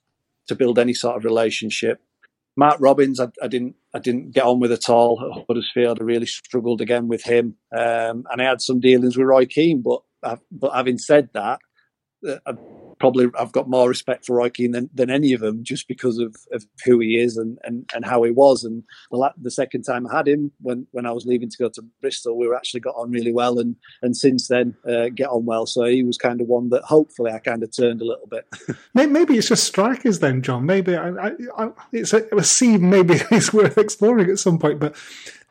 to 0.49 0.55
build 0.55 0.79
any 0.79 0.95
sort 0.95 1.17
of 1.17 1.25
relationship. 1.25 2.01
Mark 2.59 2.79
Robins, 2.81 3.21
I, 3.21 3.29
I 3.41 3.47
didn't 3.47 3.77
I 3.95 4.01
didn't 4.01 4.33
get 4.33 4.43
on 4.45 4.59
with 4.59 4.73
at 4.73 4.91
all 4.91 5.25
at 5.25 5.47
Huddersfield. 5.47 6.01
I 6.01 6.05
really 6.05 6.27
struggled 6.27 6.81
again 6.81 7.07
with 7.07 7.23
him, 7.23 7.55
um, 7.73 8.25
and 8.29 8.43
I 8.43 8.45
had 8.45 8.61
some 8.61 8.81
dealings 8.81 9.17
with 9.17 9.29
Roy 9.29 9.47
Keane. 9.47 9.81
But 9.81 10.01
but 10.51 10.75
having 10.75 10.99
said 10.99 11.29
that, 11.35 11.61
uh, 12.29 12.53
probably 12.99 13.29
I've 13.39 13.53
got 13.53 13.69
more 13.69 13.89
respect 13.89 14.27
for 14.27 14.37
Roy 14.37 14.51
Keane 14.51 14.73
than, 14.73 14.91
than 14.93 15.11
any 15.11 15.33
of 15.33 15.41
them 15.41 15.63
just 15.63 15.89
because 15.89 16.19
of, 16.19 16.37
of 16.53 16.67
who 16.85 16.99
he 16.99 17.19
is 17.19 17.37
and, 17.37 17.59
and, 17.65 17.89
and 17.95 18.05
how 18.05 18.23
he 18.23 18.31
was. 18.31 18.65
And 18.65 18.83
the, 19.11 19.17
la- 19.17 19.33
the 19.41 19.51
second 19.51 19.83
time 19.83 20.07
I 20.07 20.17
had 20.17 20.29
him 20.29 20.53
when, 20.61 20.87
when 20.93 21.07
I 21.07 21.13
was 21.13 21.27
leaving 21.27 21.51
to 21.51 21.59
go 21.59 21.69
to 21.69 21.83
Bristol, 22.01 22.37
we 22.37 22.47
were 22.47 22.57
actually 22.57 22.81
got 22.81 22.95
on 22.97 23.11
really 23.11 23.33
well, 23.33 23.59
and 23.59 23.77
and 24.03 24.17
since 24.17 24.49
then 24.49 24.77
uh, 24.89 25.09
get 25.15 25.29
on 25.29 25.45
well. 25.45 25.67
So 25.67 25.85
he 25.85 26.03
was 26.03 26.19
kind 26.19 26.41
of 26.41 26.47
one 26.47 26.71
that 26.71 26.83
hopefully 26.85 27.33
I 27.33 27.39
kind 27.39 27.63
of 27.63 27.75
turned 27.75 28.01
a 28.01 28.05
little 28.05 28.27
bit. 28.27 28.47
Maybe 28.95 29.37
it's 29.37 29.49
just 29.49 29.65
strikers 29.65 30.21
then, 30.21 30.43
Jon. 30.43 30.67
Maybe 30.67 30.97
I, 30.97 31.11
I, 31.11 31.31
I, 31.57 31.71
it's 31.93 32.13
a, 32.13 32.27
a 32.37 32.45
seed. 32.45 32.81
Maybe 32.81 33.15
it's 33.31 33.53
worth 33.53 33.79
exploring 33.79 34.31
at 34.31 34.39
some 34.39 34.59
point. 34.59 34.81
But 34.81 34.97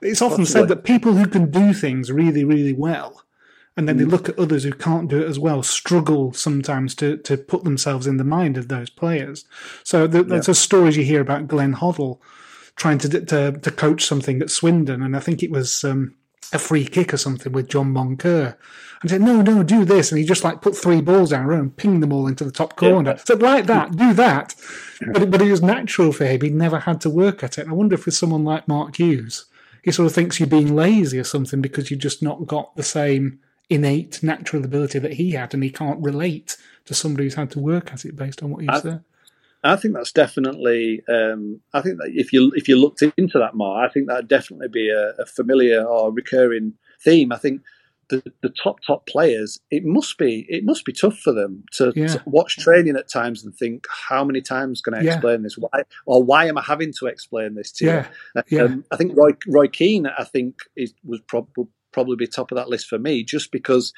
it's 0.01 0.21
often 0.21 0.45
said 0.45 0.67
that 0.67 0.83
people 0.83 1.13
who 1.13 1.27
can 1.27 1.49
do 1.49 1.73
things 1.73 2.11
really, 2.11 2.43
really 2.43 2.73
well, 2.73 3.23
and 3.77 3.87
then 3.87 3.97
they 3.97 4.03
Mm. 4.03 4.11
look 4.11 4.27
at 4.27 4.37
others 4.39 4.63
who 4.63 4.73
can't 4.73 5.07
do 5.09 5.21
it 5.21 5.29
as 5.29 5.39
well, 5.39 5.63
struggle 5.63 6.33
sometimes 6.33 6.93
to, 6.95 7.15
to 7.17 7.37
put 7.37 7.63
themselves 7.63 8.07
in 8.07 8.17
the 8.17 8.23
mind 8.23 8.57
of 8.57 8.67
those 8.67 8.89
players. 8.89 9.45
So 9.83 10.07
the, 10.07 10.23
there's 10.23 10.49
a 10.49 10.55
stories 10.55 10.97
you 10.97 11.03
hear 11.05 11.21
about 11.21 11.47
Glenn 11.47 11.75
Hoddle 11.75 12.19
trying 12.75 12.97
to 12.99 13.09
to 13.09 13.51
to 13.53 13.71
coach 13.71 14.03
something 14.05 14.41
at 14.41 14.49
Swindon, 14.51 15.01
and 15.01 15.15
I 15.15 15.19
think 15.19 15.41
it 15.43 15.51
was. 15.51 15.83
Um, 15.85 16.15
a 16.53 16.59
free 16.59 16.85
kick 16.85 17.13
or 17.13 17.17
something 17.17 17.51
with 17.51 17.67
John 17.67 17.93
Moncur. 17.93 18.55
And 19.01 19.09
said, 19.11 19.19
no, 19.19 19.41
no, 19.41 19.63
do 19.63 19.83
this. 19.83 20.11
And 20.13 20.17
he 20.19 20.23
just 20.25 20.45
like 20.45 20.61
put 20.61 20.77
three 20.77 21.01
balls 21.01 21.31
down 21.31 21.45
row 21.45 21.59
and 21.59 21.75
pinged 21.75 22.01
them 22.01 22.13
all 22.13 22.25
into 22.25 22.45
the 22.45 22.53
top 22.53 22.77
corner. 22.77 23.17
So 23.25 23.35
like 23.35 23.65
that, 23.65 23.97
do 23.97 24.13
that. 24.13 24.55
But, 25.11 25.23
it- 25.23 25.31
but 25.31 25.41
it 25.41 25.51
was 25.51 25.61
natural 25.61 26.13
for 26.13 26.23
him. 26.25 26.39
He 26.39 26.49
never 26.49 26.79
had 26.79 27.01
to 27.01 27.09
work 27.09 27.43
at 27.43 27.57
it. 27.57 27.63
And 27.63 27.71
I 27.71 27.73
wonder 27.73 27.95
if 27.95 28.05
with 28.05 28.15
someone 28.15 28.45
like 28.45 28.65
Mark 28.65 28.95
Hughes, 28.95 29.47
he 29.83 29.91
sort 29.91 30.05
of 30.05 30.13
thinks 30.15 30.39
you're 30.39 30.47
being 30.47 30.73
lazy 30.73 31.19
or 31.19 31.25
something 31.25 31.59
because 31.59 31.91
you've 31.91 31.99
just 31.99 32.23
not 32.23 32.47
got 32.47 32.73
the 32.77 32.83
same 32.83 33.39
innate 33.69 34.23
natural 34.23 34.63
ability 34.63 34.99
that 34.99 35.13
he 35.13 35.31
had 35.31 35.53
and 35.53 35.63
he 35.63 35.69
can't 35.69 36.01
relate 36.01 36.55
to 36.85 36.93
somebody 36.93 37.25
who's 37.25 37.35
had 37.35 37.51
to 37.51 37.59
work 37.59 37.91
at 37.91 38.05
it 38.05 38.15
based 38.15 38.41
on 38.41 38.49
what 38.51 38.61
you 38.63 38.69
I- 38.71 38.79
said. 38.79 39.03
I 39.63 39.75
think 39.75 39.95
that's 39.95 40.11
definitely. 40.13 41.01
Um, 41.09 41.59
I 41.73 41.81
think 41.81 41.97
that 41.97 42.11
if 42.13 42.31
you 42.31 42.53
if 42.55 42.69
you 42.69 42.79
looked 42.79 43.01
into 43.17 43.39
that 43.39 43.55
more, 43.55 43.83
I 43.83 43.89
think 43.89 44.07
that'd 44.07 44.27
definitely 44.27 44.67
be 44.69 44.89
a, 44.89 45.09
a 45.19 45.25
familiar 45.25 45.83
or 45.83 46.13
recurring 46.13 46.73
theme. 47.03 47.31
I 47.33 47.37
think 47.37 47.63
the, 48.09 48.23
the 48.41 48.49
top 48.49 48.77
top 48.85 49.07
players, 49.07 49.59
it 49.71 49.83
must 49.83 50.17
be 50.19 50.45
it 50.47 50.63
must 50.63 50.85
be 50.85 50.93
tough 50.93 51.17
for 51.17 51.33
them 51.33 51.65
to, 51.73 51.91
Yeah. 51.95 52.07
to 52.07 52.23
watch 52.27 52.57
training 52.57 52.95
at 52.95 53.09
times 53.09 53.43
and 53.43 53.53
think, 53.53 53.85
how 54.07 54.23
many 54.23 54.41
times 54.41 54.79
can 54.79 54.93
I 54.93 55.01
Yeah. 55.01 55.13
explain 55.13 55.41
this? 55.41 55.57
Why 55.57 55.81
or 56.05 56.23
why 56.23 56.45
am 56.45 56.57
I 56.59 56.61
having 56.61 56.93
to 56.99 57.07
explain 57.07 57.55
this 57.55 57.71
to 57.73 57.85
Yeah. 57.85 58.07
you? 58.35 58.43
Yeah. 58.49 58.61
Um, 58.65 58.85
I 58.91 58.95
think 58.95 59.17
Roy 59.17 59.31
Roy 59.47 59.67
Keane, 59.67 60.05
I 60.05 60.23
think, 60.23 60.59
is 60.77 60.93
was 61.03 61.19
prob- 61.21 61.49
would 61.57 61.67
probably 61.91 62.15
be 62.15 62.27
top 62.27 62.51
of 62.51 62.55
that 62.57 62.69
list 62.69 62.87
for 62.87 62.99
me, 62.99 63.23
just 63.23 63.51
because 63.51 63.93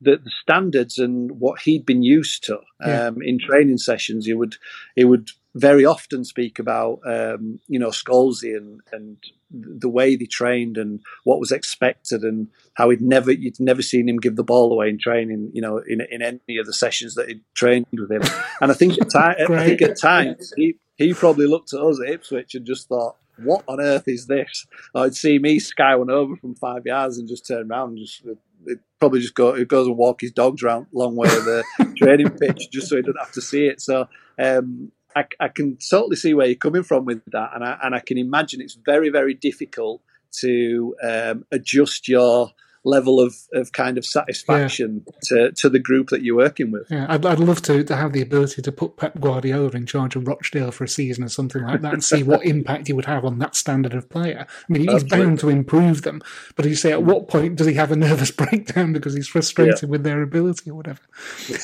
the, 0.00 0.16
the 0.16 0.30
standards 0.40 0.98
and 0.98 1.32
what 1.40 1.60
he'd 1.62 1.84
been 1.84 2.02
used 2.02 2.44
to 2.44 2.58
Yeah. 2.84 3.08
um, 3.08 3.18
in 3.22 3.38
training 3.38 3.78
sessions. 3.78 4.26
He 4.26 4.32
would 4.34 4.56
he 4.96 5.04
would 5.04 5.30
very 5.54 5.84
often 5.84 6.24
speak 6.24 6.58
about 6.58 7.00
um, 7.04 7.58
you 7.68 7.78
know 7.78 7.88
Scholesy 7.90 8.56
and 8.56 8.80
and 8.92 9.16
the 9.50 9.88
way 9.88 10.14
they 10.14 10.26
trained 10.26 10.78
and 10.78 11.00
what 11.24 11.40
was 11.40 11.50
expected 11.50 12.22
and 12.22 12.46
how 12.74 12.88
he'd 12.88 13.02
never 13.02 13.32
you'd 13.32 13.58
never 13.58 13.82
seen 13.82 14.08
him 14.08 14.16
give 14.18 14.36
the 14.36 14.44
ball 14.44 14.72
away 14.72 14.88
in 14.88 14.96
training 14.98 15.50
you 15.52 15.60
know 15.60 15.78
in 15.78 16.00
in 16.08 16.22
any 16.22 16.56
of 16.58 16.66
the 16.66 16.72
sessions 16.72 17.16
that 17.16 17.28
he'd 17.28 17.42
trained 17.52 17.84
with 17.92 18.10
him 18.12 18.22
and 18.60 18.70
I 18.70 18.74
think 18.74 18.92
at 19.00 19.10
ti- 19.10 19.18
I 19.52 19.64
think 19.66 19.82
at 19.82 19.98
times 19.98 20.52
he 20.56 20.76
he 20.96 21.12
probably 21.14 21.46
looked 21.48 21.72
at 21.74 21.80
us 21.80 21.98
at 22.00 22.12
Ipswich 22.12 22.54
and 22.54 22.64
just 22.64 22.86
thought 22.88 23.16
what 23.44 23.64
on 23.68 23.80
earth 23.80 24.08
is 24.08 24.26
this? 24.26 24.66
I'd 24.94 25.14
see 25.14 25.38
me 25.38 25.58
sky 25.58 25.96
one 25.96 26.10
over 26.10 26.36
from 26.36 26.54
five 26.54 26.86
yards 26.86 27.18
and 27.18 27.28
just 27.28 27.46
turn 27.46 27.70
around 27.70 27.90
and 27.90 27.98
just 27.98 28.22
it 28.66 28.78
probably 28.98 29.20
just 29.20 29.34
go 29.34 29.54
it 29.54 29.68
goes 29.68 29.86
and 29.86 29.96
walk 29.96 30.20
his 30.20 30.32
dogs 30.32 30.62
around 30.62 30.86
long 30.92 31.16
way 31.16 31.28
of 31.28 31.44
the 31.44 31.64
training 31.96 32.30
pitch 32.30 32.70
just 32.70 32.88
so 32.88 32.96
he 32.96 33.02
doesn't 33.02 33.18
have 33.18 33.32
to 33.32 33.42
see 33.42 33.66
it. 33.66 33.80
So 33.80 34.08
um 34.38 34.92
I, 35.14 35.24
I 35.40 35.48
can 35.48 35.76
totally 35.76 36.16
see 36.16 36.34
where 36.34 36.46
you're 36.46 36.56
coming 36.56 36.82
from 36.82 37.04
with 37.04 37.22
that, 37.32 37.50
and 37.54 37.64
I, 37.64 37.78
and 37.82 37.94
I 37.94 38.00
can 38.00 38.18
imagine 38.18 38.60
it's 38.60 38.74
very, 38.74 39.08
very 39.08 39.34
difficult 39.34 40.02
to 40.40 40.94
um, 41.02 41.44
adjust 41.50 42.08
your 42.08 42.52
level 42.84 43.20
of, 43.20 43.36
of 43.52 43.72
kind 43.72 43.98
of 43.98 44.06
satisfaction 44.06 45.04
to, 45.24 45.52
to 45.52 45.68
the 45.68 45.78
group 45.78 46.08
that 46.08 46.22
you're 46.22 46.36
working 46.36 46.70
with. 46.70 46.90
Yeah, 46.90 47.06
I'd, 47.08 47.26
I'd 47.26 47.38
love 47.38 47.60
to, 47.62 47.84
to 47.84 47.96
have 47.96 48.12
the 48.12 48.22
ability 48.22 48.62
to 48.62 48.72
put 48.72 48.96
Pep 48.96 49.20
Guardiola 49.20 49.70
in 49.70 49.86
charge 49.86 50.16
of 50.16 50.26
Rochdale 50.26 50.70
for 50.70 50.84
a 50.84 50.88
season 50.88 51.24
or 51.24 51.28
something 51.28 51.62
like 51.62 51.82
that 51.82 51.92
and 51.92 52.02
see 52.02 52.22
what 52.22 52.44
impact 52.44 52.86
he 52.86 52.92
would 52.92 53.04
have 53.04 53.24
on 53.24 53.38
that 53.38 53.54
standard 53.54 53.94
of 53.94 54.08
player. 54.08 54.46
I 54.48 54.72
mean, 54.72 54.82
he's 54.82 55.02
Absolutely. 55.02 55.18
bound 55.18 55.38
to 55.40 55.48
improve 55.50 56.02
them, 56.02 56.22
but 56.56 56.64
you 56.64 56.74
say 56.74 56.92
at 56.92 57.00
hmm. 57.00 57.06
what 57.06 57.28
point 57.28 57.56
does 57.56 57.66
he 57.66 57.74
have 57.74 57.92
a 57.92 57.96
nervous 57.96 58.30
breakdown 58.30 58.92
because 58.92 59.14
he's 59.14 59.28
frustrated 59.28 59.88
with 59.88 60.02
their 60.02 60.22
ability 60.22 60.70
or 60.70 60.74
whatever? 60.74 61.00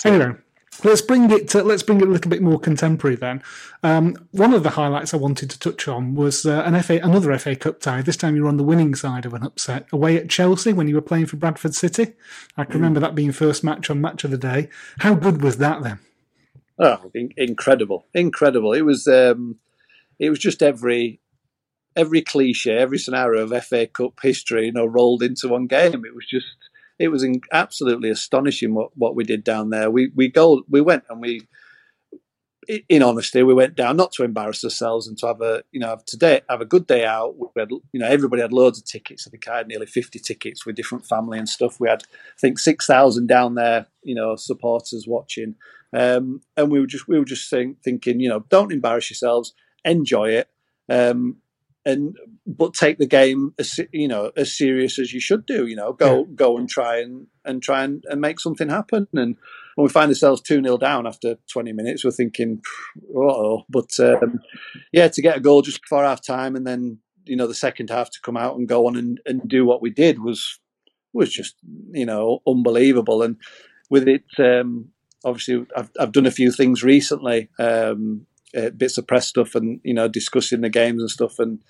Anyway. 0.05 0.37
Let's 0.85 1.01
bring 1.01 1.31
it 1.31 1.49
to, 1.51 1.63
let's 1.63 1.83
bring 1.83 2.01
it 2.01 2.09
a 2.09 2.11
little 2.11 2.31
bit 2.31 2.43
more 2.43 2.59
contemporary 2.59 3.17
then. 3.17 3.43
Um, 3.83 4.29
one 4.33 4.53
of 4.53 4.63
the 4.63 4.71
highlights 4.71 5.15
I 5.15 5.17
wanted 5.17 5.51
to 5.51 5.59
touch 5.59 5.89
on 5.89 6.15
was 6.15 6.45
uh, 6.45 6.63
an 6.67 6.81
FA 6.83 7.01
another 7.03 7.37
FA 7.39 7.57
Cup 7.57 7.81
tie. 7.81 8.03
This 8.03 8.17
time 8.17 8.37
you 8.37 8.43
were 8.43 8.49
on 8.49 8.57
the 8.57 8.63
winning 8.65 8.95
side 8.95 9.25
of 9.25 9.35
an 9.35 9.43
upset 9.43 9.87
away 9.93 10.17
at 10.17 10.29
Chelsea 10.29 10.73
when 10.73 10.89
you 10.89 10.95
were 10.95 11.03
playing 11.03 11.27
for 11.27 11.37
Bradford 11.37 11.75
City. 11.75 12.15
I 12.57 12.65
can 12.65 12.75
remember 12.75 13.01
that 13.01 13.15
being 13.15 13.33
first 13.33 13.65
match 13.65 13.89
on 13.91 14.01
Match 14.01 14.25
of 14.25 14.31
the 14.31 14.39
Day. 14.39 14.69
How 14.99 15.15
good 15.15 15.43
was 15.43 15.59
that 15.59 15.83
then? 15.83 15.99
Oh, 16.79 17.11
in- 17.15 17.33
incredible, 17.37 18.07
incredible! 18.13 18.75
It 18.75 18.83
was, 18.83 19.09
um, 19.09 19.57
it 20.19 20.29
was 20.29 20.39
just 20.39 20.63
every 20.63 21.21
every 21.97 22.21
cliche, 22.21 22.77
every 22.77 22.99
scenario 22.99 23.43
of 23.43 23.65
FA 23.65 23.87
Cup 23.87 24.21
history, 24.23 24.67
you 24.67 24.73
know, 24.73 24.85
rolled 24.87 25.23
into 25.23 25.49
one 25.49 25.67
game. 25.67 26.05
It 26.05 26.15
was 26.15 26.27
just, 26.29 26.47
it 26.99 27.09
was 27.09 27.23
in, 27.23 27.41
absolutely 27.53 28.11
astonishing 28.11 28.75
what, 28.75 28.91
what 28.97 29.15
we 29.15 29.25
did 29.25 29.45
down 29.45 29.71
there. 29.71 29.91
We 29.91 30.11
we 30.15 30.29
go, 30.29 30.63
we 30.69 30.81
went 30.81 31.05
and 31.11 31.21
we, 31.21 31.47
in 32.89 33.03
honesty, 33.03 33.43
we 33.43 33.55
went 33.55 33.77
down 33.77 33.97
not 33.97 34.13
to 34.13 34.25
embarrass 34.25 34.65
ourselves 34.65 35.07
and 35.07 35.17
to 35.19 35.27
have 35.29 35.41
a, 35.41 35.63
you 35.71 35.79
know, 35.79 35.89
have 35.89 36.05
today 36.05 36.41
have 36.49 36.61
a 36.61 36.65
good 36.65 36.87
day 36.87 37.05
out. 37.05 37.37
We 37.39 37.61
had, 37.61 37.71
you 37.71 38.01
know, 38.01 38.09
everybody 38.09 38.43
had 38.43 38.53
loads 38.53 38.79
of 38.79 38.85
tickets. 38.85 39.27
I 39.27 39.31
think 39.31 39.47
I 39.47 39.59
had 39.59 39.69
nearly 39.69 39.87
fifty 39.87 40.19
tickets 40.19 40.67
with 40.67 40.77
different 40.77 41.07
family 41.07 41.39
and 41.39 41.49
stuff. 41.49 41.79
We 41.79 41.89
had, 41.89 42.03
I 42.03 42.41
think, 42.41 42.59
six 42.59 42.87
thousand 42.87 43.29
down 43.29 43.55
there, 43.55 43.87
you 44.03 44.15
know, 44.15 44.35
supporters 44.37 45.07
watching. 45.07 45.55
Um, 45.93 46.43
and 46.57 46.71
we 46.71 46.81
were 46.81 46.87
just 46.87 47.07
we 47.07 47.19
were 47.19 47.25
just 47.25 47.49
saying, 47.49 47.77
thinking, 47.85 48.19
you 48.19 48.29
know, 48.29 48.41
don't 48.49 48.73
embarrass 48.73 49.11
yourselves, 49.11 49.55
enjoy 49.85 50.31
it, 50.31 50.49
um, 50.89 51.37
and 51.87 52.17
but 52.45 52.75
take 52.75 52.99
the 52.99 53.07
game 53.07 53.55
as 53.61 53.79
you 53.93 54.09
know 54.09 54.33
as 54.37 54.53
serious 54.53 54.99
as 54.99 55.13
you 55.13 55.21
should 55.21 55.47
do. 55.47 55.67
You 55.67 55.77
know, 55.77 55.93
go 55.93 56.25
go 56.25 56.59
and 56.59 56.69
try 56.69 56.99
and 56.99 57.29
and 57.45 57.63
try 57.63 57.85
and, 57.85 58.05
and 58.09 58.21
make 58.21 58.41
something 58.41 58.69
happen. 58.69 59.07
And 59.15 59.37
when 59.77 59.85
we 59.85 59.89
find 59.89 60.11
ourselves 60.11 60.43
two 60.43 60.61
0 60.61 60.79
down 60.79 61.07
after 61.07 61.37
twenty 61.51 61.73
minutes, 61.73 62.05
we're 62.05 62.11
thinking, 62.11 62.61
oh, 63.17 63.63
but 63.71 63.99
um, 64.01 64.41
yeah, 64.93 65.07
to 65.09 65.23
get 65.23 65.37
a 65.37 65.41
goal 65.41 65.63
just 65.63 65.81
before 65.81 66.05
half 66.05 66.27
time, 66.27 66.57
and 66.57 66.67
then 66.67 66.99
you 67.25 67.37
know 67.37 67.47
the 67.47 67.55
second 67.55 67.89
half 67.89 68.11
to 68.11 68.21
come 68.21 68.37
out 68.37 68.57
and 68.57 68.69
go 68.69 68.89
on 68.89 68.97
and, 68.97 69.21
and 69.25 69.49
do 69.49 69.65
what 69.65 69.81
we 69.81 69.91
did 69.91 70.19
was 70.19 70.59
was 71.13 71.33
just 71.33 71.55
you 71.93 72.05
know 72.05 72.41
unbelievable. 72.49 73.23
And 73.23 73.37
with 73.91 74.09
it, 74.09 74.25
um, 74.39 74.89
obviously, 75.25 75.65
I've 75.77 75.91
I've 76.01 76.13
done 76.13 76.27
a 76.27 76.33
few 76.33 76.51
things 76.51 76.83
recently, 76.83 77.49
um, 77.61 78.27
uh, 78.57 78.71
bits 78.71 78.99
of 78.99 79.07
press 79.07 79.27
stuff, 79.29 79.55
and 79.55 79.81
you 79.85 79.95
know 79.95 80.09
discussing 80.09 80.61
the 80.61 80.69
games 80.71 81.01
and 81.01 81.11
stuff. 81.11 81.39
And 81.39 81.61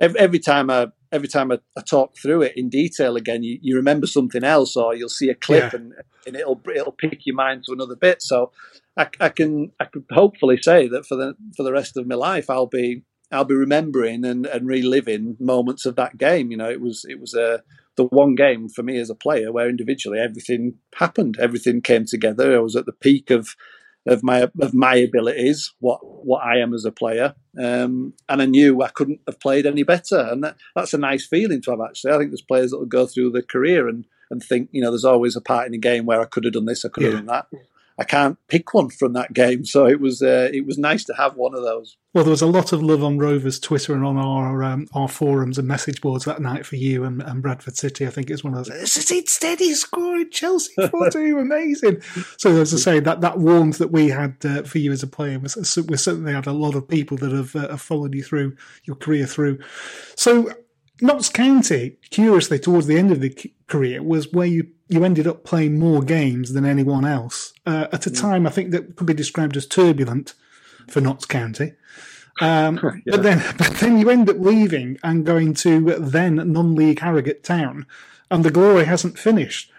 every, 0.00 0.18
every 0.20 0.38
time 0.38 0.70
I 0.70 0.88
every 1.10 1.28
time 1.28 1.52
I, 1.52 1.58
I 1.76 1.80
talk 1.82 2.16
through 2.16 2.42
it 2.42 2.56
in 2.56 2.68
detail 2.68 3.16
again, 3.16 3.42
you, 3.42 3.58
you 3.62 3.76
remember 3.76 4.06
something 4.06 4.44
else, 4.44 4.76
or 4.76 4.94
you'll 4.94 5.08
see 5.08 5.28
a 5.28 5.34
clip, 5.34 5.72
Yeah. 5.72 5.78
and, 5.80 5.94
and 6.26 6.36
it'll 6.36 6.60
it'll 6.74 6.92
pick 6.92 7.26
your 7.26 7.36
mind 7.36 7.64
to 7.66 7.72
another 7.72 7.96
bit. 7.96 8.22
So 8.22 8.52
I, 8.96 9.08
I 9.20 9.28
can 9.30 9.72
I 9.80 9.84
could 9.86 10.04
hopefully 10.10 10.58
say 10.60 10.88
that 10.88 11.06
for 11.06 11.16
the 11.16 11.34
for 11.56 11.62
the 11.62 11.72
rest 11.72 11.96
of 11.96 12.06
my 12.06 12.14
life, 12.14 12.48
I'll 12.50 12.66
be 12.66 13.02
I'll 13.30 13.44
be 13.44 13.54
remembering 13.54 14.24
and, 14.24 14.44
and 14.44 14.66
reliving 14.66 15.36
moments 15.40 15.86
of 15.86 15.96
that 15.96 16.18
game. 16.18 16.50
You 16.50 16.58
know, 16.58 16.70
it 16.70 16.80
was 16.80 17.04
it 17.08 17.18
was 17.20 17.34
a 17.34 17.62
the 17.96 18.04
one 18.04 18.34
game 18.34 18.70
for 18.70 18.82
me 18.82 18.96
as 18.98 19.10
a 19.10 19.14
player 19.14 19.52
where 19.52 19.68
individually 19.68 20.18
everything 20.18 20.74
happened, 20.94 21.36
everything 21.38 21.82
came 21.82 22.06
together. 22.06 22.56
I 22.56 22.60
was 22.60 22.74
at 22.74 22.86
the 22.86 22.92
peak 22.92 23.30
of 23.30 23.54
of 24.06 24.22
my 24.22 24.48
of 24.60 24.74
my 24.74 24.94
abilities, 24.96 25.72
what 25.80 26.00
what 26.02 26.42
I 26.42 26.58
am 26.58 26.74
as 26.74 26.84
a 26.84 26.92
player, 26.92 27.34
um, 27.58 28.14
and 28.28 28.42
I 28.42 28.46
knew 28.46 28.82
I 28.82 28.88
couldn't 28.88 29.20
have 29.26 29.40
played 29.40 29.66
any 29.66 29.82
better, 29.82 30.18
and 30.18 30.42
that, 30.44 30.56
that's 30.74 30.94
a 30.94 30.98
nice 30.98 31.26
feeling 31.26 31.62
to 31.62 31.70
have. 31.70 31.80
Actually, 31.80 32.12
I 32.12 32.18
think 32.18 32.30
there's 32.30 32.42
players 32.42 32.70
that 32.70 32.78
will 32.78 32.86
go 32.86 33.06
through 33.06 33.30
their 33.30 33.42
career 33.42 33.88
and 33.88 34.04
and 34.30 34.42
think, 34.42 34.70
you 34.72 34.80
know, 34.80 34.90
there's 34.90 35.04
always 35.04 35.36
a 35.36 35.42
part 35.42 35.66
in 35.66 35.72
the 35.72 35.78
game 35.78 36.06
where 36.06 36.20
I 36.20 36.24
could 36.24 36.44
have 36.44 36.54
done 36.54 36.64
this, 36.64 36.84
I 36.84 36.88
could 36.88 37.04
have 37.04 37.12
done 37.12 37.26
that. 37.26 37.46
I 37.98 38.04
can't 38.04 38.38
pick 38.48 38.72
one 38.74 38.90
from 38.90 39.12
that 39.12 39.32
game, 39.32 39.64
so 39.64 39.86
it 39.86 40.00
was 40.00 40.22
uh, 40.22 40.50
it 40.52 40.66
was 40.66 40.78
nice 40.78 41.04
to 41.04 41.14
have 41.14 41.36
one 41.36 41.54
of 41.54 41.62
those. 41.62 41.96
Well, 42.14 42.24
there 42.24 42.30
was 42.30 42.42
a 42.42 42.46
lot 42.46 42.72
of 42.72 42.82
love 42.82 43.02
on 43.02 43.18
Rovers 43.18 43.58
Twitter 43.58 43.94
and 43.94 44.04
on 44.04 44.16
our 44.16 44.62
um, 44.62 44.88
our 44.94 45.08
forums 45.08 45.58
and 45.58 45.68
message 45.68 46.00
boards 46.00 46.24
that 46.24 46.40
night 46.40 46.66
for 46.66 46.76
you 46.76 47.04
and, 47.04 47.22
and 47.22 47.42
Bradford 47.42 47.76
City. 47.76 48.06
I 48.06 48.10
think 48.10 48.30
it's 48.30 48.44
one 48.44 48.54
of 48.54 48.66
those. 48.66 48.96
It, 49.10 49.28
steady 49.28 49.74
scoring 49.74 50.30
Chelsea 50.30 50.74
four 50.90 51.10
two, 51.10 51.38
amazing. 51.38 52.02
So 52.38 52.60
as 52.60 52.74
I 52.74 52.78
say, 52.78 53.00
that 53.00 53.20
that 53.20 53.38
warmth 53.38 53.78
that 53.78 53.92
we 53.92 54.08
had 54.08 54.36
uh, 54.44 54.62
for 54.62 54.78
you 54.78 54.92
as 54.92 55.02
a 55.02 55.06
player 55.06 55.38
was 55.38 55.56
we 55.88 55.96
certainly 55.96 56.32
had 56.32 56.46
a 56.46 56.52
lot 56.52 56.74
of 56.74 56.88
people 56.88 57.16
that 57.18 57.32
have, 57.32 57.54
uh, 57.56 57.68
have 57.68 57.80
followed 57.80 58.14
you 58.14 58.22
through 58.22 58.56
your 58.84 58.96
career 58.96 59.26
through. 59.26 59.58
So 60.16 60.52
Notts 61.02 61.28
County, 61.28 61.96
curiously, 62.10 62.60
towards 62.60 62.86
the 62.86 62.96
end 62.96 63.10
of 63.10 63.20
the 63.20 63.52
career, 63.66 64.02
was 64.02 64.32
where 64.32 64.46
you, 64.46 64.68
you 64.88 65.04
ended 65.04 65.26
up 65.26 65.42
playing 65.42 65.78
more 65.78 66.00
games 66.00 66.52
than 66.52 66.64
anyone 66.64 67.04
else 67.04 67.52
uh, 67.66 67.88
at 67.92 68.06
a 68.06 68.10
mm. 68.10 68.20
time 68.20 68.46
I 68.46 68.50
think 68.50 68.70
that 68.70 68.94
could 68.94 69.08
be 69.08 69.14
described 69.14 69.56
as 69.56 69.66
turbulent 69.66 70.34
for 70.88 71.00
Notts 71.00 71.24
County. 71.24 71.72
Um, 72.40 72.78
yeah. 73.04 73.16
But 73.16 73.22
then, 73.24 73.42
but 73.58 73.72
then 73.74 73.98
you 73.98 74.10
end 74.10 74.30
up 74.30 74.36
leaving 74.38 74.98
and 75.02 75.26
going 75.26 75.54
to 75.54 75.80
then 75.98 76.36
non-league 76.52 77.00
Harrogate 77.00 77.42
Town, 77.42 77.84
and 78.30 78.44
the 78.44 78.50
glory 78.50 78.84
hasn't 78.84 79.18
finished. 79.18 79.72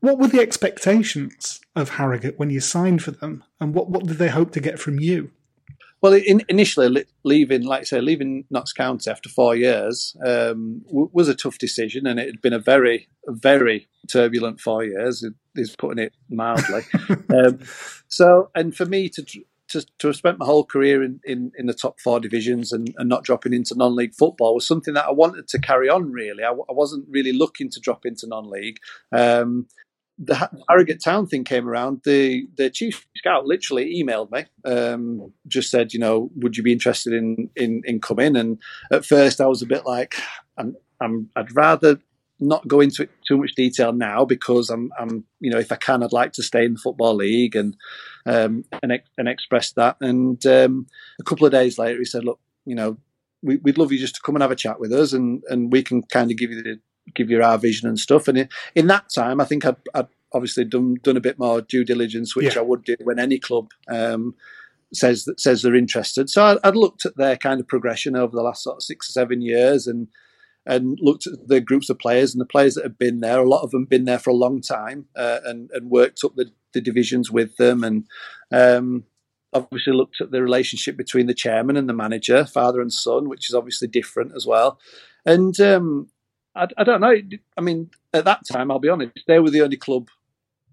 What 0.00 0.18
were 0.18 0.28
the 0.28 0.40
expectations 0.40 1.60
of 1.74 1.90
Harrogate 1.90 2.38
when 2.38 2.50
you 2.50 2.60
signed 2.60 3.02
for 3.02 3.10
them, 3.10 3.42
and 3.58 3.74
what, 3.74 3.90
what 3.90 4.06
did 4.06 4.18
they 4.18 4.28
hope 4.28 4.52
to 4.52 4.60
get 4.60 4.78
from 4.78 5.00
you? 5.00 5.32
Well, 6.00 6.12
in, 6.12 6.42
initially 6.48 7.04
leaving, 7.24 7.62
like 7.62 7.80
I 7.80 7.84
say, 7.84 8.00
leaving 8.00 8.44
Notts 8.50 8.72
County 8.72 9.10
after 9.10 9.28
four 9.28 9.56
years 9.56 10.16
um, 10.24 10.82
w- 10.86 11.10
was 11.12 11.28
a 11.28 11.34
tough 11.34 11.58
decision, 11.58 12.06
and 12.06 12.20
it 12.20 12.26
had 12.26 12.40
been 12.40 12.52
a 12.52 12.58
very, 12.58 13.08
very 13.26 13.88
turbulent 14.08 14.60
four 14.60 14.84
years. 14.84 15.24
Is 15.56 15.74
putting 15.76 16.02
it 16.04 16.12
mildly. 16.30 16.82
um, 17.34 17.58
so, 18.06 18.50
and 18.54 18.76
for 18.76 18.86
me 18.86 19.08
to, 19.08 19.22
to 19.22 19.44
to 19.98 20.06
have 20.06 20.16
spent 20.16 20.38
my 20.38 20.46
whole 20.46 20.64
career 20.64 21.02
in, 21.02 21.20
in, 21.24 21.52
in 21.58 21.66
the 21.66 21.74
top 21.74 22.00
four 22.00 22.20
divisions 22.20 22.72
and, 22.72 22.94
and, 22.96 23.08
not 23.08 23.22
dropping 23.22 23.52
into 23.52 23.74
non-league 23.74 24.14
football 24.14 24.54
was 24.54 24.66
something 24.66 24.94
that 24.94 25.04
I 25.04 25.10
wanted 25.10 25.46
to 25.48 25.58
carry 25.58 25.88
on. 25.88 26.10
Really, 26.10 26.42
I, 26.42 26.50
I 26.50 26.72
wasn't 26.72 27.06
really 27.10 27.32
looking 27.32 27.68
to 27.70 27.80
drop 27.80 28.06
into 28.06 28.26
non-league. 28.26 28.78
Um, 29.12 29.66
the 30.18 30.50
Harrogate 30.68 31.02
Town 31.02 31.26
thing 31.26 31.44
came 31.44 31.68
around, 31.68 32.02
the 32.04 32.48
the 32.56 32.70
chief 32.70 33.06
scout 33.16 33.46
literally 33.46 34.02
emailed 34.02 34.30
me, 34.32 34.46
um, 34.64 35.32
just 35.46 35.70
said, 35.70 35.92
you 35.92 36.00
know, 36.00 36.30
would 36.36 36.56
you 36.56 36.62
be 36.62 36.72
interested 36.72 37.12
in 37.12 37.50
in 37.54 37.82
in 37.84 38.00
coming? 38.00 38.36
And 38.36 38.58
at 38.90 39.04
first, 39.04 39.40
I 39.40 39.46
was 39.46 39.62
a 39.62 39.66
bit 39.66 39.86
like, 39.86 40.16
I'm, 40.56 40.76
I'm 41.00 41.30
I'd 41.36 41.54
rather 41.54 42.00
not 42.40 42.66
go 42.68 42.80
into 42.80 43.02
it 43.02 43.10
too 43.26 43.36
much 43.36 43.54
detail 43.54 43.92
now 43.92 44.24
because 44.24 44.70
I'm, 44.70 44.92
I'm, 44.98 45.24
you 45.40 45.50
know, 45.50 45.58
if 45.58 45.72
I 45.72 45.76
can, 45.76 46.04
I'd 46.04 46.12
like 46.12 46.32
to 46.34 46.42
stay 46.42 46.64
in 46.64 46.74
the 46.74 46.78
football 46.78 47.14
league 47.14 47.56
and 47.56 47.76
um, 48.26 48.64
and 48.82 49.00
and 49.16 49.28
express 49.28 49.72
that. 49.72 49.96
And 50.00 50.44
um, 50.46 50.86
a 51.20 51.24
couple 51.24 51.46
of 51.46 51.52
days 51.52 51.78
later, 51.78 51.98
he 51.98 52.04
said, 52.04 52.24
look, 52.24 52.40
you 52.64 52.74
know, 52.74 52.98
we, 53.42 53.56
would 53.56 53.78
love 53.78 53.92
you 53.92 53.98
just 53.98 54.16
to 54.16 54.20
come 54.22 54.34
and 54.34 54.42
have 54.42 54.50
a 54.50 54.56
chat 54.56 54.80
with 54.80 54.92
us, 54.92 55.12
and 55.12 55.42
and 55.48 55.72
we 55.72 55.82
can 55.82 56.02
kind 56.02 56.30
of 56.30 56.36
give 56.36 56.50
you 56.50 56.62
the 56.62 56.80
give 57.14 57.30
you 57.30 57.42
our 57.42 57.58
vision 57.58 57.88
and 57.88 57.98
stuff. 57.98 58.28
And 58.28 58.38
in, 58.38 58.48
in 58.74 58.86
that 58.88 59.06
time, 59.14 59.40
I 59.40 59.44
think 59.44 59.64
I'd, 59.64 59.76
I'd, 59.94 60.08
obviously 60.34 60.62
done 60.62 60.96
done 61.02 61.16
a 61.16 61.22
bit 61.22 61.38
more 61.38 61.62
due 61.62 61.84
diligence, 61.84 62.36
which 62.36 62.54
yeah. 62.54 62.60
I 62.60 62.62
would 62.62 62.84
do 62.84 62.96
when 63.02 63.18
any 63.18 63.38
club 63.38 63.70
um, 63.88 64.34
says 64.92 65.24
that 65.24 65.40
says 65.40 65.62
they're 65.62 65.74
interested. 65.74 66.28
So 66.30 66.58
I, 66.62 66.68
would 66.68 66.76
looked 66.76 67.06
at 67.06 67.16
their 67.16 67.36
kind 67.36 67.60
of 67.60 67.68
progression 67.68 68.16
over 68.16 68.34
the 68.34 68.42
last 68.42 68.62
sort 68.62 68.76
of 68.76 68.82
six 68.82 69.08
or 69.08 69.12
seven 69.12 69.40
years, 69.40 69.86
and 69.86 70.08
and 70.66 70.98
looked 71.00 71.26
at 71.26 71.48
the 71.48 71.60
groups 71.60 71.88
of 71.88 71.98
players 71.98 72.34
and 72.34 72.40
the 72.40 72.46
players 72.46 72.74
that 72.74 72.84
have 72.84 72.98
been 72.98 73.20
there. 73.20 73.40
A 73.40 73.48
lot 73.48 73.62
of 73.62 73.70
them 73.70 73.86
been 73.86 74.04
there 74.04 74.18
for 74.18 74.30
a 74.30 74.34
long 74.34 74.60
time, 74.60 75.06
uh, 75.16 75.38
and 75.44 75.70
and 75.72 75.90
worked 75.90 76.20
up 76.24 76.34
the, 76.36 76.50
the 76.74 76.80
divisions 76.80 77.30
with 77.30 77.56
them, 77.56 77.82
and 77.82 78.04
um, 78.52 79.04
obviously 79.52 79.92
looked 79.92 80.20
at 80.20 80.30
the 80.30 80.42
relationship 80.42 80.96
between 80.96 81.26
the 81.26 81.34
chairman 81.34 81.76
and 81.76 81.88
the 81.88 81.94
manager, 81.94 82.44
father 82.44 82.80
and 82.80 82.92
son, 82.92 83.28
which 83.28 83.48
is 83.48 83.54
obviously 83.54 83.88
different 83.88 84.32
as 84.36 84.46
well. 84.46 84.78
And 85.24 85.58
um, 85.60 86.08
I, 86.58 86.68
I, 86.78 86.84
don't 86.84 87.00
know. 87.00 87.14
I 87.56 87.60
mean, 87.60 87.90
at 88.12 88.24
that 88.24 88.42
time, 88.50 88.70
I'll 88.70 88.78
be 88.78 88.88
honest, 88.88 89.18
they 89.26 89.38
were 89.38 89.50
the 89.50 89.62
only 89.62 89.76
club 89.76 90.08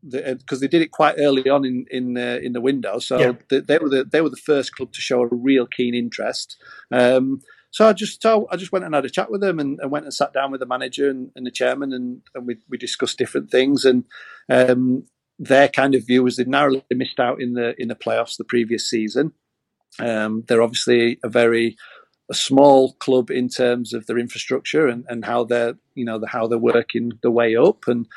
because 0.08 0.60
they 0.60 0.68
did 0.68 0.82
it 0.82 0.92
quite 0.92 1.16
early 1.18 1.50
on 1.50 1.66
in 1.66 1.86
in 1.90 2.18
uh, 2.18 2.40
in 2.42 2.54
the 2.54 2.62
window. 2.62 3.00
So 3.00 3.20
yeah. 3.20 3.32
they, 3.50 3.60
they, 3.60 3.78
were 3.78 3.90
the 3.90 4.04
they 4.04 4.22
were 4.22 4.30
the 4.30 4.38
first 4.38 4.76
club 4.76 4.92
to 4.94 5.02
show 5.02 5.22
a 5.22 5.28
real 5.32 5.66
keen 5.66 5.96
interest. 5.96 6.58
Um, 6.92 7.42
so 7.72 7.88
I 7.88 7.94
just 7.94 8.22
so 8.22 8.48
I 8.52 8.56
just 8.56 8.72
went 8.72 8.86
and 8.86 8.94
had 8.94 9.06
a 9.06 9.10
chat 9.10 9.32
with 9.32 9.42
them 9.42 9.60
and, 9.60 9.80
and 9.82 9.92
went 9.92 10.06
and 10.06 10.14
sat 10.14 10.34
down 10.34 10.52
with 10.52 10.60
the 10.60 10.66
manager 10.66 11.10
and, 11.10 11.32
and 11.36 11.46
the 11.46 11.52
chairman 11.52 11.92
and, 11.92 12.22
and, 12.34 12.48
we 12.48 12.58
we 12.70 12.78
discussed 12.78 13.18
different 13.18 13.52
things 13.52 13.84
and 13.84 14.06
um, 14.50 15.06
their 15.40 15.68
kind 15.68 15.96
of 15.96 16.06
view 16.08 16.24
was 16.24 16.38
they 16.38 16.46
narrowly 16.46 16.84
missed 16.92 17.20
out 17.20 17.42
in 17.42 17.54
the 17.54 17.74
in 17.78 17.88
the 17.88 17.96
playoffs 17.96 18.38
the 18.38 18.44
previous 18.44 18.90
season. 18.90 19.34
Um, 20.00 20.44
they're 20.48 20.62
obviously 20.62 21.20
a 21.24 21.30
very 21.30 21.78
a 22.30 22.34
small 22.34 22.94
club 22.94 23.30
in 23.30 23.50
terms 23.50 23.94
of 23.94 24.08
their 24.08 24.18
infrastructure 24.18 24.88
and, 24.88 25.06
and 25.08 25.26
how 25.26 25.44
they're 25.44 25.76
you 25.94 26.06
know 26.06 26.20
the, 26.20 26.28
how 26.28 26.48
they're 26.48 26.58
working 26.58 27.12
the 27.22 27.32
way 27.32 27.56
up 27.56 27.88
and 27.88 28.08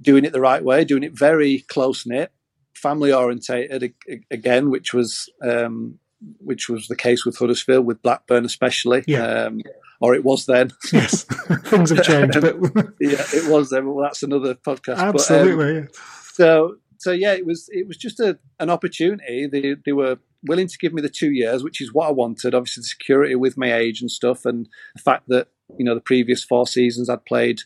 doing 0.00 0.24
it 0.24 0.32
the 0.32 0.40
right 0.40 0.64
way, 0.64 0.84
doing 0.84 1.02
it 1.02 1.16
very 1.16 1.60
close 1.68 2.06
knit, 2.06 2.32
family 2.74 3.12
orientated 3.12 3.94
again, 4.30 4.70
which 4.70 4.92
was 4.92 5.28
um, 5.42 5.98
which 6.38 6.68
was 6.68 6.88
the 6.88 6.96
case 6.96 7.24
with 7.24 7.38
Huddersfield, 7.38 7.86
with 7.86 8.02
Blackburn 8.02 8.44
especially. 8.44 9.04
Yeah. 9.06 9.24
Um, 9.46 9.62
or 10.00 10.16
it 10.16 10.24
was 10.24 10.46
then. 10.46 10.72
Yes, 10.92 11.22
things 11.64 11.90
have 11.90 12.02
changed. 12.02 12.40
But 12.40 12.56
yeah, 13.00 13.24
it 13.32 13.48
was 13.48 13.70
then. 13.70 13.86
Well, 13.86 14.02
that's 14.02 14.24
another 14.24 14.56
podcast. 14.56 14.98
Absolutely. 14.98 15.82
But, 15.82 15.82
um, 15.82 15.88
so 16.32 16.76
so 16.98 17.12
yeah, 17.12 17.34
it 17.34 17.46
was 17.46 17.68
it 17.70 17.86
was 17.86 17.96
just 17.96 18.18
a, 18.18 18.38
an 18.58 18.68
opportunity. 18.68 19.46
They 19.46 19.76
they 19.84 19.92
were 19.92 20.18
willing 20.44 20.68
to 20.68 20.78
give 20.78 20.92
me 20.92 21.02
the 21.02 21.08
two 21.08 21.30
years, 21.30 21.62
which 21.62 21.80
is 21.80 21.92
what 21.92 22.08
I 22.08 22.12
wanted. 22.12 22.54
Obviously, 22.54 22.82
the 22.82 22.86
security 22.86 23.34
with 23.34 23.56
my 23.56 23.72
age 23.72 24.00
and 24.00 24.10
stuff, 24.10 24.44
and 24.44 24.68
the 24.94 25.02
fact 25.02 25.24
that 25.28 25.48
you 25.78 25.84
know 25.84 25.94
the 25.94 26.00
previous 26.00 26.44
four 26.44 26.66
seasons 26.66 27.08
I'd 27.08 27.24
played 27.24 27.60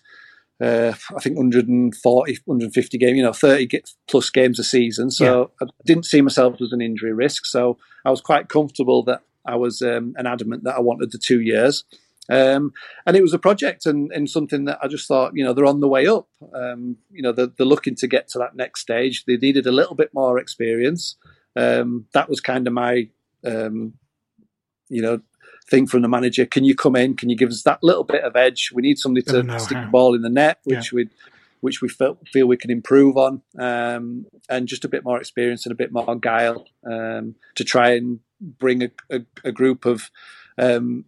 uh, 0.60 0.92
I 1.14 1.20
think 1.20 1.36
140, 1.36 2.38
150 2.44 2.98
games, 2.98 3.16
you 3.16 3.22
know, 3.22 3.32
30 3.32 3.68
plus 4.08 4.30
games 4.30 4.58
a 4.58 4.64
season. 4.64 5.10
So 5.10 5.50
yeah. 5.60 5.66
I 5.66 5.70
didn't 5.84 6.06
see 6.06 6.22
myself 6.22 6.60
as 6.60 6.72
an 6.72 6.80
injury 6.80 7.12
risk. 7.12 7.44
So 7.44 7.76
I 8.04 8.10
was 8.10 8.20
quite 8.20 8.48
comfortable 8.48 9.02
that 9.04 9.20
I 9.44 9.56
was 9.56 9.82
um, 9.82 10.14
an 10.16 10.26
adamant 10.26 10.64
that 10.64 10.76
I 10.76 10.80
wanted 10.80 11.12
the 11.12 11.18
two 11.18 11.40
years. 11.40 11.84
Um, 12.28 12.72
and 13.06 13.16
it 13.16 13.22
was 13.22 13.34
a 13.34 13.38
project 13.38 13.86
and, 13.86 14.10
and, 14.10 14.28
something 14.28 14.64
that 14.64 14.80
I 14.82 14.88
just 14.88 15.06
thought, 15.06 15.36
you 15.36 15.44
know, 15.44 15.52
they're 15.52 15.64
on 15.64 15.78
the 15.78 15.86
way 15.86 16.08
up. 16.08 16.26
Um, 16.52 16.96
you 17.12 17.22
know, 17.22 17.30
they're, 17.30 17.46
they're, 17.46 17.64
looking 17.64 17.94
to 17.96 18.08
get 18.08 18.26
to 18.30 18.38
that 18.40 18.56
next 18.56 18.80
stage. 18.80 19.24
They 19.26 19.36
needed 19.36 19.64
a 19.64 19.70
little 19.70 19.94
bit 19.94 20.12
more 20.12 20.36
experience. 20.36 21.16
Um, 21.56 22.06
that 22.12 22.28
was 22.28 22.40
kind 22.40 22.66
of 22.66 22.72
my, 22.72 23.08
um, 23.44 23.94
you 24.88 25.02
know, 25.02 25.20
thing 25.68 25.86
from 25.86 26.02
the 26.02 26.08
manager. 26.08 26.46
Can 26.46 26.64
you 26.64 26.74
come 26.74 26.96
in? 26.96 27.16
Can 27.16 27.28
you 27.28 27.36
give 27.36 27.50
us 27.50 27.62
that 27.62 27.82
little 27.82 28.04
bit 28.04 28.22
of 28.24 28.36
edge? 28.36 28.70
We 28.72 28.82
need 28.82 28.98
somebody 28.98 29.24
to 29.24 29.58
stick 29.58 29.76
how. 29.76 29.84
the 29.84 29.90
ball 29.90 30.14
in 30.14 30.22
the 30.22 30.30
net, 30.30 30.58
which 30.64 30.92
yeah. 30.92 30.96
we 30.96 31.08
which 31.60 31.80
we 31.80 31.88
feel, 31.88 32.18
feel 32.32 32.46
we 32.46 32.56
can 32.56 32.70
improve 32.70 33.16
on, 33.16 33.42
um, 33.58 34.26
and 34.48 34.68
just 34.68 34.84
a 34.84 34.88
bit 34.88 35.04
more 35.04 35.18
experience 35.18 35.64
and 35.64 35.72
a 35.72 35.76
bit 35.76 35.90
more 35.90 36.14
guile 36.16 36.66
um, 36.88 37.34
to 37.54 37.64
try 37.64 37.94
and 37.94 38.20
bring 38.40 38.82
a, 38.82 38.90
a, 39.10 39.20
a 39.42 39.52
group 39.52 39.86
of 39.86 40.10
um, 40.58 41.06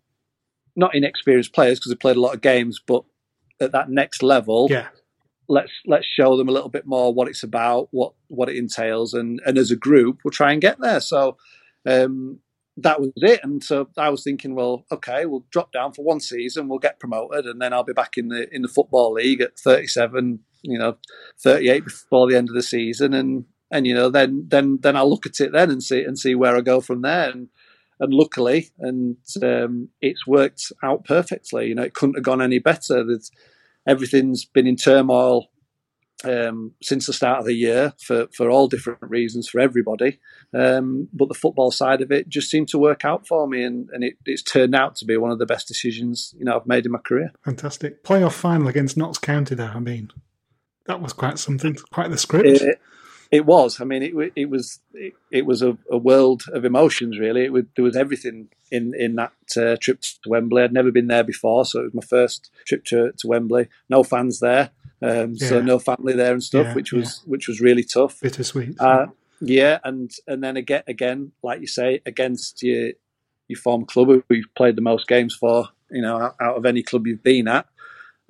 not 0.74 0.94
inexperienced 0.94 1.52
players 1.52 1.78
because 1.78 1.90
they 1.90 1.96
played 1.96 2.16
a 2.16 2.20
lot 2.20 2.34
of 2.34 2.40
games, 2.40 2.80
but 2.84 3.04
at 3.60 3.72
that 3.72 3.90
next 3.90 4.22
level, 4.22 4.68
yeah. 4.70 4.88
Let's 5.48 5.72
let's 5.86 6.06
show 6.06 6.36
them 6.36 6.48
a 6.48 6.52
little 6.52 6.68
bit 6.68 6.86
more 6.86 7.12
what 7.12 7.28
it's 7.28 7.42
about, 7.42 7.88
what 7.90 8.12
what 8.28 8.48
it 8.48 8.56
entails, 8.56 9.14
and 9.14 9.40
and 9.46 9.58
as 9.58 9.70
a 9.70 9.76
group, 9.76 10.18
we'll 10.24 10.32
try 10.32 10.52
and 10.52 10.60
get 10.60 10.80
there. 10.80 11.00
So 11.00 11.36
um, 11.86 12.40
that 12.76 13.00
was 13.00 13.10
it. 13.16 13.40
And 13.42 13.62
so 13.62 13.88
I 13.96 14.10
was 14.10 14.22
thinking, 14.22 14.54
well, 14.54 14.84
okay, 14.92 15.26
we'll 15.26 15.46
drop 15.50 15.72
down 15.72 15.92
for 15.92 16.04
one 16.04 16.20
season, 16.20 16.68
we'll 16.68 16.78
get 16.78 17.00
promoted, 17.00 17.46
and 17.46 17.60
then 17.60 17.72
I'll 17.72 17.84
be 17.84 17.92
back 17.92 18.16
in 18.16 18.28
the 18.28 18.52
in 18.54 18.62
the 18.62 18.68
football 18.68 19.12
league 19.12 19.40
at 19.40 19.58
37, 19.58 20.40
you 20.62 20.78
know, 20.78 20.96
38 21.42 21.84
before 21.84 22.28
the 22.28 22.36
end 22.36 22.48
of 22.48 22.54
the 22.54 22.62
season, 22.62 23.14
and 23.14 23.44
and 23.70 23.86
you 23.86 23.94
know, 23.94 24.08
then 24.10 24.46
then 24.48 24.78
then 24.82 24.96
I'll 24.96 25.10
look 25.10 25.26
at 25.26 25.40
it 25.40 25.52
then 25.52 25.70
and 25.70 25.82
see 25.82 26.02
and 26.02 26.18
see 26.18 26.34
where 26.34 26.56
I 26.56 26.60
go 26.60 26.80
from 26.80 27.02
there. 27.02 27.30
And 27.30 27.48
and 28.00 28.14
luckily, 28.14 28.70
and 28.78 29.16
um, 29.42 29.88
it's 30.00 30.26
worked 30.26 30.72
out 30.82 31.04
perfectly. 31.04 31.66
You 31.66 31.74
know, 31.74 31.82
it 31.82 31.94
couldn't 31.94 32.14
have 32.14 32.24
gone 32.24 32.40
any 32.40 32.60
better. 32.60 33.04
There's, 33.04 33.30
everything's 33.88 34.44
been 34.44 34.66
in 34.66 34.76
turmoil 34.76 35.48
um, 36.24 36.74
since 36.82 37.06
the 37.06 37.12
start 37.12 37.40
of 37.40 37.46
the 37.46 37.54
year 37.54 37.94
for, 37.98 38.28
for 38.34 38.50
all 38.50 38.68
different 38.68 39.00
reasons 39.02 39.48
for 39.48 39.60
everybody. 39.60 40.18
Um, 40.52 41.08
but 41.12 41.28
the 41.28 41.34
football 41.34 41.70
side 41.70 42.02
of 42.02 42.12
it 42.12 42.28
just 42.28 42.50
seemed 42.50 42.68
to 42.68 42.78
work 42.78 43.04
out 43.04 43.26
for 43.26 43.48
me, 43.48 43.62
and, 43.62 43.88
and 43.90 44.04
it, 44.04 44.14
it's 44.26 44.42
turned 44.42 44.74
out 44.74 44.96
to 44.96 45.04
be 45.04 45.16
one 45.16 45.30
of 45.30 45.38
the 45.38 45.46
best 45.46 45.68
decisions 45.68 46.34
you 46.38 46.44
know 46.44 46.56
I've 46.56 46.66
made 46.66 46.86
in 46.86 46.92
my 46.92 46.98
career. 46.98 47.32
Fantastic 47.44 48.04
playoff 48.04 48.32
final 48.32 48.68
against 48.68 48.96
Notts 48.96 49.18
County. 49.18 49.54
There, 49.54 49.70
I 49.70 49.80
mean, 49.80 50.10
that 50.86 51.00
was 51.00 51.12
quite 51.12 51.38
something, 51.38 51.76
quite 51.92 52.10
the 52.10 52.18
script. 52.18 52.46
It, 52.46 52.80
it 53.30 53.46
was. 53.46 53.80
I 53.80 53.84
mean, 53.84 54.02
it, 54.02 54.32
it 54.34 54.50
was 54.50 54.80
it, 54.94 55.14
it 55.30 55.46
was 55.46 55.62
a, 55.62 55.76
a, 55.90 55.98
world 55.98 56.44
of 56.52 56.64
emotions. 56.64 57.18
Really, 57.18 57.44
it 57.44 57.52
was, 57.52 57.64
there 57.76 57.84
was 57.84 57.96
everything 57.96 58.48
in 58.70 58.94
in 58.98 59.16
that 59.16 59.32
uh, 59.56 59.76
trip 59.80 60.00
to 60.00 60.28
Wembley. 60.28 60.62
I'd 60.62 60.72
never 60.72 60.90
been 60.90 61.08
there 61.08 61.24
before, 61.24 61.64
so 61.64 61.80
it 61.80 61.84
was 61.84 61.94
my 61.94 62.02
first 62.02 62.50
trip 62.66 62.84
to, 62.86 63.12
to 63.18 63.26
Wembley. 63.26 63.68
No 63.88 64.02
fans 64.02 64.40
there. 64.40 64.70
Um, 65.00 65.34
yeah. 65.36 65.48
So 65.48 65.60
no 65.60 65.78
family 65.78 66.14
there 66.14 66.32
and 66.32 66.42
stuff, 66.42 66.66
yeah, 66.66 66.74
which 66.74 66.92
was 66.92 67.22
yeah. 67.24 67.30
which 67.30 67.48
was 67.48 67.60
really 67.60 67.84
tough. 67.84 68.20
Bittersweet. 68.20 68.80
Uh, 68.80 69.06
yeah, 69.40 69.78
and 69.84 70.10
and 70.26 70.42
then 70.42 70.56
again, 70.56 70.82
again, 70.86 71.32
like 71.42 71.60
you 71.60 71.66
say, 71.66 72.00
against 72.04 72.62
your 72.62 72.92
your 73.46 73.58
former 73.58 73.86
club 73.86 74.08
who 74.08 74.22
you've 74.30 74.54
played 74.56 74.76
the 74.76 74.82
most 74.82 75.08
games 75.08 75.34
for, 75.34 75.68
you 75.90 76.02
know, 76.02 76.20
out, 76.20 76.36
out 76.40 76.56
of 76.56 76.66
any 76.66 76.82
club 76.82 77.06
you've 77.06 77.22
been 77.22 77.48
at. 77.48 77.66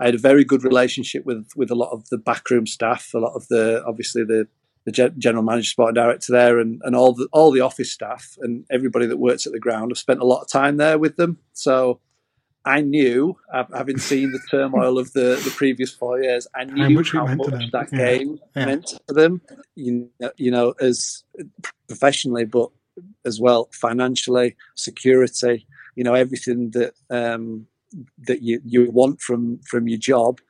I 0.01 0.07
had 0.07 0.15
a 0.15 0.19
very 0.19 0.45
good 0.45 0.63
relationship 0.63 1.25
with 1.25 1.49
with 1.57 1.71
a 1.71 1.75
lot 1.75 1.91
of 1.91 2.09
the 2.11 2.19
backroom 2.19 2.67
staff, 2.67 3.13
a 3.15 3.19
lot 3.19 3.35
of 3.35 3.49
the 3.49 3.83
obviously 3.87 4.25
the 4.25 4.47
the 4.91 5.13
general 5.19 5.45
manager, 5.45 5.69
sport 5.69 5.95
director 5.95 6.33
there, 6.33 6.59
and, 6.59 6.81
and 6.85 6.97
all 6.97 7.13
the 7.13 7.29
all 7.33 7.51
the 7.51 7.61
office 7.61 7.93
staff 7.93 8.37
and 8.41 8.65
everybody 8.71 9.07
that 9.07 9.19
works 9.19 9.47
at 9.47 9.53
the 9.53 9.59
ground. 9.59 9.93
I've 9.93 9.99
spent 9.99 10.21
a 10.21 10.27
lot 10.27 10.43
of 10.43 10.51
time 10.51 10.77
there 10.77 10.99
with 10.99 11.17
them, 11.17 11.39
so 11.53 12.01
I 12.69 12.83
knew, 12.83 13.39
having 13.51 13.97
seen 13.97 14.33
the 14.33 14.41
turmoil 14.51 14.99
of 14.99 15.13
the, 15.15 15.41
the 15.43 15.53
previous 15.57 15.91
four 15.91 16.21
years, 16.21 16.47
I 16.55 16.65
knew 16.65 17.03
how, 17.03 17.27
much 17.35 17.71
that 17.73 17.89
yeah. 17.91 17.99
game 17.99 18.39
yeah. 18.55 18.67
meant 18.67 18.95
to 19.07 19.15
them. 19.15 19.41
You 19.75 20.11
know, 20.21 20.31
you 20.37 20.51
know, 20.51 20.75
as 20.81 21.25
professionally, 21.87 22.45
but 22.45 22.71
as 23.25 23.41
well 23.41 23.71
financially, 23.73 24.57
security. 24.75 25.67
You 25.95 26.05
know, 26.05 26.15
everything 26.15 26.71
that 26.73 26.93
um, 27.09 27.67
that 28.27 28.43
you 28.43 28.61
you 28.65 28.91
want 28.91 29.23
from 29.23 29.61
from 29.61 29.89
your 29.89 29.99
job. 29.99 30.41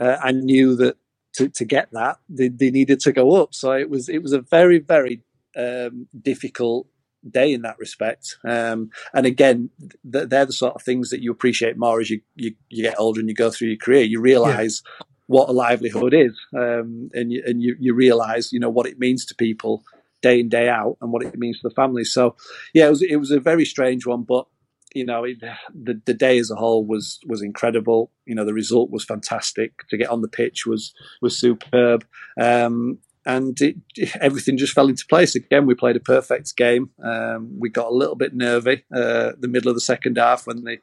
Uh, 0.00 0.16
I 0.22 0.32
knew 0.32 0.74
that 0.76 0.96
to, 1.38 1.48
to 1.48 1.64
get 1.64 1.88
that 1.92 2.18
they, 2.28 2.48
they 2.48 2.70
needed 2.70 3.00
to 3.00 3.12
go 3.12 3.40
up. 3.40 3.54
So 3.54 3.72
it 3.72 3.88
was 3.88 4.08
it 4.08 4.22
was 4.22 4.32
a 4.32 4.40
very 4.40 4.78
very 4.78 5.22
um, 5.56 6.08
difficult 6.20 6.86
day 7.28 7.52
in 7.52 7.62
that 7.62 7.78
respect. 7.78 8.36
Um, 8.44 8.90
and 9.12 9.26
again, 9.26 9.70
th- 10.10 10.28
they're 10.28 10.46
the 10.46 10.52
sort 10.52 10.74
of 10.74 10.82
things 10.82 11.10
that 11.10 11.22
you 11.22 11.32
appreciate 11.32 11.76
more 11.76 12.00
as 12.00 12.10
you, 12.10 12.20
you, 12.36 12.54
you 12.68 12.82
get 12.84 12.98
older 12.98 13.20
and 13.20 13.28
you 13.28 13.34
go 13.34 13.50
through 13.50 13.68
your 13.68 13.76
career. 13.76 14.02
You 14.02 14.20
realize 14.20 14.82
yeah. 14.84 15.06
what 15.26 15.48
a 15.48 15.52
livelihood 15.52 16.14
is, 16.14 16.38
um, 16.56 17.10
and 17.12 17.32
you, 17.32 17.42
and 17.46 17.62
you, 17.62 17.76
you 17.78 17.94
realize 17.94 18.52
you 18.52 18.60
know 18.60 18.70
what 18.70 18.86
it 18.86 18.98
means 18.98 19.24
to 19.26 19.34
people 19.34 19.84
day 20.20 20.40
in 20.40 20.48
day 20.48 20.68
out 20.68 20.96
and 21.00 21.12
what 21.12 21.22
it 21.22 21.38
means 21.38 21.60
to 21.60 21.68
the 21.68 21.74
families. 21.74 22.12
So 22.12 22.36
yeah, 22.74 22.86
it 22.86 22.90
was 22.90 23.02
it 23.02 23.16
was 23.16 23.30
a 23.30 23.40
very 23.40 23.64
strange 23.64 24.06
one, 24.06 24.22
but 24.22 24.46
you 24.94 25.04
know 25.04 25.24
it, 25.24 25.40
the 25.40 26.00
the 26.04 26.14
day 26.14 26.38
as 26.38 26.50
a 26.50 26.56
whole 26.56 26.84
was 26.84 27.18
was 27.26 27.42
incredible. 27.42 28.10
You 28.26 28.34
know 28.34 28.44
the 28.44 28.54
result 28.54 28.90
was 28.90 29.04
fantastic. 29.04 29.86
To 29.88 29.96
get 29.96 30.10
on 30.10 30.22
the 30.22 30.28
pitch 30.28 30.66
was 30.66 30.92
was 31.20 31.38
superb. 31.38 32.04
Um, 32.40 32.98
and 33.26 33.60
it, 33.60 33.76
everything 34.20 34.56
just 34.56 34.72
fell 34.72 34.88
into 34.88 35.04
place. 35.06 35.34
Again, 35.34 35.66
we 35.66 35.74
played 35.74 35.96
a 35.96 36.00
perfect 36.00 36.56
game. 36.56 36.90
Um, 37.02 37.58
we 37.58 37.68
got 37.68 37.88
a 37.88 37.94
little 37.94 38.16
bit 38.16 38.34
nervy 38.34 38.84
uh, 38.92 39.32
the 39.38 39.48
middle 39.48 39.68
of 39.68 39.76
the 39.76 39.82
second 39.82 40.16
half 40.16 40.46
when 40.46 40.64
the, 40.64 40.78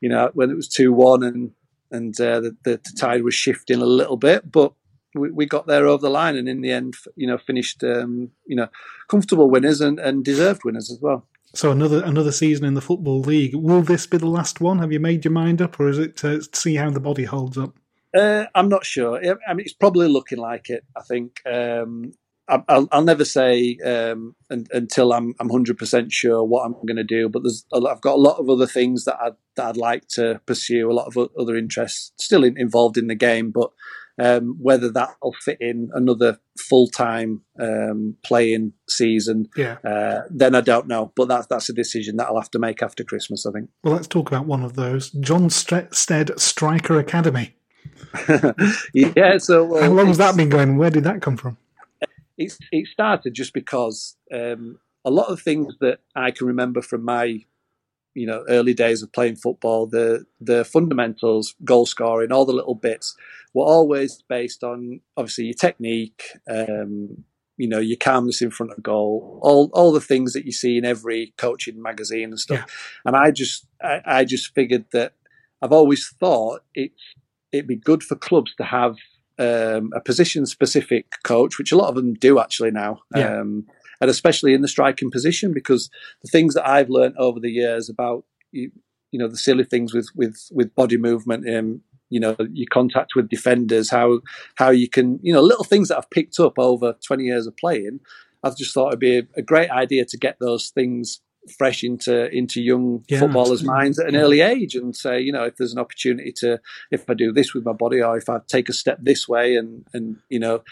you 0.00 0.08
know, 0.08 0.30
when 0.32 0.50
it 0.50 0.56
was 0.56 0.68
two 0.68 0.92
one 0.92 1.24
and 1.24 1.50
and 1.90 2.18
uh, 2.20 2.38
the, 2.38 2.56
the, 2.62 2.70
the, 2.84 2.96
tide 2.96 3.24
was 3.24 3.34
shifting 3.34 3.82
a 3.82 3.86
little 3.86 4.16
bit, 4.16 4.50
but 4.50 4.72
we, 5.14 5.30
we, 5.32 5.44
got 5.44 5.66
there 5.66 5.88
over 5.88 6.02
the 6.02 6.08
line, 6.08 6.36
and 6.36 6.48
in 6.48 6.60
the 6.60 6.70
end, 6.70 6.94
you 7.16 7.26
know, 7.26 7.36
finished 7.36 7.82
um, 7.82 8.30
you 8.46 8.54
know 8.54 8.68
comfortable 9.08 9.50
winners 9.50 9.80
and, 9.80 9.98
and 9.98 10.24
deserved 10.24 10.62
winners 10.64 10.90
as 10.90 11.00
well. 11.00 11.26
So 11.52 11.70
another 11.72 12.02
another 12.04 12.32
season 12.32 12.64
in 12.64 12.74
the 12.74 12.80
football 12.80 13.20
league. 13.20 13.54
Will 13.54 13.82
this 13.82 14.06
be 14.06 14.18
the 14.18 14.26
last 14.26 14.60
one? 14.60 14.78
Have 14.78 14.92
you 14.92 15.00
made 15.00 15.24
your 15.24 15.32
mind 15.32 15.60
up, 15.60 15.80
or 15.80 15.88
is 15.88 15.98
it 15.98 16.16
to 16.18 16.42
see 16.52 16.76
how 16.76 16.90
the 16.90 17.00
body 17.00 17.24
holds 17.24 17.58
up? 17.58 17.74
Uh, 18.16 18.46
I'm 18.54 18.68
not 18.68 18.84
sure. 18.84 19.18
I 19.18 19.54
mean, 19.54 19.64
it's 19.64 19.72
probably 19.72 20.08
looking 20.08 20.38
like 20.38 20.68
it. 20.68 20.84
I 20.96 21.02
think 21.02 21.40
um, 21.46 22.12
I'll, 22.48 22.88
I'll, 22.90 23.04
never 23.04 23.24
say 23.24 23.78
um, 23.84 24.34
until 24.48 25.12
I'm, 25.12 25.34
I'm 25.38 25.48
100% 25.48 26.12
sure 26.12 26.42
what 26.42 26.64
I'm 26.64 26.72
going 26.72 26.96
to 26.96 27.04
do. 27.04 27.28
But 27.28 27.44
there's 27.44 27.64
I've 27.72 28.00
got 28.00 28.14
a 28.14 28.20
lot 28.20 28.38
of 28.38 28.50
other 28.50 28.66
things 28.66 29.04
that 29.04 29.16
I'd, 29.20 29.36
that 29.56 29.66
I'd 29.66 29.76
like 29.76 30.08
to 30.08 30.40
pursue. 30.46 30.90
A 30.90 30.92
lot 30.92 31.06
of 31.06 31.30
other 31.38 31.56
interests 31.56 32.12
still 32.16 32.42
in, 32.42 32.58
involved 32.58 32.96
in 32.96 33.06
the 33.06 33.14
game, 33.14 33.52
but 33.52 33.70
um, 34.20 34.56
whether 34.60 34.90
that'll 34.90 35.34
fit 35.40 35.56
in 35.60 35.90
another 35.94 36.38
full 36.58 36.88
time 36.88 37.42
um, 37.58 38.16
playing 38.22 38.74
season, 38.88 39.48
yeah. 39.56 39.78
uh, 39.82 40.22
then 40.28 40.54
I 40.54 40.60
don't 40.60 40.86
know. 40.86 41.12
But 41.16 41.28
that's 41.28 41.46
that's 41.46 41.70
a 41.70 41.72
decision 41.72 42.16
that 42.16 42.26
I'll 42.26 42.40
have 42.40 42.50
to 42.50 42.58
make 42.58 42.82
after 42.82 43.02
Christmas, 43.02 43.46
I 43.46 43.52
think. 43.52 43.70
Well, 43.82 43.94
let's 43.94 44.06
talk 44.06 44.28
about 44.28 44.46
one 44.46 44.62
of 44.62 44.74
those 44.74 45.10
Jon 45.10 45.48
Stead 45.48 46.38
Striker 46.38 46.98
Academy. 46.98 47.56
yeah. 48.94 49.38
So 49.38 49.76
uh, 49.76 49.84
how 49.84 49.90
long 49.90 50.08
has 50.08 50.18
that 50.18 50.36
been 50.36 50.50
going? 50.50 50.76
Where 50.76 50.90
did 50.90 51.04
that 51.04 51.22
come 51.22 51.38
from? 51.38 51.56
It 52.36 52.56
it 52.70 52.88
started 52.88 53.32
just 53.32 53.54
because 53.54 54.16
um, 54.34 54.78
a 55.04 55.10
lot 55.10 55.28
of 55.28 55.40
things 55.40 55.74
that 55.80 56.00
I 56.14 56.30
can 56.30 56.46
remember 56.46 56.82
from 56.82 57.04
my 57.04 57.44
you 58.14 58.26
know 58.26 58.44
early 58.48 58.74
days 58.74 59.02
of 59.02 59.12
playing 59.12 59.36
football, 59.36 59.86
the 59.86 60.24
the 60.40 60.64
fundamentals, 60.64 61.54
goal 61.64 61.86
scoring, 61.86 62.32
all 62.32 62.44
the 62.44 62.52
little 62.52 62.74
bits 62.74 63.16
were 63.54 63.64
always 63.64 64.22
based 64.28 64.62
on 64.62 65.00
obviously 65.16 65.46
your 65.46 65.54
technique. 65.54 66.22
Um, 66.48 67.24
you 67.56 67.68
know 67.68 67.78
your 67.78 67.98
calmness 67.98 68.40
in 68.40 68.50
front 68.50 68.72
of 68.72 68.82
goal, 68.82 69.38
all 69.42 69.70
all 69.74 69.92
the 69.92 70.00
things 70.00 70.32
that 70.32 70.46
you 70.46 70.52
see 70.52 70.78
in 70.78 70.86
every 70.86 71.34
coaching 71.36 71.80
magazine 71.82 72.30
and 72.30 72.40
stuff. 72.40 72.64
Yeah. 72.66 73.04
And 73.04 73.16
I 73.16 73.30
just 73.30 73.66
I, 73.82 74.00
I 74.06 74.24
just 74.24 74.54
figured 74.54 74.86
that 74.92 75.12
I've 75.60 75.72
always 75.72 76.08
thought 76.18 76.62
it's 76.74 77.02
it'd 77.52 77.66
be 77.66 77.76
good 77.76 78.02
for 78.02 78.16
clubs 78.16 78.54
to 78.56 78.64
have 78.64 78.96
um, 79.38 79.90
a 79.94 80.00
position 80.00 80.46
specific 80.46 81.06
coach, 81.22 81.58
which 81.58 81.72
a 81.72 81.76
lot 81.76 81.88
of 81.88 81.96
them 81.96 82.14
do 82.14 82.38
actually 82.38 82.70
now. 82.70 83.00
Yeah. 83.14 83.40
Um, 83.40 83.66
and 84.00 84.10
especially 84.10 84.54
in 84.54 84.62
the 84.62 84.68
striking 84.68 85.10
position, 85.10 85.52
because 85.52 85.90
the 86.22 86.28
things 86.28 86.54
that 86.54 86.68
I've 86.68 86.90
learned 86.90 87.16
over 87.18 87.40
the 87.40 87.50
years 87.50 87.88
about 87.88 88.24
you, 88.52 88.70
you 89.10 89.18
know 89.18 89.28
the 89.28 89.36
silly 89.36 89.64
things 89.64 89.92
with 89.94 90.08
with 90.14 90.48
with 90.52 90.74
body 90.74 90.96
movement 90.96 91.46
and 91.46 91.80
you 92.08 92.20
know 92.20 92.36
your 92.52 92.68
contact 92.70 93.14
with 93.14 93.28
defenders, 93.28 93.90
how 93.90 94.20
how 94.56 94.70
you 94.70 94.88
can 94.88 95.18
you 95.22 95.32
know 95.32 95.42
little 95.42 95.64
things 95.64 95.88
that 95.88 95.98
I've 95.98 96.10
picked 96.10 96.40
up 96.40 96.58
over 96.58 96.94
twenty 97.06 97.24
years 97.24 97.46
of 97.46 97.56
playing. 97.56 98.00
I've 98.42 98.56
just 98.56 98.72
thought 98.72 98.88
it'd 98.88 99.00
be 99.00 99.18
a, 99.18 99.22
a 99.36 99.42
great 99.42 99.70
idea 99.70 100.04
to 100.06 100.16
get 100.16 100.38
those 100.40 100.70
things 100.70 101.20
fresh 101.56 101.82
into 101.82 102.30
into 102.30 102.62
young 102.62 103.04
yeah, 103.08 103.20
footballers' 103.20 103.64
minds 103.64 103.98
at 103.98 104.08
an 104.08 104.16
early 104.16 104.40
age 104.40 104.74
and 104.74 104.94
say, 104.94 105.20
you 105.20 105.32
know, 105.32 105.44
if 105.44 105.56
there's 105.56 105.72
an 105.72 105.78
opportunity 105.78 106.32
to, 106.32 106.60
if 106.90 107.08
I 107.08 107.14
do 107.14 107.32
this 107.32 107.54
with 107.54 107.64
my 107.64 107.72
body, 107.72 108.02
or 108.02 108.16
if 108.16 108.28
I 108.28 108.38
take 108.46 108.68
a 108.68 108.72
step 108.72 108.98
this 109.02 109.28
way 109.28 109.56
and 109.56 109.86
and 109.92 110.18
you 110.28 110.38
know, 110.38 110.62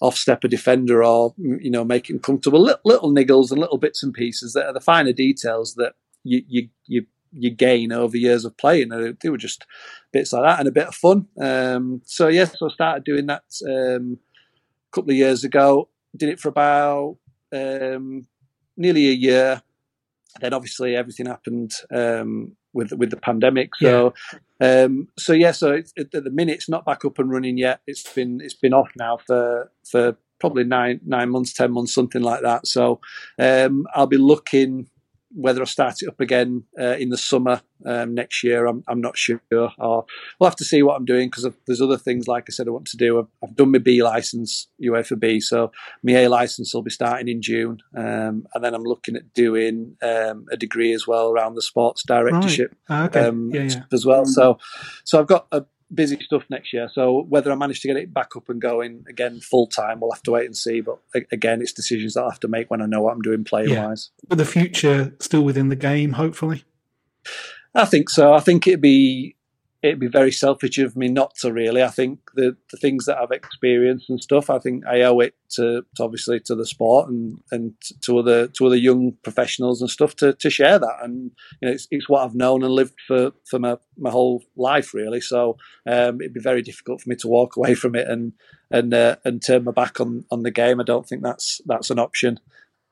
off 0.00 0.16
step 0.16 0.44
a 0.44 0.48
defender, 0.48 1.04
or 1.04 1.34
you 1.38 1.70
know, 1.70 1.84
make 1.84 2.10
him 2.10 2.18
comfortable, 2.18 2.60
little, 2.60 2.80
little 2.84 3.12
niggles 3.12 3.50
and 3.50 3.60
little 3.60 3.78
bits 3.78 4.02
and 4.02 4.12
pieces 4.12 4.52
that 4.54 4.66
are 4.66 4.72
the 4.72 4.80
finer 4.80 5.12
details 5.12 5.74
that 5.74 5.94
you 6.24 6.42
you 6.48 6.68
you 6.86 7.06
you 7.32 7.50
gain 7.50 7.92
over 7.92 8.16
years 8.16 8.44
of 8.44 8.56
playing. 8.56 9.16
They 9.20 9.28
were 9.28 9.36
just 9.36 9.66
bits 10.12 10.32
like 10.32 10.42
that 10.42 10.58
and 10.58 10.68
a 10.68 10.72
bit 10.72 10.88
of 10.88 10.94
fun. 10.94 11.26
Um, 11.40 12.02
so 12.04 12.28
yes, 12.28 12.50
yeah, 12.50 12.58
so 12.58 12.66
I 12.66 12.74
started 12.74 13.04
doing 13.04 13.26
that 13.26 13.44
um, 13.68 14.18
a 14.90 14.94
couple 14.94 15.10
of 15.10 15.16
years 15.16 15.44
ago. 15.44 15.88
Did 16.16 16.30
it 16.30 16.40
for 16.40 16.48
about 16.48 17.18
um, 17.52 18.26
nearly 18.76 19.08
a 19.08 19.12
year 19.12 19.62
then 20.40 20.54
obviously 20.54 20.96
everything 20.96 21.26
happened 21.26 21.72
um, 21.90 22.56
with 22.72 22.92
with 22.92 23.10
the 23.10 23.16
pandemic. 23.16 23.70
So 23.80 24.14
yeah. 24.32 24.38
Um, 24.58 25.08
so 25.18 25.32
yeah, 25.32 25.52
so 25.52 25.72
it, 25.72 25.92
at 25.96 26.12
the 26.12 26.30
minute 26.30 26.54
it's 26.54 26.68
not 26.68 26.84
back 26.84 27.04
up 27.04 27.18
and 27.18 27.30
running 27.30 27.58
yet. 27.58 27.80
It's 27.86 28.10
been 28.12 28.40
it's 28.40 28.54
been 28.54 28.74
off 28.74 28.90
now 28.96 29.18
for 29.18 29.70
for 29.84 30.16
probably 30.38 30.64
nine 30.64 31.00
nine 31.04 31.30
months, 31.30 31.52
ten 31.52 31.72
months, 31.72 31.94
something 31.94 32.22
like 32.22 32.42
that. 32.42 32.66
So 32.66 33.00
um, 33.38 33.86
I'll 33.94 34.06
be 34.06 34.18
looking 34.18 34.88
whether 35.36 35.60
I'll 35.60 35.66
start 35.66 36.00
it 36.00 36.08
up 36.08 36.18
again 36.18 36.64
uh, 36.80 36.96
in 36.98 37.10
the 37.10 37.18
summer 37.18 37.60
um, 37.84 38.14
next 38.14 38.42
year, 38.42 38.66
I'm, 38.66 38.82
I'm 38.88 39.02
not 39.02 39.18
sure. 39.18 39.40
Or 39.52 40.06
we'll 40.40 40.48
have 40.48 40.56
to 40.56 40.64
see 40.64 40.82
what 40.82 40.96
I'm 40.96 41.04
doing 41.04 41.28
because 41.28 41.46
there's 41.66 41.82
other 41.82 41.98
things, 41.98 42.26
like 42.26 42.44
I 42.48 42.52
said, 42.52 42.66
I 42.66 42.70
want 42.70 42.86
to 42.86 42.96
do. 42.96 43.18
I've, 43.18 43.26
I've 43.42 43.54
done 43.54 43.70
my 43.70 43.78
B 43.78 44.02
license, 44.02 44.68
UEFA 44.82 45.20
B, 45.20 45.40
so 45.40 45.72
my 46.02 46.12
A 46.12 46.28
license 46.28 46.72
will 46.72 46.82
be 46.82 46.90
starting 46.90 47.28
in 47.28 47.42
June, 47.42 47.78
um, 47.94 48.46
and 48.54 48.64
then 48.64 48.74
I'm 48.74 48.82
looking 48.82 49.14
at 49.14 49.34
doing 49.34 49.96
um, 50.02 50.46
a 50.50 50.56
degree 50.56 50.94
as 50.94 51.06
well 51.06 51.30
around 51.30 51.54
the 51.54 51.62
sports 51.62 52.02
directorship 52.02 52.74
right. 52.88 53.06
okay. 53.06 53.20
Um, 53.20 53.50
yeah, 53.52 53.62
yeah. 53.62 53.82
as 53.92 54.06
well. 54.06 54.24
So, 54.24 54.58
so 55.04 55.20
I've 55.20 55.26
got 55.26 55.46
a 55.52 55.64
busy 55.92 56.18
stuff 56.20 56.44
next 56.50 56.72
year. 56.72 56.88
So 56.92 57.24
whether 57.28 57.52
I 57.52 57.54
manage 57.54 57.80
to 57.80 57.88
get 57.88 57.96
it 57.96 58.12
back 58.12 58.36
up 58.36 58.48
and 58.48 58.60
going 58.60 59.04
again 59.08 59.40
full 59.40 59.66
time, 59.66 60.00
we'll 60.00 60.12
have 60.12 60.22
to 60.24 60.32
wait 60.32 60.46
and 60.46 60.56
see. 60.56 60.80
But 60.80 60.98
again, 61.32 61.62
it's 61.62 61.72
decisions 61.72 62.14
that 62.14 62.24
I 62.24 62.30
have 62.30 62.40
to 62.40 62.48
make 62.48 62.70
when 62.70 62.82
I 62.82 62.86
know 62.86 63.02
what 63.02 63.12
I'm 63.12 63.22
doing 63.22 63.44
play 63.44 63.68
wise. 63.68 64.10
Yeah. 64.22 64.26
But 64.28 64.38
the 64.38 64.44
future 64.44 65.14
still 65.20 65.42
within 65.42 65.68
the 65.68 65.76
game, 65.76 66.12
hopefully. 66.12 66.64
I 67.74 67.84
think 67.84 68.10
so. 68.10 68.32
I 68.32 68.40
think 68.40 68.66
it'd 68.66 68.80
be 68.80 69.35
it'd 69.82 70.00
be 70.00 70.06
very 70.06 70.32
selfish 70.32 70.78
of 70.78 70.96
me 70.96 71.08
not 71.08 71.34
to 71.36 71.52
really. 71.52 71.82
I 71.82 71.88
think 71.88 72.20
the, 72.34 72.56
the 72.70 72.76
things 72.76 73.06
that 73.06 73.18
I've 73.18 73.30
experienced 73.30 74.08
and 74.08 74.20
stuff, 74.20 74.50
I 74.50 74.58
think 74.58 74.84
I 74.86 75.02
owe 75.02 75.20
it 75.20 75.34
to, 75.50 75.84
to 75.96 76.02
obviously 76.02 76.40
to 76.40 76.54
the 76.54 76.66
sport 76.66 77.08
and, 77.08 77.38
and 77.50 77.74
to 78.02 78.18
other 78.18 78.48
to 78.48 78.66
other 78.66 78.76
young 78.76 79.12
professionals 79.22 79.80
and 79.80 79.90
stuff 79.90 80.16
to, 80.16 80.32
to 80.34 80.50
share 80.50 80.78
that. 80.78 80.96
And 81.02 81.30
you 81.60 81.68
know, 81.68 81.74
it's, 81.74 81.86
it's 81.90 82.08
what 82.08 82.24
I've 82.24 82.34
known 82.34 82.64
and 82.64 82.72
lived 82.72 82.94
for, 83.06 83.32
for 83.48 83.58
my, 83.58 83.76
my 83.98 84.10
whole 84.10 84.42
life 84.56 84.94
really. 84.94 85.20
So 85.20 85.56
um, 85.86 86.20
it'd 86.20 86.34
be 86.34 86.40
very 86.40 86.62
difficult 86.62 87.00
for 87.00 87.08
me 87.08 87.16
to 87.16 87.28
walk 87.28 87.56
away 87.56 87.74
from 87.74 87.94
it 87.94 88.08
and 88.08 88.32
and 88.70 88.92
uh, 88.92 89.16
and 89.24 89.44
turn 89.44 89.64
my 89.64 89.72
back 89.72 90.00
on, 90.00 90.24
on 90.30 90.42
the 90.42 90.50
game. 90.50 90.80
I 90.80 90.84
don't 90.84 91.06
think 91.08 91.22
that's 91.22 91.60
that's 91.66 91.90
an 91.90 91.98
option. 91.98 92.40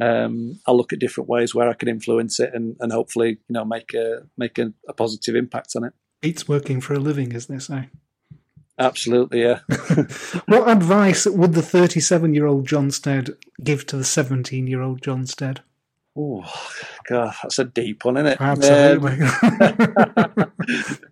Um, 0.00 0.60
I'll 0.66 0.76
look 0.76 0.92
at 0.92 0.98
different 0.98 1.28
ways 1.28 1.54
where 1.54 1.68
I 1.68 1.74
can 1.74 1.88
influence 1.88 2.40
it 2.40 2.50
and, 2.52 2.76
and 2.80 2.92
hopefully 2.92 3.30
you 3.30 3.52
know 3.52 3.64
make 3.64 3.94
a 3.94 4.22
make 4.36 4.58
a, 4.58 4.72
a 4.88 4.92
positive 4.92 5.34
impact 5.34 5.72
on 5.76 5.84
it. 5.84 5.92
It's 6.24 6.48
working 6.48 6.80
for 6.80 6.94
a 6.94 6.98
living, 6.98 7.34
as 7.34 7.46
they 7.46 7.58
say. 7.58 7.90
Absolutely, 8.78 9.42
yeah. 9.42 9.60
what 10.46 10.68
advice 10.68 11.26
would 11.26 11.52
the 11.52 11.62
37 11.62 12.34
year 12.34 12.46
old 12.46 12.66
Jon 12.66 12.90
Stead 12.90 13.36
give 13.62 13.86
to 13.86 13.96
the 13.96 14.04
17 14.04 14.66
year 14.66 14.82
old 14.82 15.02
Jon 15.02 15.26
Stead? 15.26 15.62
Oh, 16.16 16.44
God, 17.08 17.34
that's 17.42 17.58
a 17.58 17.64
deep 17.64 18.04
one, 18.04 18.16
isn't 18.16 18.26
it? 18.26 18.40
Absolutely. 18.40 19.26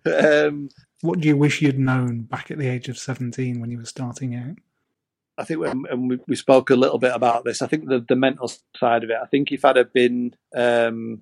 Um, 0.05 0.47
um, 0.65 0.69
what 1.01 1.19
do 1.19 1.27
you 1.27 1.35
wish 1.35 1.61
you'd 1.61 1.77
known 1.77 2.21
back 2.21 2.49
at 2.49 2.57
the 2.57 2.69
age 2.69 2.87
of 2.87 2.97
17 2.97 3.59
when 3.59 3.69
you 3.69 3.77
were 3.77 3.85
starting 3.85 4.33
out? 4.35 4.57
I 5.37 5.43
think 5.43 5.59
when, 5.59 5.83
and 5.89 6.09
we, 6.09 6.19
we 6.27 6.35
spoke 6.35 6.69
a 6.69 6.75
little 6.75 6.99
bit 6.99 7.13
about 7.13 7.43
this. 7.43 7.61
I 7.61 7.67
think 7.67 7.87
the, 7.87 8.05
the 8.07 8.15
mental 8.15 8.49
side 8.77 9.03
of 9.03 9.09
it. 9.09 9.17
I 9.21 9.25
think 9.25 9.51
if 9.51 9.65
I'd 9.65 9.75
have 9.75 9.91
been 9.91 10.35
um, 10.55 11.21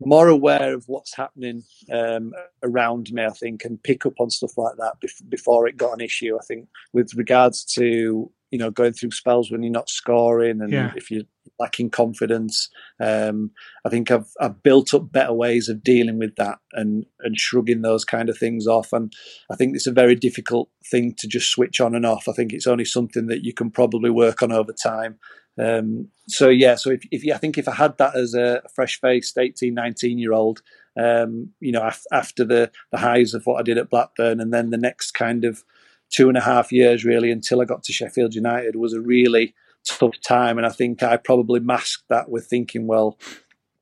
more 0.00 0.28
aware 0.28 0.74
of 0.74 0.84
what's 0.88 1.14
happening 1.14 1.62
um, 1.92 2.32
around 2.62 3.12
me, 3.12 3.24
I 3.24 3.30
think, 3.30 3.64
and 3.64 3.82
pick 3.82 4.06
up 4.06 4.14
on 4.18 4.30
stuff 4.30 4.56
like 4.56 4.76
that 4.78 4.94
before 5.28 5.66
it 5.68 5.76
got 5.76 5.92
an 5.94 6.00
issue. 6.00 6.36
I 6.40 6.44
think 6.44 6.68
with 6.92 7.14
regards 7.14 7.64
to 7.76 8.30
you 8.50 8.58
know 8.58 8.70
going 8.70 8.92
through 8.92 9.12
spells 9.12 9.50
when 9.50 9.62
you're 9.62 9.72
not 9.72 9.88
scoring 9.88 10.60
and 10.60 10.72
Yeah. 10.72 10.92
if 10.96 11.10
you're 11.10 11.22
lacking 11.58 11.90
confidence, 11.90 12.68
um, 12.98 13.50
I 13.84 13.90
think 13.90 14.10
I've 14.10 14.30
I've 14.40 14.62
built 14.62 14.94
up 14.94 15.12
better 15.12 15.32
ways 15.32 15.68
of 15.68 15.84
dealing 15.84 16.18
with 16.18 16.34
that 16.36 16.58
and 16.72 17.04
and 17.20 17.38
shrugging 17.38 17.82
those 17.82 18.04
kind 18.04 18.28
of 18.28 18.38
things 18.38 18.66
off. 18.66 18.92
And 18.92 19.12
I 19.50 19.56
think 19.56 19.76
it's 19.76 19.86
a 19.86 19.92
very 19.92 20.14
difficult 20.14 20.70
thing 20.90 21.14
to 21.18 21.28
just 21.28 21.50
switch 21.50 21.80
on 21.80 21.94
and 21.94 22.06
off. 22.06 22.26
I 22.28 22.32
think 22.32 22.52
it's 22.52 22.66
only 22.66 22.84
something 22.86 23.26
that 23.26 23.44
you 23.44 23.52
can 23.52 23.70
probably 23.70 24.10
work 24.10 24.42
on 24.42 24.50
over 24.52 24.72
time. 24.72 25.18
Um, 25.60 26.08
so 26.28 26.48
yeah, 26.48 26.76
so 26.76 26.90
if, 26.90 27.02
if 27.10 27.22
I 27.34 27.38
think 27.38 27.58
if 27.58 27.68
I 27.68 27.74
had 27.74 27.98
that 27.98 28.16
as 28.16 28.34
a 28.34 28.62
fresh 28.74 29.00
faced 29.00 29.36
18, 29.36 29.74
19 29.74 30.18
year 30.18 30.32
old, 30.32 30.62
um, 30.98 31.50
you 31.60 31.72
know, 31.72 31.82
af- 31.82 32.06
after 32.12 32.44
the, 32.44 32.70
the 32.92 32.98
highs 32.98 33.34
of 33.34 33.44
what 33.44 33.58
I 33.58 33.62
did 33.62 33.78
at 33.78 33.90
Blackburn 33.90 34.40
and 34.40 34.52
then 34.52 34.70
the 34.70 34.76
next 34.78 35.12
kind 35.12 35.44
of 35.44 35.64
two 36.10 36.28
and 36.28 36.36
a 36.36 36.40
half 36.40 36.72
years 36.72 37.04
really 37.04 37.30
until 37.30 37.60
I 37.60 37.64
got 37.64 37.82
to 37.84 37.92
Sheffield 37.92 38.34
United 38.34 38.76
was 38.76 38.92
a 38.92 39.00
really 39.00 39.54
tough 39.86 40.20
time. 40.26 40.56
And 40.56 40.66
I 40.66 40.70
think 40.70 41.02
I 41.02 41.16
probably 41.16 41.60
masked 41.60 42.04
that 42.08 42.30
with 42.30 42.46
thinking, 42.46 42.86
well, 42.86 43.18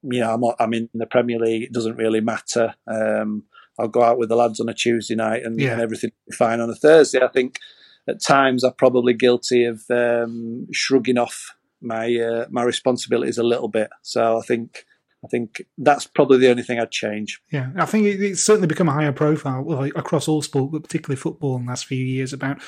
you 0.03 0.21
know, 0.21 0.33
I'm, 0.33 0.45
I'm 0.59 0.75
in 0.75 0.89
the 0.95 1.07
Premier 1.07 1.39
League. 1.39 1.63
It 1.65 1.73
doesn't 1.73 1.97
really 1.97 2.21
matter. 2.21 2.75
Um, 2.87 3.45
I'll 3.79 3.89
go 3.89 4.03
out 4.03 4.19
with 4.19 4.29
the 4.29 4.37
lads 4.37 4.61
on 4.61 4.69
a 4.69 4.75
Tuesday 4.75 5.15
night 5.15 5.43
and, 5.45 5.61
Yeah. 5.61 5.73
and 5.73 5.81
everything 5.81 6.11
will 6.11 6.33
be 6.33 6.37
fine 6.37 6.61
on 6.61 6.71
a 6.71 6.75
Thursday. 6.75 7.21
I 7.23 7.29
think 7.29 7.59
at 8.09 8.23
times 8.23 8.65
I'm 8.65 8.73
probably 8.75 9.13
guilty 9.15 9.65
of 9.65 9.83
um, 9.91 10.67
shrugging 10.73 11.19
off 11.19 11.55
my 11.81 12.15
uh, 12.17 12.47
my 12.51 12.63
responsibilities 12.63 13.39
a 13.39 13.43
little 13.43 13.69
bit. 13.69 13.91
So 14.03 14.39
I 14.39 14.43
think 14.43 14.85
I 15.25 15.27
think 15.27 15.63
that's 15.77 16.07
probably 16.07 16.39
the 16.39 16.51
only 16.51 16.63
thing 16.63 16.79
I'd 16.79 16.93
change. 16.93 17.41
Yeah, 17.51 17.71
I 17.77 17.87
think 17.87 18.07
it's 18.07 18.41
certainly 18.41 18.69
become 18.69 18.89
a 18.89 18.93
higher 18.93 19.13
profile 19.13 19.69
across 19.97 20.29
all 20.29 20.43
sport, 20.43 20.71
but 20.71 20.83
particularly 20.83 21.17
football 21.17 21.57
in 21.57 21.65
the 21.65 21.71
last 21.71 21.87
few 21.87 22.05
years. 22.05 22.33
About 22.33 22.61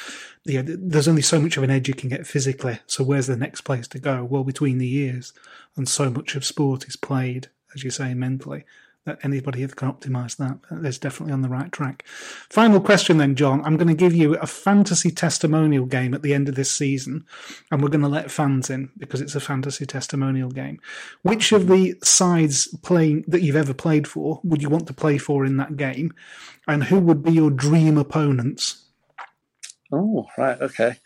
yeah, 0.45 0.63
there's 0.65 1.09
only 1.09 1.23
so 1.23 1.41
much 1.41 1.57
of 1.57 1.63
an 1.63 1.71
edge 1.71 1.87
you 1.87 1.95
can 1.95 2.09
get 2.09 2.27
physically. 2.27 2.81
So 2.87 3.05
where's 3.05 3.29
the 3.29 3.37
next 3.37 3.61
place 3.61 3.87
to 3.89 4.01
go? 4.01 4.25
Well, 4.25 4.45
between 4.45 4.79
the 4.79 4.89
years, 4.89 5.33
and 5.77 5.89
so 5.89 6.11
much 6.11 6.35
of 6.35 6.45
sport 6.45 6.89
is 6.89 6.97
played, 6.97 7.49
as 7.75 7.85
you 7.85 7.91
say, 7.91 8.15
mentally. 8.15 8.65
That 9.07 9.19
anybody 9.25 9.65
that 9.65 9.77
can 9.77 9.91
optimise 9.91 10.37
that 10.37 10.59
is 10.85 10.99
definitely 10.99 11.33
on 11.33 11.41
the 11.41 11.49
right 11.49 11.73
track. 11.73 12.05
Final 12.51 12.83
question, 12.83 13.17
then, 13.17 13.35
Jon. 13.35 13.65
I'm 13.65 13.79
going 13.79 13.89
to 13.89 13.95
give 13.95 14.15
you 14.15 14.35
a 14.35 14.47
fantasy 14.47 15.11
testimonial 15.11 15.87
game 15.87 16.13
at 16.13 16.21
the 16.21 16.35
end 16.35 16.51
of 16.51 16.55
this 16.55 16.71
season, 16.71 17.25
and 17.71 17.83
we're 17.83 17.89
going 17.89 18.03
to 18.03 18.09
let 18.09 18.31
fans 18.31 18.69
in 18.69 18.91
because 18.99 19.23
it's 19.23 19.35
a 19.35 19.41
fantasy 19.41 19.87
testimonial 19.87 20.51
game. 20.51 20.81
Which 21.23 21.51
of 21.53 21.67
the 21.67 21.95
sides 22.05 22.69
playing 22.83 23.25
that 23.27 23.41
you've 23.41 23.57
ever 23.57 23.73
played 23.73 24.07
for 24.07 24.39
would 24.45 24.61
you 24.61 24.69
want 24.69 24.87
to 24.89 24.93
play 24.93 25.17
for 25.17 25.47
in 25.47 25.57
that 25.57 25.79
game, 25.79 26.13
and 26.69 26.85
who 26.85 27.01
would 27.01 27.23
be 27.23 27.33
your 27.33 27.51
dream 27.51 27.97
opponents? 27.97 28.85
Oh, 29.91 30.27
right, 30.37 30.61
okay. 30.61 30.97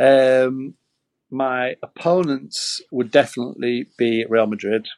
Um, 0.00 0.74
my 1.30 1.76
opponents 1.82 2.80
would 2.90 3.10
definitely 3.10 3.88
be 3.98 4.24
Real 4.26 4.46
Madrid, 4.46 4.88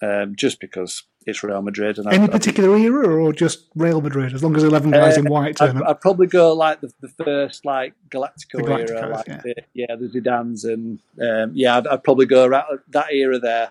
um, 0.00 0.36
just 0.36 0.60
because 0.60 1.02
it's 1.26 1.42
Real 1.42 1.62
Madrid. 1.62 1.98
And 1.98 2.06
Any 2.06 2.16
I'd- 2.16 2.22
I'd- 2.24 2.32
particular 2.32 2.76
era, 2.76 3.22
or 3.24 3.32
just 3.32 3.68
Real 3.74 4.00
Madrid? 4.00 4.32
As 4.34 4.42
long 4.42 4.56
as 4.56 4.62
eleven 4.64 4.90
guys 4.90 5.16
in 5.16 5.26
Uh, 5.26 5.30
white 5.30 5.56
turn 5.56 5.76
I'd, 5.76 5.82
up. 5.82 5.88
I'd 5.88 6.00
probably 6.00 6.26
go 6.26 6.52
like 6.54 6.80
the, 6.80 6.92
the 7.00 7.08
first 7.08 7.64
like 7.64 7.94
Galactico, 8.10 8.60
Galacticos, 8.60 8.90
era, 8.90 9.08
like 9.08 9.26
yeah. 9.28 9.40
the, 9.44 9.54
yeah, 9.74 9.96
the 9.96 10.08
Zidanes, 10.08 10.64
and 10.64 10.98
um, 11.20 11.52
yeah, 11.54 11.76
I'd, 11.78 11.86
I'd 11.86 12.04
probably 12.04 12.26
go 12.26 12.44
around 12.44 12.80
that 12.90 13.12
era 13.12 13.38
there. 13.38 13.70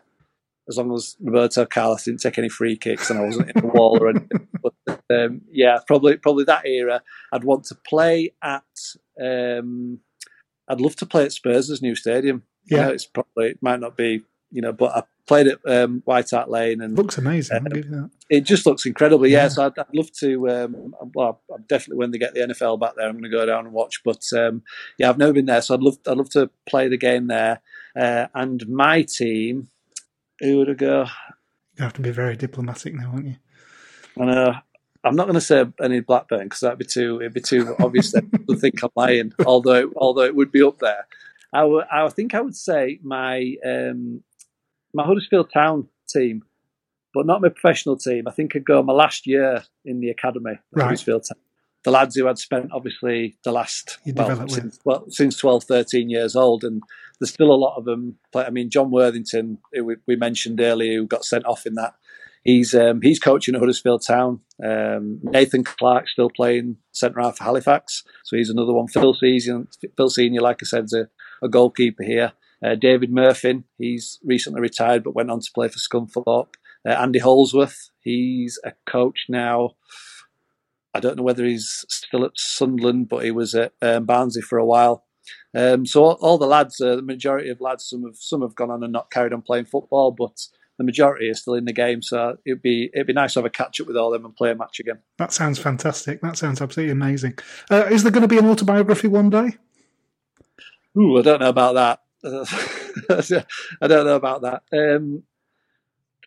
As 0.70 0.78
long 0.78 0.94
as 0.94 1.18
Roberto 1.20 1.66
Carlos 1.66 2.04
didn't 2.06 2.22
take 2.22 2.38
any 2.38 2.48
free 2.48 2.78
kicks 2.78 3.10
and 3.10 3.20
I 3.20 3.24
wasn't 3.26 3.50
in 3.54 3.62
the 3.62 3.68
wall 3.68 3.98
or 4.02 4.10
anything. 4.10 4.48
But 4.86 5.02
um, 5.10 5.42
yeah, 5.52 5.80
probably 5.88 6.18
probably 6.18 6.44
that 6.46 6.66
era. 6.68 7.02
I'd 7.34 7.44
want 7.44 7.66
to 7.66 7.76
play 7.76 8.32
at. 8.44 8.64
Um, 9.22 10.00
I'd 10.68 10.80
love 10.80 10.96
to 10.98 11.06
play 11.06 11.26
at 11.26 11.32
Spurs' 11.32 11.82
new 11.82 11.96
stadium. 11.96 12.44
Yeah. 12.70 12.90
it's 12.90 13.06
probably 13.08 13.50
it 13.50 13.58
might 13.62 13.80
not 13.80 13.98
be 13.98 14.24
you 14.52 14.62
know, 14.62 14.72
but 14.74 14.96
I 14.96 15.04
played 15.28 15.48
at 15.48 15.60
um, 15.66 16.02
White 16.06 16.30
Hart 16.30 16.50
Lane 16.50 16.82
and 16.82 16.98
Looks 16.98 17.18
amazing. 17.18 17.58
I'll 17.58 17.64
give 17.64 17.86
you 17.86 17.92
that. 17.92 18.10
it 18.30 18.42
just 18.42 18.66
looks 18.66 18.86
incredible. 18.86 19.26
Yeah, 19.28 19.44
Yeah. 19.44 19.48
so 19.50 19.66
I'd, 19.68 19.80
I'd 19.80 19.86
love 19.94 20.12
to. 20.20 20.50
Um, 20.50 20.94
well, 21.16 21.42
I'm 21.54 21.64
definitely 21.68 21.98
when 21.98 22.12
they 22.12 22.18
get 22.18 22.34
the 22.34 22.42
NFL 22.42 22.80
back 22.80 22.94
there, 22.98 23.08
I'm 23.08 23.14
going 23.14 23.24
to 23.24 23.30
go 23.30 23.46
down 23.46 23.66
and 23.66 23.74
watch. 23.74 24.02
But 24.04 24.24
um, 24.36 24.64
yeah, 24.98 25.10
I've 25.10 25.18
never 25.18 25.34
been 25.34 25.46
there, 25.46 25.62
so 25.62 25.74
I'd 25.76 25.82
love. 25.82 25.98
I'd 26.08 26.18
love 26.18 26.30
to 26.32 26.50
play 26.68 26.88
the 26.88 26.98
game 26.98 27.28
there. 27.28 27.62
Uh, 27.96 28.28
and 28.36 28.68
my 28.68 29.04
team, 29.04 29.70
who 30.40 30.58
would 30.58 30.70
I 30.70 30.74
go? 30.74 31.06
You 31.78 31.84
have 31.84 31.94
to 31.94 32.02
be 32.02 32.12
very 32.12 32.36
diplomatic 32.36 32.94
now, 32.94 33.12
aren't 33.12 33.28
you? 33.28 33.36
I 34.20 34.26
know. 34.26 34.54
I'm 35.04 35.16
not 35.16 35.24
going 35.26 35.34
to 35.36 35.42
say 35.42 35.66
any 35.82 36.00
Blackburn 36.02 36.44
because 36.44 36.60
that'd 36.60 36.78
be 36.78 36.86
too. 36.86 37.20
It'd 37.22 37.34
be 37.34 37.42
too 37.42 37.76
obvious 37.80 38.12
that 38.12 38.30
people 38.32 38.56
think 38.56 38.84
I'm 38.84 38.90
lying. 38.96 39.34
Although, 39.46 39.92
although 39.96 40.24
it 40.24 40.36
would 40.36 40.52
be 40.52 40.62
up 40.62 40.80
there. 40.80 41.08
I 41.54 41.64
I 41.92 42.08
think 42.10 42.34
I 42.36 42.42
would 42.42 42.56
say 42.56 43.00
my 43.04 43.56
um, 43.66 44.24
my 44.94 45.04
Huddersfield 45.06 45.52
Town 45.54 45.88
team, 46.10 46.44
but 47.14 47.26
not 47.26 47.42
my 47.42 47.50
professional 47.50 47.98
team. 47.98 48.28
I 48.28 48.32
think 48.32 48.56
I'd 48.56 48.66
go 48.66 48.82
my 48.84 48.94
last 48.94 49.28
year 49.28 49.64
in 49.86 50.00
the 50.00 50.10
academy, 50.10 50.52
at 50.52 50.60
Right. 50.72 50.84
Huddersfield 50.86 51.24
Town. 51.28 51.42
The 51.84 51.92
lads 51.92 52.16
who 52.16 52.28
had 52.28 52.38
spent 52.38 52.70
obviously 52.72 53.38
the 53.44 53.52
last 53.52 53.98
well 54.06 54.48
since, 54.48 54.80
well 54.86 55.06
since 55.10 55.36
12, 55.38 55.64
13 55.64 56.10
years 56.10 56.36
old, 56.36 56.64
and 56.64 56.84
there's 57.20 57.34
still 57.34 57.52
a 57.52 57.56
lot 57.56 57.76
of 57.76 57.86
them. 57.86 58.18
Play, 58.32 58.46
I 58.46 58.52
mean, 58.52 58.70
Jon 58.70 58.92
Worthington, 58.92 59.58
who 59.74 59.86
we, 59.86 59.96
we 60.08 60.16
mentioned 60.16 60.62
earlier, 60.62 61.00
who 61.00 61.08
got 61.08 61.26
sent 61.26 61.46
off 61.46 61.66
in 61.66 61.74
that. 61.76 61.96
He's 62.44 62.76
um, 62.76 63.02
he's 63.02 63.20
coaching 63.20 63.56
at 63.56 63.62
Huddersfield 63.62 64.04
Town. 64.06 64.42
Um, 64.64 65.20
Nathan 65.24 65.64
Clarke 65.64 66.08
still 66.08 66.30
playing 66.30 66.78
centre 66.92 67.20
half 67.20 67.38
for 67.38 67.44
Halifax, 67.46 68.04
so 68.24 68.36
he's 68.38 68.50
another 68.50 68.74
one. 68.74 68.88
Phil 68.88 69.16
Senior, 69.16 69.66
Phil 69.98 70.10
Senior, 70.10 70.42
like 70.42 70.60
I 70.62 70.66
said, 70.66 70.86
is 70.86 70.94
a, 70.94 71.08
a 71.44 71.50
goalkeeper 71.50 72.04
here. 72.04 72.34
Uh, 72.64 72.76
David 72.76 73.12
Murphy, 73.12 73.64
he's 73.78 74.20
recently 74.24 74.62
retired 74.62 75.04
but 75.04 75.16
went 75.16 75.32
on 75.32 75.40
to 75.40 75.52
play 75.54 75.68
for 75.68 75.80
Scunthorpe. 75.80 76.54
Uh, 76.88 76.92
Andy 76.92 77.20
Holdsworth, 77.20 77.90
he's 78.02 78.60
a 78.64 78.74
coach 78.86 79.26
now. 79.30 79.72
I 80.94 81.00
don't 81.00 81.16
know 81.16 81.24
whether 81.24 81.46
he's 81.46 81.86
still 81.90 82.26
at 82.26 82.32
Sunderland, 82.36 83.08
but 83.10 83.24
he 83.24 83.32
was 83.32 83.56
at 83.56 83.74
um, 83.82 84.06
Barnsley 84.06 84.42
for 84.42 84.58
a 84.58 84.66
while. 84.66 85.06
Um, 85.56 85.86
so 85.86 86.04
all, 86.04 86.18
all 86.22 86.38
the 86.38 86.48
lads, 86.48 86.82
uh, 86.82 86.96
the 86.96 87.02
majority 87.02 87.50
of 87.50 87.62
lads, 87.62 87.86
some 87.86 88.04
have 88.04 88.18
some 88.18 88.42
have 88.42 88.56
gone 88.56 88.72
on 88.72 88.84
and 88.84 88.92
not 88.92 89.12
carried 89.12 89.34
on 89.34 89.42
playing 89.42 89.66
football, 89.66 90.12
but 90.12 90.48
the 90.78 90.84
majority 90.84 91.30
are 91.30 91.36
still 91.36 91.54
in 91.54 91.66
the 91.66 91.74
game. 91.74 92.02
So 92.02 92.38
it'd 92.46 92.62
be 92.62 92.90
it'd 92.94 93.08
be 93.08 93.14
nice 93.14 93.34
to 93.34 93.40
have 93.40 93.46
a 93.46 93.50
catch 93.50 93.80
up 93.80 93.88
with 93.88 93.96
all 93.96 94.14
of 94.14 94.20
them 94.20 94.26
and 94.26 94.36
play 94.36 94.52
a 94.52 94.56
match 94.56 94.80
again. 94.80 95.00
That 95.18 95.32
sounds 95.32 95.60
fantastic. 95.60 96.22
That 96.22 96.38
sounds 96.38 96.62
absolutely 96.62 96.92
amazing. 96.92 97.38
Uh, 97.70 97.86
is 97.90 98.04
there 98.04 98.12
going 98.12 98.24
to 98.24 98.28
be 98.28 98.38
an 98.38 98.50
autobiography 98.50 99.08
one 99.08 99.30
day? 99.30 99.58
Ooh, 100.98 101.20
I 101.20 101.22
don't 101.22 101.40
know 101.40 101.50
about 101.50 101.76
that. 101.76 102.02
I 102.26 103.88
don't 103.88 104.06
know 104.06 104.16
about 104.16 104.42
that. 104.42 104.64
Um, 104.72 105.24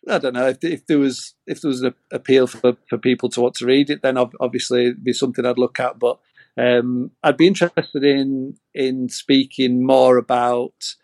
I 0.07 0.19
don't 0.19 0.33
know 0.33 0.49
if, 0.49 0.63
if 0.63 0.85
there 0.85 0.99
was 0.99 1.33
if 1.47 1.61
there 1.61 1.69
was 1.69 1.81
an 1.81 1.93
appeal 2.11 2.47
for, 2.47 2.77
for 2.89 2.97
people 2.97 3.29
to 3.29 3.41
want 3.41 3.55
to 3.55 3.65
read 3.65 3.89
it, 3.89 4.01
then 4.01 4.17
obviously 4.17 4.83
it'd 4.83 5.03
be 5.03 5.13
something 5.13 5.45
I'd 5.45 5.57
look 5.57 5.79
at. 5.79 5.97
But 5.97 6.19
um, 6.57 7.11
I'd 7.23 7.37
be 7.37 7.47
interested 7.47 8.03
in 8.03 8.57
in 8.73 9.09
speaking 9.09 9.85
more 9.85 10.17
about 10.17 10.95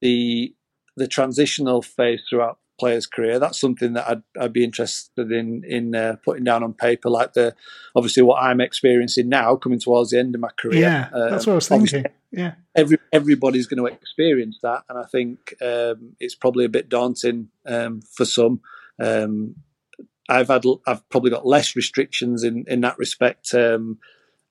the 0.00 0.54
the 0.96 1.08
transitional 1.08 1.82
phase 1.82 2.22
throughout 2.28 2.58
player's 2.82 3.06
career. 3.06 3.38
That's 3.38 3.60
something 3.60 3.92
that 3.92 4.08
I'd, 4.08 4.22
I'd 4.40 4.52
be 4.52 4.64
interested 4.64 5.30
in 5.30 5.62
in 5.64 5.94
uh, 5.94 6.16
putting 6.24 6.42
down 6.42 6.64
on 6.64 6.74
paper, 6.74 7.08
like 7.08 7.34
the 7.34 7.54
obviously 7.94 8.24
what 8.24 8.42
I'm 8.42 8.60
experiencing 8.60 9.28
now, 9.28 9.54
coming 9.54 9.78
towards 9.78 10.10
the 10.10 10.18
end 10.18 10.34
of 10.34 10.40
my 10.40 10.50
career. 10.58 10.80
Yeah, 10.80 11.08
uh, 11.14 11.30
that's 11.30 11.46
what 11.46 11.52
I 11.52 11.54
was 11.54 11.68
thinking. 11.68 12.06
Yeah, 12.32 12.54
every 12.74 12.98
everybody's 13.12 13.68
going 13.68 13.78
to 13.78 13.86
experience 13.86 14.58
that, 14.64 14.82
and 14.88 14.98
I 14.98 15.04
think 15.04 15.54
um, 15.62 16.16
it's 16.18 16.34
probably 16.34 16.64
a 16.64 16.68
bit 16.68 16.88
daunting 16.88 17.50
um, 17.66 18.00
for 18.00 18.24
some. 18.24 18.62
Um, 18.98 19.54
I've 20.28 20.48
had 20.48 20.64
I've 20.84 21.08
probably 21.08 21.30
got 21.30 21.46
less 21.46 21.76
restrictions 21.76 22.42
in 22.42 22.64
in 22.66 22.80
that 22.80 22.98
respect. 22.98 23.54
Um, 23.54 23.98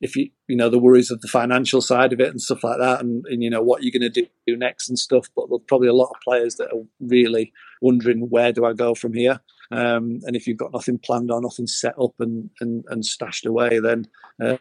if 0.02 0.16
you 0.16 0.30
you 0.47 0.56
know 0.56 0.70
the 0.70 0.80
worries 0.80 1.12
of 1.12 1.22
the 1.22 1.28
financial 1.28 1.82
side 1.82 2.12
of 2.12 2.20
it 2.20 2.30
and 2.30 2.41
stuff 2.41 2.64
like 2.64 2.80
that, 2.80 3.02
and, 3.02 3.24
and 3.28 3.43
you 3.43 3.49
know 3.49 3.62
what 3.62 3.84
you're 3.84 3.97
going 3.97 4.12
to 4.12 4.28
do 4.47 4.58
next 4.58 4.89
and 4.89 4.97
stuff. 4.97 5.30
But 5.36 5.47
there's 5.49 5.62
probably 5.68 5.88
a 5.88 5.93
lot 5.93 6.10
of 6.10 6.22
players 6.24 6.56
that 6.56 6.74
are 6.74 6.84
really 6.99 7.54
wondering 7.82 8.28
where 8.30 8.52
do 8.52 8.66
I 8.66 8.74
go 8.74 8.95
from 8.95 9.14
here. 9.14 9.39
Um, 9.72 10.20
and 10.24 10.36
if 10.36 10.47
you've 10.47 10.58
got 10.58 10.74
nothing 10.74 10.97
planned 10.97 11.32
or 11.32 11.41
nothing 11.41 11.68
set 11.68 11.93
up 11.99 12.16
and 12.20 12.49
and, 12.60 12.84
and 12.89 13.06
stashed 13.06 13.45
away, 13.45 13.80
then 13.80 14.08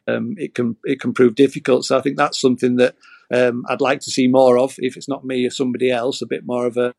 um, 0.07 0.35
it 0.37 0.55
can 0.55 0.77
it 0.85 1.01
can 1.01 1.13
prove 1.13 1.35
difficult. 1.35 1.85
So 1.85 1.99
I 1.99 2.03
think 2.03 2.17
that's 2.17 2.41
something 2.41 2.77
that 2.77 2.97
um, 3.33 3.65
I'd 3.69 3.81
like 3.81 4.01
to 4.01 4.11
see 4.11 4.29
more 4.29 4.59
of. 4.59 4.75
If 4.79 4.97
it's 4.97 5.09
not 5.09 5.25
me 5.25 5.47
or 5.47 5.51
somebody 5.51 5.91
else, 5.91 6.23
a 6.23 6.27
bit 6.27 6.47
more 6.47 6.67
of 6.67 6.77
a 6.77 6.95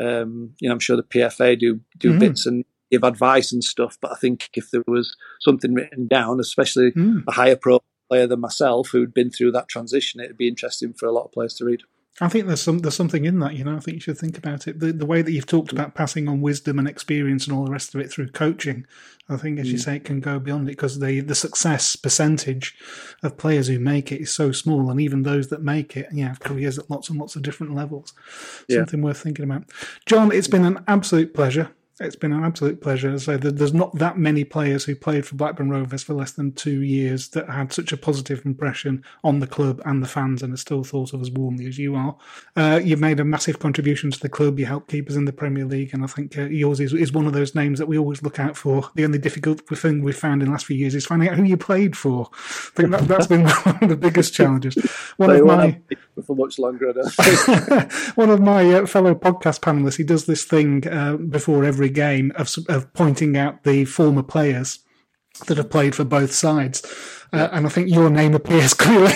um, 0.00 0.54
you 0.60 0.68
know 0.68 0.72
I'm 0.72 0.80
sure 0.80 0.96
the 0.96 1.02
PFA 1.02 1.58
do 1.58 1.80
do 1.98 2.10
mm-hmm. 2.10 2.18
bits 2.18 2.46
and 2.46 2.64
give 2.92 3.02
advice 3.02 3.50
and 3.50 3.64
stuff. 3.64 3.98
But 4.00 4.12
I 4.12 4.16
think 4.16 4.50
if 4.54 4.70
there 4.70 4.84
was 4.86 5.16
something 5.40 5.74
written 5.74 6.06
down, 6.06 6.38
especially 6.38 6.92
mm. 6.92 7.24
a 7.26 7.32
higher 7.32 7.56
pro 7.56 7.80
player 8.08 8.26
than 8.26 8.40
myself 8.40 8.90
who'd 8.90 9.14
been 9.14 9.30
through 9.30 9.52
that 9.52 9.68
transition, 9.68 10.20
it'd 10.20 10.36
be 10.36 10.46
interesting 10.46 10.92
for 10.92 11.06
a 11.06 11.12
lot 11.12 11.24
of 11.24 11.32
players 11.32 11.54
to 11.54 11.64
read. 11.64 11.80
I 12.20 12.28
think 12.28 12.46
there's 12.46 12.60
some 12.60 12.80
there's 12.80 12.94
something 12.94 13.24
in 13.24 13.38
that, 13.38 13.54
you 13.54 13.64
know. 13.64 13.74
I 13.74 13.80
think 13.80 13.94
you 13.94 14.00
should 14.00 14.18
think 14.18 14.36
about 14.36 14.68
it. 14.68 14.80
The 14.80 14.92
the 14.92 15.06
way 15.06 15.22
that 15.22 15.32
you've 15.32 15.46
talked 15.46 15.72
about 15.72 15.94
passing 15.94 16.28
on 16.28 16.42
wisdom 16.42 16.78
and 16.78 16.86
experience 16.86 17.46
and 17.46 17.56
all 17.56 17.64
the 17.64 17.70
rest 17.70 17.94
of 17.94 18.02
it 18.02 18.10
through 18.10 18.28
coaching, 18.28 18.86
I 19.30 19.38
think, 19.38 19.58
as 19.58 19.72
you 19.72 19.78
mm. 19.78 19.82
say, 19.82 19.96
it 19.96 20.04
can 20.04 20.20
go 20.20 20.38
beyond 20.38 20.68
it 20.68 20.72
because 20.72 20.98
the 20.98 21.20
the 21.20 21.34
success 21.34 21.96
percentage 21.96 22.76
of 23.22 23.38
players 23.38 23.68
who 23.68 23.78
make 23.78 24.12
it 24.12 24.20
is 24.20 24.30
so 24.30 24.52
small, 24.52 24.90
and 24.90 25.00
even 25.00 25.22
those 25.22 25.48
that 25.48 25.62
make 25.62 25.96
it, 25.96 26.06
yeah, 26.12 26.28
have 26.28 26.40
careers 26.40 26.78
at 26.78 26.90
lots 26.90 27.08
and 27.08 27.18
lots 27.18 27.34
of 27.34 27.40
different 27.40 27.74
levels. 27.74 28.12
Yeah. 28.68 28.80
Something 28.80 29.00
worth 29.00 29.22
thinking 29.22 29.46
about. 29.46 29.64
Jon, 30.04 30.30
it's 30.32 30.48
been 30.48 30.66
an 30.66 30.84
absolute 30.86 31.32
pleasure 31.32 31.70
it's 32.00 32.16
been 32.16 32.32
an 32.32 32.44
absolute 32.44 32.80
pleasure. 32.80 33.18
So 33.18 33.36
there's 33.36 33.74
not 33.74 33.94
that 33.98 34.18
many 34.18 34.44
players 34.44 34.84
who 34.84 34.96
played 34.96 35.26
for 35.26 35.34
Blackburn 35.34 35.70
Rovers 35.70 36.02
for 36.02 36.14
less 36.14 36.32
than 36.32 36.52
two 36.52 36.82
years 36.82 37.28
that 37.28 37.48
had 37.48 37.72
such 37.72 37.92
a 37.92 37.96
positive 37.96 38.44
impression 38.46 39.04
on 39.22 39.40
the 39.40 39.46
club 39.46 39.80
and 39.84 40.02
the 40.02 40.08
fans 40.08 40.42
and 40.42 40.54
are 40.54 40.58
still 40.58 40.84
thought 40.84 41.12
of 41.12 41.20
as 41.20 41.30
warmly 41.30 41.66
as 41.66 41.78
you 41.78 41.94
are. 41.94 42.16
Uh, 42.56 42.80
you've 42.82 43.00
made 43.00 43.20
a 43.20 43.24
massive 43.24 43.58
contribution 43.58 44.10
to 44.10 44.18
the 44.18 44.28
club. 44.28 44.58
You 44.58 44.66
help 44.66 44.88
keep 44.88 45.08
us 45.08 45.16
in 45.16 45.26
the 45.26 45.32
Premier 45.32 45.64
League, 45.64 45.92
and 45.92 46.02
I 46.02 46.06
think 46.06 46.36
uh, 46.38 46.42
yours 46.42 46.80
is, 46.80 46.94
is 46.94 47.12
one 47.12 47.26
of 47.26 47.34
those 47.34 47.54
names 47.54 47.78
that 47.78 47.86
we 47.86 47.98
always 47.98 48.22
look 48.22 48.40
out 48.40 48.56
for. 48.56 48.90
The 48.94 49.04
only 49.04 49.18
difficult 49.18 49.60
thing 49.66 50.02
we've 50.02 50.16
found 50.16 50.42
in 50.42 50.46
the 50.46 50.52
last 50.52 50.66
few 50.66 50.76
years 50.76 50.94
is 50.94 51.06
finding 51.06 51.28
out 51.28 51.36
who 51.36 51.44
you 51.44 51.56
played 51.56 51.96
for. 51.96 52.28
I 52.32 52.70
think 52.74 52.90
that, 52.90 53.02
has 53.02 53.26
been 53.26 53.46
one 53.48 53.78
of 53.82 53.88
the 53.90 53.96
biggest 53.96 54.34
challenges. 54.34 54.74
One 55.18 55.30
of 55.30 55.44
my 55.44 55.78
for 56.26 56.36
much 56.36 56.58
longer. 56.58 56.92
one 58.14 58.30
of 58.30 58.40
my 58.40 58.74
uh, 58.74 58.86
fellow 58.86 59.14
podcast 59.14 59.60
panelists, 59.60 59.96
he 59.96 60.04
does 60.04 60.26
this 60.26 60.44
thing 60.44 60.86
uh, 60.88 61.16
before 61.16 61.64
every 61.64 61.88
game 61.88 62.32
of, 62.36 62.54
of 62.68 62.92
pointing 62.92 63.36
out 63.36 63.64
the 63.64 63.84
former 63.84 64.22
players 64.22 64.80
that 65.46 65.56
have 65.56 65.70
played 65.70 65.94
for 65.94 66.04
both 66.04 66.32
sides. 66.32 66.82
Uh, 67.32 67.48
and 67.52 67.66
I 67.66 67.70
think 67.70 67.88
your 67.88 68.10
name 68.10 68.34
appears 68.34 68.74
clearly 68.74 69.14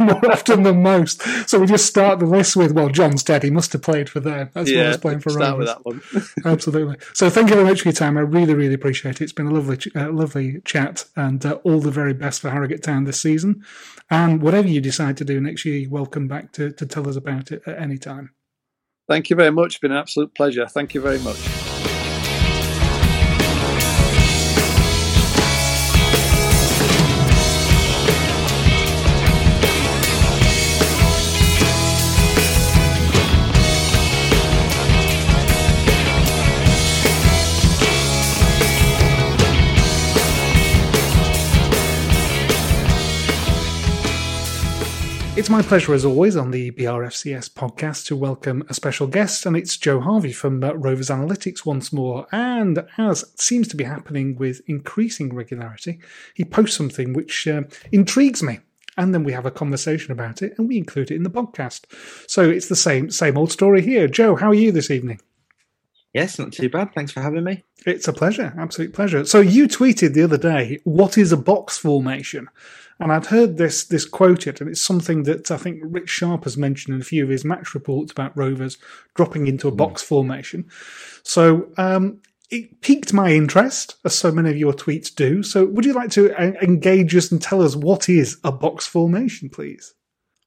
more 0.00 0.32
often 0.32 0.62
than 0.62 0.82
most. 0.82 1.22
So 1.48 1.58
we 1.58 1.66
just 1.66 1.86
start 1.86 2.18
the 2.18 2.26
list 2.26 2.56
with, 2.56 2.72
well, 2.72 2.88
Jon 2.88 3.18
Stead. 3.18 3.42
He 3.42 3.50
must 3.50 3.72
have 3.74 3.82
played 3.82 4.08
for 4.08 4.20
them. 4.20 4.50
That's 4.54 4.70
yeah, 4.70 4.88
was 4.88 4.96
playing 4.96 5.20
for 5.20 5.30
start 5.30 5.58
with 5.58 5.66
that 5.66 5.84
one. 5.84 6.00
Absolutely. 6.44 6.96
So 7.12 7.28
thank 7.28 7.50
you 7.50 7.56
very 7.56 7.66
much 7.66 7.82
for 7.82 7.88
your 7.88 7.94
time. 7.94 8.16
I 8.16 8.22
really, 8.22 8.54
really 8.54 8.74
appreciate 8.74 9.20
it. 9.20 9.24
It's 9.24 9.32
been 9.32 9.46
a 9.46 9.50
lovely, 9.50 9.78
uh, 9.94 10.10
lovely 10.10 10.60
chat, 10.64 11.04
and 11.14 11.44
uh, 11.44 11.54
all 11.64 11.80
the 11.80 11.90
very 11.90 12.14
best 12.14 12.40
for 12.40 12.50
Harrogate 12.50 12.82
Town 12.82 13.04
this 13.04 13.20
season. 13.20 13.64
And 14.10 14.40
whatever 14.40 14.68
you 14.68 14.80
decide 14.80 15.16
to 15.18 15.24
do 15.24 15.40
next 15.40 15.64
year, 15.64 15.88
welcome 15.90 16.28
back 16.28 16.52
to, 16.52 16.72
to 16.72 16.86
tell 16.86 17.08
us 17.08 17.16
about 17.16 17.52
it 17.52 17.62
at 17.66 17.78
any 17.78 17.98
time. 17.98 18.30
Thank 19.08 19.30
you 19.30 19.36
very 19.36 19.50
much. 19.50 19.66
It's 19.66 19.78
been 19.78 19.92
an 19.92 19.98
absolute 19.98 20.34
pleasure. 20.34 20.66
Thank 20.66 20.94
you 20.94 21.00
very 21.00 21.18
much. 21.18 21.65
It's 45.46 45.50
my 45.52 45.62
pleasure, 45.62 45.94
as 45.94 46.04
always, 46.04 46.36
on 46.36 46.50
the 46.50 46.72
BRFCS 46.72 47.50
podcast 47.50 48.06
to 48.06 48.16
welcome 48.16 48.64
a 48.68 48.74
special 48.74 49.06
guest, 49.06 49.46
and 49.46 49.56
it's 49.56 49.76
Joe 49.76 50.00
Harvey 50.00 50.32
from 50.32 50.64
uh, 50.64 50.72
Rovers 50.72 51.08
Analytics 51.08 51.64
once 51.64 51.92
more. 51.92 52.26
And 52.32 52.84
as 52.98 53.24
seems 53.36 53.68
to 53.68 53.76
be 53.76 53.84
happening 53.84 54.34
with 54.34 54.60
increasing 54.66 55.32
regularity, 55.32 56.00
he 56.34 56.44
posts 56.44 56.76
something 56.76 57.12
which 57.12 57.46
uh, 57.46 57.62
intrigues 57.92 58.42
me. 58.42 58.58
And 58.96 59.14
then 59.14 59.22
we 59.22 59.30
have 59.34 59.46
a 59.46 59.52
conversation 59.52 60.10
about 60.10 60.42
it, 60.42 60.58
and 60.58 60.66
we 60.66 60.78
include 60.78 61.12
it 61.12 61.14
in 61.14 61.22
the 61.22 61.30
podcast. 61.30 61.84
So 62.28 62.50
it's 62.50 62.66
the 62.66 62.74
same 62.74 63.08
same 63.10 63.38
old 63.38 63.52
story 63.52 63.82
here. 63.82 64.08
Joe, 64.08 64.34
how 64.34 64.50
are 64.50 64.54
you 64.54 64.72
this 64.72 64.90
evening? 64.90 65.20
Yes, 66.16 66.38
not 66.38 66.50
too 66.50 66.70
bad. 66.70 66.94
Thanks 66.94 67.12
for 67.12 67.20
having 67.20 67.44
me. 67.44 67.62
It's 67.84 68.08
a 68.08 68.12
pleasure, 68.14 68.54
absolute 68.58 68.94
pleasure. 68.94 69.26
So 69.26 69.40
you 69.40 69.68
tweeted 69.68 70.14
the 70.14 70.22
other 70.22 70.38
day, 70.38 70.80
"What 70.84 71.18
is 71.18 71.30
a 71.30 71.36
box 71.36 71.76
formation?" 71.76 72.48
And 72.98 73.12
I'd 73.12 73.26
heard 73.26 73.58
this 73.58 73.84
this 73.84 74.06
quoted, 74.06 74.62
and 74.62 74.70
it's 74.70 74.80
something 74.80 75.24
that 75.24 75.50
I 75.50 75.58
think 75.58 75.82
Rich 75.82 76.08
Sharpe 76.08 76.44
has 76.44 76.56
mentioned 76.56 76.94
in 76.94 77.02
a 77.02 77.04
few 77.04 77.22
of 77.22 77.28
his 77.28 77.44
match 77.44 77.74
reports 77.74 78.12
about 78.12 78.34
Rovers 78.34 78.78
dropping 79.14 79.46
into 79.46 79.68
a 79.68 79.70
mm. 79.72 79.76
box 79.76 80.00
formation. 80.02 80.70
So 81.22 81.68
um, 81.76 82.22
it 82.48 82.80
piqued 82.80 83.12
my 83.12 83.32
interest, 83.32 83.96
as 84.06 84.14
so 84.14 84.32
many 84.32 84.48
of 84.48 84.56
your 84.56 84.72
tweets 84.72 85.14
do. 85.14 85.42
So 85.42 85.66
would 85.66 85.84
you 85.84 85.92
like 85.92 86.12
to 86.12 86.32
uh, 86.32 86.52
engage 86.62 87.14
us 87.14 87.30
and 87.30 87.42
tell 87.42 87.60
us 87.60 87.76
what 87.76 88.08
is 88.08 88.38
a 88.42 88.52
box 88.52 88.86
formation, 88.86 89.50
please? 89.50 89.92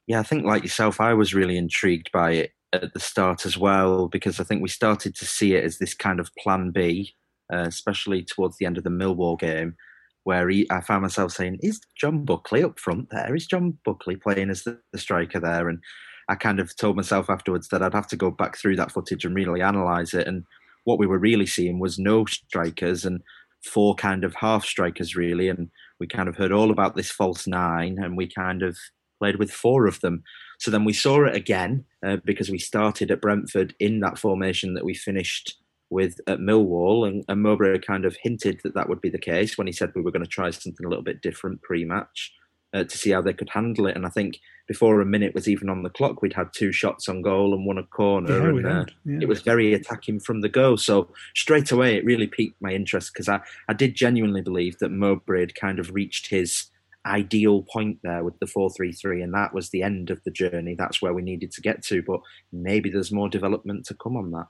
Yeah, 0.08 0.18
I 0.18 0.24
think 0.24 0.44
like 0.44 0.64
yourself, 0.64 1.00
I 1.00 1.14
was 1.14 1.32
really 1.32 1.56
intrigued 1.56 2.10
by 2.10 2.32
it 2.32 2.50
at 2.72 2.92
the 2.94 3.00
start 3.00 3.44
as 3.44 3.58
well 3.58 4.08
because 4.08 4.38
I 4.38 4.44
think 4.44 4.62
we 4.62 4.68
started 4.68 5.14
to 5.16 5.26
see 5.26 5.54
it 5.54 5.64
as 5.64 5.78
this 5.78 5.94
kind 5.94 6.20
of 6.20 6.34
plan 6.36 6.70
B, 6.70 7.14
uh, 7.52 7.64
especially 7.66 8.22
towards 8.22 8.58
the 8.58 8.66
end 8.66 8.78
of 8.78 8.84
the 8.84 8.90
Millwall 8.90 9.38
game 9.38 9.76
where 10.24 10.48
he, 10.48 10.66
I 10.70 10.80
found 10.80 11.02
myself 11.02 11.32
saying, 11.32 11.58
"Is 11.62 11.80
John 11.96 12.24
Buckley 12.24 12.62
up 12.62 12.78
front 12.78 13.08
there? 13.10 13.34
Is 13.34 13.46
John 13.46 13.78
Buckley 13.84 14.16
playing 14.16 14.50
as 14.50 14.64
the, 14.64 14.78
the, 14.92 14.98
striker 14.98 15.40
there?" 15.40 15.68
And 15.68 15.80
I 16.28 16.34
kind 16.34 16.60
of 16.60 16.76
told 16.76 16.96
myself 16.96 17.30
afterwards 17.30 17.68
that 17.68 17.82
I'd 17.82 17.94
have 17.94 18.06
to 18.08 18.16
go 18.16 18.30
back 18.30 18.56
through 18.56 18.76
that 18.76 18.92
footage 18.92 19.24
and 19.24 19.34
really 19.34 19.60
analyse 19.60 20.14
it. 20.14 20.26
And 20.26 20.44
what 20.84 20.98
we 20.98 21.06
were 21.06 21.18
really 21.18 21.46
seeing 21.46 21.80
was 21.80 21.98
no 21.98 22.24
strikers 22.26 23.04
and 23.04 23.20
four 23.64 23.94
kind 23.94 24.24
of 24.24 24.34
half 24.36 24.64
strikers, 24.64 25.16
really. 25.16 25.48
And 25.48 25.70
we 25.98 26.06
kind 26.06 26.28
of 26.28 26.36
heard 26.36 26.52
all 26.52 26.70
about 26.70 26.96
this 26.96 27.10
false 27.10 27.46
nine, 27.46 27.98
and 28.00 28.16
we 28.16 28.28
kind 28.28 28.62
of 28.62 28.76
played 29.18 29.36
with 29.36 29.50
four 29.50 29.86
of 29.86 30.00
them. 30.00 30.22
So 30.60 30.70
then 30.70 30.84
we 30.84 30.92
saw 30.92 31.24
it 31.24 31.34
again 31.34 31.86
uh, 32.06 32.18
because 32.24 32.50
we 32.50 32.58
started 32.58 33.10
at 33.10 33.22
Brentford 33.22 33.74
in 33.80 34.00
that 34.00 34.18
formation 34.18 34.74
that 34.74 34.84
we 34.84 34.94
finished 34.94 35.56
with 35.88 36.20
at 36.26 36.38
Millwall, 36.38 37.08
and, 37.08 37.24
and 37.28 37.42
Mowbray 37.42 37.78
kind 37.80 38.04
of 38.04 38.16
hinted 38.22 38.60
that 38.62 38.74
that 38.74 38.88
would 38.88 39.00
be 39.00 39.10
the 39.10 39.18
case 39.18 39.58
when 39.58 39.66
he 39.66 39.72
said 39.72 39.90
we 39.94 40.02
were 40.02 40.12
going 40.12 40.24
to 40.24 40.28
try 40.28 40.50
something 40.50 40.86
a 40.86 40.88
little 40.88 41.02
bit 41.02 41.22
different 41.22 41.62
pre-match 41.62 42.32
uh, 42.72 42.84
to 42.84 42.98
see 42.98 43.10
how 43.10 43.20
they 43.20 43.32
could 43.32 43.48
handle 43.48 43.86
it. 43.86 43.96
And 43.96 44.06
I 44.06 44.10
think 44.10 44.38
before 44.68 45.00
a 45.00 45.06
minute 45.06 45.34
was 45.34 45.48
even 45.48 45.68
on 45.68 45.82
the 45.82 45.90
clock, 45.90 46.22
we'd 46.22 46.34
had 46.34 46.52
two 46.52 46.72
shots 46.72 47.08
on 47.08 47.22
goal 47.22 47.54
and 47.54 47.66
one 47.66 47.78
a 47.78 47.82
corner, 47.82 48.42
yeah, 48.42 48.48
and 48.48 48.66
uh, 48.66 48.84
yeah. 49.04 49.18
it 49.22 49.28
was 49.28 49.42
very 49.42 49.72
attacking 49.72 50.20
from 50.20 50.42
the 50.42 50.48
go. 50.48 50.76
So 50.76 51.08
straight 51.34 51.72
away, 51.72 51.96
it 51.96 52.04
really 52.04 52.26
piqued 52.26 52.60
my 52.60 52.70
interest 52.70 53.12
because 53.12 53.28
I, 53.28 53.40
I 53.68 53.72
did 53.72 53.96
genuinely 53.96 54.42
believe 54.42 54.78
that 54.78 54.90
Mowbray 54.90 55.40
had 55.40 55.54
kind 55.54 55.78
of 55.78 55.90
reached 55.92 56.28
his 56.28 56.66
ideal 57.10 57.62
point 57.62 57.98
there 58.02 58.24
with 58.24 58.38
the 58.38 58.46
433 58.46 59.22
and 59.22 59.34
that 59.34 59.52
was 59.52 59.70
the 59.70 59.82
end 59.82 60.10
of 60.10 60.22
the 60.24 60.30
journey 60.30 60.74
that's 60.74 61.02
where 61.02 61.12
we 61.12 61.22
needed 61.22 61.50
to 61.52 61.60
get 61.60 61.82
to 61.82 62.02
but 62.02 62.20
maybe 62.52 62.88
there's 62.90 63.12
more 63.12 63.28
development 63.28 63.84
to 63.86 63.94
come 63.94 64.16
on 64.16 64.30
that 64.30 64.46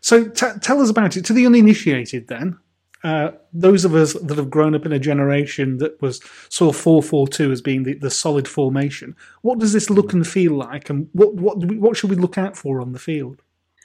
so 0.00 0.28
t- 0.28 0.46
tell 0.60 0.80
us 0.80 0.90
about 0.90 1.16
it. 1.16 1.24
To 1.26 1.32
the 1.32 1.46
uninitiated, 1.46 2.28
then, 2.28 2.58
uh, 3.04 3.32
those 3.52 3.84
of 3.84 3.94
us 3.94 4.14
that 4.14 4.36
have 4.36 4.50
grown 4.50 4.74
up 4.74 4.84
in 4.84 4.92
a 4.92 4.98
generation 4.98 5.78
that 5.78 6.00
was 6.02 6.20
saw 6.48 6.72
four 6.72 7.02
four 7.02 7.28
two 7.28 7.52
as 7.52 7.62
being 7.62 7.84
the, 7.84 7.94
the 7.94 8.10
solid 8.10 8.48
formation, 8.48 9.14
what 9.42 9.58
does 9.58 9.72
this 9.72 9.90
look 9.90 10.12
and 10.12 10.26
feel 10.26 10.52
like, 10.52 10.90
and 10.90 11.08
what 11.12 11.34
what 11.34 11.58
we, 11.58 11.78
what 11.78 11.96
should 11.96 12.10
we 12.10 12.16
look 12.16 12.38
out 12.38 12.56
for 12.56 12.80
on 12.80 12.92
the 12.92 12.98
field? 12.98 13.42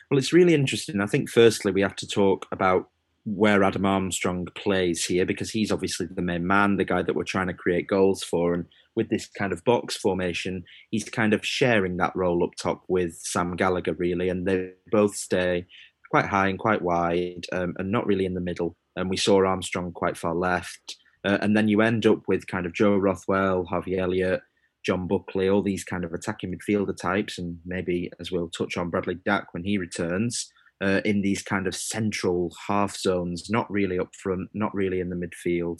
Well, 0.09 0.17
it's 0.17 0.33
really 0.33 0.53
interesting. 0.53 1.01
I 1.01 1.05
think 1.05 1.29
firstly 1.29 1.71
we 1.71 1.81
have 1.81 1.95
to 1.97 2.07
talk 2.07 2.47
about 2.51 2.89
where 3.25 3.63
Adam 3.63 3.85
Armstrong 3.85 4.47
plays 4.55 5.05
here 5.05 5.25
because 5.25 5.49
he's 5.49 5.71
obviously 5.71 6.07
the 6.07 6.21
main 6.21 6.45
man, 6.45 6.75
the 6.75 6.83
guy 6.83 7.01
that 7.01 7.15
we're 7.15 7.23
trying 7.23 7.47
to 7.47 7.53
create 7.53 7.87
goals 7.87 8.23
for, 8.23 8.53
and 8.53 8.65
with 8.95 9.09
this 9.09 9.27
kind 9.27 9.53
of 9.53 9.63
box 9.63 9.95
formation, 9.95 10.63
he's 10.91 11.05
kind 11.05 11.33
of 11.33 11.45
sharing 11.45 11.97
that 11.97 12.15
role 12.15 12.43
up 12.43 12.55
top 12.55 12.83
with 12.87 13.15
Sam 13.15 13.55
Gallagher, 13.55 13.93
really, 13.93 14.29
and 14.29 14.45
they 14.45 14.71
both 14.91 15.15
stay 15.15 15.65
quite 16.11 16.25
high 16.25 16.49
and 16.49 16.59
quite 16.59 16.81
wide, 16.81 17.45
um, 17.53 17.73
and 17.77 17.91
not 17.91 18.05
really 18.05 18.25
in 18.25 18.33
the 18.33 18.41
middle. 18.41 18.75
And 18.95 19.09
we 19.09 19.17
saw 19.17 19.43
Armstrong 19.45 19.91
quite 19.93 20.17
far 20.17 20.35
left. 20.35 20.97
Uh, 21.25 21.37
and 21.41 21.55
then 21.55 21.67
you 21.67 21.81
end 21.81 22.05
up 22.05 22.21
with 22.27 22.47
kind 22.47 22.65
of 22.65 22.73
Joe 22.73 22.97
Rothwell, 22.97 23.63
Harvey 23.63 23.97
Elliott, 23.97 24.41
John 24.85 25.07
Buckley, 25.07 25.49
all 25.49 25.63
these 25.63 25.83
kind 25.83 26.03
of 26.03 26.13
attacking 26.13 26.53
midfielder 26.53 26.95
types, 26.95 27.39
and 27.39 27.57
maybe 27.65 28.11
as 28.19 28.31
we'll 28.31 28.49
touch 28.49 28.77
on 28.77 28.89
Bradley 28.89 29.15
Dack 29.25 29.53
when 29.53 29.63
he 29.63 29.77
returns. 29.77 30.51
Uh, 30.83 30.99
in 31.05 31.21
these 31.21 31.41
kind 31.41 31.65
of 31.65 31.73
central 31.73 32.51
half 32.67 32.97
zones, 32.97 33.49
not 33.49 33.71
really 33.71 33.97
up 33.97 34.13
front, 34.21 34.49
not 34.53 34.73
really 34.75 34.99
in 34.99 35.09
the 35.09 35.15
midfield. 35.15 35.79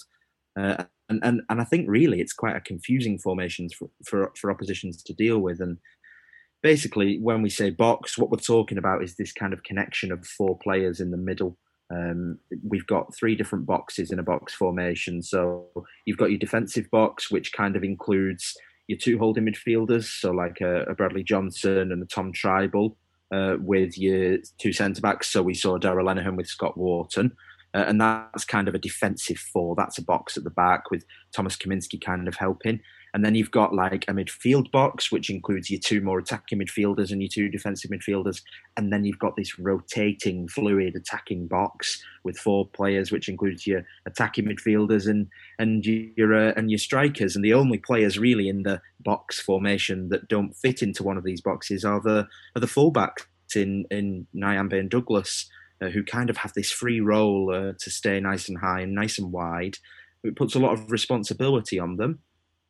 Uh, 0.57 0.85
and, 1.09 1.19
and 1.23 1.41
and 1.49 1.59
I 1.59 1.65
think 1.65 1.87
really 1.89 2.21
it's 2.21 2.31
quite 2.31 2.55
a 2.55 2.61
confusing 2.61 3.19
formation 3.19 3.67
for, 3.77 3.89
for, 4.07 4.31
for 4.39 4.49
oppositions 4.49 5.03
to 5.03 5.13
deal 5.13 5.39
with. 5.39 5.59
And 5.59 5.77
basically, 6.61 7.19
when 7.19 7.41
we 7.41 7.49
say 7.49 7.69
box, 7.69 8.17
what 8.17 8.29
we're 8.31 8.37
talking 8.37 8.77
about 8.77 9.03
is 9.03 9.15
this 9.15 9.33
kind 9.33 9.51
of 9.51 9.63
connection 9.63 10.09
of 10.11 10.25
four 10.25 10.57
players 10.63 11.01
in 11.01 11.11
the 11.11 11.17
middle. 11.17 11.57
Um, 11.93 12.39
we've 12.65 12.87
got 12.87 13.13
three 13.13 13.35
different 13.35 13.65
boxes 13.65 14.09
in 14.09 14.19
a 14.19 14.23
box 14.23 14.53
formation. 14.53 15.21
So 15.21 15.67
you've 16.05 16.17
got 16.17 16.29
your 16.31 16.39
defensive 16.39 16.89
box, 16.91 17.29
which 17.29 17.51
kind 17.51 17.75
of 17.75 17.83
includes 17.83 18.55
your 18.87 18.97
two 18.97 19.17
holding 19.19 19.45
midfielders, 19.45 20.05
so 20.05 20.31
like 20.31 20.61
a, 20.61 20.83
a 20.83 20.95
Bradley 20.95 21.23
Johnson 21.23 21.91
and 21.91 22.01
a 22.01 22.05
Tom 22.05 22.31
Trybull, 22.33 22.95
uh, 23.33 23.57
with 23.59 23.97
your 23.97 24.37
two 24.59 24.71
centre 24.71 25.01
backs. 25.01 25.29
So 25.29 25.41
we 25.41 25.53
saw 25.53 25.77
Darragh 25.77 26.05
Lenihan 26.05 26.37
with 26.37 26.47
Scott 26.47 26.77
Wharton. 26.77 27.33
Uh, 27.73 27.85
and 27.87 27.99
that's 27.99 28.45
kind 28.45 28.67
of 28.67 28.75
a 28.75 28.79
defensive 28.79 29.37
four. 29.37 29.75
That's 29.75 29.97
a 29.97 30.03
box 30.03 30.37
at 30.37 30.43
the 30.43 30.51
back 30.51 30.91
with 30.91 31.03
Thomas 31.35 31.57
Kaminski 31.57 31.99
kind 31.99 32.27
of 32.27 32.35
helping. 32.35 32.79
And 33.13 33.23
then 33.23 33.35
you've 33.35 33.51
got 33.51 33.75
like 33.75 34.05
a 34.07 34.13
midfield 34.13 34.71
box, 34.71 35.11
which 35.11 35.29
includes 35.29 35.69
your 35.69 35.79
two 35.79 36.01
more 36.01 36.17
attacking 36.17 36.59
midfielders 36.59 37.11
and 37.11 37.21
your 37.21 37.29
two 37.29 37.47
defensive 37.47 37.91
midfielders. 37.91 38.41
And 38.75 38.91
then 38.91 39.05
you've 39.05 39.19
got 39.19 39.35
this 39.35 39.59
rotating, 39.59 40.47
fluid 40.47 40.95
attacking 40.95 41.47
box 41.47 42.03
with 42.23 42.39
four 42.39 42.67
players, 42.67 43.11
which 43.11 43.29
includes 43.29 43.67
your 43.67 43.83
attacking 44.07 44.45
midfielders 44.45 45.07
and 45.07 45.27
and 45.59 45.85
your 45.85 46.33
uh, 46.33 46.53
and 46.57 46.71
your 46.71 46.79
strikers. 46.79 47.35
And 47.35 47.45
the 47.45 47.53
only 47.53 47.77
players 47.77 48.17
really 48.17 48.49
in 48.49 48.63
the 48.63 48.81
box 48.99 49.39
formation 49.39 50.09
that 50.09 50.27
don't 50.27 50.55
fit 50.55 50.81
into 50.81 51.03
one 51.03 51.17
of 51.17 51.23
these 51.23 51.41
boxes 51.41 51.85
are 51.85 52.01
the 52.01 52.27
are 52.55 52.61
the 52.61 52.67
fullbacks 52.67 53.25
in 53.55 53.85
in 53.91 54.25
Nyambe 54.35 54.79
and 54.79 54.89
Douglas, 54.89 55.47
uh, 55.81 55.89
who 55.89 56.03
kind 56.03 56.31
of 56.31 56.37
have 56.37 56.53
this 56.53 56.71
free 56.71 56.99
role 56.99 57.53
uh, 57.53 57.73
to 57.79 57.91
stay 57.91 58.19
nice 58.19 58.49
and 58.49 58.57
high 58.57 58.81
and 58.81 58.95
nice 58.95 59.19
and 59.19 59.31
wide. 59.31 59.77
It 60.23 60.35
puts 60.35 60.55
a 60.55 60.59
lot 60.59 60.73
of 60.73 60.91
responsibility 60.91 61.77
on 61.77 61.97
them. 61.97 62.19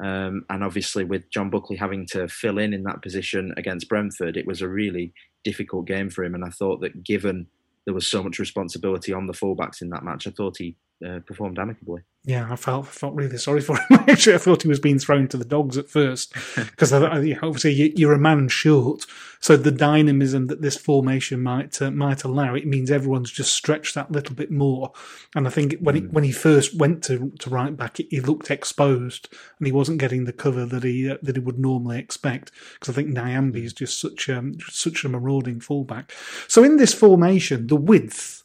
Um, 0.02 0.46
and 0.50 0.64
obviously, 0.64 1.04
with 1.04 1.30
John 1.30 1.50
Buckley 1.50 1.76
having 1.76 2.06
to 2.12 2.28
fill 2.28 2.58
in 2.58 2.74
in 2.74 2.84
that 2.84 3.02
position 3.02 3.54
against 3.58 3.90
Brentford, 3.90 4.38
it 4.38 4.48
was 4.48 4.62
a 4.62 4.68
really 4.68 5.14
difficult 5.44 5.86
game 5.88 6.10
for 6.10 6.24
him. 6.24 6.36
And 6.36 6.44
I 6.44 6.50
thought 6.50 6.82
that 6.82 7.04
given 7.04 7.48
there 7.86 7.94
was 7.94 8.10
so 8.10 8.24
much 8.24 8.40
responsibility 8.40 9.14
on 9.14 9.28
the 9.28 9.34
fullbacks 9.34 9.82
in 9.82 9.90
that 9.90 10.04
match, 10.04 10.26
I 10.26 10.32
thought 10.32 10.58
he 10.58 10.76
uh, 11.06 11.20
performed 11.20 11.60
amicably. 11.60 12.02
Yeah, 12.26 12.48
I 12.50 12.56
felt 12.56 12.88
felt 12.88 13.16
really 13.16 13.38
sorry 13.38 13.60
for 13.60 13.76
him. 13.76 13.86
Actually, 14.08 14.36
I 14.36 14.38
thought 14.38 14.62
he 14.62 14.70
was 14.70 14.80
being 14.80 15.00
thrown 15.00 15.28
to 15.28 15.36
the 15.36 15.44
dogs 15.44 15.78
at 15.78 15.90
first 15.90 16.34
because 16.56 16.94
obviously 16.94 17.94
you're 17.98 18.14
a 18.14 18.20
man 18.20 18.48
short, 18.48 19.06
so 19.42 19.58
the 19.58 19.72
dynamism 19.72 20.48
that 20.48 20.62
this 20.62 20.78
formation 20.78 21.44
might 21.44 21.82
uh, 21.82 21.92
might 21.92 22.24
allow 22.24 22.56
it 22.56 22.66
means 22.66 22.90
everyone's 22.90 23.30
just 23.30 23.54
stretched 23.54 23.94
that 23.96 24.14
little 24.14 24.36
bit 24.36 24.52
more. 24.52 24.94
And 25.36 25.48
I 25.48 25.50
think 25.50 25.76
when 25.82 25.96
mm. 25.96 26.02
he, 26.02 26.08
when 26.08 26.24
he 26.24 26.32
first 26.32 26.78
went 26.78 27.04
to 27.06 27.34
to 27.40 27.50
right 27.50 27.76
back, 27.76 27.98
he 27.98 28.22
looked 28.22 28.50
exposed 28.50 29.28
and 29.58 29.68
he 29.68 29.74
wasn't 29.74 30.00
getting 30.00 30.24
the 30.24 30.32
cover 30.32 30.66
that 30.66 30.84
he 30.84 31.10
uh, 31.10 31.18
that 31.24 31.36
he 31.36 31.42
would 31.42 31.60
normally 31.60 32.00
expect. 32.00 32.54
Because 32.76 32.94
I 32.94 32.96
think 32.96 33.10
Nyambe 33.10 33.62
is 33.62 33.74
just 33.74 34.00
such 34.00 34.30
um, 34.30 34.58
such 34.70 35.04
a 35.04 35.10
marauding 35.10 35.60
fullback. 35.60 36.14
So 36.48 36.64
in 36.64 36.78
this 36.78 36.94
formation, 36.94 37.68
the 37.68 37.76
width 37.76 38.43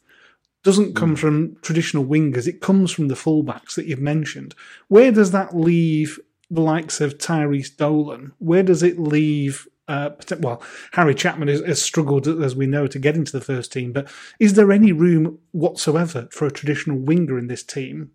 doesn't 0.63 0.95
come 0.95 1.15
mm. 1.15 1.19
from 1.19 1.57
traditional 1.61 2.05
wingers. 2.05 2.47
It 2.47 2.61
comes 2.61 2.91
from 2.91 3.07
the 3.07 3.15
fullbacks 3.15 3.75
that 3.75 3.85
you've 3.85 3.99
mentioned. 3.99 4.55
Where 4.87 5.11
does 5.11 5.31
that 5.31 5.55
leave 5.55 6.19
the 6.51 6.61
likes 6.61 6.99
of 7.01 7.17
Tyrhys 7.17 7.75
Dolan? 7.75 8.33
Where 8.39 8.63
does 8.63 8.83
it 8.83 8.99
leave? 8.99 9.67
Uh, 9.87 10.11
well, 10.39 10.61
Harry 10.93 11.15
Chapman 11.15 11.47
has, 11.47 11.61
has, 11.61 11.81
struggled, 11.81 12.27
as 12.27 12.55
we 12.55 12.67
know, 12.67 12.85
to 12.87 12.99
get 12.99 13.15
into 13.15 13.31
the 13.31 13.41
first 13.43 13.71
team. 13.73 13.91
But 13.91 14.11
is 14.39 14.53
there 14.53 14.71
any 14.71 14.91
room 14.91 15.39
whatsoever 15.51 16.27
for 16.31 16.45
a 16.45 16.51
traditional 16.51 16.97
winger 16.97 17.39
in 17.39 17.47
this 17.47 17.63
team? 17.63 18.11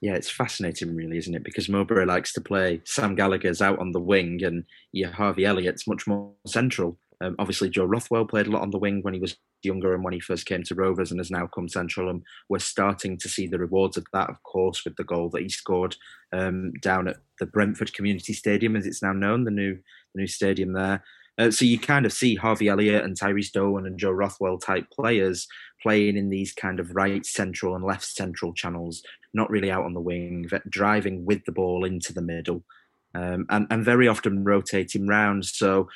Yeah, 0.00 0.14
it's 0.14 0.30
fascinating, 0.30 0.96
really, 0.96 1.16
isn't 1.18 1.34
it? 1.34 1.44
Because 1.44 1.68
Mowbray 1.68 2.06
likes 2.06 2.32
to 2.32 2.40
play 2.40 2.80
Sam 2.84 3.14
Gallagher's 3.14 3.62
out 3.62 3.78
on 3.78 3.92
the 3.92 4.00
wing, 4.00 4.42
and 4.42 4.64
yeah, 4.90 5.12
Harvey 5.12 5.44
Elliott's 5.44 5.86
much 5.86 6.08
more 6.08 6.32
central. 6.44 6.98
Um, 7.22 7.36
obviously, 7.38 7.70
Joe 7.70 7.84
Rothwell 7.84 8.26
played 8.26 8.48
a 8.48 8.50
lot 8.50 8.62
on 8.62 8.70
the 8.70 8.78
wing 8.78 9.00
when 9.02 9.14
he 9.14 9.20
was 9.20 9.36
younger 9.62 9.94
and 9.94 10.02
when 10.02 10.12
he 10.12 10.20
first 10.20 10.44
came 10.44 10.64
to 10.64 10.74
Rovers 10.74 11.10
and 11.10 11.20
has 11.20 11.30
now 11.30 11.46
come 11.46 11.68
central. 11.68 12.10
And 12.10 12.22
we're 12.48 12.58
starting 12.58 13.16
to 13.18 13.28
see 13.28 13.46
the 13.46 13.58
rewards 13.58 13.96
of 13.96 14.04
that, 14.12 14.28
of 14.28 14.42
course, 14.42 14.84
with 14.84 14.96
the 14.96 15.04
goal 15.04 15.30
that 15.30 15.42
he 15.42 15.48
scored 15.48 15.96
um, 16.32 16.72
down 16.82 17.06
at 17.08 17.16
the 17.38 17.46
Brentford 17.46 17.94
Community 17.94 18.32
Stadium, 18.32 18.74
as 18.74 18.86
it's 18.86 19.02
now 19.02 19.12
known, 19.12 19.44
the 19.44 19.50
new 19.50 19.78
the 20.14 20.20
new 20.20 20.26
stadium 20.26 20.72
there. 20.72 21.02
Uh, 21.38 21.50
so 21.50 21.64
you 21.64 21.78
kind 21.78 22.04
of 22.04 22.12
see 22.12 22.34
Harvey 22.34 22.68
Elliott 22.68 23.04
and 23.04 23.18
Tyrhys 23.18 23.50
Dolan 23.50 23.86
and 23.86 23.98
Joe 23.98 24.10
Rothwell 24.10 24.58
type 24.58 24.84
players 24.90 25.46
playing 25.80 26.16
in 26.16 26.28
these 26.28 26.52
kind 26.52 26.78
of 26.78 26.94
right 26.94 27.24
central 27.24 27.74
and 27.74 27.84
left 27.84 28.04
central 28.04 28.52
channels, 28.52 29.02
not 29.32 29.48
really 29.48 29.70
out 29.70 29.84
on 29.84 29.94
the 29.94 30.00
wing, 30.00 30.48
driving 30.68 31.24
with 31.24 31.44
the 31.44 31.52
ball 31.52 31.84
into 31.84 32.12
the 32.12 32.20
middle, 32.20 32.62
um, 33.14 33.46
and, 33.48 33.66
and 33.70 33.84
very 33.84 34.06
often 34.08 34.44
rotating 34.44 35.06
round. 35.06 35.46
So 35.46 35.88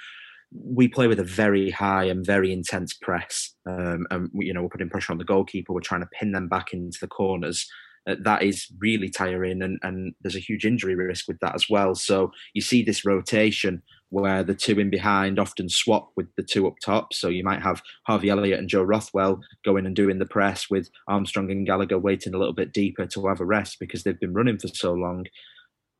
we 0.53 0.88
play 0.88 1.07
with 1.07 1.20
a 1.20 1.24
very 1.24 1.70
high 1.70 2.05
and 2.05 2.24
very 2.24 2.53
intense 2.53 2.94
press. 2.94 3.55
Um, 3.68 4.07
and 4.11 4.30
you 4.34 4.53
know 4.53 4.62
we're 4.62 4.68
putting 4.68 4.90
pressure 4.90 5.12
on 5.12 5.18
the 5.18 5.24
goalkeeper. 5.24 5.72
We're 5.72 5.80
trying 5.80 6.03
to 6.03 6.09
pin 6.12 6.32
them 6.32 6.49
back 6.49 6.72
into 6.72 6.99
the 7.01 7.09
corners. 7.09 7.68
Uh, 8.09 8.14
that 8.22 8.44
is 8.44 8.68
really 8.78 9.11
tiring, 9.11 9.62
and, 9.62 9.78
and 9.82 10.14
there's 10.22 10.36
a 10.36 10.40
huge 10.40 10.64
injury 10.64 10.94
risk 10.94 11.26
with 11.26 11.40
that 11.40 11.55
as 11.55 11.68
well. 11.68 11.94
So 11.94 12.30
you 12.55 12.62
see 12.62 12.82
this 12.82 13.05
rotation 13.05 13.82
where 14.11 14.44
the 14.44 14.55
two 14.55 14.78
in 14.78 14.88
behind 14.88 15.38
often 15.38 15.68
swap 15.68 16.11
with 16.16 16.28
the 16.36 16.42
two 16.42 16.66
up 16.68 16.74
top. 16.84 17.12
So 17.12 17.28
you 17.28 17.42
might 17.42 17.62
have 17.62 17.82
Harvey 18.07 18.30
Elliott 18.30 18.61
and 18.61 18.68
Joe 18.68 18.84
Rothwell 18.84 19.40
going 19.64 19.86
and 19.86 19.97
doing 19.97 20.18
the 20.18 20.26
press 20.26 20.70
with 20.70 20.88
Armstrong 21.09 21.51
and 21.51 21.66
Gallagher 21.66 21.99
waiting 21.99 22.32
a 22.32 22.38
little 22.38 22.55
bit 22.55 22.72
deeper 22.72 23.07
to 23.07 23.26
have 23.26 23.40
a 23.40 23.44
rest 23.44 23.78
because 23.80 24.05
they've 24.05 24.20
been 24.20 24.34
running 24.34 24.59
for 24.59 24.68
so 24.68 24.92
long. 24.92 25.26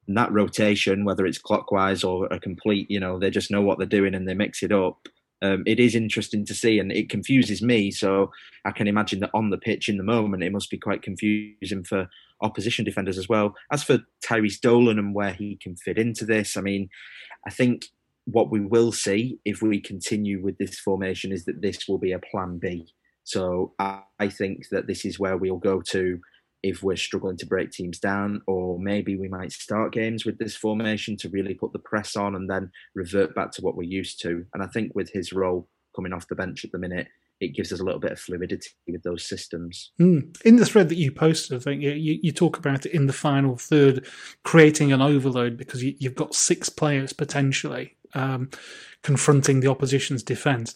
That 0.09 0.33
rotation, 0.33 1.05
whether 1.05 1.27
it's 1.27 1.39
clockwise 1.39 2.05
or 2.05 2.27
a 2.27 2.39
complete, 2.39 2.91
you 2.91 3.01
know, 3.01 3.19
they 3.19 3.31
just 3.31 3.51
know 3.51 3.63
what 3.63 3.79
they're 3.79 3.87
doing 3.87 4.15
and 4.15 4.29
they 4.29 4.35
mix 4.35 4.63
it 4.63 4.73
up. 4.73 5.09
Um, 5.43 5.65
it 5.67 5.79
is 5.79 5.95
interesting 5.95 6.47
to 6.47 6.55
see 6.55 6.79
and 6.79 6.91
it 6.91 7.11
confuses 7.11 7.61
me. 7.61 7.91
So 7.91 8.31
I 8.65 8.71
can 8.71 8.87
imagine 8.87 9.21
that 9.21 9.31
on 9.35 9.51
the 9.51 9.59
pitch 9.59 9.89
in 9.89 9.97
the 9.97 10.05
moment, 10.05 10.43
it 10.43 10.53
must 10.53 10.71
be 10.71 10.79
quite 10.79 11.03
confusing 11.03 11.85
for 11.85 12.09
opposition 12.41 12.85
defenders 12.85 13.19
as 13.19 13.29
well. 13.29 13.55
As 13.71 13.83
for 13.83 13.99
Tyrhys 14.25 14.61
Dolan 14.61 14.99
and 14.99 15.15
where 15.15 15.33
he 15.33 15.59
can 15.61 15.77
fit 15.77 15.99
into 15.99 16.25
this, 16.25 16.57
I 16.57 16.61
mean, 16.61 16.89
I 17.47 17.51
think 17.51 17.87
what 18.25 18.51
we 18.51 18.61
will 18.61 18.93
see 18.93 19.39
if 19.45 19.63
we 19.63 19.81
continue 19.81 20.43
with 20.43 20.59
this 20.59 20.79
formation 20.79 21.33
is 21.33 21.45
that 21.45 21.63
this 21.63 21.87
will 21.89 21.99
be 21.99 22.13
a 22.13 22.19
plan 22.19 22.59
B. 22.59 22.87
So 23.25 23.75
I, 23.79 24.03
I 24.19 24.29
think 24.29 24.69
that 24.71 24.87
this 24.87 25.05
is 25.05 25.19
where 25.19 25.37
we'll 25.37 25.59
go 25.59 25.81
to 25.91 26.21
if 26.69 26.83
we're 26.83 26.97
struggling 26.97 27.37
to 27.37 27.47
break 27.47 27.71
teams 27.71 27.99
down, 27.99 28.43
or 28.47 28.79
maybe 28.79 29.17
we 29.17 29.29
might 29.29 29.53
start 29.53 29.93
games 29.93 30.25
with 30.25 30.39
this 30.39 30.57
formation 30.57 31.17
to 31.17 31.29
really 31.29 31.55
put 31.55 31.73
the 31.73 31.79
press 31.79 32.17
on 32.17 32.35
and 32.35 32.51
then 32.51 32.71
revert 32.95 33.35
back 33.35 33.53
to 33.53 33.63
what 33.63 33.77
we're 33.77 33.85
used 33.85 34.21
to. 34.23 34.45
And 34.53 34.63
I 34.63 34.67
think 34.67 34.93
with 34.95 35.11
his 35.13 35.33
role 35.33 35.69
coming 35.95 36.13
off 36.13 36.29
the 36.29 36.35
bench 36.35 36.65
at 36.65 36.73
the 36.73 36.79
minute, 36.79 37.07
it 37.39 37.55
gives 37.55 37.73
us 37.73 37.81
a 37.81 37.85
little 37.85 38.01
bit 38.01 38.13
of 38.13 38.19
fluidity 38.19 38.71
with 38.89 39.03
those 39.03 39.25
systems. 39.25 39.93
Mm. 40.01 40.37
In 40.45 40.57
the 40.57 40.67
thread 40.67 40.89
that 40.89 40.97
you 40.97 41.13
posted, 41.13 41.57
I 41.57 41.61
think 41.61 41.83
you, 41.83 41.91
you, 41.93 42.33
talk 42.33 42.57
about 42.57 42.87
it 42.87 42.93
in 42.93 43.07
the 43.07 43.13
final 43.13 43.57
third, 43.57 44.07
creating 44.43 44.93
an 44.93 45.03
overload 45.03 45.57
because 45.57 45.85
you, 45.85 45.95
have 46.03 46.15
got 46.15 46.35
six 46.35 46.69
players 46.69 47.13
potentially 47.13 47.97
um, 48.15 48.51
confronting 49.03 49.61
the 49.61 49.71
opposition's 49.71 50.23
defence. 50.23 50.75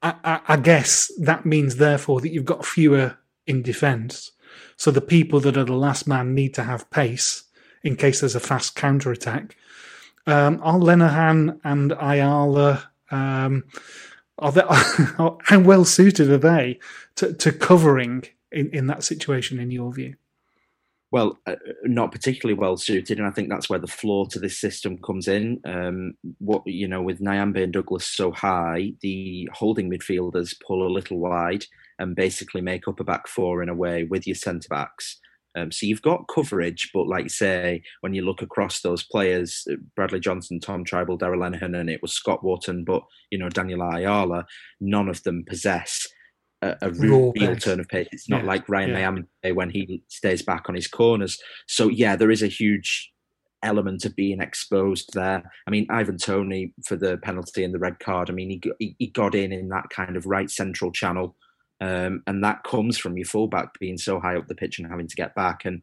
I, 0.00 0.14
I, 0.24 0.40
I 0.48 0.56
guess 0.56 1.10
that 1.18 1.44
means, 1.44 1.76
therefore, 1.76 2.20
that 2.20 2.32
you've 2.32 2.44
got 2.44 2.64
fewer 2.64 3.18
in 3.46 3.62
defence 3.62 4.30
so 4.76 4.90
the 4.90 5.00
people 5.00 5.40
that 5.40 5.56
are 5.56 5.64
the 5.64 5.72
last 5.72 6.06
man 6.06 6.34
need 6.34 6.54
to 6.54 6.64
have 6.64 6.90
pace 6.90 7.44
in 7.82 7.96
case 7.96 8.20
there's 8.20 8.34
a 8.34 8.40
fast 8.40 8.74
counter 8.74 9.12
attack. 9.12 9.56
Um, 10.26 10.60
are 10.62 10.78
Lenihan 10.78 11.60
and 11.62 11.92
Ayala 11.92 12.90
um, 13.10 13.64
are 14.38 14.52
they, 14.52 14.62
how 14.68 15.60
well 15.60 15.84
suited 15.84 16.30
are 16.30 16.38
they 16.38 16.78
to, 17.16 17.32
to 17.34 17.52
covering 17.52 18.24
in, 18.52 18.70
in 18.70 18.86
that 18.88 19.04
situation 19.04 19.58
in 19.58 19.70
your 19.70 19.92
view? 19.92 20.14
Well, 21.12 21.38
uh, 21.46 21.54
not 21.84 22.10
particularly 22.10 22.58
well 22.58 22.76
suited, 22.76 23.18
and 23.18 23.26
I 23.26 23.30
think 23.30 23.48
that's 23.48 23.70
where 23.70 23.78
the 23.78 23.86
flaw 23.86 24.26
to 24.26 24.40
this 24.40 24.58
system 24.58 24.98
comes 24.98 25.28
in. 25.28 25.60
Um, 25.64 26.14
what 26.38 26.66
you 26.66 26.88
know, 26.88 27.00
with 27.00 27.20
Nyambe 27.20 27.62
and 27.62 27.72
Douglas 27.72 28.06
so 28.06 28.32
high, 28.32 28.92
the 29.00 29.48
holding 29.52 29.88
midfielders 29.88 30.60
pull 30.60 30.86
a 30.86 30.90
little 30.90 31.18
wide, 31.18 31.64
and 31.98 32.16
basically 32.16 32.60
make 32.60 32.88
up 32.88 33.00
a 33.00 33.04
back 33.04 33.28
four 33.28 33.62
in 33.62 33.68
a 33.68 33.74
way 33.74 34.04
with 34.04 34.26
your 34.26 34.36
centre 34.36 34.68
backs. 34.68 35.18
Um, 35.56 35.72
so 35.72 35.86
you've 35.86 36.02
got 36.02 36.28
coverage, 36.32 36.90
but 36.92 37.06
like 37.06 37.30
say, 37.30 37.82
when 38.02 38.12
you 38.12 38.22
look 38.22 38.42
across 38.42 38.80
those 38.80 39.02
players, 39.04 39.64
uh, 39.70 39.76
Bradley 39.94 40.20
Johnson, 40.20 40.60
Tom 40.60 40.84
Trybull, 40.84 41.18
Darragh 41.18 41.38
Lenihan, 41.38 41.78
and 41.78 41.88
it 41.88 42.02
was 42.02 42.12
Scott 42.12 42.44
Wharton, 42.44 42.84
but 42.84 43.02
you 43.30 43.38
know 43.38 43.48
Daniel 43.48 43.80
Ayala, 43.82 44.44
none 44.80 45.08
of 45.08 45.22
them 45.22 45.44
possess 45.48 46.06
a, 46.62 46.76
a 46.82 46.90
Raw 46.90 47.32
real 47.34 47.56
turn 47.56 47.80
of 47.80 47.88
pace. 47.88 48.08
It's 48.12 48.28
not 48.28 48.42
Yeah, 48.42 48.46
like 48.46 48.68
Ryan 48.68 49.26
yeah. 49.42 49.52
When 49.52 49.70
he 49.70 50.02
stays 50.08 50.42
back 50.42 50.68
on 50.68 50.74
his 50.74 50.88
corners. 50.88 51.38
So 51.66 51.88
yeah, 51.88 52.16
there 52.16 52.30
is 52.30 52.42
a 52.42 52.48
huge 52.48 53.10
element 53.62 54.04
of 54.04 54.14
being 54.14 54.40
exposed 54.40 55.10
there. 55.14 55.42
I 55.66 55.70
mean, 55.70 55.86
Ivan 55.90 56.18
Toney 56.18 56.72
for 56.86 56.96
the 56.96 57.16
penalty 57.18 57.64
and 57.64 57.74
the 57.74 57.78
red 57.78 57.98
card. 57.98 58.30
I 58.30 58.32
mean, 58.32 58.60
he, 58.78 58.96
he 58.98 59.06
got 59.08 59.34
in 59.34 59.52
in 59.52 59.68
that 59.68 59.90
kind 59.90 60.16
of 60.16 60.26
right 60.26 60.50
central 60.50 60.92
channel, 60.92 61.36
um, 61.80 62.22
and 62.26 62.42
that 62.42 62.64
comes 62.64 62.98
from 62.98 63.16
your 63.16 63.26
fullback 63.26 63.78
being 63.78 63.98
so 63.98 64.18
high 64.20 64.36
up 64.36 64.48
the 64.48 64.54
pitch 64.54 64.78
and 64.78 64.88
having 64.88 65.08
to 65.08 65.16
get 65.16 65.34
back, 65.34 65.64
and 65.64 65.82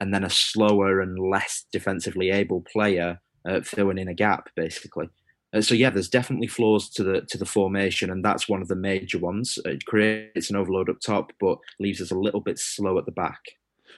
and 0.00 0.12
then 0.12 0.24
a 0.24 0.30
slower 0.30 1.00
and 1.00 1.18
less 1.18 1.64
defensively 1.72 2.30
able 2.30 2.60
player 2.60 3.20
uh, 3.44 3.60
filling 3.60 3.98
in 3.98 4.08
a 4.08 4.14
gap, 4.14 4.48
basically. 4.56 5.08
Uh, 5.54 5.60
so 5.60 5.74
yeah, 5.74 5.90
there's 5.90 6.08
definitely 6.08 6.46
flaws 6.46 6.88
to 6.90 7.04
the 7.04 7.22
to 7.22 7.38
the 7.38 7.46
formation, 7.46 8.10
and 8.10 8.24
that's 8.24 8.48
one 8.48 8.62
of 8.62 8.68
the 8.68 8.76
major 8.76 9.18
ones. 9.18 9.58
It 9.64 9.84
creates 9.84 10.50
an 10.50 10.56
overload 10.56 10.88
up 10.88 11.00
top, 11.00 11.32
but 11.40 11.58
leaves 11.78 12.00
us 12.00 12.10
a 12.10 12.18
little 12.18 12.40
bit 12.40 12.58
slow 12.58 12.98
at 12.98 13.06
the 13.06 13.12
back. 13.12 13.40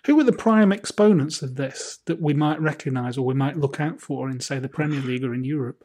Who 0.06 0.18
are 0.18 0.24
the 0.24 0.32
prime 0.32 0.72
exponents 0.72 1.40
of 1.40 1.54
this 1.54 1.98
that 2.06 2.20
we 2.20 2.34
might 2.34 2.60
recognise 2.60 3.16
or 3.16 3.24
we 3.24 3.34
might 3.34 3.56
look 3.56 3.80
out 3.80 4.00
for 4.00 4.28
in, 4.28 4.40
say, 4.40 4.58
the 4.58 4.68
Premier 4.68 5.00
League 5.00 5.24
or 5.24 5.32
in 5.32 5.44
Europe? 5.44 5.84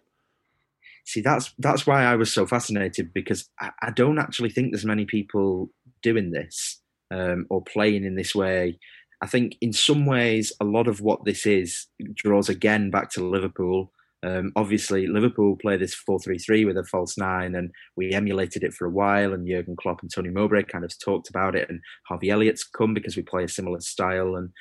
See, 1.10 1.22
that's 1.22 1.52
that's 1.58 1.88
why 1.88 2.04
I 2.04 2.16
was 2.16 2.32
so 2.32 2.46
fascinated 2.46 3.12
because 3.16 3.50
I, 3.60 3.72
I 3.82 3.90
don't 3.90 4.20
actually 4.20 4.52
think 4.52 4.72
there's 4.72 4.86
many 4.86 5.06
people 5.06 5.72
doing 6.04 6.30
this 6.30 6.80
um, 7.10 7.48
or 7.50 7.64
playing 7.64 8.04
in 8.06 8.14
this 8.14 8.36
way. 8.36 8.78
I 9.24 9.26
think 9.26 9.56
in 9.60 9.74
some 9.74 10.06
ways, 10.06 10.54
a 10.62 10.66
lot 10.66 10.88
of 10.88 11.02
what 11.02 11.26
this 11.26 11.48
is 11.48 11.88
draws 12.14 12.48
again 12.48 12.92
back 12.92 13.10
to 13.14 13.28
Liverpool. 13.28 13.92
Um, 14.22 14.52
obviously, 14.56 15.08
Liverpool 15.08 15.58
play 15.60 15.78
this 15.78 15.96
4 15.96 16.20
3 16.20 16.38
3 16.38 16.66
with 16.66 16.78
a 16.78 16.84
false 16.84 17.18
nine, 17.18 17.56
and 17.56 17.72
we 17.98 18.12
emulated 18.12 18.64
it 18.64 18.76
for 18.76 18.86
a 18.86 18.92
while. 18.92 19.34
And 19.34 19.48
Jurgen 19.48 19.78
Klopp 19.82 20.04
and 20.04 20.14
Tony 20.14 20.30
Mowbray 20.30 20.66
kind 20.66 20.86
of 20.86 20.94
talked 21.04 21.28
about 21.28 21.56
it. 21.56 21.68
And 21.72 21.80
Harvey 22.08 22.30
Elliott's 22.30 22.64
come 22.64 22.94
because 22.94 23.18
we 23.18 23.24
play 23.24 23.46
a 23.46 23.50
similar 23.50 23.80
style. 23.80 24.36
And 24.36 24.52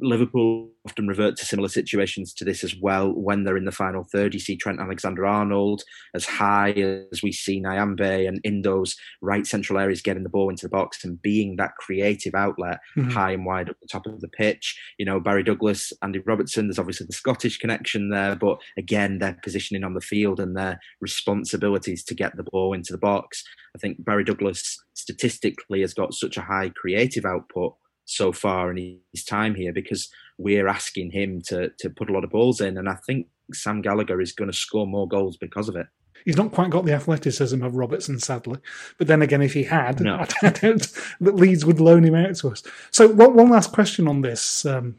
Liverpool 0.00 0.70
often 0.84 1.06
revert 1.06 1.36
to 1.36 1.46
similar 1.46 1.68
situations 1.68 2.34
to 2.34 2.44
this 2.44 2.64
as 2.64 2.74
well 2.74 3.12
when 3.12 3.44
they're 3.44 3.56
in 3.56 3.64
the 3.64 3.70
final 3.72 4.04
third. 4.12 4.34
You 4.34 4.40
see 4.40 4.56
Trent 4.56 4.80
Alexander 4.80 5.24
Arnold 5.24 5.84
as 6.14 6.24
high 6.26 6.72
as 6.72 7.22
we 7.22 7.30
see 7.30 7.60
Nyambe 7.62 8.26
and 8.26 8.40
in 8.42 8.62
those 8.62 8.96
right 9.20 9.46
central 9.46 9.78
areas 9.78 10.02
getting 10.02 10.24
the 10.24 10.28
ball 10.28 10.50
into 10.50 10.66
the 10.66 10.70
box 10.70 11.04
and 11.04 11.22
being 11.22 11.54
that 11.56 11.76
creative 11.78 12.34
outlet 12.34 12.80
Mhm. 12.96 13.12
high 13.12 13.30
and 13.32 13.46
wide 13.46 13.68
at 13.68 13.76
the 13.80 13.86
top 13.86 14.06
of 14.06 14.20
the 14.20 14.28
pitch. 14.28 14.76
You 14.98 15.06
know, 15.06 15.20
Barry 15.20 15.44
Douglas, 15.44 15.92
Andy 16.02 16.18
Robertson, 16.18 16.66
there's 16.66 16.80
obviously 16.80 17.06
the 17.06 17.12
Scottish 17.12 17.58
connection 17.58 18.10
there, 18.10 18.34
but 18.34 18.58
again, 18.76 19.18
their 19.18 19.38
positioning 19.44 19.84
on 19.84 19.94
the 19.94 20.00
field 20.00 20.40
and 20.40 20.56
their 20.56 20.80
responsibilities 21.00 22.02
to 22.04 22.14
get 22.14 22.36
the 22.36 22.42
ball 22.44 22.72
into 22.72 22.92
the 22.92 22.98
box. 22.98 23.44
I 23.76 23.78
think 23.78 24.04
Barry 24.04 24.24
Douglas 24.24 24.82
statistically 24.94 25.80
has 25.80 25.94
got 25.94 26.12
such 26.14 26.36
a 26.36 26.42
high 26.42 26.70
creative 26.70 27.24
output 27.24 27.74
so 28.04 28.32
far 28.32 28.70
in 28.70 29.00
his 29.12 29.24
time 29.24 29.54
here 29.54 29.72
because 29.72 30.08
we're 30.38 30.68
asking 30.68 31.10
him 31.10 31.40
to 31.42 31.70
to 31.78 31.90
put 31.90 32.10
a 32.10 32.12
lot 32.12 32.24
of 32.24 32.30
balls 32.30 32.60
in, 32.60 32.76
and 32.78 32.88
I 32.88 32.94
think 33.06 33.26
Sam 33.52 33.82
Gallagher 33.82 34.20
is 34.20 34.32
going 34.32 34.50
to 34.50 34.56
score 34.56 34.86
more 34.86 35.08
goals 35.08 35.36
because 35.36 35.68
of 35.68 35.76
it. 35.76 35.86
He's 36.24 36.36
not 36.36 36.52
quite 36.52 36.70
got 36.70 36.84
the 36.84 36.92
athleticism 36.92 37.62
of 37.62 37.74
Robertson, 37.74 38.20
sadly. 38.20 38.58
But 38.96 39.08
then 39.08 39.22
again, 39.22 39.42
if 39.42 39.54
he 39.54 39.64
had, 39.64 40.00
No. 40.00 40.24
I 40.42 40.50
doubt 40.50 40.88
that 41.20 41.34
Leeds 41.34 41.64
would 41.64 41.80
loan 41.80 42.04
him 42.04 42.14
out 42.14 42.36
to 42.36 42.48
us. 42.50 42.62
So, 42.90 43.08
one, 43.08 43.34
one 43.34 43.50
last 43.50 43.72
question 43.72 44.06
on 44.06 44.20
this 44.20 44.64
um, 44.64 44.96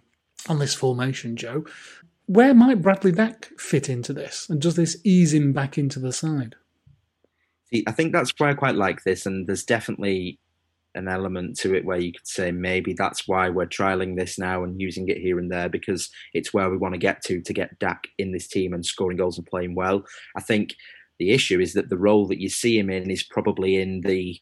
on 0.48 0.60
this 0.60 0.74
formation, 0.74 1.36
Joe. 1.36 1.66
Where 2.26 2.54
might 2.54 2.82
Bradley 2.82 3.12
Dack 3.12 3.50
fit 3.58 3.90
into 3.90 4.14
this, 4.14 4.48
and 4.50 4.62
does 4.62 4.76
this 4.76 4.98
ease 5.04 5.34
him 5.34 5.54
back 5.54 5.78
into 5.78 6.00
the 6.00 6.14
side? 6.14 6.56
See, 7.74 7.84
I 7.86 7.92
think 7.92 8.14
that's 8.14 8.34
why 8.38 8.52
I 8.52 8.54
quite 8.54 8.76
like 8.76 9.04
this, 9.04 9.26
and 9.26 9.48
there's 9.48 9.64
definitely 9.64 10.40
an 10.96 11.08
element 11.08 11.58
to 11.60 11.74
it 11.74 11.86
where 11.86 12.00
you 12.00 12.12
could 12.12 12.28
say 12.28 12.52
maybe 12.52 12.94
that's 12.94 13.28
why 13.28 13.50
we're 13.50 13.66
trialing 13.66 14.18
this 14.18 14.38
now 14.38 14.64
and 14.64 14.80
using 14.80 15.08
it 15.08 15.18
here 15.18 15.40
and 15.40 15.52
there 15.52 15.70
because 15.70 16.10
it's 16.34 16.54
where 16.54 16.70
we 16.70 16.78
want 16.78 16.94
to 16.94 17.00
get 17.00 17.22
to 17.24 17.42
to 17.42 17.54
get 17.54 17.80
Dack 17.80 18.08
in 18.18 18.32
this 18.32 18.48
team 18.48 18.74
and 18.74 18.86
scoring 18.86 19.18
goals 19.18 19.38
and 19.38 19.48
playing 19.48 19.76
well. 19.76 20.04
I 20.38 20.42
think 20.42 20.76
the 21.20 21.32
issue 21.32 21.60
is 21.60 21.74
that 21.74 21.90
the 21.90 21.98
role 21.98 22.28
that 22.28 22.40
you 22.40 22.50
see 22.50 22.78
him 22.78 22.90
in 22.90 23.10
is 23.10 23.24
probably 23.24 23.78
in 23.78 24.02
the 24.02 24.40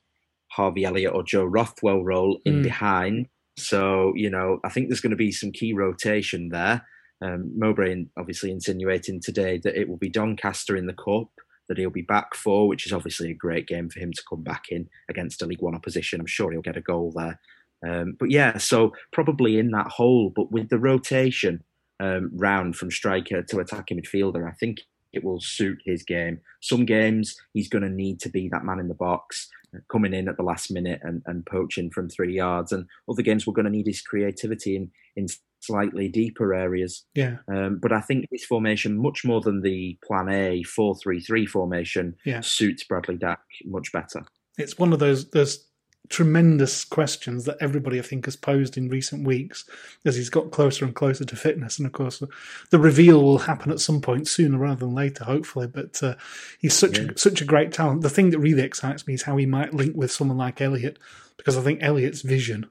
Harvey 0.51 0.83
Elliott 0.85 1.13
or 1.13 1.23
Joe 1.23 1.45
Rothwell 1.45 2.03
role 2.03 2.39
in 2.45 2.59
Mm. 2.59 2.63
behind. 2.63 3.27
So, 3.57 4.13
you 4.15 4.29
know, 4.29 4.59
I 4.63 4.69
think 4.69 4.87
there's 4.87 5.01
going 5.01 5.11
to 5.11 5.17
be 5.17 5.31
some 5.31 5.51
key 5.51 5.73
rotation 5.73 6.49
there. 6.49 6.85
Um, 7.21 7.51
Mowbray 7.57 8.05
obviously 8.17 8.51
insinuating 8.51 9.21
today 9.21 9.59
that 9.59 9.79
it 9.79 9.87
will 9.87 9.97
be 9.97 10.09
Doncaster 10.09 10.75
in 10.75 10.87
the 10.87 10.93
cup 10.93 11.29
that 11.71 11.77
he'll 11.77 11.89
be 11.89 12.01
back 12.01 12.35
for, 12.35 12.67
which 12.67 12.85
is 12.85 12.91
obviously 12.91 13.31
a 13.31 13.33
great 13.33 13.65
game 13.65 13.89
for 13.89 14.01
him 14.01 14.11
to 14.11 14.21
come 14.29 14.43
back 14.43 14.65
in 14.69 14.89
against 15.09 15.41
a 15.41 15.45
League 15.45 15.61
One 15.61 15.73
opposition. 15.73 16.19
I'm 16.19 16.25
sure 16.25 16.51
he'll 16.51 16.61
get 16.61 16.75
a 16.75 16.81
goal 16.81 17.13
there. 17.15 17.39
Um, 17.87 18.17
but 18.19 18.29
yeah, 18.29 18.57
so 18.57 18.91
probably 19.13 19.57
in 19.57 19.71
that 19.71 19.87
hole, 19.87 20.33
but 20.35 20.51
with 20.51 20.67
the 20.67 20.77
rotation 20.77 21.63
um, 22.01 22.29
round 22.33 22.75
from 22.75 22.91
striker 22.91 23.41
to 23.41 23.59
attacking 23.59 24.01
midfielder, 24.01 24.45
I 24.45 24.51
think 24.51 24.81
it 25.13 25.23
will 25.23 25.39
suit 25.39 25.79
his 25.85 26.03
game. 26.03 26.41
Some 26.61 26.85
games 26.85 27.37
he's 27.53 27.69
going 27.69 27.83
to 27.83 27.89
need 27.89 28.19
to 28.19 28.29
be 28.29 28.49
that 28.49 28.65
man 28.65 28.79
in 28.79 28.89
the 28.89 28.93
box, 28.93 29.49
uh, 29.73 29.79
coming 29.89 30.13
in 30.13 30.27
at 30.27 30.35
the 30.35 30.43
last 30.43 30.71
minute 30.71 30.99
and, 31.03 31.21
and 31.25 31.45
poaching 31.45 31.89
from 31.89 32.09
three 32.09 32.35
yards. 32.35 32.73
And 32.73 32.85
other 33.09 33.21
games 33.21 33.47
we're 33.47 33.53
going 33.53 33.65
to 33.65 33.71
need 33.71 33.87
his 33.87 34.01
creativity 34.01 34.75
in 34.75 34.91
in 35.15 35.27
slightly 35.61 36.07
deeper 36.09 36.53
areas. 36.53 37.05
Yeah, 37.15 37.37
Um, 37.47 37.77
but 37.81 37.91
I 37.91 38.01
think 38.01 38.25
this 38.31 38.45
formation, 38.45 38.97
much 38.97 39.23
more 39.23 39.41
than 39.41 39.61
the 39.61 39.97
Plan 40.05 40.29
A 40.29 40.63
four 40.63 40.95
three 40.95 41.19
three 41.21 41.45
formation, 41.45 42.15
Yeah. 42.25 42.41
suits 42.41 42.83
Bradley 42.83 43.17
Dack 43.17 43.39
much 43.65 43.91
better. 43.91 44.23
it's 44.57 44.77
one 44.77 44.91
of 44.93 44.99
those 44.99 45.29
those 45.31 45.67
tremendous 46.09 46.83
questions 46.83 47.45
that 47.45 47.55
everybody 47.61 47.97
I 47.97 48.01
think 48.01 48.25
has 48.25 48.35
posed 48.35 48.77
in 48.77 48.89
recent 48.89 49.25
weeks 49.25 49.63
as 50.05 50.17
he's 50.17 50.29
got 50.29 50.51
closer 50.51 50.83
and 50.83 50.93
closer 50.93 51.23
to 51.23 51.35
fitness. 51.37 51.77
And 51.79 51.85
of 51.85 51.93
course, 51.93 52.21
the 52.69 52.79
reveal 52.79 53.23
will 53.23 53.37
happen 53.37 53.71
at 53.71 53.79
some 53.79 54.01
point 54.01 54.27
sooner 54.27 54.57
rather 54.57 54.81
than 54.81 54.93
later, 54.93 55.23
hopefully. 55.23 55.67
But 55.67 56.03
uh, 56.03 56.15
he's 56.59 56.73
such 56.73 56.97
Yeah. 56.99 57.11
a, 57.15 57.17
such 57.17 57.41
a 57.41 57.45
great 57.45 57.71
talent. 57.71 58.01
The 58.01 58.09
thing 58.09 58.31
that 58.31 58.39
really 58.39 58.61
excites 58.63 59.07
me 59.07 59.13
is 59.13 59.21
how 59.23 59.37
he 59.37 59.45
might 59.45 59.73
link 59.73 59.95
with 59.95 60.11
someone 60.11 60.37
like 60.37 60.59
Elliott, 60.59 60.99
because 61.37 61.57
I 61.57 61.61
think 61.61 61.81
Elliott's 61.81 62.23
vision 62.23 62.65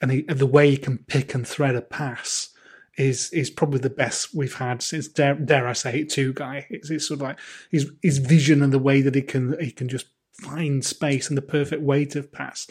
and, 0.00 0.10
he, 0.10 0.22
the 0.22 0.46
way 0.46 0.70
he 0.70 0.76
can 0.76 0.98
pick 0.98 1.34
and 1.34 1.46
thread 1.46 1.76
a 1.76 1.82
pass. 1.82 2.50
Is, 2.98 3.30
is 3.30 3.50
probably 3.50 3.80
the 3.80 3.90
best 3.90 4.34
we've 4.34 4.54
had 4.54 4.80
since 4.80 5.06
dare, 5.06 5.34
dare 5.34 5.68
I 5.68 5.74
say 5.74 6.00
it 6.00 6.08
Tugay. 6.08 6.64
It's, 6.70 6.88
it's 6.88 7.06
sort 7.06 7.20
of 7.20 7.26
like 7.26 7.38
his 7.70 7.92
his 8.02 8.16
vision 8.16 8.62
and 8.62 8.72
the 8.72 8.78
way 8.78 9.02
that 9.02 9.14
he 9.14 9.20
can 9.20 9.54
he 9.60 9.70
can 9.70 9.86
just 9.86 10.06
find 10.40 10.84
space 10.84 11.28
and 11.28 11.36
the 11.36 11.42
perfect 11.42 11.82
way 11.82 12.04
to 12.06 12.22
pass. 12.22 12.66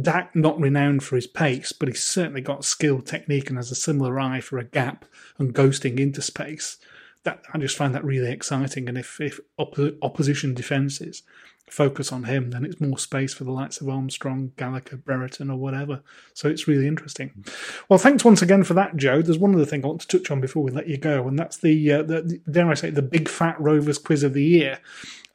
Dack 0.00 0.34
not 0.34 0.60
renowned 0.60 1.02
for 1.02 1.16
his 1.16 1.26
pace, 1.26 1.72
but 1.72 1.88
he's 1.88 2.02
certainly 2.02 2.40
got 2.40 2.64
skill, 2.64 3.00
technique, 3.00 3.48
and 3.48 3.58
has 3.58 3.70
a 3.70 3.76
similar 3.76 4.18
eye 4.18 4.40
for 4.40 4.58
a 4.58 4.64
gap 4.64 5.04
and 5.38 5.54
ghosting 5.54 5.98
into 5.98 6.22
space. 6.22 6.76
That 7.24 7.42
I 7.52 7.58
just 7.58 7.76
find 7.76 7.94
that 7.94 8.04
really 8.04 8.30
exciting. 8.30 8.88
And 8.88 8.98
if 8.98 9.20
if 9.20 9.40
oppo- 9.58 9.96
opposition 10.02 10.54
defences 10.54 11.22
focus 11.68 12.12
on 12.12 12.24
him, 12.24 12.50
then 12.50 12.64
it's 12.64 12.80
more 12.80 12.98
space 12.98 13.34
for 13.34 13.44
the 13.44 13.50
likes 13.50 13.80
of 13.80 13.88
Armstrong, 13.88 14.52
Gallagher, 14.56 14.96
Brereton, 14.96 15.50
or 15.50 15.56
whatever. 15.56 16.02
So 16.32 16.48
it's 16.48 16.68
really 16.68 16.86
interesting. 16.86 17.44
Well, 17.88 17.98
thanks 17.98 18.24
once 18.24 18.42
again 18.42 18.64
for 18.64 18.74
that, 18.74 18.96
Joe. 18.96 19.22
There's 19.22 19.38
one 19.38 19.54
other 19.54 19.64
thing 19.64 19.84
I 19.84 19.88
want 19.88 20.02
to 20.02 20.18
touch 20.18 20.30
on 20.30 20.40
before 20.40 20.62
we 20.62 20.70
let 20.70 20.88
you 20.88 20.98
go, 20.98 21.26
and 21.26 21.38
that's 21.38 21.56
the, 21.56 21.92
uh, 21.92 22.02
the 22.02 22.40
dare 22.50 22.70
I 22.70 22.74
say, 22.74 22.90
the 22.90 23.02
Big 23.02 23.28
Fat 23.28 23.60
Rovers 23.60 23.98
Quiz 23.98 24.22
of 24.22 24.34
the 24.34 24.44
Year 24.44 24.80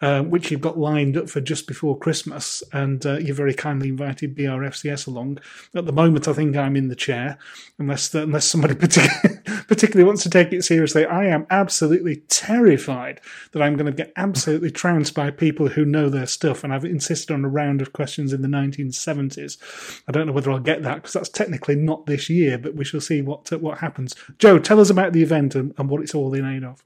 uh, 0.01 0.21
which 0.23 0.49
you've 0.49 0.61
got 0.61 0.77
lined 0.77 1.17
up 1.17 1.29
for 1.29 1.41
just 1.41 1.67
before 1.67 1.97
Christmas, 1.97 2.63
and 2.71 3.05
uh, 3.05 3.17
you 3.17 3.33
very 3.33 3.53
kindly 3.53 3.89
invited 3.89 4.35
BRFCS 4.35 5.07
along. 5.07 5.39
At 5.75 5.85
the 5.85 5.91
moment, 5.91 6.27
I 6.27 6.33
think 6.33 6.55
I'm 6.55 6.77
in 6.77 6.87
the 6.87 6.95
chair, 6.95 7.37
unless 7.77 8.13
unless 8.13 8.45
somebody 8.45 8.75
particularly, 8.79 9.39
particularly 9.67 10.07
wants 10.07 10.23
to 10.23 10.29
take 10.29 10.53
it 10.53 10.63
seriously. 10.63 11.05
I 11.05 11.25
am 11.25 11.45
absolutely 11.49 12.17
terrified 12.27 13.19
that 13.51 13.61
I'm 13.61 13.75
going 13.75 13.87
to 13.87 13.91
get 13.91 14.13
absolutely 14.15 14.71
trounced 14.71 15.13
by 15.13 15.31
people 15.31 15.67
who 15.67 15.83
know 15.83 16.09
their 16.09 16.27
stuff, 16.27 16.63
and 16.63 16.73
I've 16.73 16.85
insisted 16.85 17.33
on 17.33 17.43
a 17.43 17.49
round 17.49 17.81
of 17.81 17.91
questions 17.91 18.31
in 18.31 18.41
the 18.41 18.47
1970s. 18.47 20.01
I 20.07 20.11
don't 20.11 20.27
know 20.27 20.33
whether 20.33 20.51
I'll 20.51 20.59
get 20.59 20.83
that 20.83 20.95
because 20.95 21.13
that's 21.13 21.29
technically 21.29 21.75
not 21.75 22.05
this 22.05 22.29
year, 22.29 22.57
but 22.57 22.75
we 22.75 22.85
shall 22.85 23.01
see 23.01 23.21
what 23.21 23.51
what 23.59 23.79
happens. 23.79 24.15
Joe, 24.37 24.59
tell 24.59 24.79
us 24.79 24.89
about 24.89 25.11
the 25.11 25.23
event 25.23 25.55
and, 25.55 25.73
and 25.77 25.89
what 25.89 26.01
it's 26.01 26.15
all 26.15 26.33
in 26.33 26.45
aid 26.45 26.63
of. 26.63 26.83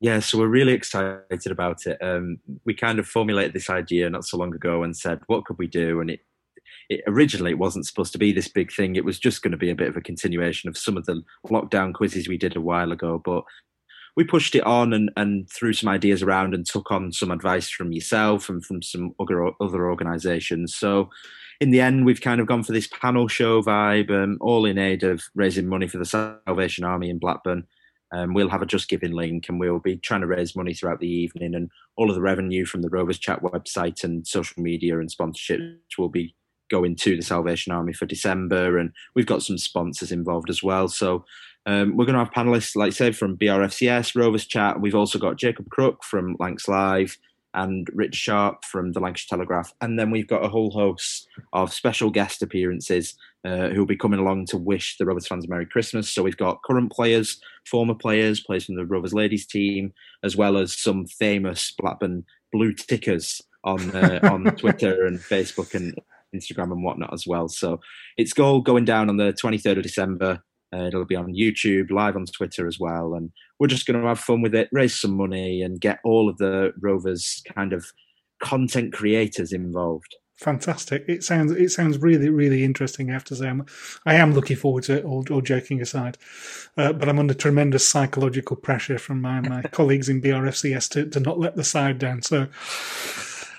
Yeah, 0.00 0.20
so 0.20 0.38
we're 0.38 0.48
really 0.48 0.74
excited 0.74 1.50
about 1.50 1.86
it. 1.86 1.96
Um, 2.02 2.38
we 2.64 2.74
kind 2.74 2.98
of 2.98 3.06
formulated 3.06 3.54
this 3.54 3.70
idea 3.70 4.10
not 4.10 4.26
so 4.26 4.36
long 4.36 4.54
ago 4.54 4.82
and 4.82 4.96
said, 4.96 5.20
what 5.26 5.46
could 5.46 5.58
we 5.58 5.66
do? 5.66 6.00
And 6.00 6.10
it, 6.10 6.20
it 6.90 7.00
originally 7.06 7.52
it 7.52 7.58
wasn't 7.58 7.86
supposed 7.86 8.12
to 8.12 8.18
be 8.18 8.30
this 8.30 8.48
big 8.48 8.70
thing. 8.70 8.96
It 8.96 9.04
was 9.04 9.18
just 9.18 9.42
going 9.42 9.52
to 9.52 9.56
be 9.56 9.70
a 9.70 9.74
bit 9.74 9.88
of 9.88 9.96
a 9.96 10.02
continuation 10.02 10.68
of 10.68 10.76
some 10.76 10.96
of 10.96 11.06
the 11.06 11.22
lockdown 11.46 11.94
quizzes 11.94 12.28
we 12.28 12.36
did 12.36 12.56
a 12.56 12.60
while 12.60 12.92
ago. 12.92 13.22
But 13.24 13.44
we 14.16 14.24
pushed 14.24 14.54
it 14.54 14.64
on 14.64 14.92
and, 14.92 15.10
and 15.16 15.48
threw 15.50 15.72
some 15.72 15.88
ideas 15.88 16.22
around 16.22 16.54
and 16.54 16.66
took 16.66 16.90
on 16.90 17.12
some 17.12 17.30
advice 17.30 17.70
from 17.70 17.92
yourself 17.92 18.48
and 18.48 18.64
from 18.64 18.82
some 18.82 19.14
other 19.18 19.50
other 19.60 19.88
organisations. 19.88 20.74
So 20.74 21.10
in 21.60 21.70
the 21.70 21.80
end, 21.80 22.04
we've 22.04 22.20
kind 22.20 22.40
of 22.40 22.46
gone 22.46 22.62
for 22.62 22.72
this 22.72 22.86
panel 22.86 23.28
show 23.28 23.62
vibe, 23.62 24.10
um, 24.10 24.36
all 24.40 24.66
in 24.66 24.78
aid 24.78 25.02
of 25.02 25.22
raising 25.34 25.66
money 25.66 25.88
for 25.88 25.98
the 25.98 26.04
Salvation 26.04 26.84
Army 26.84 27.08
in 27.08 27.18
Blackburn. 27.18 27.66
Um, 28.12 28.34
we'll 28.34 28.48
have 28.50 28.62
a 28.62 28.66
Just 28.66 28.88
Giving 28.88 29.12
link 29.12 29.48
and 29.48 29.58
we'll 29.58 29.78
be 29.78 29.96
trying 29.96 30.20
to 30.20 30.26
raise 30.26 30.54
money 30.56 30.74
throughout 30.74 31.00
the 31.00 31.08
evening. 31.08 31.54
And 31.54 31.70
all 31.96 32.08
of 32.08 32.14
the 32.14 32.22
revenue 32.22 32.64
from 32.64 32.82
the 32.82 32.88
Rovers 32.88 33.18
Chat 33.18 33.42
website 33.42 34.04
and 34.04 34.26
social 34.26 34.62
media 34.62 34.98
and 34.98 35.10
sponsorships 35.10 35.98
will 35.98 36.08
be 36.08 36.34
going 36.70 36.96
to 36.96 37.16
the 37.16 37.22
Salvation 37.22 37.72
Army 37.72 37.92
for 37.92 38.06
December. 38.06 38.78
And 38.78 38.92
we've 39.14 39.26
got 39.26 39.42
some 39.42 39.58
sponsors 39.58 40.12
involved 40.12 40.50
as 40.50 40.62
well. 40.62 40.88
So 40.88 41.24
um, 41.66 41.96
we're 41.96 42.06
going 42.06 42.14
to 42.14 42.24
have 42.24 42.32
panelists, 42.32 42.76
like 42.76 42.88
I 42.88 42.90
said, 42.90 43.16
from 43.16 43.36
BRFCS, 43.36 44.14
Rovers 44.14 44.46
Chat. 44.46 44.80
We've 44.80 44.94
also 44.94 45.18
got 45.18 45.38
Jacob 45.38 45.68
Crook 45.70 46.04
from 46.04 46.36
Lancs 46.38 46.68
Live 46.68 47.18
and 47.56 47.88
Rich 47.92 48.14
Sharpe 48.14 48.64
from 48.64 48.92
the 48.92 49.00
Lancashire 49.00 49.36
Telegraph. 49.36 49.72
And 49.80 49.98
then 49.98 50.10
we've 50.10 50.28
got 50.28 50.44
a 50.44 50.48
whole 50.48 50.70
host 50.70 51.26
of 51.52 51.72
special 51.72 52.10
guest 52.10 52.42
appearances 52.42 53.16
uh, 53.44 53.70
who 53.70 53.80
will 53.80 53.86
be 53.86 53.96
coming 53.96 54.20
along 54.20 54.46
to 54.46 54.58
wish 54.58 54.96
the 54.98 55.06
Rovers 55.06 55.26
fans 55.26 55.46
a 55.46 55.48
Merry 55.48 55.66
Christmas. 55.66 56.12
So 56.12 56.22
we've 56.22 56.36
got 56.36 56.62
current 56.62 56.92
players, 56.92 57.40
former 57.64 57.94
players, 57.94 58.40
players 58.40 58.66
from 58.66 58.76
the 58.76 58.84
Rovers 58.84 59.14
ladies 59.14 59.46
team, 59.46 59.92
as 60.22 60.36
well 60.36 60.58
as 60.58 60.78
some 60.78 61.06
famous 61.06 61.72
Blackburn 61.78 62.24
blue 62.52 62.72
tickers 62.72 63.40
on 63.64 63.90
uh, 63.96 64.20
on 64.30 64.44
Twitter 64.56 65.06
and 65.06 65.18
Facebook 65.18 65.74
and 65.74 65.94
Instagram 66.34 66.72
and 66.72 66.84
whatnot 66.84 67.12
as 67.12 67.26
well. 67.26 67.48
So 67.48 67.80
it's 68.16 68.38
all 68.38 68.60
going 68.60 68.84
down 68.84 69.08
on 69.08 69.16
the 69.16 69.32
23rd 69.32 69.78
of 69.78 69.82
December. 69.82 70.42
Uh, 70.74 70.84
it'll 70.84 71.04
be 71.04 71.16
on 71.16 71.32
YouTube, 71.32 71.90
live 71.90 72.16
on 72.16 72.26
Twitter 72.26 72.66
as 72.66 72.78
well, 72.78 73.14
and 73.14 73.30
we're 73.58 73.66
just 73.66 73.86
going 73.86 74.00
to 74.00 74.06
have 74.06 74.18
fun 74.18 74.42
with 74.42 74.54
it, 74.54 74.68
raise 74.72 74.98
some 74.98 75.16
money, 75.16 75.62
and 75.62 75.80
get 75.80 76.00
all 76.04 76.28
of 76.28 76.38
the 76.38 76.72
Rovers 76.80 77.42
kind 77.54 77.72
of 77.72 77.86
content 78.40 78.92
creators 78.92 79.52
involved. 79.52 80.16
Fantastic! 80.38 81.04
It 81.08 81.24
sounds 81.24 81.52
it 81.52 81.70
sounds 81.70 81.96
really 81.96 82.28
really 82.28 82.62
interesting. 82.62 83.08
I 83.08 83.14
have 83.14 83.24
to 83.24 83.36
say, 83.36 83.48
I'm, 83.48 83.64
I 84.04 84.16
am 84.16 84.34
looking 84.34 84.56
forward 84.56 84.84
to 84.84 84.98
it. 84.98 85.04
All, 85.04 85.24
all 85.30 85.40
joking 85.40 85.80
aside, 85.80 86.18
uh, 86.76 86.92
but 86.92 87.08
I'm 87.08 87.18
under 87.18 87.32
tremendous 87.32 87.88
psychological 87.88 88.56
pressure 88.56 88.98
from 88.98 89.22
my, 89.22 89.40
my 89.40 89.62
colleagues 89.72 90.10
in 90.10 90.20
BRFCS 90.20 90.90
to, 90.90 91.06
to 91.08 91.20
not 91.20 91.38
let 91.38 91.56
the 91.56 91.64
side 91.64 91.98
down. 91.98 92.20
So 92.20 92.48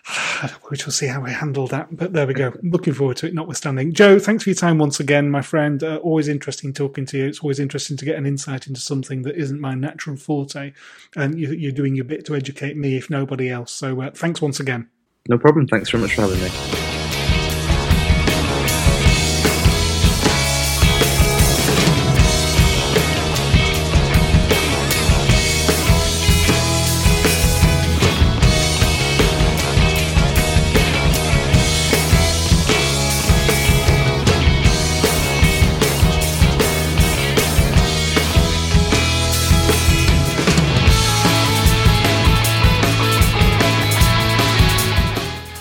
we 0.70 0.78
shall 0.78 0.92
see 0.92 1.08
how 1.08 1.22
we 1.22 1.32
handle 1.32 1.68
that. 1.68 1.96
But 1.96 2.14
there 2.14 2.28
we 2.28 2.34
go. 2.34 2.54
Looking 2.64 2.94
forward 2.94 3.18
to 3.18 3.28
it, 3.28 3.34
notwithstanding. 3.34 3.94
Joe, 3.94 4.20
thanks 4.20 4.44
for 4.44 4.50
your 4.50 4.56
time 4.56 4.78
once 4.78 5.00
again, 5.00 5.30
my 5.30 5.42
friend. 5.42 5.84
Uh, 5.84 5.98
always 5.98 6.28
interesting 6.28 6.74
talking 6.74 7.06
to 7.08 7.18
you. 7.18 7.26
It's 7.26 7.40
always 7.40 7.60
interesting 7.60 7.98
to 7.98 8.06
get 8.06 8.18
an 8.18 8.26
insight 8.26 8.68
into 8.68 8.80
something 8.80 9.24
that 9.24 9.36
isn't 9.36 9.60
my 9.60 9.76
natural 9.76 10.16
forte. 10.16 10.74
And 11.16 11.40
you, 11.40 11.70
are 11.70 11.72
doing 11.72 11.96
your 11.96 12.06
bit 12.06 12.26
to 12.26 12.36
educate 12.36 12.78
me, 12.78 12.98
if 12.98 13.10
nobody 13.10 13.50
else. 13.50 13.72
So 13.72 14.02
uh, 14.02 14.12
thanks 14.12 14.42
once 14.42 14.60
again. 14.60 14.90
No 15.30 15.38
problem. 15.38 15.68
Thanks 15.68 15.90
very 15.90 16.02
much 16.02 16.16
for 16.16 16.22
having 16.22 16.40
me. 16.42 16.97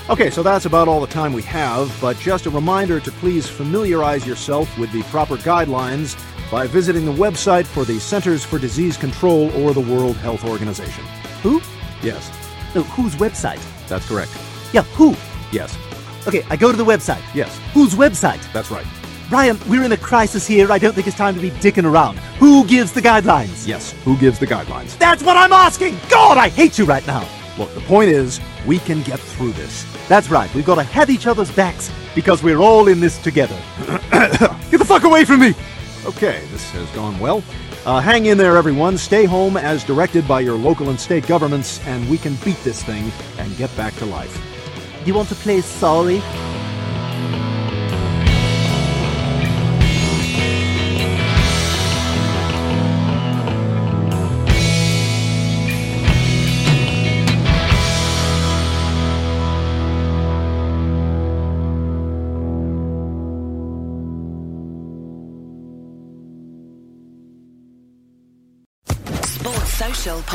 Okay, 0.09 0.31
so 0.31 0.41
that's 0.41 0.67
about 0.67 0.87
all 0.87 1.01
the 1.01 1.09
time 1.09 1.33
we 1.33 1.43
have, 1.43 1.93
but 2.01 2.17
just 2.19 2.47
a 2.47 2.51
reminder 2.51 3.01
to 3.01 3.11
please 3.11 3.49
familiarize 3.49 4.25
yourself 4.25 4.79
with 4.79 4.93
the 4.93 5.03
proper 5.05 5.37
guidelines 5.37 6.17
by 6.49 6.65
visiting 6.69 7.05
the 7.05 7.13
website 7.13 7.67
for 7.67 7.85
the 7.85 7.99
Centers 7.99 8.45
for 8.45 8.57
Disease 8.57 8.97
Control 8.97 9.51
or 9.61 9.75
the 9.75 9.81
World 9.81 10.17
Health 10.19 10.45
Organization. 10.45 11.03
Who? 11.43 11.61
Yes. 12.03 12.31
No, 12.73 12.85
whose 12.85 13.17
website? 13.17 13.61
That's 13.89 14.07
correct. 14.07 14.31
Yeah, 14.73 14.83
who? 14.83 15.17
Yes. 15.51 15.77
Okay, 16.29 16.45
I 16.51 16.57
go 16.57 16.71
to 16.71 16.77
the 16.77 16.85
website. 16.85 17.23
Yes. 17.35 17.59
Whose 17.75 17.95
website? 17.95 18.41
That's 18.53 18.71
right. 18.71 18.87
Ryan, 19.29 19.59
we're 19.69 19.83
in 19.83 19.91
a 19.91 19.97
crisis 19.97 20.47
here. 20.47 20.71
I 20.71 20.79
don't 20.79 20.95
think 20.95 21.09
it's 21.09 21.17
time 21.17 21.35
to 21.35 21.41
be 21.41 21.51
dicking 21.51 21.85
around. 21.85 22.19
Who 22.39 22.65
gives 22.65 22.93
the 22.93 23.03
guidelines? 23.03 23.67
Yes. 23.67 23.91
Who 24.05 24.17
gives 24.17 24.39
the 24.39 24.47
guidelines? 24.47 24.97
That's 24.99 25.25
what 25.25 25.37
I'm 25.37 25.53
asking! 25.53 25.99
God, 26.09 26.39
I 26.39 26.49
hate 26.49 26.79
you 26.79 26.85
right 26.85 27.05
now! 27.09 27.29
Look, 27.59 27.75
the 27.75 27.81
point 27.81 28.11
is, 28.11 28.41
we 28.67 28.79
can 28.79 29.03
get 29.03 29.19
through 29.19 29.53
this. 29.53 29.96
That's 30.09 30.31
right. 30.31 30.53
We've 30.55 30.65
got 30.65 30.77
to 30.77 30.85
have 30.85 31.11
each 31.11 31.27
other's 31.27 31.51
backs 31.51 31.91
because 32.15 32.43
we're 32.43 32.59
all 32.59 32.89
in 32.89 33.01
this 33.01 33.19
together. 33.19 33.61
Get 34.11 34.79
the 34.79 34.85
fuck 34.87 35.05
away 35.05 35.25
from 35.25 35.41
me! 35.41 35.55
Okay, 36.05 36.45
this 36.53 36.71
has 36.71 36.89
gone 36.91 37.19
well. 37.19 37.43
Uh, 37.85 38.01
hang 38.01 38.27
in 38.27 38.39
there, 38.39 38.57
everyone. 38.57 38.97
Stay 38.97 39.25
home 39.25 39.57
as 39.57 39.83
directed 39.85 40.27
by 40.27 40.41
your 40.41 40.57
local 40.57 40.91
and 40.91 41.01
state 41.01 41.27
governments, 41.27 41.85
and 41.87 42.09
we 42.09 42.19
can 42.19 42.37
beat 42.45 42.59
this 42.59 42.83
thing 42.83 43.11
and 43.39 43.57
get 43.57 43.75
back 43.77 43.95
to 43.97 44.07
life. 44.07 44.41
You 45.05 45.15
want 45.15 45.29
to 45.29 45.35
play 45.37 45.61
sorry? 45.61 46.21